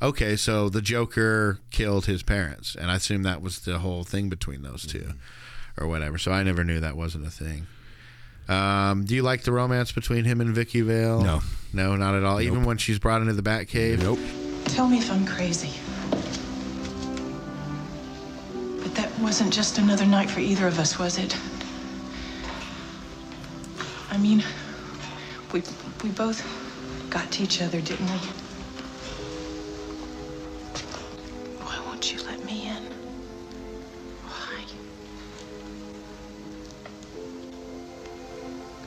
okay, 0.00 0.36
so 0.36 0.68
the 0.68 0.80
Joker 0.80 1.58
killed 1.70 2.06
his 2.06 2.22
parents, 2.22 2.74
and 2.74 2.90
I 2.90 2.96
assume 2.96 3.24
that 3.24 3.42
was 3.42 3.60
the 3.60 3.80
whole 3.80 4.04
thing 4.04 4.28
between 4.28 4.62
those 4.62 4.86
2 4.86 5.12
or 5.76 5.88
whatever. 5.88 6.18
So 6.18 6.30
I 6.30 6.42
never 6.44 6.62
knew 6.62 6.78
that 6.80 6.96
wasn't 6.96 7.26
a 7.26 7.30
thing. 7.30 7.66
Um, 8.48 9.04
do 9.04 9.14
you 9.14 9.22
like 9.22 9.42
the 9.42 9.52
romance 9.52 9.92
between 9.92 10.24
him 10.24 10.40
and 10.40 10.54
Vicki 10.54 10.80
Vale? 10.80 11.20
No. 11.20 11.40
no, 11.72 11.96
not 11.96 12.14
at 12.14 12.24
all. 12.24 12.40
Even 12.40 12.64
when 12.64 12.78
she's 12.78 12.98
brought 12.98 13.20
into 13.20 13.34
the 13.34 13.42
Batcave. 13.42 13.98
Nope. 14.00 14.18
Tell 14.66 14.88
me 14.88 14.98
if 14.98 15.10
I'm 15.10 15.26
crazy. 15.26 15.70
That 18.98 19.16
wasn't 19.20 19.52
just 19.52 19.78
another 19.78 20.04
night 20.04 20.28
for 20.28 20.40
either 20.40 20.66
of 20.66 20.80
us, 20.80 20.98
was 20.98 21.18
it? 21.18 21.36
I 24.10 24.18
mean, 24.18 24.42
we 25.52 25.62
we 26.02 26.10
both 26.10 26.42
got 27.08 27.30
to 27.30 27.44
each 27.44 27.62
other, 27.62 27.80
didn't 27.80 28.10
we? 28.10 28.18
Why 31.62 31.78
won't 31.86 32.12
you 32.12 32.18
let 32.24 32.44
me 32.44 32.66
in? 32.66 32.82
Why? 34.26 34.64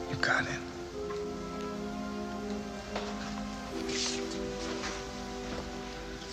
You 0.10 0.16
got 0.18 0.46
in. 0.46 0.62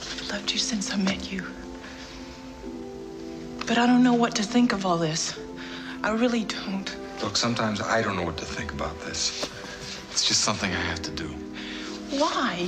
I've 0.00 0.28
loved 0.32 0.50
you 0.52 0.58
since 0.58 0.92
I 0.92 0.96
met 0.96 1.30
you. 1.30 1.44
But 3.68 3.76
I 3.76 3.86
don't 3.86 4.02
know 4.02 4.14
what 4.14 4.34
to 4.36 4.42
think 4.42 4.72
of 4.72 4.86
all 4.86 4.96
this. 4.96 5.38
I 6.02 6.10
really 6.12 6.44
don't. 6.44 6.96
Look, 7.22 7.36
sometimes 7.36 7.82
I 7.82 8.00
don't 8.00 8.16
know 8.16 8.22
what 8.22 8.38
to 8.38 8.46
think 8.46 8.72
about 8.72 8.98
this. 9.02 9.46
It's 10.10 10.26
just 10.26 10.40
something 10.40 10.70
I 10.72 10.80
have 10.80 11.02
to 11.02 11.10
do 11.10 11.28
Why? 12.18 12.66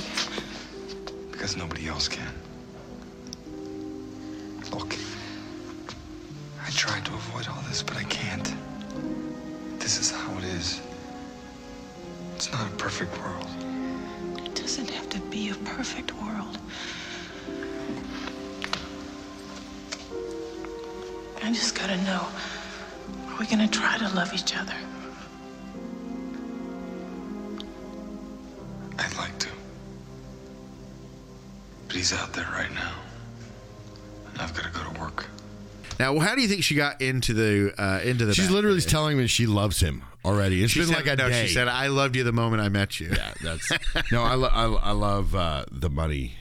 because 1.31 1.57
nobody 1.57 1.87
else 1.87 2.07
can. 2.07 2.31
Look, 4.71 4.95
I 6.63 6.69
tried 6.69 7.03
to 7.05 7.13
avoid 7.15 7.47
all 7.47 7.61
this, 7.67 7.81
but 7.81 7.97
I 7.97 8.03
can't. 8.03 8.53
This 9.79 9.99
is 9.99 10.11
how 10.11 10.37
it 10.37 10.43
is. 10.43 10.81
It's 12.35 12.51
not 12.51 12.67
a 12.67 12.75
perfect 12.75 13.17
world. 13.17 13.47
It 14.45 14.53
doesn't 14.53 14.91
have 14.91 15.09
to 15.09 15.19
be 15.19 15.49
a 15.49 15.55
perfect 15.55 16.13
world. 16.21 16.59
I 21.43 21.51
just 21.51 21.75
gotta 21.77 21.97
know 22.03 22.27
are 23.29 23.39
we 23.39 23.45
gonna 23.47 23.67
try 23.67 23.97
to 23.97 24.09
love 24.09 24.33
each 24.33 24.55
other? 24.55 24.75
I'd 28.99 29.17
like 29.17 29.37
to. 29.39 29.47
But 31.87 31.95
he's 31.95 32.13
out 32.13 32.33
there 32.33 32.47
right 32.51 32.71
now. 32.73 32.93
And 34.31 34.41
I've 34.41 34.53
got 34.53 34.65
to 34.65 34.71
go 34.71 34.93
to 34.93 34.99
work. 34.99 35.25
Now, 35.99 36.17
how 36.19 36.35
do 36.35 36.41
you 36.41 36.47
think 36.47 36.63
she 36.63 36.75
got 36.75 37.01
into 37.01 37.33
the 37.33 37.73
uh, 37.81 37.99
into 38.03 38.25
the? 38.25 38.33
She's 38.33 38.47
Batcave? 38.47 38.51
literally 38.51 38.81
telling 38.81 39.17
me 39.17 39.27
she 39.27 39.45
loves 39.45 39.79
him 39.79 40.03
already. 40.23 40.63
It's 40.63 40.71
She 40.73 40.79
been 40.79 40.89
said, 40.89 40.97
like 40.97 41.07
a 41.07 41.15
no, 41.15 41.29
day. 41.29 41.47
She 41.47 41.53
said, 41.53 41.67
"I 41.67 41.87
loved 41.87 42.15
you 42.15 42.23
the 42.23 42.31
moment 42.31 42.61
I 42.61 42.69
met 42.69 42.99
you." 42.99 43.09
Yeah, 43.15 43.33
that's 43.41 43.69
no. 44.11 44.23
I, 44.23 44.35
lo- 44.35 44.49
I, 44.51 44.65
I 44.89 44.91
love 44.91 45.35
uh, 45.35 45.65
the 45.71 45.89
money. 45.89 46.33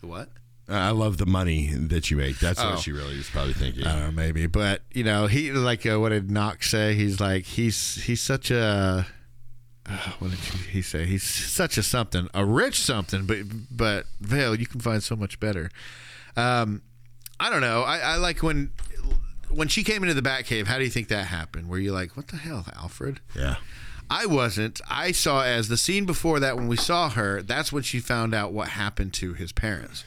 The 0.00 0.06
what? 0.06 0.28
I 0.68 0.90
love 0.90 1.18
the 1.18 1.26
money 1.26 1.68
that 1.74 2.10
you 2.10 2.16
make. 2.16 2.38
That's 2.40 2.60
Oh. 2.60 2.70
what 2.70 2.80
she 2.80 2.90
really 2.92 3.14
is 3.14 3.30
probably 3.30 3.52
thinking. 3.52 3.86
I 3.86 3.92
don't 3.92 4.00
know, 4.06 4.10
maybe, 4.10 4.46
but 4.46 4.82
you 4.92 5.04
know, 5.04 5.26
he 5.28 5.52
like 5.52 5.86
uh, 5.86 6.00
what 6.00 6.08
did 6.08 6.30
Knox 6.30 6.70
say? 6.70 6.94
He's 6.94 7.20
like 7.20 7.44
he's 7.44 8.02
he's 8.04 8.20
such 8.20 8.50
a 8.50 9.06
uh, 9.88 9.94
what 10.18 10.30
did 10.32 10.40
he 10.40 10.82
say? 10.82 11.06
He's 11.06 11.22
such 11.22 11.78
a 11.78 11.82
something, 11.82 12.28
a 12.34 12.44
rich 12.44 12.80
something, 12.80 13.26
but 13.26 13.38
but 13.70 14.06
Vale, 14.20 14.56
you 14.58 14.66
can 14.66 14.80
find 14.80 15.02
so 15.02 15.14
much 15.14 15.38
better. 15.38 15.70
Um, 16.36 16.82
I 17.38 17.50
don't 17.50 17.60
know. 17.60 17.82
I, 17.82 17.98
I 17.98 18.16
like 18.16 18.42
when 18.42 18.72
when 19.48 19.68
she 19.68 19.84
came 19.84 20.02
into 20.02 20.14
the 20.20 20.28
Batcave. 20.28 20.66
How 20.66 20.78
do 20.78 20.84
you 20.84 20.90
think 20.90 21.06
that 21.08 21.26
happened? 21.28 21.68
Were 21.68 21.78
you 21.78 21.92
like, 21.92 22.16
what 22.16 22.28
the 22.28 22.36
hell, 22.36 22.66
Alfred? 22.76 23.20
Yeah. 23.36 23.56
I 24.10 24.26
wasn't. 24.26 24.80
I 24.88 25.12
saw 25.12 25.42
as 25.44 25.68
the 25.68 25.76
scene 25.76 26.04
before 26.06 26.38
that 26.40 26.56
when 26.56 26.68
we 26.68 26.76
saw 26.76 27.10
her. 27.10 27.42
That's 27.42 27.72
when 27.72 27.82
she 27.82 27.98
found 28.00 28.34
out 28.34 28.52
what 28.52 28.68
happened 28.70 29.12
to 29.14 29.34
his 29.34 29.50
parents. 29.52 30.04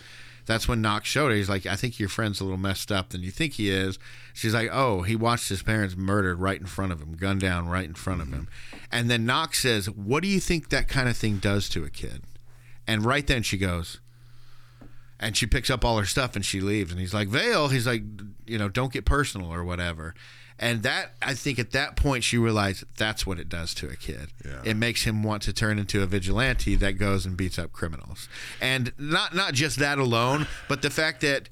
That's 0.50 0.68
when 0.68 0.82
Knox 0.82 1.08
showed 1.08 1.30
her. 1.30 1.36
He's 1.36 1.47
like, 1.47 1.68
I 1.68 1.76
think 1.76 2.00
your 2.00 2.10
friend's 2.10 2.41
a 2.41 2.43
little 2.43 2.58
messed 2.58 2.91
up 2.91 3.10
than 3.10 3.22
you 3.22 3.30
think 3.30 3.54
he 3.54 3.70
is. 3.70 4.00
She's 4.34 4.56
like, 4.56 4.68
Oh, 4.72 5.04
he 5.04 5.16
watched 5.16 5.47
his 5.47 5.62
parents 5.62 5.95
murdered 5.95 6.39
right 6.39 6.60
in 6.60 6.66
front 6.66 6.91
of 6.91 7.00
him, 7.00 7.14
gunned 7.14 7.41
down 7.41 7.70
right 7.70 7.86
in 7.86 7.93
front 7.93 8.22
of 8.22 8.30
mm-hmm. 8.30 8.38
him. 8.38 8.47
And 8.91 9.12
then 9.12 9.28
Knox 9.28 9.62
says, 9.62 9.91
What 9.91 10.24
do 10.24 10.28
you 10.28 10.39
think 10.39 10.70
that 10.70 10.88
kind 10.88 11.08
of 11.08 11.16
thing 11.16 11.38
does 11.38 11.70
to 11.70 11.84
a 11.84 11.91
kid? 11.91 12.24
And 12.88 13.06
right 13.06 13.28
then 13.28 13.43
she 13.43 13.60
goes, 13.60 14.00
and 15.20 15.38
she 15.38 15.45
picks 15.45 15.70
up 15.70 15.86
all 15.86 16.00
her 16.00 16.06
stuff 16.06 16.36
and 16.36 16.43
she 16.43 16.62
leaves. 16.62 16.89
And 16.89 17.00
he's 17.00 17.14
like, 17.14 17.28
Vale, 17.28 17.68
he's 17.68 17.86
like, 17.86 18.02
you 18.47 18.58
know, 18.58 18.70
don't 18.70 18.91
get 18.91 19.06
personal 19.06 19.54
or 19.54 19.64
whatever. 19.64 20.16
And 20.60 20.84
that, 20.84 21.14
I 21.22 21.34
think 21.34 21.57
at 21.57 21.72
that 21.72 21.95
point, 21.95 22.24
she 22.24 22.38
realized 22.38 22.84
that's 22.97 23.26
what 23.26 23.39
it 23.39 23.47
does 23.47 23.74
to 23.76 23.88
a 23.88 23.95
kid. 23.95 24.34
Yeah. 24.45 24.62
It 24.66 24.76
makes 24.76 25.03
him 25.03 25.24
want 25.24 25.41
to 25.43 25.53
turn 25.53 25.80
into 25.80 26.03
a 26.03 26.05
vigilante 26.05 26.76
that 26.76 26.93
goes 26.93 27.26
and 27.26 27.38
beats 27.38 27.57
up 27.57 27.72
criminals. 27.72 28.28
And 28.62 28.91
not 28.97 29.34
not 29.34 29.53
just 29.53 29.80
that 29.80 29.97
alone, 29.97 30.47
but 30.68 30.82
the 30.82 30.89
fact 30.89 31.22
that 31.22 31.47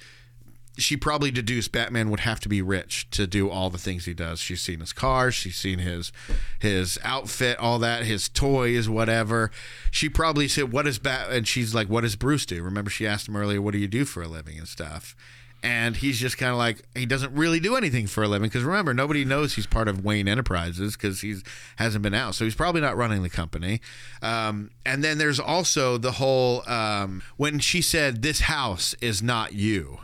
she 0.78 0.96
probably 0.96 1.32
deduced 1.32 1.72
Batman 1.72 2.10
would 2.10 2.20
have 2.22 2.40
to 2.42 2.50
be 2.50 2.62
rich 2.62 3.10
to 3.12 3.26
do 3.26 3.50
all 3.50 3.70
the 3.70 3.78
things 3.78 4.06
he 4.06 4.14
does. 4.14 4.40
She's 4.40 4.62
seen 4.62 4.80
his 4.80 4.94
cars, 4.94 5.34
she's 5.34 5.58
seen 5.58 5.80
his 5.80 6.12
his 6.60 7.00
outfit, 7.04 7.58
all 7.60 7.80
that, 7.80 8.04
his 8.04 8.30
toys, 8.30 8.88
whatever. 8.88 9.52
She 9.90 10.10
probably 10.10 10.48
said, 10.48 10.72
"What 10.72 10.86
does 10.86 11.00
Bat?" 11.00 11.32
And 11.32 11.48
she's 11.48 11.74
like, 11.74 11.90
"What 11.90 12.02
does 12.02 12.16
Bruce 12.16 12.46
do?" 12.46 12.62
Remember, 12.62 12.90
she 12.90 13.08
asked 13.08 13.28
him 13.28 13.36
earlier, 13.36 13.62
"What 13.62 13.72
do 13.72 13.80
you 13.80 13.88
do 13.88 14.06
for 14.06 14.22
a 14.22 14.28
living?" 14.28 14.58
and 14.58 14.68
stuff. 14.68 15.16
And 15.64 15.96
he's 15.98 16.20
just 16.20 16.38
kind 16.38 16.52
of 16.52 16.58
like 16.58 16.84
he 16.96 17.06
doesn't 17.06 17.34
really 17.34 17.60
do 17.60 17.76
anything 17.76 18.06
for 18.08 18.24
a 18.24 18.28
living 18.28 18.48
because 18.48 18.64
remember 18.64 18.94
nobody 18.94 19.26
knows 19.26 19.56
he's 19.56 19.66
part 19.66 19.88
of 19.88 20.06
Wayne 20.06 20.28
Enterprises 20.28 20.96
because 20.96 21.22
he's 21.22 21.44
hasn't 21.78 22.04
been 22.04 22.14
out, 22.14 22.36
so 22.36 22.46
he's 22.46 22.56
probably 22.56 22.80
not 22.80 22.96
running 22.96 23.24
the 23.24 23.30
company. 23.30 23.82
Um, 24.22 24.70
and 24.86 25.04
then 25.04 25.18
there's 25.18 25.40
also 25.40 25.98
the 25.98 26.14
whole 26.14 26.62
um, 26.70 27.24
when 27.38 27.60
she 27.60 27.82
said, 27.82 28.22
"This 28.22 28.42
house 28.42 28.94
is 29.02 29.22
not 29.24 29.54
you." 29.54 30.00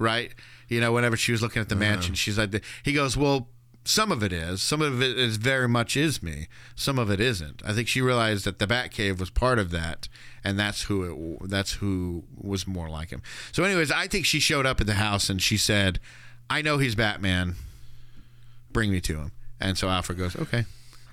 right? 0.00 0.34
You 0.68 0.80
know, 0.80 0.92
whenever 0.92 1.16
she 1.16 1.30
was 1.30 1.42
looking 1.42 1.60
at 1.60 1.68
the 1.68 1.76
mansion, 1.76 2.14
she's 2.14 2.38
like, 2.38 2.64
he 2.82 2.92
goes, 2.92 3.16
well, 3.16 3.48
some 3.84 4.10
of 4.10 4.22
it 4.22 4.32
is, 4.32 4.62
some 4.62 4.82
of 4.82 5.00
it 5.02 5.16
is 5.18 5.36
very 5.36 5.68
much 5.68 5.96
is 5.96 6.22
me, 6.22 6.48
some 6.74 6.98
of 6.98 7.10
it 7.10 7.20
isn't. 7.20 7.62
I 7.64 7.72
think 7.72 7.86
she 7.86 8.00
realized 8.00 8.44
that 8.44 8.58
the 8.58 8.66
Batcave 8.66 9.18
was 9.18 9.30
part 9.30 9.58
of 9.58 9.70
that, 9.70 10.08
and 10.44 10.58
that's 10.58 10.82
who 10.84 11.38
it, 11.42 11.48
that's 11.50 11.74
who 11.74 12.24
was 12.36 12.66
more 12.66 12.88
like 12.88 13.10
him. 13.10 13.22
So, 13.52 13.64
anyways, 13.64 13.90
I 13.90 14.06
think 14.06 14.26
she 14.26 14.40
showed 14.40 14.66
up 14.66 14.80
at 14.80 14.86
the 14.86 14.94
house 14.94 15.28
and 15.28 15.40
she 15.40 15.56
said, 15.56 16.00
"I 16.48 16.62
know 16.62 16.78
he's 16.78 16.94
Batman. 16.94 17.56
Bring 18.72 18.90
me 18.90 19.00
to 19.02 19.16
him." 19.16 19.32
And 19.60 19.76
so 19.76 19.88
Alfred 19.88 20.18
goes, 20.18 20.36
"Okay." 20.36 20.64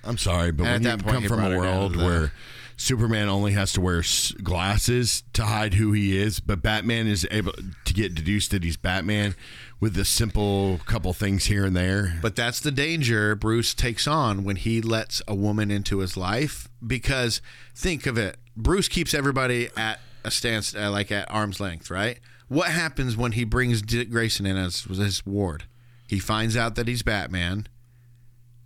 I'm 0.04 0.18
sorry, 0.18 0.52
but 0.52 0.66
And 0.66 0.84
when 0.84 0.92
at 0.92 0.98
you 0.98 1.04
point, 1.04 1.16
come 1.16 1.24
from 1.24 1.40
a 1.40 1.42
her 1.42 1.48
down 1.50 1.52
to 1.52 1.58
world 1.58 1.96
where 1.96 2.32
Superman 2.76 3.28
only 3.28 3.52
has 3.52 3.72
to 3.72 3.80
wear 3.80 4.04
glasses 4.42 5.24
to 5.32 5.44
hide 5.44 5.74
who 5.74 5.92
he 5.92 6.16
is, 6.16 6.38
but 6.38 6.62
Batman 6.62 7.08
is 7.08 7.26
able 7.30 7.52
to 7.84 7.92
get 7.92 8.14
deduced 8.14 8.52
that 8.52 8.62
he's 8.62 8.76
Batman 8.76 9.34
with 9.80 9.94
the 9.94 10.04
simple 10.04 10.80
couple 10.86 11.12
things 11.12 11.46
here 11.46 11.64
and 11.64 11.76
there. 11.76 12.18
But 12.22 12.36
that's 12.36 12.60
the 12.60 12.70
danger 12.70 13.34
Bruce 13.34 13.74
takes 13.74 14.06
on 14.06 14.44
when 14.44 14.56
he 14.56 14.80
lets 14.80 15.20
a 15.26 15.34
woman 15.34 15.72
into 15.72 15.98
his 15.98 16.16
life. 16.16 16.68
Because 16.84 17.42
think 17.74 18.06
of 18.06 18.16
it, 18.16 18.38
Bruce 18.58 18.88
keeps 18.88 19.14
everybody 19.14 19.68
at 19.76 20.00
a 20.24 20.30
stance, 20.30 20.74
uh, 20.74 20.90
like 20.90 21.10
at 21.12 21.30
arm's 21.30 21.60
length, 21.60 21.90
right? 21.90 22.18
What 22.48 22.68
happens 22.68 23.16
when 23.16 23.32
he 23.32 23.44
brings 23.44 23.82
Dick 23.82 24.10
Grayson 24.10 24.46
in 24.46 24.56
as 24.56 24.82
his 24.82 25.24
ward? 25.24 25.64
He 26.08 26.18
finds 26.18 26.56
out 26.56 26.74
that 26.74 26.88
he's 26.88 27.02
Batman, 27.02 27.68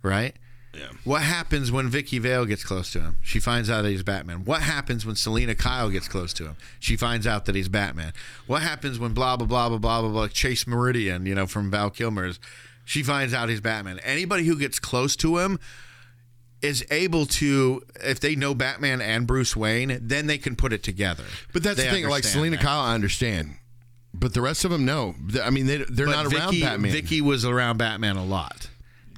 right? 0.01 0.35
Yeah. 0.73 0.87
What 1.03 1.21
happens 1.21 1.71
when 1.71 1.87
Vicki 1.89 2.17
Vale 2.17 2.45
gets 2.45 2.63
close 2.63 2.91
to 2.93 3.01
him? 3.01 3.17
She 3.21 3.39
finds 3.39 3.69
out 3.69 3.83
that 3.83 3.89
he's 3.89 4.01
Batman. 4.01 4.43
What 4.43 4.63
happens 4.63 5.05
when 5.05 5.15
Selina 5.15 5.53
Kyle 5.53 5.89
gets 5.89 6.07
close 6.07 6.33
to 6.33 6.45
him? 6.45 6.55
She 6.79 6.97
finds 6.97 7.27
out 7.27 7.45
that 7.45 7.53
he's 7.53 7.69
Batman. 7.69 8.13
What 8.47 8.63
happens 8.63 8.97
when 8.97 9.13
blah 9.13 9.37
blah 9.37 9.45
blah 9.45 9.69
blah 9.69 9.77
blah 9.77 10.01
blah 10.01 10.09
blah 10.09 10.27
Chase 10.29 10.65
Meridian, 10.65 11.27
you 11.27 11.35
know, 11.35 11.45
from 11.45 11.69
Val 11.69 11.91
Kilmer's, 11.91 12.39
she 12.85 13.03
finds 13.03 13.33
out 13.33 13.49
he's 13.49 13.61
Batman. 13.61 13.99
Anybody 13.99 14.45
who 14.45 14.57
gets 14.57 14.79
close 14.79 15.15
to 15.17 15.37
him 15.37 15.59
is 16.63 16.85
able 16.89 17.25
to, 17.25 17.83
if 18.03 18.19
they 18.19 18.35
know 18.35 18.55
Batman 18.55 19.01
and 19.01 19.27
Bruce 19.27 19.55
Wayne, 19.55 19.99
then 20.01 20.27
they 20.27 20.37
can 20.37 20.55
put 20.55 20.71
it 20.73 20.81
together. 20.81 21.25
But 21.51 21.61
that's 21.63 21.77
They 21.77 21.85
the 21.85 21.91
thing. 21.91 22.07
Like 22.07 22.23
Selina 22.23 22.55
that. 22.55 22.63
Kyle, 22.63 22.79
I 22.79 22.95
understand, 22.95 23.57
but 24.13 24.33
the 24.33 24.41
rest 24.41 24.63
of 24.63 24.71
them, 24.71 24.85
no. 24.85 25.13
I 25.43 25.49
mean, 25.49 25.65
they, 25.67 25.77
they're 25.77 26.05
But 26.05 26.23
not 26.23 26.33
around 26.33 26.59
Batman. 26.59 26.91
Vicki 26.91 27.21
was 27.21 27.45
around 27.45 27.77
Batman 27.77 28.15
a 28.15 28.23
lot. 28.25 28.69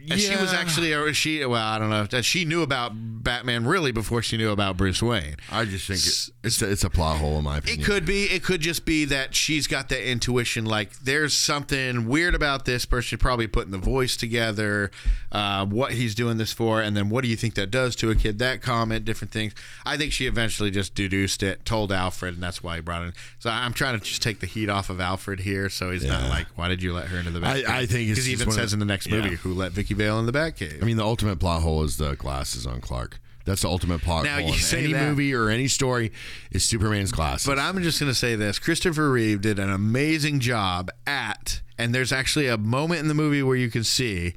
And 0.09 0.19
she 0.19 0.35
was 0.35 0.53
actually, 0.53 0.93
or 0.93 1.13
she, 1.13 1.43
well, 1.45 1.61
I 1.61 1.79
don't 1.79 1.89
know, 1.89 2.05
that 2.05 2.25
she 2.25 2.45
knew 2.45 2.61
about 2.61 2.91
Batman 2.95 3.65
really 3.65 3.91
before 3.91 4.21
she 4.21 4.37
knew 4.37 4.51
about 4.51 4.77
Bruce 4.77 5.01
Wayne. 5.01 5.35
I 5.51 5.65
just 5.65 5.87
think 5.87 5.99
it, 5.99 6.45
it's 6.47 6.61
a, 6.61 6.71
it's 6.71 6.83
a 6.83 6.89
plot 6.89 7.17
hole 7.17 7.37
in 7.39 7.43
my 7.43 7.57
opinion. 7.57 7.81
It 7.81 7.83
could 7.85 8.05
be. 8.05 8.25
It 8.25 8.43
could 8.43 8.61
just 8.61 8.85
be 8.85 9.05
that 9.05 9.33
she's 9.35 9.67
got 9.67 9.89
that 9.89 10.07
intuition. 10.07 10.65
Like, 10.65 10.91
there's 10.99 11.33
something 11.33 12.07
weird 12.07 12.35
about 12.35 12.65
this 12.65 12.85
person. 12.85 13.17
Probably 13.17 13.47
putting 13.47 13.71
the 13.71 13.77
voice 13.77 14.15
together, 14.15 14.91
uh, 15.31 15.65
what 15.65 15.93
he's 15.93 16.13
doing 16.15 16.37
this 16.37 16.53
for, 16.53 16.81
and 16.81 16.95
then 16.95 17.09
what 17.09 17.23
do 17.23 17.27
you 17.29 17.35
think 17.35 17.55
that 17.55 17.71
does 17.71 17.95
to 17.97 18.11
a 18.11 18.15
kid? 18.15 18.37
That 18.39 18.61
comment, 18.61 19.05
different 19.05 19.31
things. 19.31 19.53
I 19.85 19.97
think 19.97 20.11
she 20.13 20.27
eventually 20.27 20.69
just 20.71 20.93
deduced 20.95 21.41
it, 21.41 21.65
told 21.65 21.91
Alfred, 21.91 22.35
and 22.35 22.43
that's 22.43 22.61
why 22.61 22.75
he 22.75 22.81
brought 22.81 23.01
it. 23.01 23.05
in. 23.07 23.13
So 23.39 23.49
I'm 23.49 23.73
trying 23.73 23.97
to 23.99 24.05
just 24.05 24.21
take 24.21 24.39
the 24.39 24.47
heat 24.47 24.69
off 24.69 24.89
of 24.89 24.99
Alfred 24.99 25.39
here, 25.39 25.69
so 25.69 25.89
he's 25.91 26.03
not 26.05 26.29
like, 26.29 26.45
why 26.55 26.67
did 26.67 26.83
you 26.83 26.93
let 26.93 27.07
her 27.07 27.17
into 27.17 27.31
the 27.31 27.45
I- 27.45 27.63
I 27.79 27.85
think 27.87 28.09
because 28.09 28.25
he 28.25 28.33
even 28.33 28.51
says 28.51 28.73
in 28.73 28.79
the 28.79 28.85
next 28.85 29.09
movie, 29.09 29.29
Yeah. 29.31 29.35
who 29.37 29.53
let 29.53 29.71
Vicki 29.71 29.94
Vale 29.95 30.19
in 30.19 30.25
the 30.25 30.31
Batcave? 30.31 30.81
I 30.81 30.85
mean, 30.85 30.97
the 30.97 31.03
ultimate 31.05 31.39
plot 31.39 31.61
hole 31.61 31.83
is 31.83 31.97
the 31.97 32.15
glasses 32.15 32.65
on 32.65 32.81
Clark. 32.81 33.19
That's 33.45 33.61
the 33.61 33.67
ultimate 33.69 34.01
plot 34.01 34.23
Now, 34.25 34.37
hole. 34.39 34.47
you 34.47 34.53
in 34.53 34.59
say 34.59 34.83
any 34.85 34.93
that- 34.93 35.07
movie 35.09 35.33
or 35.33 35.49
any 35.49 35.67
story 35.67 36.11
is 36.51 36.65
Superman's 36.65 37.11
glasses. 37.11 37.45
But 37.45 37.59
I'm 37.59 37.81
just 37.83 37.99
going 37.99 38.09
to 38.11 38.15
say 38.17 38.35
this: 38.35 38.57
Christopher 38.57 39.11
Reeve 39.11 39.41
did 39.41 39.59
an 39.59 39.69
amazing 39.69 40.39
job 40.39 40.89
at, 41.05 41.61
and 41.77 41.93
there's 41.93 42.11
actually 42.11 42.47
a 42.47 42.57
moment 42.57 43.01
in 43.01 43.07
the 43.07 43.13
movie 43.13 43.43
where 43.43 43.55
you 43.55 43.69
can 43.69 43.83
see 43.83 44.33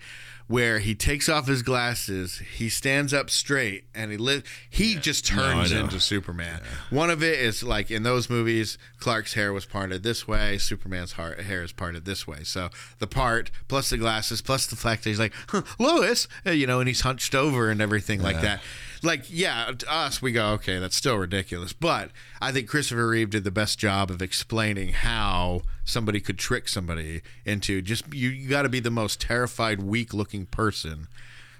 where 0.49 0.79
he 0.79 0.95
takes 0.95 1.29
off 1.29 1.47
his 1.47 1.62
glasses, 1.62 2.41
he 2.57 2.69
stands 2.69 3.12
up 3.15 3.31
straight, 3.31 3.85
and 3.95 4.11
he 4.11 4.16
li- 4.16 4.43
he 4.69 4.97
just 4.97 5.27
turns 5.27 5.73
know. 5.73 5.81
into 5.81 6.01
Superman. 6.01 6.61
One 6.91 7.11
of 7.11 7.23
it 7.23 7.39
is 7.39 7.62
like 7.62 7.91
in 7.91 8.03
those 8.03 8.29
movies, 8.29 8.79
Clark's 8.99 9.35
hair 9.35 9.53
was 9.53 9.66
parted 9.66 10.03
this 10.03 10.27
way, 10.27 10.59
Superman's 10.59 11.12
har- 11.12 11.37
hair 11.37 11.62
is 11.62 11.73
parted 11.73 12.07
this 12.07 12.27
way. 12.27 12.45
So 12.45 12.70
the 12.99 13.07
part 13.07 13.51
plus 13.69 13.91
the 13.91 13.99
glasses 13.99 14.41
plus 14.41 14.66
the 14.66 14.77
fact 14.77 15.05
that 15.05 15.11
he's 15.11 15.20
like 15.20 15.35
huh, 15.49 15.62
Lois, 15.79 16.27
you 16.45 16.66
know, 16.66 16.81
and 16.81 16.89
he's 16.89 17.03
hunched 17.03 17.35
over 17.35 17.70
and 17.70 17.81
everything 17.81 18.23
like 18.23 18.41
that 18.41 18.61
like 19.03 19.25
yeah 19.29 19.70
to 19.79 19.93
us 19.93 20.20
we 20.23 20.33
go 20.33 20.51
okay 20.53 20.79
that's 20.79 20.97
still 20.97 21.16
ridiculous. 21.16 21.73
But 21.73 22.11
i 22.41 22.51
think 22.53 22.69
christopher 22.69 23.09
reeve 23.09 23.31
did 23.31 23.45
the 23.45 23.51
best 23.51 23.79
job 23.79 24.11
of 24.11 24.20
explaining 24.23 24.91
how 24.93 25.62
somebody 25.85 26.20
could 26.20 26.39
trick 26.39 26.69
somebody 26.69 27.23
into 27.45 27.81
just 27.83 28.12
you, 28.12 28.29
you 28.29 28.49
got 28.49 28.62
to 28.62 28.69
be 28.69 28.81
the 28.81 28.91
most 28.91 29.20
terrified 29.20 29.83
weak 29.83 30.12
looking 30.12 30.47
person 30.47 31.07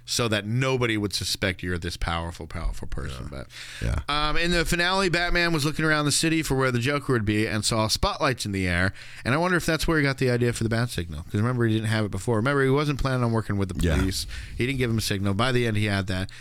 so 0.05 0.27
that 0.27 0.43
nobody 0.43 0.97
would 0.97 1.13
suspect 1.13 1.61
you're 1.61 1.77
this 1.77 1.95
powerful 1.95 2.47
powerful 2.47 2.87
person. 2.87 3.27
But 3.29 3.45
Yeah. 3.79 3.99
um, 4.09 4.37
in 4.37 4.49
the 4.49 4.65
finale 4.65 5.07
batman 5.07 5.53
was 5.53 5.65
looking 5.65 5.85
around 5.85 6.05
the 6.05 6.11
city 6.11 6.41
for 6.41 6.55
where 6.55 6.71
the 6.71 6.79
joker 6.79 7.13
would 7.13 7.25
be 7.25 7.45
and 7.45 7.63
saw 7.63 7.87
spotlights 7.87 8.43
in 8.43 8.51
the 8.51 8.67
air. 8.67 8.91
And 9.23 9.35
i 9.35 9.37
wonder 9.37 9.55
if 9.55 9.67
that's 9.67 9.87
where 9.87 9.97
he 9.99 10.03
got 10.03 10.17
the 10.17 10.31
idea 10.31 10.51
for 10.51 10.63
the 10.63 10.69
bat 10.69 10.89
signal. 10.89 11.21
Because 11.25 11.39
remember 11.41 11.65
he 11.67 11.75
didn't 11.75 11.89
have 11.89 12.05
it 12.05 12.11
before. 12.11 12.37
Remember 12.37 12.63
he 12.63 12.71
wasn't 12.71 12.99
planning 12.99 13.23
on 13.23 13.31
working 13.31 13.57
with 13.57 13.69
the 13.69 13.79
Yeah. 13.87 13.97
police. 13.97 14.25
He 14.57 14.65
didn't 14.65 14.79
give 14.79 14.89
him 14.89 14.97
a 14.97 15.01
signal. 15.01 15.35
By 15.35 15.51
the 15.51 15.67
end 15.67 15.77
he 15.77 15.85
had 15.85 16.07
that 16.07 16.31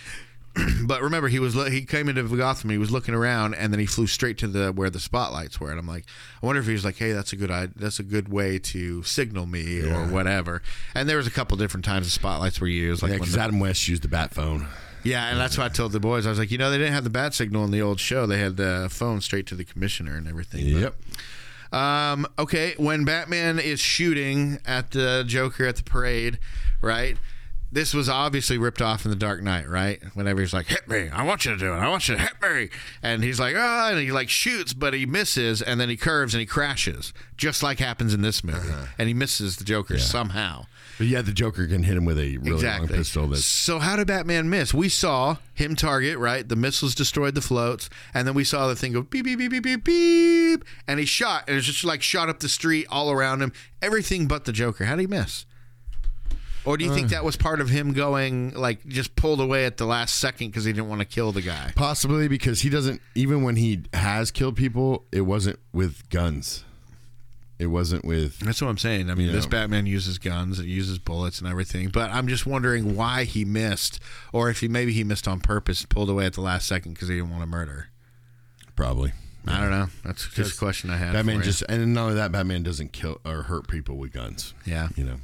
but 0.87 1.03
remember, 1.03 1.29
he 1.29 1.39
was 1.39 1.55
he 1.71 1.83
came 1.85 2.09
into 2.09 2.23
Gotham. 2.37 2.71
He 2.71 2.79
was 2.79 2.91
looking 2.91 3.15
around, 3.15 3.55
and 3.55 3.73
then 3.73 3.81
he 3.81 3.87
flew 3.87 4.07
straight 4.07 4.39
to 4.39 4.49
the 4.49 4.73
where 4.73 4.91
the 4.91 5.01
spotlights 5.01 5.61
were. 5.61 5.71
And 5.71 5.79
I'm 5.79 5.87
like, 5.87 6.05
I 6.43 6.47
wonder 6.47 6.61
if 6.61 6.67
he 6.67 6.73
was 6.73 6.85
like, 6.85 6.97
"Hey, 6.97 7.13
that's 7.13 7.33
a 7.33 7.37
good 7.37 7.51
idea. 7.51 7.73
That's 7.77 7.99
a 7.99 8.03
good 8.03 8.29
way 8.29 8.59
to 8.59 9.03
signal 9.03 9.47
me 9.47 9.83
or 9.83 10.07
whatever." 10.07 10.63
And 10.95 11.09
there 11.09 11.17
was 11.19 11.27
a 11.27 11.31
couple 11.31 11.57
different 11.57 11.85
times 11.85 12.07
the 12.07 12.11
spotlights 12.11 12.61
were 12.61 12.67
used, 12.67 13.03
like 13.03 13.11
yeah, 13.13 13.19
because 13.19 13.33
the- 13.35 13.41
Adam 13.41 13.61
West 13.61 13.87
used 13.89 14.03
the 14.03 14.09
bat 14.09 14.35
phone. 14.35 14.67
yeah, 15.05 15.29
and 15.31 15.39
that's 15.39 15.57
what 15.57 15.65
I 15.65 15.69
told 15.69 15.93
the 15.93 16.01
boys. 16.01 16.27
I 16.27 16.31
was 16.31 16.39
like, 16.39 16.51
you 16.51 16.59
know, 16.59 16.71
they 16.71 16.79
didn't 16.79 16.95
have 16.95 17.05
the 17.05 17.11
bat 17.11 17.35
signal 17.35 17.65
in 17.65 17.71
the 17.71 17.83
old 17.83 18.01
show. 18.01 18.27
They 18.27 18.39
had 18.39 18.57
the 18.57 18.89
phone 18.91 19.21
straight 19.21 19.47
to 19.49 19.55
the 19.55 19.65
commissioner 19.65 20.17
and 20.17 20.27
everything. 20.29 20.73
But- 20.73 20.81
Yep. 20.81 20.95
um, 21.73 22.27
okay, 22.39 22.75
when 22.79 23.05
Batman 23.05 23.59
is 23.59 23.79
shooting 23.81 24.59
at 24.67 24.91
the 24.93 25.23
Joker 25.27 25.67
at 25.67 25.77
the 25.77 25.83
parade, 25.85 26.39
right? 26.81 27.17
This 27.71 27.93
was 27.93 28.09
obviously 28.09 28.57
ripped 28.57 28.81
off 28.81 29.05
in 29.05 29.11
the 29.11 29.17
Dark 29.17 29.43
Knight, 29.43 29.69
right? 29.69 30.01
Whenever 30.15 30.41
he's 30.41 30.55
like, 30.55 30.67
"Hit 30.69 30.89
me! 30.89 31.11
I 31.11 31.23
want 31.23 31.45
you 31.45 31.51
to 31.51 31.57
do 31.59 31.73
it! 31.73 31.77
I 31.77 31.89
want 31.89 32.09
you 32.09 32.17
to 32.17 32.21
hit 32.23 32.33
me!" 32.41 32.71
and 33.03 33.23
he's 33.23 33.39
like, 33.39 33.55
"Ah!" 33.59 33.91
and 33.91 33.99
he 33.99 34.11
like 34.11 34.31
shoots, 34.31 34.73
but 34.73 34.95
he 34.95 35.05
misses, 35.05 35.61
and 35.61 35.79
then 35.79 35.91
he 35.91 35.97
curves 35.97 36.33
and 36.33 36.41
he 36.41 36.47
crashes, 36.47 37.13
just 37.37 37.63
like 37.63 37.79
happens 37.79 38.15
in 38.15 38.23
this 38.23 38.43
movie, 38.43 38.73
and 38.99 39.07
he 39.09 39.13
misses 39.15 39.57
the 39.57 39.65
Joker 39.65 39.99
somehow. 39.99 40.65
But 40.97 41.09
yeah, 41.09 41.21
the 41.21 41.33
Joker 41.33 41.67
can 41.69 41.83
hit 41.83 41.97
him 41.97 42.07
with 42.07 42.19
a 42.19 42.39
really 42.39 42.63
long 42.65 42.89
pistol. 42.89 43.27
That's 43.29 43.45
So 43.45 43.79
how 43.79 43.97
did 43.97 44.07
Batman 44.07 44.49
miss? 44.49 44.73
We 44.73 44.89
saw 44.89 45.37
him 45.55 45.77
target, 45.77 46.17
right? 46.19 46.49
The 46.49 46.57
missiles 46.57 46.95
destroyed 46.95 47.35
the 47.35 47.43
floats, 47.43 47.91
and 48.15 48.27
then 48.27 48.35
we 48.35 48.45
saw 48.45 48.67
the 48.67 48.77
thing 48.77 48.95
go 48.95 49.03
beep 49.03 49.27
beep 49.27 49.39
beep 49.39 49.51
beep 49.51 49.63
beep 49.63 49.85
beep, 49.85 50.65
and 50.89 50.99
he 50.99 51.05
shot, 51.05 51.45
and 51.47 51.57
it's 51.59 51.67
just 51.67 51.85
like 51.85 52.03
shot 52.03 52.31
up 52.31 52.41
the 52.41 52.49
street 52.49 52.87
all 52.89 53.11
around 53.11 53.43
him, 53.43 53.53
everything 53.83 54.27
but 54.27 54.47
the 54.47 54.53
Joker. 54.53 54.87
How 54.87 54.97
did 54.97 55.03
he 55.03 55.07
miss? 55.07 55.45
Or 56.69 56.77
do 56.77 56.85
you 56.85 56.93
think 56.93 57.07
uh. 57.07 57.11
that 57.11 57.25
was 57.25 57.35
part 57.35 57.63
of 57.63 57.71
him 57.71 57.95
going 57.95 58.53
like 58.53 58.87
just 58.87 59.17
pulled 59.17 59.41
away 59.41 59.65
at 59.65 59.79
the 59.79 59.87
last 59.87 60.17
second 60.17 60.49
because 60.49 60.65
he 60.65 60.73
didn't 60.75 60.91
want 60.91 61.01
to 61.01 61.07
kill 61.07 61.33
the 61.33 61.41
guy? 61.41 61.73
possibly 61.75 62.29
because 62.29 62.61
he 62.61 62.69
doesn't. 62.69 63.01
Even 63.15 63.43
when 63.43 63.57
he 63.57 63.85
has 63.95 64.31
killed 64.31 64.55
people, 64.55 65.07
it 65.11 65.23
wasn't 65.23 65.59
with 65.73 66.07
guns. 66.11 66.65
It 67.59 67.69
wasn't 67.69 68.05
with. 68.05 68.39
That's 68.41 68.61
what 68.61 68.69
I'm 68.69 68.77
saying. 68.77 69.11
I 69.11 69.15
mean, 69.15 69.33
this. 69.33 69.47
Batman 69.47 69.87
uses 69.87 70.19
guns, 70.19 70.61
it 70.61 70.67
uses 70.67 70.99
bullets 70.99 71.41
and 71.41 71.49
everything, 71.49 71.89
but 71.89 72.11
I'm 72.11 72.29
just 72.29 72.45
wondering 72.45 72.95
why 72.95 73.25
he 73.25 73.47
missed, 73.47 73.99
or 74.35 74.51
if 74.51 74.61
he 74.61 74.69
maybe 74.69 74.93
he 74.93 75.05
missed 75.05 75.27
on 75.27 75.41
purpose, 75.41 75.87
pulled 75.87 76.11
away 76.11 76.27
at 76.27 76.35
the 76.35 76.43
last 76.43 76.69
second 76.69 76.93
because 76.93 77.09
he 77.09 77.15
didn't 77.15 77.31
want 77.31 77.43
to 77.43 77.49
murder. 77.49 77.89
Probably. 78.77 79.13
I 79.47 79.61
don't 79.61 79.71
know. 79.71 79.87
That's 80.05 80.29
just 80.29 80.57
a 80.57 80.59
question 80.59 80.91
I 80.91 80.99
had. 80.99 81.15
Batman 81.15 81.37
for 81.37 81.41
you. 81.41 81.51
just 81.51 81.63
and 81.67 81.95
not 81.95 82.03
only 82.03 82.15
that, 82.17 82.31
Batman 82.31 82.63
doesn't 82.63 82.93
kill 82.93 83.23
or 83.25 83.45
hurt 83.45 83.69
people 83.69 83.97
with 83.97 84.13
guns. 84.13 84.53
yeah. 84.67 84.89
You 84.95 85.05
know. 85.05 85.17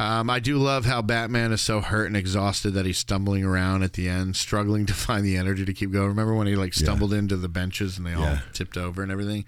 Um, 0.00 0.30
I 0.30 0.38
do 0.40 0.56
love 0.56 0.86
how 0.86 1.02
Batman 1.02 1.52
is 1.52 1.60
so 1.60 1.80
hurt 1.82 2.06
and 2.06 2.16
exhausted 2.16 2.70
that 2.70 2.86
he's 2.86 2.96
stumbling 2.96 3.44
around 3.44 3.82
at 3.82 3.92
the 3.92 4.08
end, 4.08 4.34
struggling 4.34 4.86
to 4.86 4.94
find 5.06 5.24
the 5.26 5.36
energy 5.36 5.66
to 5.66 5.74
keep 5.74 5.92
going. 5.92 6.08
Remember 6.08 6.34
when 6.34 6.46
he 6.46 6.56
like 6.56 6.72
stumbled 6.72 7.12
into 7.12 7.36
the 7.36 7.48
benches 7.50 7.98
and 7.98 8.06
they 8.06 8.14
all 8.14 8.22
Yeah. 8.22 8.38
tipped 8.54 8.78
over 8.78 9.02
and 9.02 9.12
everything? 9.12 9.44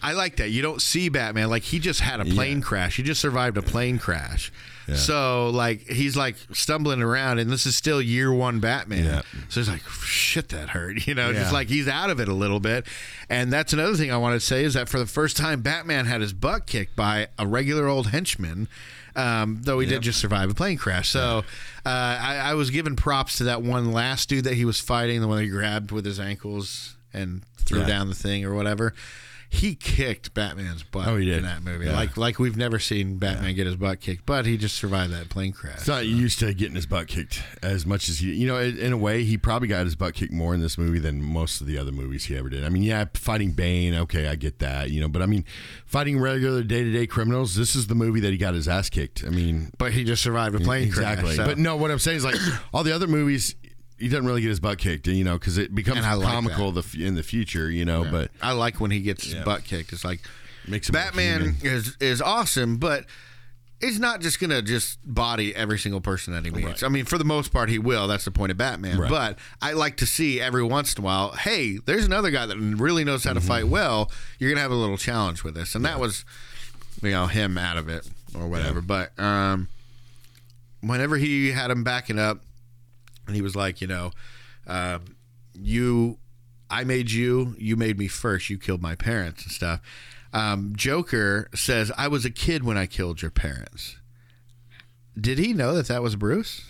I 0.00 0.12
like 0.12 0.36
that. 0.36 0.50
You 0.50 0.62
don't 0.62 0.80
see 0.80 1.08
Batman 1.08 1.48
like 1.50 1.62
he 1.64 1.78
just 1.80 2.00
had 2.00 2.20
a 2.20 2.24
plane 2.24 2.58
Yeah. 2.58 2.64
crash. 2.64 2.96
He 2.96 3.02
just 3.02 3.20
survived 3.20 3.56
a 3.56 3.62
plane 3.62 3.98
crash. 3.98 4.52
Yeah. 4.88 4.96
So 4.96 5.50
like 5.50 5.82
he's 5.88 6.16
like 6.16 6.36
stumbling 6.52 7.02
around, 7.02 7.38
and 7.40 7.50
this 7.50 7.66
is 7.66 7.74
still 7.76 8.00
year 8.02 8.32
one 8.32 8.58
Batman. 8.60 9.04
Yeah. 9.04 9.22
So 9.48 9.60
he's 9.60 9.68
like, 9.68 9.82
shit, 10.04 10.48
that 10.50 10.70
hurt. 10.70 11.06
You 11.08 11.14
know, 11.14 11.30
Yeah. 11.30 11.40
just 11.40 11.52
like 11.52 11.68
he's 11.68 11.88
out 11.88 12.10
of 12.10 12.20
it 12.20 12.28
a 12.28 12.34
little 12.34 12.60
bit. 12.60 12.86
And 13.28 13.52
that's 13.52 13.72
another 13.72 13.94
thing 13.96 14.12
I 14.12 14.16
want 14.16 14.40
to 14.40 14.44
say 14.46 14.62
is 14.64 14.74
that 14.74 14.88
for 14.88 14.98
the 15.00 15.06
first 15.06 15.36
time, 15.36 15.60
Batman 15.60 16.06
had 16.06 16.20
his 16.20 16.32
butt 16.32 16.66
kicked 16.66 16.94
by 16.94 17.28
a 17.38 17.46
regular 17.48 17.86
old 17.88 18.08
henchman. 18.08 18.68
Um, 19.14 19.58
though 19.62 19.78
he 19.78 19.86
did 19.86 20.02
just 20.02 20.18
survive 20.20 20.50
a 20.50 20.54
plane 20.54 20.78
crash, 20.78 21.10
so 21.10 21.44
uh, 21.84 21.88
I, 21.88 22.36
I 22.42 22.54
was 22.54 22.70
giving 22.70 22.96
props 22.96 23.38
to 23.38 23.44
that 23.44 23.62
one 23.62 23.92
last 23.92 24.28
dude 24.28 24.44
that 24.44 24.54
he 24.54 24.64
was 24.64 24.80
fighting, 24.80 25.20
the 25.20 25.28
one 25.28 25.36
that 25.38 25.42
he 25.44 25.48
grabbed 25.50 25.90
with 25.92 26.04
his 26.04 26.18
ankles 26.20 26.96
and 27.12 27.42
threw 27.58 27.80
Yeah. 27.80 27.86
down 27.86 28.08
the 28.08 28.14
thing 28.14 28.44
or 28.44 28.54
whatever. 28.54 28.94
He 29.54 29.74
kicked 29.74 30.32
Batman's 30.32 30.82
butt 30.82 31.06
Oh, 31.06 31.16
he 31.16 31.26
did. 31.26 31.38
in 31.38 31.44
that 31.44 31.62
movie, 31.62 31.84
Yeah. 31.84 31.92
like 31.92 32.16
like 32.16 32.38
we've 32.38 32.56
never 32.56 32.78
seen 32.78 33.18
Batman 33.18 33.54
get 33.54 33.66
his 33.66 33.76
butt 33.76 34.00
kicked, 34.00 34.24
but 34.24 34.46
he 34.46 34.56
just 34.56 34.74
survived 34.76 35.12
that 35.12 35.28
plane 35.28 35.52
crash. 35.52 35.80
He's 35.80 35.88
not 35.88 36.06
used 36.06 36.38
to 36.38 36.52
getting 36.54 36.74
his 36.74 36.86
butt 36.86 37.06
kicked 37.06 37.42
as 37.62 37.84
much 37.84 38.08
as 38.08 38.18
he, 38.20 38.32
you 38.32 38.46
know, 38.46 38.58
in 38.58 38.92
a 38.92 38.96
way, 38.96 39.24
he 39.24 39.36
probably 39.36 39.68
got 39.68 39.84
his 39.84 39.94
butt 39.94 40.14
kicked 40.14 40.32
more 40.32 40.54
in 40.54 40.62
this 40.62 40.78
movie 40.78 40.98
than 40.98 41.22
most 41.22 41.60
of 41.60 41.66
the 41.66 41.76
other 41.76 41.92
movies 41.92 42.24
he 42.24 42.36
ever 42.36 42.48
did. 42.48 42.64
I 42.64 42.70
mean, 42.70 42.82
yeah, 42.82 43.04
fighting 43.14 43.52
Bane, 43.52 43.94
okay, 43.94 44.26
I 44.26 44.36
get 44.36 44.58
that, 44.60 44.90
you 44.90 45.00
know, 45.02 45.08
but 45.08 45.20
I 45.20 45.26
mean, 45.26 45.44
fighting 45.84 46.18
regular 46.18 46.62
day 46.62 46.82
to 46.82 46.90
day 46.90 47.06
criminals, 47.06 47.54
this 47.54 47.76
is 47.76 47.86
the 47.88 47.94
movie 47.94 48.20
that 48.20 48.30
he 48.32 48.38
got 48.38 48.54
his 48.54 48.66
ass 48.68 48.88
kicked. 48.88 49.22
I 49.24 49.28
mean, 49.30 49.70
but 49.76 49.92
he 49.92 50.02
just 50.02 50.22
survived 50.22 50.54
a 50.56 50.60
plane 50.60 50.84
exactly. 50.84 51.34
crash. 51.34 51.36
so- 51.36 51.44
But 51.46 51.58
no, 51.58 51.76
what 51.76 51.90
I'm 51.90 51.98
saying 51.98 52.16
is 52.16 52.24
like 52.24 52.36
all 52.72 52.82
the 52.84 52.92
other 52.92 53.06
movies, 53.06 53.54
he 54.02 54.08
doesn't 54.08 54.26
really 54.26 54.40
get 54.40 54.48
his 54.48 54.58
butt 54.58 54.78
kicked, 54.78 55.06
you 55.06 55.22
know, 55.22 55.38
because 55.38 55.58
it 55.58 55.72
becomes 55.72 56.00
like 56.00 56.20
comical 56.20 56.72
the 56.72 56.84
in 56.98 57.14
the 57.14 57.22
future, 57.22 57.70
you 57.70 57.84
know, 57.84 58.04
but 58.10 58.32
I 58.42 58.50
like 58.52 58.80
when 58.80 58.90
he 58.90 59.00
gets 59.00 59.24
his 59.24 59.34
butt 59.44 59.64
kicked. 59.64 59.92
It's 59.92 60.04
like 60.04 60.20
Makes 60.66 60.90
Batman 60.90 61.56
is 61.62 61.96
is 62.00 62.20
awesome, 62.20 62.78
but 62.78 63.04
he's 63.80 64.00
not 64.00 64.20
just 64.20 64.40
gonna 64.40 64.60
just 64.60 64.98
body 65.04 65.54
every 65.54 65.78
single 65.78 66.00
person 66.00 66.32
that 66.32 66.44
he 66.44 66.50
meets. 66.50 66.82
I 66.82 66.88
mean, 66.88 67.04
for 67.04 67.16
the 67.16 67.24
most 67.24 67.52
part, 67.52 67.68
he 67.68 67.78
will. 67.78 68.08
That's 68.08 68.24
the 68.24 68.32
point 68.32 68.50
of 68.50 68.58
Batman. 68.58 68.98
Right. 68.98 69.10
But 69.10 69.38
I 69.60 69.72
like 69.72 69.96
to 69.98 70.06
see 70.06 70.40
every 70.40 70.64
once 70.64 70.94
in 70.94 71.02
a 71.02 71.04
while, 71.04 71.30
hey, 71.32 71.78
there's 71.84 72.04
another 72.04 72.30
guy 72.30 72.46
that 72.46 72.56
really 72.56 73.04
knows 73.04 73.22
how 73.22 73.32
to 73.34 73.40
fight 73.40 73.68
well. 73.68 74.10
You're 74.40 74.50
gonna 74.50 74.62
have 74.62 74.72
a 74.72 74.76
little 74.76 74.98
challenge 74.98 75.44
with 75.44 75.54
this, 75.54 75.76
and 75.76 75.84
that 75.84 76.00
was, 76.00 76.24
you 77.02 77.10
know, 77.10 77.26
him 77.26 77.56
out 77.56 77.76
of 77.76 77.88
it 77.88 78.08
or 78.36 78.48
whatever. 78.48 78.80
But 78.80 79.16
um, 79.18 79.68
whenever 80.80 81.16
he 81.18 81.52
had 81.52 81.70
him 81.70 81.84
backing 81.84 82.18
up, 82.18 82.40
and 83.26 83.36
he 83.36 83.42
was 83.42 83.56
like, 83.56 83.80
you 83.80 83.86
know, 83.86 84.10
uh, 84.66 84.98
you, 85.54 86.18
I 86.70 86.84
made 86.84 87.10
you, 87.10 87.54
you 87.58 87.76
made 87.76 87.98
me 87.98 88.08
first, 88.08 88.50
you 88.50 88.58
killed 88.58 88.82
my 88.82 88.94
parents 88.94 89.42
and 89.44 89.52
stuff. 89.52 89.80
Um, 90.32 90.72
Joker 90.74 91.48
says, 91.54 91.92
I 91.96 92.08
was 92.08 92.24
a 92.24 92.30
kid 92.30 92.64
when 92.64 92.78
I 92.78 92.86
killed 92.86 93.22
your 93.22 93.30
parents. 93.30 93.96
Did 95.20 95.38
he 95.38 95.52
know 95.52 95.74
that 95.74 95.88
that 95.88 96.02
was 96.02 96.16
Bruce? 96.16 96.62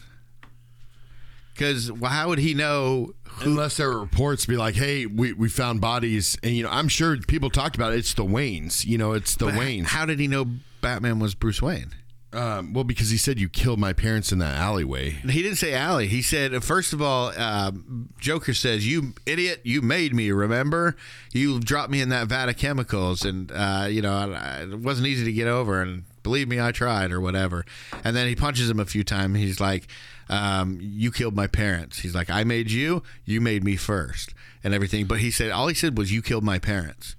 Because 1.53 1.91
how 2.03 2.29
would 2.29 2.39
he 2.39 2.55
know? 2.55 3.15
unless 3.41 3.77
there 3.77 3.89
were 3.89 4.01
reports 4.01 4.47
be 4.47 4.57
like, 4.57 4.75
hey, 4.75 5.07
we, 5.07 5.33
we 5.33 5.49
found 5.49 5.81
bodies, 5.81 6.37
and 6.43 6.55
you 6.55 6.63
know, 6.63 6.71
I'm 6.71 6.89
sure 6.89 7.17
people 7.17 7.51
talked 7.51 7.77
about 7.77 7.93
it. 7.93 7.99
It's 7.99 8.15
the 8.15 8.25
Waynes, 8.25 8.85
you 8.85 8.99
know, 8.99 9.13
it's 9.13 9.37
the 9.37 9.47
but 9.47 9.55
Waynes. 9.55 9.87
How 9.87 10.07
did 10.07 10.19
he 10.19 10.29
know 10.29 10.47
Batman 10.81 11.19
was 11.19 11.35
Bruce 11.35 11.63
Wayne? 11.63 11.95
Um, 12.35 12.73
well, 12.73 12.85
because 12.85 13.11
he 13.11 13.19
said 13.19 13.39
you 13.39 13.49
killed 13.49 13.79
my 13.79 13.93
parents 13.93 14.33
in 14.33 14.39
that 14.39 14.57
alleyway. 14.57 15.11
He 15.11 15.43
didn't 15.43 15.59
say 15.59 15.75
alley. 15.75 16.07
He 16.07 16.23
said, 16.23 16.65
first 16.65 16.95
of 16.95 17.03
all, 17.03 17.31
uh, 17.37 17.73
Joker 18.19 18.55
says, 18.55 18.87
"You 18.87 19.13
idiot! 19.27 19.61
You 19.65 19.83
made 19.83 20.15
me. 20.15 20.31
Remember, 20.31 20.97
you 21.33 21.61
dropped 21.61 21.91
me 21.91 22.01
in 22.01 22.09
that 22.09 22.29
vat 22.29 22.49
of 22.49 22.57
chemicals, 22.57 23.25
and 23.25 23.53
uh, 23.53 23.87
you 23.91 24.01
know 24.01 24.15
I, 24.15 24.63
it 24.63 24.79
wasn't 24.79 25.09
easy 25.09 25.25
to 25.27 25.33
get 25.33 25.47
over. 25.47 25.83
And 25.83 26.05
believe 26.23 26.49
me, 26.49 26.59
I 26.59 26.73
tried, 26.73 27.13
or 27.13 27.21
whatever." 27.21 27.67
And 28.03 28.17
then 28.17 28.27
he 28.27 28.35
punches 28.35 28.71
him 28.71 28.81
a 28.81 28.87
few 28.87 29.05
times. 29.05 29.37
He's 29.37 29.61
like, 29.61 29.87
um, 30.31 30.79
"You 30.81 31.13
killed 31.13 31.37
my 31.37 31.47
parents." 31.47 31.99
He's 31.99 32.15
like, 32.15 32.31
"I 32.31 32.45
made 32.45 32.71
you. 32.71 33.03
You 33.27 33.43
made 33.43 33.63
me 33.63 33.77
first, 33.77 34.33
and 34.65 34.73
everything." 34.73 35.05
But 35.05 35.19
he 35.19 35.31
said 35.31 35.51
all 35.51 35.69
he 35.69 35.75
said 35.75 35.99
was, 35.99 36.11
"You 36.11 36.23
killed 36.23 36.45
my 36.45 36.59
parents." 36.59 37.15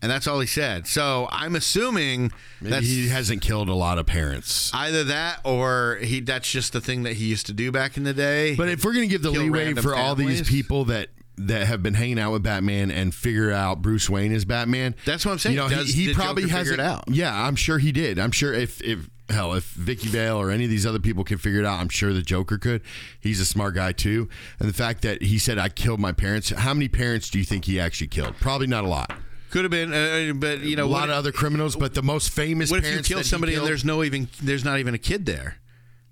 And 0.00 0.10
that's 0.10 0.26
all 0.28 0.38
he 0.38 0.46
said. 0.46 0.86
So 0.86 1.28
I'm 1.32 1.56
assuming 1.56 2.30
that 2.62 2.84
he 2.84 3.08
hasn't 3.08 3.42
killed 3.42 3.68
a 3.68 3.74
lot 3.74 3.98
of 3.98 4.06
parents. 4.06 4.72
either 4.72 5.02
that 5.04 5.40
or 5.44 5.98
he 6.02 6.20
that's 6.20 6.50
just 6.50 6.72
the 6.72 6.80
thing 6.80 7.02
that 7.02 7.14
he 7.14 7.26
used 7.26 7.46
to 7.46 7.52
do 7.52 7.72
back 7.72 7.96
in 7.96 8.04
the 8.04 8.14
day. 8.14 8.54
But 8.54 8.68
if 8.68 8.84
we're 8.84 8.92
going 8.92 9.08
to 9.08 9.12
give 9.12 9.22
the 9.22 9.32
Kill 9.32 9.42
leeway 9.42 9.64
random 9.66 9.82
for 9.82 9.96
all 9.96 10.14
these 10.14 10.38
families. 10.38 10.48
people 10.48 10.84
that 10.86 11.08
that 11.36 11.66
have 11.66 11.82
been 11.82 11.94
hanging 11.94 12.18
out 12.18 12.32
with 12.32 12.42
Batman 12.42 12.90
and 12.90 13.14
figure 13.14 13.52
out 13.52 13.80
Bruce 13.80 14.10
Wayne 14.10 14.32
is 14.32 14.44
Batman, 14.44 14.94
That's 15.04 15.24
what 15.24 15.32
I'm 15.32 15.38
saying. 15.38 15.54
You 15.54 15.62
know, 15.62 15.68
Does- 15.68 15.94
he, 15.94 16.06
he 16.06 16.14
probably 16.14 16.42
Joker 16.42 16.52
has 16.54 16.68
figure 16.68 16.82
it 16.84 16.86
out? 16.86 17.04
Yeah, 17.08 17.32
I'm 17.34 17.54
sure 17.56 17.78
he 17.78 17.92
did. 17.92 18.18
I'm 18.18 18.32
sure 18.32 18.52
if 18.52 18.80
if 18.82 19.08
hell 19.30 19.52
if 19.54 19.64
Vicki 19.70 20.08
Vale 20.08 20.36
or 20.36 20.50
any 20.50 20.64
of 20.64 20.70
these 20.70 20.86
other 20.86 20.98
people 20.98 21.22
can 21.24 21.38
figure 21.38 21.60
it 21.60 21.66
out, 21.66 21.80
I'm 21.80 21.88
sure 21.88 22.12
the 22.12 22.22
Joker 22.22 22.56
could. 22.58 22.82
He's 23.20 23.40
a 23.40 23.44
smart 23.44 23.74
guy 23.74 23.92
too. 23.92 24.28
And 24.58 24.68
the 24.68 24.72
fact 24.74 25.02
that 25.02 25.22
he 25.22 25.38
said 25.38 25.58
I 25.58 25.68
killed 25.68 26.00
my 26.00 26.12
parents, 26.12 26.50
how 26.50 26.72
many 26.74 26.88
parents 26.88 27.30
do 27.30 27.38
you 27.38 27.44
think 27.44 27.64
he 27.66 27.78
actually 27.78 28.08
killed? 28.08 28.36
Probably 28.40 28.66
not 28.66 28.84
a 28.84 28.88
lot. 28.88 29.12
Could 29.50 29.64
have 29.64 29.70
been, 29.70 29.92
uh, 29.92 30.32
but 30.34 30.60
you 30.60 30.76
know, 30.76 30.84
a 30.84 30.88
lot 30.88 31.08
of 31.08 31.14
other 31.14 31.32
criminals, 31.32 31.74
but 31.76 31.94
the 31.94 32.02
most 32.02 32.30
famous. 32.30 32.70
what 32.70 32.84
if 32.84 32.94
you 32.94 33.02
kill 33.02 33.24
somebody 33.24 33.54
and 33.54 33.66
there's 33.66 33.84
no 33.84 34.02
even 34.04 34.28
there's 34.42 34.64
not 34.64 34.78
even 34.78 34.94
a 34.94 34.98
kid 34.98 35.26
there? 35.26 35.56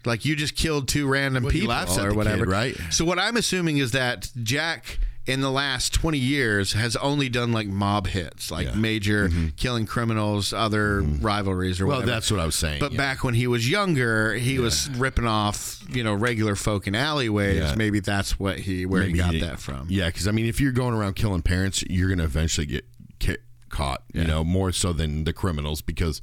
Like 0.04 0.24
you 0.24 0.36
just 0.36 0.54
killed 0.56 0.86
two 0.88 1.08
random 1.08 1.42
Well, 1.44 1.52
people 1.52 1.72
or 1.72 2.14
whatever, 2.14 2.44
kid, 2.46 2.50
right? 2.50 2.76
So 2.90 3.04
what 3.04 3.18
I'm 3.18 3.36
assuming 3.36 3.78
is 3.78 3.90
that 3.92 4.30
Jack 4.42 5.00
in 5.26 5.40
the 5.40 5.50
last 5.50 5.92
20 5.92 6.16
years 6.18 6.74
has 6.74 6.94
only 6.94 7.28
done 7.28 7.50
like 7.50 7.66
mob 7.66 8.06
hits, 8.06 8.48
like 8.52 8.66
Yeah. 8.66 8.70
Mm-hmm. 8.70 8.80
major 8.80 9.30
killing 9.56 9.84
criminals, 9.84 10.52
other 10.52 11.00
rivalries 11.02 11.80
or 11.80 11.86
Well, 11.86 11.96
whatever. 11.96 12.12
that's 12.12 12.30
what 12.30 12.38
I 12.38 12.46
was 12.46 12.54
saying. 12.54 12.78
But 12.78 12.92
yeah. 12.92 12.98
back 12.98 13.24
when 13.24 13.34
he 13.34 13.48
was 13.48 13.68
younger, 13.68 14.34
he 14.34 14.60
was 14.60 14.88
ripping 14.90 15.26
off, 15.26 15.80
you 15.90 16.04
know, 16.04 16.14
regular 16.14 16.54
folk 16.54 16.86
in 16.86 16.94
alleyways. 16.94 17.56
Yeah. 17.58 17.74
Maybe 17.74 17.98
that's 17.98 18.38
what 18.38 18.60
he 18.60 18.86
where 18.86 19.02
he 19.02 19.14
got 19.14 19.34
he- 19.34 19.40
that 19.40 19.58
from. 19.58 19.88
Yeah, 19.90 20.06
because 20.06 20.28
I 20.28 20.30
mean, 20.30 20.46
if 20.46 20.60
you're 20.60 20.70
going 20.70 20.94
around 20.94 21.14
killing 21.16 21.42
parents, 21.42 21.82
you're 21.90 22.08
going 22.08 22.18
to 22.20 22.24
eventually 22.24 22.68
get 22.68 22.84
ki- 23.18 23.36
caught. 23.68 24.02
You 24.12 24.22
Yeah. 24.22 24.26
know, 24.28 24.44
more 24.44 24.72
so 24.72 24.92
than 24.92 25.24
the 25.24 25.32
criminals 25.32 25.82
because 25.82 26.20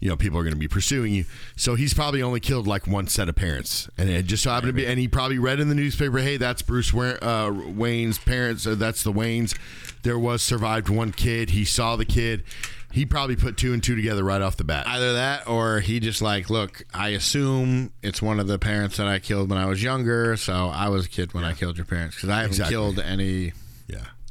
you 0.00 0.08
know 0.08 0.16
people 0.16 0.38
are 0.38 0.42
going 0.42 0.54
to 0.54 0.58
be 0.58 0.66
pursuing 0.68 1.12
you. 1.12 1.24
So 1.56 1.74
he's 1.74 1.92
probably 1.92 2.22
only 2.22 2.40
killed 2.40 2.66
like 2.66 2.86
one 2.86 3.06
set 3.06 3.28
of 3.28 3.36
parents, 3.36 3.88
and 3.98 4.08
it 4.08 4.24
just 4.26 4.42
so 4.42 4.50
happened 4.50 4.70
to 4.70 4.72
be. 4.72 4.86
And 4.86 4.98
he 4.98 5.08
probably 5.08 5.38
read 5.38 5.60
in 5.60 5.68
the 5.68 5.74
newspaper, 5.74 6.18
"Hey, 6.18 6.36
that's 6.38 6.62
Bruce 6.62 6.92
uh, 6.94 7.50
Wayne's 7.52 8.18
parents. 8.18 8.66
Or 8.66 8.74
that's 8.74 9.02
the 9.02 9.12
Waynes. 9.12 9.54
There 10.02 10.18
was 10.18 10.40
survived 10.42 10.88
one 10.88 11.12
kid. 11.12 11.50
He 11.50 11.64
saw 11.64 11.96
the 11.96 12.06
kid." 12.06 12.44
He 12.92 13.06
probably 13.06 13.36
put 13.36 13.56
two 13.56 13.72
and 13.72 13.80
two 13.80 13.94
together 13.94 14.24
right 14.24 14.42
off 14.42 14.56
the 14.56 14.64
bat. 14.64 14.84
Either 14.88 15.12
that 15.12 15.46
or 15.46 15.78
he 15.78 16.00
just 16.00 16.20
like, 16.20 16.50
look, 16.50 16.82
I 16.92 17.10
assume 17.10 17.92
it's 18.02 18.20
one 18.20 18.40
of 18.40 18.48
the 18.48 18.58
parents 18.58 18.96
that 18.96 19.06
I 19.06 19.20
killed 19.20 19.48
when 19.48 19.60
I 19.60 19.66
was 19.66 19.80
younger, 19.80 20.36
so 20.36 20.70
I 20.70 20.88
was 20.88 21.06
a 21.06 21.08
kid 21.08 21.32
when 21.32 21.44
I 21.44 21.52
killed 21.52 21.76
your 21.76 21.84
parents 21.86 22.16
because 22.16 22.30
I 22.30 22.36
haven't 22.38 22.50
Exactly. 22.50 22.72
killed 22.74 22.98
any 22.98 23.44
yeah. 23.44 23.50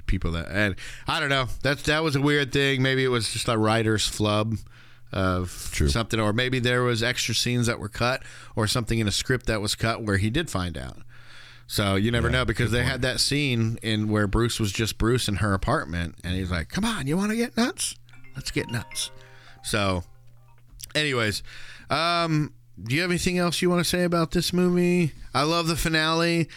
People 0.10 0.32
that 0.34 0.48
and 0.50 0.76
I 1.08 1.20
don't 1.20 1.30
know. 1.30 1.48
That's 1.62 1.84
that 1.84 2.04
was 2.04 2.16
a 2.16 2.22
weird 2.22 2.52
thing. 2.52 2.82
Maybe 2.82 3.06
it 3.06 3.10
was 3.10 3.32
just 3.32 3.48
a 3.48 3.58
writer's 3.58 4.06
flub 4.06 4.56
of 5.12 5.70
True. 5.72 5.88
something, 5.88 6.20
or 6.20 6.34
maybe 6.34 6.60
there 6.60 6.84
was 6.84 7.02
extra 7.02 7.34
scenes 7.34 7.68
that 7.68 7.80
were 7.80 7.90
cut, 7.90 8.22
or 8.56 8.68
something 8.68 9.00
in 9.00 9.08
a 9.08 9.12
script 9.12 9.46
that 9.46 9.62
was 9.62 9.76
cut 9.76 10.04
where 10.04 10.18
he 10.18 10.30
did 10.30 10.50
find 10.50 10.78
out. 10.78 10.98
So 11.66 11.96
you 11.96 12.12
never 12.12 12.30
know 12.30 12.46
because 12.46 12.72
they 12.72 12.84
had 12.84 13.04
that 13.04 13.20
scene 13.20 13.78
in 13.84 14.10
where 14.10 14.28
Bruce 14.28 14.60
was 14.60 14.72
just 14.72 14.98
Bruce 14.98 15.28
in 15.28 15.38
her 15.38 15.54
apartment, 15.54 16.16
and 16.24 16.36
he's 16.36 16.52
like, 16.52 16.70
"Come 16.70 16.84
on, 16.84 17.06
you 17.06 17.16
want 17.16 17.30
to 17.30 17.38
get 17.38 17.56
nuts? 17.56 17.96
Let's 18.36 18.50
get 18.52 18.72
nuts." 18.72 19.12
So, 19.64 20.04
anyways, 20.96 21.44
um, 21.92 22.54
do 22.82 22.96
you 22.96 23.02
have 23.02 23.12
anything 23.12 23.38
else 23.38 23.62
you 23.62 23.70
want 23.70 23.82
to 23.82 23.90
say 23.90 24.04
about 24.04 24.32
this 24.32 24.52
movie? 24.52 25.14
I 25.34 25.44
love 25.44 25.68
the 25.68 25.76
finale. 25.76 26.50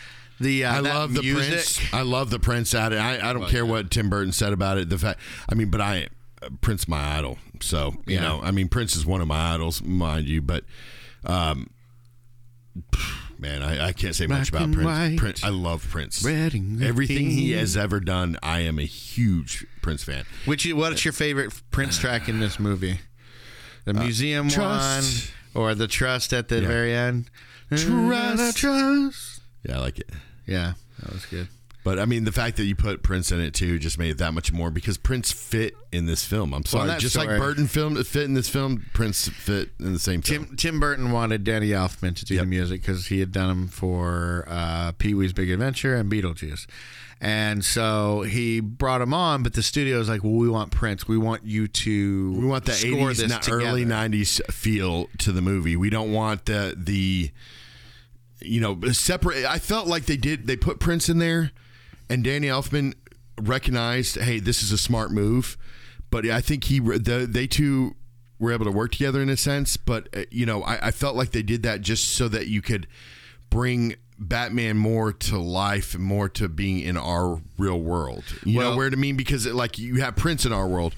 The 0.42 0.64
uh, 0.64 0.74
I 0.74 0.78
love 0.80 1.14
the 1.14 1.22
music. 1.22 1.48
Prince. 1.52 1.94
I 1.94 2.02
love 2.02 2.30
the 2.30 2.38
Prince 2.38 2.74
at 2.74 2.92
it. 2.92 2.98
I, 2.98 3.30
I 3.30 3.32
don't 3.32 3.48
care 3.48 3.64
what 3.66 3.90
Tim 3.90 4.10
Burton 4.10 4.32
said 4.32 4.52
about 4.52 4.78
it. 4.78 4.88
The 4.88 4.98
fact, 4.98 5.20
I 5.48 5.54
mean, 5.54 5.70
but 5.70 5.80
I 5.80 6.08
uh, 6.42 6.48
Prince 6.60 6.86
my 6.88 7.16
idol. 7.18 7.38
So 7.60 7.94
you 8.06 8.14
Yeah. 8.16 8.22
know, 8.22 8.40
I 8.42 8.50
mean, 8.50 8.68
Prince 8.68 8.96
is 8.96 9.06
one 9.06 9.20
of 9.20 9.28
my 9.28 9.54
idols, 9.54 9.82
mind 9.82 10.26
you. 10.26 10.42
But, 10.42 10.64
um, 11.24 11.70
man, 13.38 13.62
I, 13.62 13.88
I 13.88 13.92
can't 13.92 14.14
say 14.14 14.26
much 14.26 14.50
Black 14.50 14.64
about 14.64 14.74
Prince. 14.74 14.86
white, 14.86 15.16
Prince. 15.18 15.44
I 15.44 15.48
love 15.50 15.86
Prince. 15.88 16.24
red 16.24 16.54
and 16.54 16.78
green. 16.78 16.88
Everything 16.88 17.30
he 17.30 17.52
has 17.52 17.76
ever 17.76 18.00
done, 18.00 18.36
I 18.42 18.60
am 18.60 18.78
a 18.78 18.84
huge 18.84 19.66
Prince 19.82 20.04
fan. 20.04 20.24
Which 20.44 20.66
what's 20.72 21.04
your 21.04 21.12
favorite 21.12 21.52
Prince 21.70 21.98
track 21.98 22.28
in 22.28 22.40
this 22.40 22.58
movie? 22.58 23.00
The 23.84 23.94
museum 23.94 24.46
Uh, 24.46 24.50
Trust. 24.50 25.30
one 25.52 25.64
or 25.64 25.74
the 25.74 25.88
trust 25.88 26.32
at 26.32 26.48
the 26.48 26.60
Yeah. 26.60 26.68
very 26.68 26.94
end? 26.94 27.30
Trust. 27.74 28.56
trust. 28.58 29.40
Yeah, 29.68 29.76
I 29.76 29.80
like 29.80 29.98
it. 29.98 30.10
Yeah, 30.46 30.74
that 31.00 31.12
was 31.12 31.24
good. 31.26 31.48
But 31.84 31.98
I 31.98 32.04
mean, 32.04 32.22
the 32.22 32.30
fact 32.30 32.58
that 32.58 32.64
you 32.64 32.76
put 32.76 33.02
Prince 33.02 33.32
in 33.32 33.40
it 33.40 33.54
too 33.54 33.76
just 33.80 33.98
made 33.98 34.10
it 34.12 34.18
that 34.18 34.32
much 34.34 34.52
more 34.52 34.70
because 34.70 34.98
Prince 34.98 35.32
fit 35.32 35.74
in 35.90 36.06
this 36.06 36.24
film. 36.24 36.54
I'm 36.54 36.64
sorry, 36.64 36.86
that 36.86 37.00
just 37.00 37.14
story- 37.14 37.26
like 37.26 37.38
Burton 37.40 37.66
film 37.66 37.96
fit 38.04 38.22
in 38.22 38.34
this 38.34 38.48
film, 38.48 38.86
Prince 38.94 39.28
fit 39.28 39.70
in 39.80 39.92
the 39.92 39.98
same 39.98 40.22
film. 40.22 40.46
Tim 40.46 40.56
Tim 40.56 40.80
Burton 40.80 41.10
wanted 41.10 41.42
Danny 41.42 41.70
Elfman 41.70 42.14
to 42.14 42.24
do 42.24 42.34
Yep. 42.34 42.42
the 42.44 42.46
music 42.48 42.82
because 42.82 43.06
he 43.06 43.18
had 43.18 43.32
done 43.32 43.48
them 43.48 43.66
for 43.68 44.44
uh, 44.48 44.92
Pee 44.92 45.12
Wee's 45.12 45.32
Big 45.32 45.50
Adventure 45.50 45.96
and 45.96 46.08
Beetlejuice, 46.08 46.66
and 47.20 47.64
so 47.64 48.22
he 48.22 48.60
brought 48.60 49.00
him 49.00 49.12
on. 49.12 49.42
But 49.42 49.54
the 49.54 49.62
studio 49.64 49.98
was 49.98 50.08
like, 50.08 50.22
"Well, 50.22 50.34
we 50.34 50.48
want 50.48 50.70
Prince. 50.70 51.08
We 51.08 51.18
want 51.18 51.44
you 51.44 51.66
to 51.66 52.32
We 52.34 52.46
want 52.46 52.68
score 52.68 53.10
80s, 53.10 53.28
not 53.28 53.48
early 53.50 53.84
90s 53.84 54.40
feel 54.52 55.08
to 55.18 55.32
the 55.32 55.42
movie. 55.42 55.74
We 55.74 55.90
don't 55.90 56.12
want 56.12 56.44
the 56.44 56.74
the 56.78 57.32
you 58.44 58.60
know 58.60 58.80
separate. 58.92 59.44
I 59.44 59.58
felt 59.58 59.86
like 59.86 60.06
they 60.06 60.16
did. 60.16 60.46
They 60.46 60.56
put 60.56 60.78
Prince 60.80 61.08
in 61.08 61.18
there, 61.18 61.50
and 62.08 62.22
Danny 62.24 62.48
Elfman 62.48 62.94
recognized, 63.40 64.16
hey, 64.20 64.38
this 64.38 64.62
is 64.62 64.72
a 64.72 64.78
smart 64.78 65.10
move. 65.10 65.56
But 66.10 66.26
I 66.26 66.40
think 66.40 66.64
he 66.64 66.78
the, 66.78 67.26
they 67.28 67.46
two 67.46 67.96
were 68.38 68.52
able 68.52 68.64
to 68.66 68.70
work 68.72 68.92
together 68.92 69.22
in 69.22 69.28
a 69.28 69.36
sense. 69.36 69.76
But 69.76 70.08
uh, 70.14 70.24
you 70.30 70.46
know, 70.46 70.62
I, 70.62 70.88
I 70.88 70.90
felt 70.90 71.16
like 71.16 71.30
they 71.30 71.42
did 71.42 71.62
that 71.62 71.80
just 71.80 72.10
so 72.10 72.28
that 72.28 72.46
you 72.48 72.62
could 72.62 72.86
bring. 73.50 73.96
Batman 74.18 74.76
more 74.76 75.12
to 75.12 75.36
life 75.36 75.98
more 75.98 76.28
to 76.28 76.48
being 76.48 76.78
in 76.78 76.96
our 76.96 77.42
real 77.58 77.80
world. 77.80 78.22
You 78.44 78.60
know 78.60 78.68
Well- 78.68 78.76
where 78.76 78.88
to 78.90 78.96
mean 78.96 79.16
because 79.16 79.46
it, 79.46 79.54
like 79.56 79.78
you 79.80 79.96
have 80.00 80.14
Prince 80.14 80.46
in 80.46 80.52
our 80.52 80.68
world, 80.68 80.94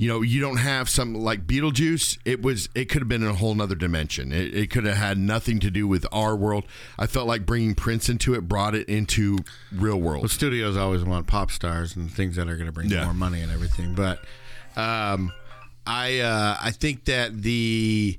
you 0.00 0.06
know 0.08 0.22
you 0.22 0.40
don't 0.40 0.56
have 0.58 0.88
something 0.88 1.20
like 1.20 1.46
Beetlejuice. 1.46 2.18
It 2.24 2.40
was 2.40 2.68
it 2.74 2.86
could 2.88 3.02
have 3.02 3.08
been 3.08 3.22
in 3.22 3.28
a 3.28 3.34
whole 3.34 3.54
nother 3.54 3.74
dimension. 3.74 4.32
It, 4.32 4.54
it 4.56 4.70
could 4.70 4.84
have 4.86 4.96
had 4.96 5.18
nothing 5.18 5.58
to 5.58 5.70
do 5.70 5.86
with 5.88 6.06
our 6.12 6.34
world. 6.36 6.64
I 6.98 7.06
felt 7.06 7.26
like 7.26 7.44
bringing 7.44 7.74
Prince 7.74 8.08
into 8.08 8.32
it 8.34 8.42
brought 8.48 8.74
it 8.76 8.88
into 8.88 9.38
real 9.72 10.00
world. 10.00 10.22
Well, 10.22 10.28
studios 10.28 10.76
always 10.76 11.04
want 11.04 11.26
pop 11.26 11.50
stars 11.50 11.96
and 11.96 12.10
things 12.10 12.36
that 12.36 12.48
are 12.48 12.54
going 12.56 12.66
to 12.66 12.72
bring 12.72 12.88
Yeah. 12.88 13.04
more 13.04 13.12
money 13.14 13.40
and 13.42 13.50
everything. 13.52 13.94
But 13.94 14.20
um, 14.76 15.32
I 15.86 16.20
uh, 16.20 16.56
I 16.62 16.70
think 16.70 17.06
that 17.06 17.42
the 17.42 18.18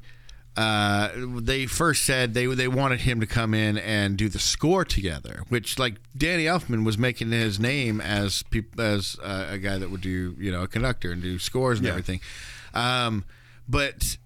uh, 0.57 1.09
they 1.39 1.65
first 1.65 2.03
said 2.05 2.33
they 2.33 2.45
they 2.47 2.67
wanted 2.67 3.01
him 3.01 3.19
to 3.21 3.27
come 3.27 3.53
in 3.53 3.77
and 3.77 4.17
do 4.17 4.27
the 4.29 4.39
score 4.39 4.83
together, 4.83 5.43
which 5.49 5.79
like 5.79 5.95
Danny 6.17 6.45
Elfman 6.45 6.83
was 6.85 6.97
making 6.97 7.31
his 7.31 7.59
name 7.59 8.01
as 8.01 8.43
peop- 8.43 8.79
as 8.79 9.15
uh, 9.23 9.47
a 9.51 9.57
guy 9.57 9.77
that 9.77 9.89
would 9.89 10.01
do 10.01 10.35
you 10.37 10.51
know 10.51 10.63
a 10.63 10.67
conductor 10.67 11.11
and 11.11 11.21
do 11.21 11.39
scores 11.39 11.77
and 11.79 11.85
Yeah. 11.85 11.91
everything. 11.91 12.19
Um, 12.73 13.23
but 13.67 14.17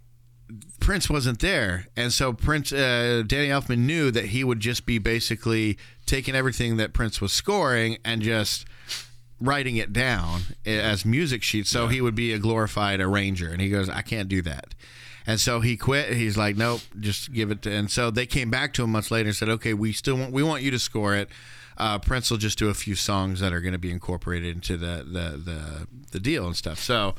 Prince 0.80 1.10
wasn't 1.10 1.40
there, 1.40 1.88
and 1.95 2.12
so 2.12 2.34
Prince 2.34 2.72
uh, 2.74 3.24
Danny 3.28 3.50
Elfman 3.50 3.80
knew 3.80 4.10
that 4.12 4.26
he 4.28 4.44
would 4.44 4.60
just 4.60 4.86
be 4.86 4.98
basically 4.98 5.78
taking 6.06 6.36
everything 6.36 6.78
that 6.78 6.94
Prince 6.94 7.22
was 7.22 7.32
scoring 7.32 7.98
and 8.04 8.22
just 8.22 8.66
writing 9.40 9.76
it 9.78 9.91
down 9.94 10.41
as 10.66 11.06
music 11.06 11.44
sheets. 11.44 11.70
So 11.70 11.88
he 11.88 12.02
would 12.02 12.16
be 12.16 12.34
a 12.34 12.40
glorified 12.40 13.00
arranger, 13.02 13.50
and 13.50 13.62
he 13.62 13.70
goes, 13.70 13.88
"I 13.90 14.02
can't 14.02 14.30
do 14.30 14.41
that." 14.44 14.74
And 15.26 15.40
so 15.40 15.62
he 15.62 15.78
quit. 15.78 16.14
He's 16.14 16.38
like, 16.38 16.58
"Nope, 16.58 16.82
just 17.00 17.32
give 17.32 17.52
it." 17.52 17.62
to 17.64 17.72
And 17.72 17.90
so 17.90 18.12
they 18.12 18.26
came 18.26 18.50
back 18.50 18.74
to 18.74 18.84
him 18.84 18.91
months 18.91 19.12
later 19.12 19.30
and 19.30 19.36
said, 19.36 19.50
"Okay, 19.50 19.74
we 19.74 19.94
still 19.94 20.16
want 20.18 20.32
we 20.32 20.44
want 20.44 20.64
you 20.64 20.72
to 20.72 20.80
score 20.80 21.16
it. 21.16 21.30
Uh, 21.78 21.98
Prince 21.98 22.30
will 22.30 22.38
just 22.38 22.60
do 22.60 22.70
a 22.70 22.74
few 22.74 22.95
songs 22.95 23.40
that 23.40 23.52
are 23.52 23.62
going 23.62 23.74
to 23.74 23.80
be 23.80 23.91
incorporated 23.91 24.54
into 24.56 24.78
the 24.78 25.06
the 25.06 25.38
the 25.38 25.88
the 26.12 26.20
deal 26.20 26.45
and 26.45 26.56
stuff." 26.56 26.80
So 26.80 27.16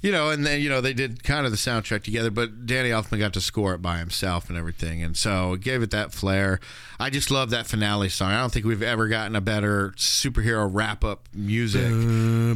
you 0.00 0.12
know, 0.12 0.30
and 0.30 0.46
then 0.46 0.60
you 0.60 0.68
know 0.68 0.80
they 0.80 0.92
did 0.92 1.22
kind 1.24 1.44
of 1.44 1.52
the 1.52 1.58
soundtrack 1.58 2.02
together, 2.02 2.30
but 2.30 2.66
Danny 2.66 2.90
Elfman 2.90 3.18
got 3.18 3.32
to 3.34 3.40
score 3.40 3.74
it 3.74 3.82
by 3.82 3.98
himself 3.98 4.48
and 4.48 4.56
everything, 4.58 5.02
and 5.02 5.16
so 5.16 5.54
it 5.54 5.60
gave 5.60 5.82
it 5.82 5.90
that 5.90 6.12
flair. 6.12 6.60
I 7.00 7.10
just 7.10 7.30
love 7.30 7.50
that 7.50 7.66
finale 7.68 8.08
song. 8.08 8.32
I 8.32 8.40
don't 8.40 8.52
think 8.52 8.66
we've 8.66 8.82
ever 8.82 9.06
gotten 9.06 9.36
a 9.36 9.40
better 9.40 9.90
superhero 9.96 10.68
wrap 10.70 11.04
up 11.04 11.28
music. 11.32 11.88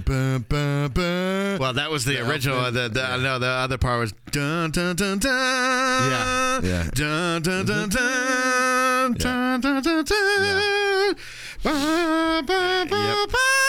Ba, 0.04 0.42
ba, 0.48 0.90
ba. 0.92 1.56
Well, 1.60 1.72
that 1.74 1.90
was 1.90 2.04
the, 2.04 2.16
The 2.16 2.28
original. 2.28 2.58
Elfman? 2.58 2.72
The, 2.72 2.88
the 2.88 3.16
no, 3.18 3.38
the 3.38 3.46
other 3.46 3.78
part 3.78 4.00
was 4.00 4.12
dun 4.30 4.70
dun 4.72 4.96
dun 4.96 5.18
dun. 5.18 5.30
Yeah, 5.32 6.60
yeah. 6.62 6.90
Dun 6.94 7.42
dun 7.42 7.66
dun 7.66 7.90
mm-hmm. 7.90 9.12
dun 9.14 9.60
dun 9.60 9.60
dun 9.60 9.82
dun 9.82 10.04
dun. 10.04 11.16
Ba, 11.62 12.42
ba, 12.44 12.86
ba, 12.88 12.96
Yep. 12.96 13.28
bum. 13.30 13.61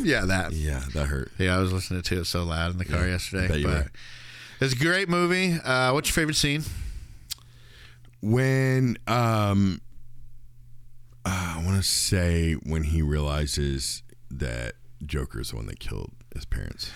Yeah, 0.04 0.24
that. 0.26 0.52
yeah, 0.52 0.82
that 0.94 1.06
hurt. 1.06 1.30
Yeah, 1.38 1.56
I 1.56 1.58
was 1.60 1.72
listening 1.72 2.02
to 2.02 2.20
it 2.20 2.24
so 2.26 2.44
loud 2.44 2.70
in 2.72 2.78
the 2.78 2.84
car 2.84 3.00
bet 3.00 3.08
yesterday. 3.10 3.62
But 3.62 3.84
were. 3.84 3.90
it's 4.60 4.74
a 4.74 4.76
great 4.78 5.08
movie. 5.08 5.54
Uh, 5.54 5.92
what's 5.92 6.08
your 6.08 6.14
favorite 6.14 6.36
scene? 6.36 6.62
when 8.20 8.96
um 9.06 9.80
uh, 11.24 11.54
I 11.58 11.62
want 11.64 11.76
to 11.76 11.82
say 11.88 12.54
when 12.54 12.84
he 12.84 13.02
realizes 13.02 14.02
that 14.30 14.74
Joker 15.04 15.40
is 15.40 15.50
the 15.50 15.56
one 15.56 15.66
that 15.66 15.78
killed 15.78 16.10
his 16.34 16.44
parents. 16.44 16.90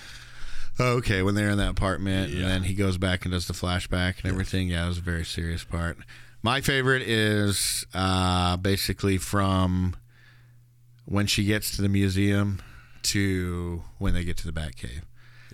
Oh, 0.78 0.96
okay, 0.96 1.22
when 1.22 1.34
they're 1.34 1.50
in 1.50 1.58
that 1.58 1.70
apartment, 1.70 2.30
Yeah. 2.32 2.40
and 2.40 2.48
then 2.50 2.62
he 2.64 2.74
goes 2.74 2.96
back 2.98 3.24
and 3.24 3.32
does 3.32 3.46
the 3.46 3.52
flashback 3.52 4.22
and 4.22 4.32
everything. 4.32 4.68
Yeah, 4.68 4.84
it 4.84 4.88
was 4.88 4.98
a 4.98 5.02
very 5.02 5.24
serious 5.24 5.64
part. 5.64 5.98
My 6.42 6.60
favorite 6.60 7.02
is 7.02 7.86
uh, 7.94 8.56
basically 8.56 9.18
from 9.18 9.94
when 11.04 11.26
she 11.26 11.44
gets 11.44 11.76
to 11.76 11.82
the 11.82 11.88
museum 11.88 12.60
to 13.04 13.82
when 13.98 14.14
they 14.14 14.24
get 14.24 14.36
to 14.38 14.46
the 14.50 14.52
Batcave. 14.52 15.02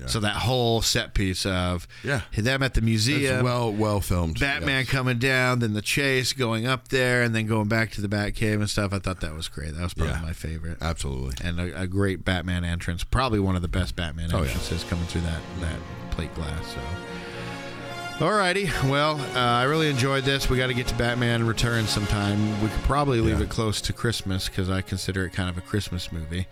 So 0.07 0.20
that 0.20 0.37
whole 0.37 0.81
set 0.81 1.12
piece 1.12 1.45
of 1.45 1.89
Yeah. 2.05 2.20
them 2.37 2.62
at 2.62 2.75
the 2.75 2.81
museum, 2.81 3.45
well 3.45 3.73
well 3.73 4.01
filmed. 4.01 4.39
Batman 4.39 4.83
yes. 4.85 4.89
coming 4.91 5.19
down, 5.19 5.59
then 5.59 5.73
the 5.73 5.83
chase, 5.83 6.33
going 6.33 6.69
up 6.69 6.87
there, 6.87 7.25
and 7.25 7.35
then 7.35 7.49
going 7.49 7.66
back 7.66 7.91
to 7.93 8.01
the 8.01 8.07
Batcave 8.07 8.55
and 8.61 8.70
stuff. 8.70 8.93
I 8.93 9.01
thought 9.01 9.20
that 9.23 9.35
was 9.35 9.49
great. 9.49 9.75
That 9.75 9.83
was 9.83 9.95
probably 9.95 10.15
Yeah. 10.15 10.20
my 10.23 10.33
favorite 10.33 10.79
Absolutely. 10.81 11.35
and 11.45 11.59
a, 11.59 11.81
a 11.83 11.87
great 11.89 12.25
Batman 12.25 12.65
entrance. 12.65 13.03
Probably 13.03 13.41
one 13.41 13.57
of 13.57 13.62
the 13.62 13.66
best 13.66 13.97
Batman 13.97 14.31
Oh, 14.33 14.37
yeah. 14.37 14.45
entrances 14.45 14.85
coming 14.85 15.05
through 15.07 15.23
that 15.23 15.41
that 15.62 15.81
plate 16.12 16.33
glass. 16.37 16.65
So, 16.75 18.25
alrighty. 18.25 18.70
Well, 18.89 19.20
uh, 19.35 19.39
I 19.39 19.65
really 19.65 19.91
enjoyed 19.91 20.23
this. 20.25 20.49
We 20.49 20.57
got 20.59 20.69
to 20.69 20.75
get 20.75 20.87
to 20.89 20.95
Batman 20.95 21.45
Returns 21.45 21.91
sometime. 21.91 22.62
We 22.62 22.69
could 22.69 22.83
probably 22.83 23.20
leave 23.20 23.39
Yeah. 23.39 23.45
it 23.47 23.51
close 23.51 23.81
to 23.83 23.93
Christmas 23.93 24.49
because 24.49 24.70
I 24.70 24.81
consider 24.81 25.25
it 25.27 25.33
kind 25.33 25.51
of 25.51 25.59
a 25.59 25.61
Christmas 25.61 26.12
movie. 26.12 26.47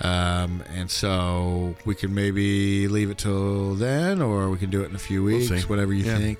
Um, 0.00 0.62
and 0.74 0.90
so 0.90 1.76
we 1.84 1.94
can 1.94 2.14
maybe 2.14 2.88
leave 2.88 3.10
it 3.10 3.18
till 3.18 3.74
then, 3.74 4.20
or 4.20 4.50
we 4.50 4.58
can 4.58 4.70
do 4.70 4.82
it 4.82 4.90
in 4.90 4.96
a 4.96 4.98
few 4.98 5.22
We'll 5.22 5.38
weeks, 5.38 5.68
whatever 5.68 5.92
you 5.92 6.04
Yeah. 6.04 6.18
think. 6.18 6.38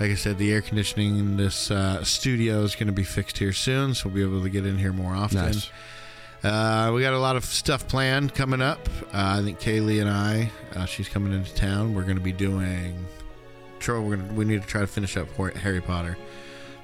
Like 0.00 0.10
I 0.12 0.14
said, 0.14 0.38
the 0.38 0.52
air 0.52 0.62
conditioning 0.62 1.18
in 1.18 1.36
this 1.36 1.70
uh, 1.70 2.04
studio 2.04 2.62
is 2.62 2.74
going 2.76 2.86
to 2.86 2.92
be 2.92 3.02
fixed 3.02 3.38
here 3.38 3.52
soon, 3.52 3.94
so 3.94 4.08
we'll 4.08 4.14
be 4.14 4.22
able 4.22 4.42
to 4.42 4.48
get 4.48 4.64
in 4.64 4.78
here 4.78 4.92
more 4.92 5.12
often. 5.12 5.38
Nice. 5.46 5.70
Uh, 6.44 6.92
we 6.94 7.02
got 7.02 7.14
a 7.14 7.18
lot 7.18 7.34
of 7.34 7.44
stuff 7.44 7.88
planned 7.88 8.32
coming 8.32 8.62
up. 8.62 8.88
Uh, 9.06 9.38
I 9.40 9.42
think 9.42 9.58
Kaylee 9.58 10.00
and 10.00 10.08
I, 10.08 10.50
uh, 10.76 10.84
she's 10.86 11.08
coming 11.08 11.32
into 11.32 11.52
town. 11.54 11.94
We're 11.94 12.04
going 12.04 12.16
to 12.16 12.22
be 12.22 12.32
doing. 12.32 13.04
Tro, 13.80 14.00
we're 14.02 14.16
gonna 14.16 14.32
we 14.34 14.44
need 14.44 14.62
to 14.62 14.66
try 14.68 14.80
to 14.80 14.86
finish 14.86 15.16
up 15.16 15.28
Harry 15.56 15.80
Potter. 15.80 16.16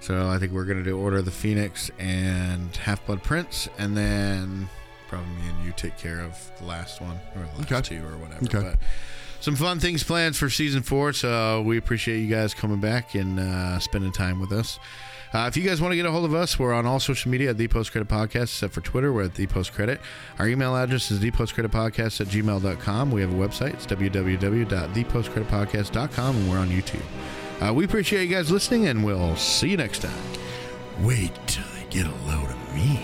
So 0.01 0.29
I 0.29 0.39
think 0.39 0.53
we're 0.53 0.65
going 0.65 0.79
to 0.79 0.85
do 0.85 0.99
Order 0.99 1.19
of 1.19 1.25
the 1.25 1.31
Phoenix 1.31 1.91
and 2.01 2.75
Half 2.77 3.07
Blood 3.07 3.23
Prince, 3.23 3.69
and 3.79 3.97
then 3.97 4.69
probably 5.09 5.29
me 5.35 5.49
and 5.49 5.65
you 5.65 5.73
take 5.77 5.97
care 5.99 6.21
of 6.21 6.39
the 6.59 6.65
last 6.67 7.01
one 7.01 7.19
or 7.37 7.43
the 7.43 7.49
last 7.61 7.73
Okay. 7.73 7.81
two 7.97 8.05
or 8.07 8.17
whatever. 8.19 8.45
Okay. 8.45 8.61
But 8.71 8.79
some 9.41 9.57
fun 9.57 9.79
things 9.81 10.03
planned 10.05 10.37
for 10.37 10.49
season 10.51 10.83
four. 10.83 11.13
So 11.13 11.63
we 11.63 11.77
appreciate 11.79 12.21
you 12.21 12.29
guys 12.29 12.55
coming 12.55 12.81
back 12.81 13.15
and 13.15 13.39
uh, 13.41 13.79
spending 13.79 14.13
time 14.13 14.41
with 14.41 14.53
us. 14.53 14.79
Uh, 15.33 15.47
if 15.49 15.57
you 15.57 15.65
guys 15.65 15.81
want 15.81 15.91
to 15.91 15.97
get 15.97 16.07
a 16.07 16.13
hold 16.13 16.25
of 16.25 16.33
us, 16.33 16.61
we're 16.61 16.73
on 16.73 16.87
all 16.87 17.01
social 17.01 17.29
media 17.29 17.51
at 17.51 17.59
the 17.59 17.67
Post 17.67 17.91
Credit 17.91 18.09
Podcast, 18.09 18.43
except 18.45 18.73
for 18.73 18.83
Twitter, 18.83 19.13
we're 19.13 19.25
at 19.25 19.35
the 19.35 19.49
Post 19.49 19.73
Credit. 19.73 20.01
Our 20.39 20.47
email 20.47 20.77
address 20.77 21.11
is 21.11 21.19
thepostcreditpodcast 21.19 22.21
at 22.21 22.29
gmail.com. 22.29 23.11
We 23.11 23.21
have 23.21 23.33
a 23.33 23.37
website, 23.37 23.75
it's 23.75 23.85
www.thepostcreditpodcast.com, 23.87 26.37
and 26.37 26.49
we're 26.51 26.59
on 26.59 26.69
YouTube. 26.69 27.03
Uh, 27.61 27.75
we 27.75 27.85
appreciate 27.85 28.29
you 28.29 28.35
guys 28.35 28.53
listening, 28.53 28.87
and 28.87 29.05
we'll 29.05 29.35
see 29.35 29.71
you 29.71 29.77
next 29.77 30.03
time. 30.03 30.13
Wait 31.01 31.33
till 31.49 31.65
they 31.75 31.85
get 31.91 32.07
a 32.07 32.15
load 32.29 32.51
of 32.51 32.75
me. 32.75 33.01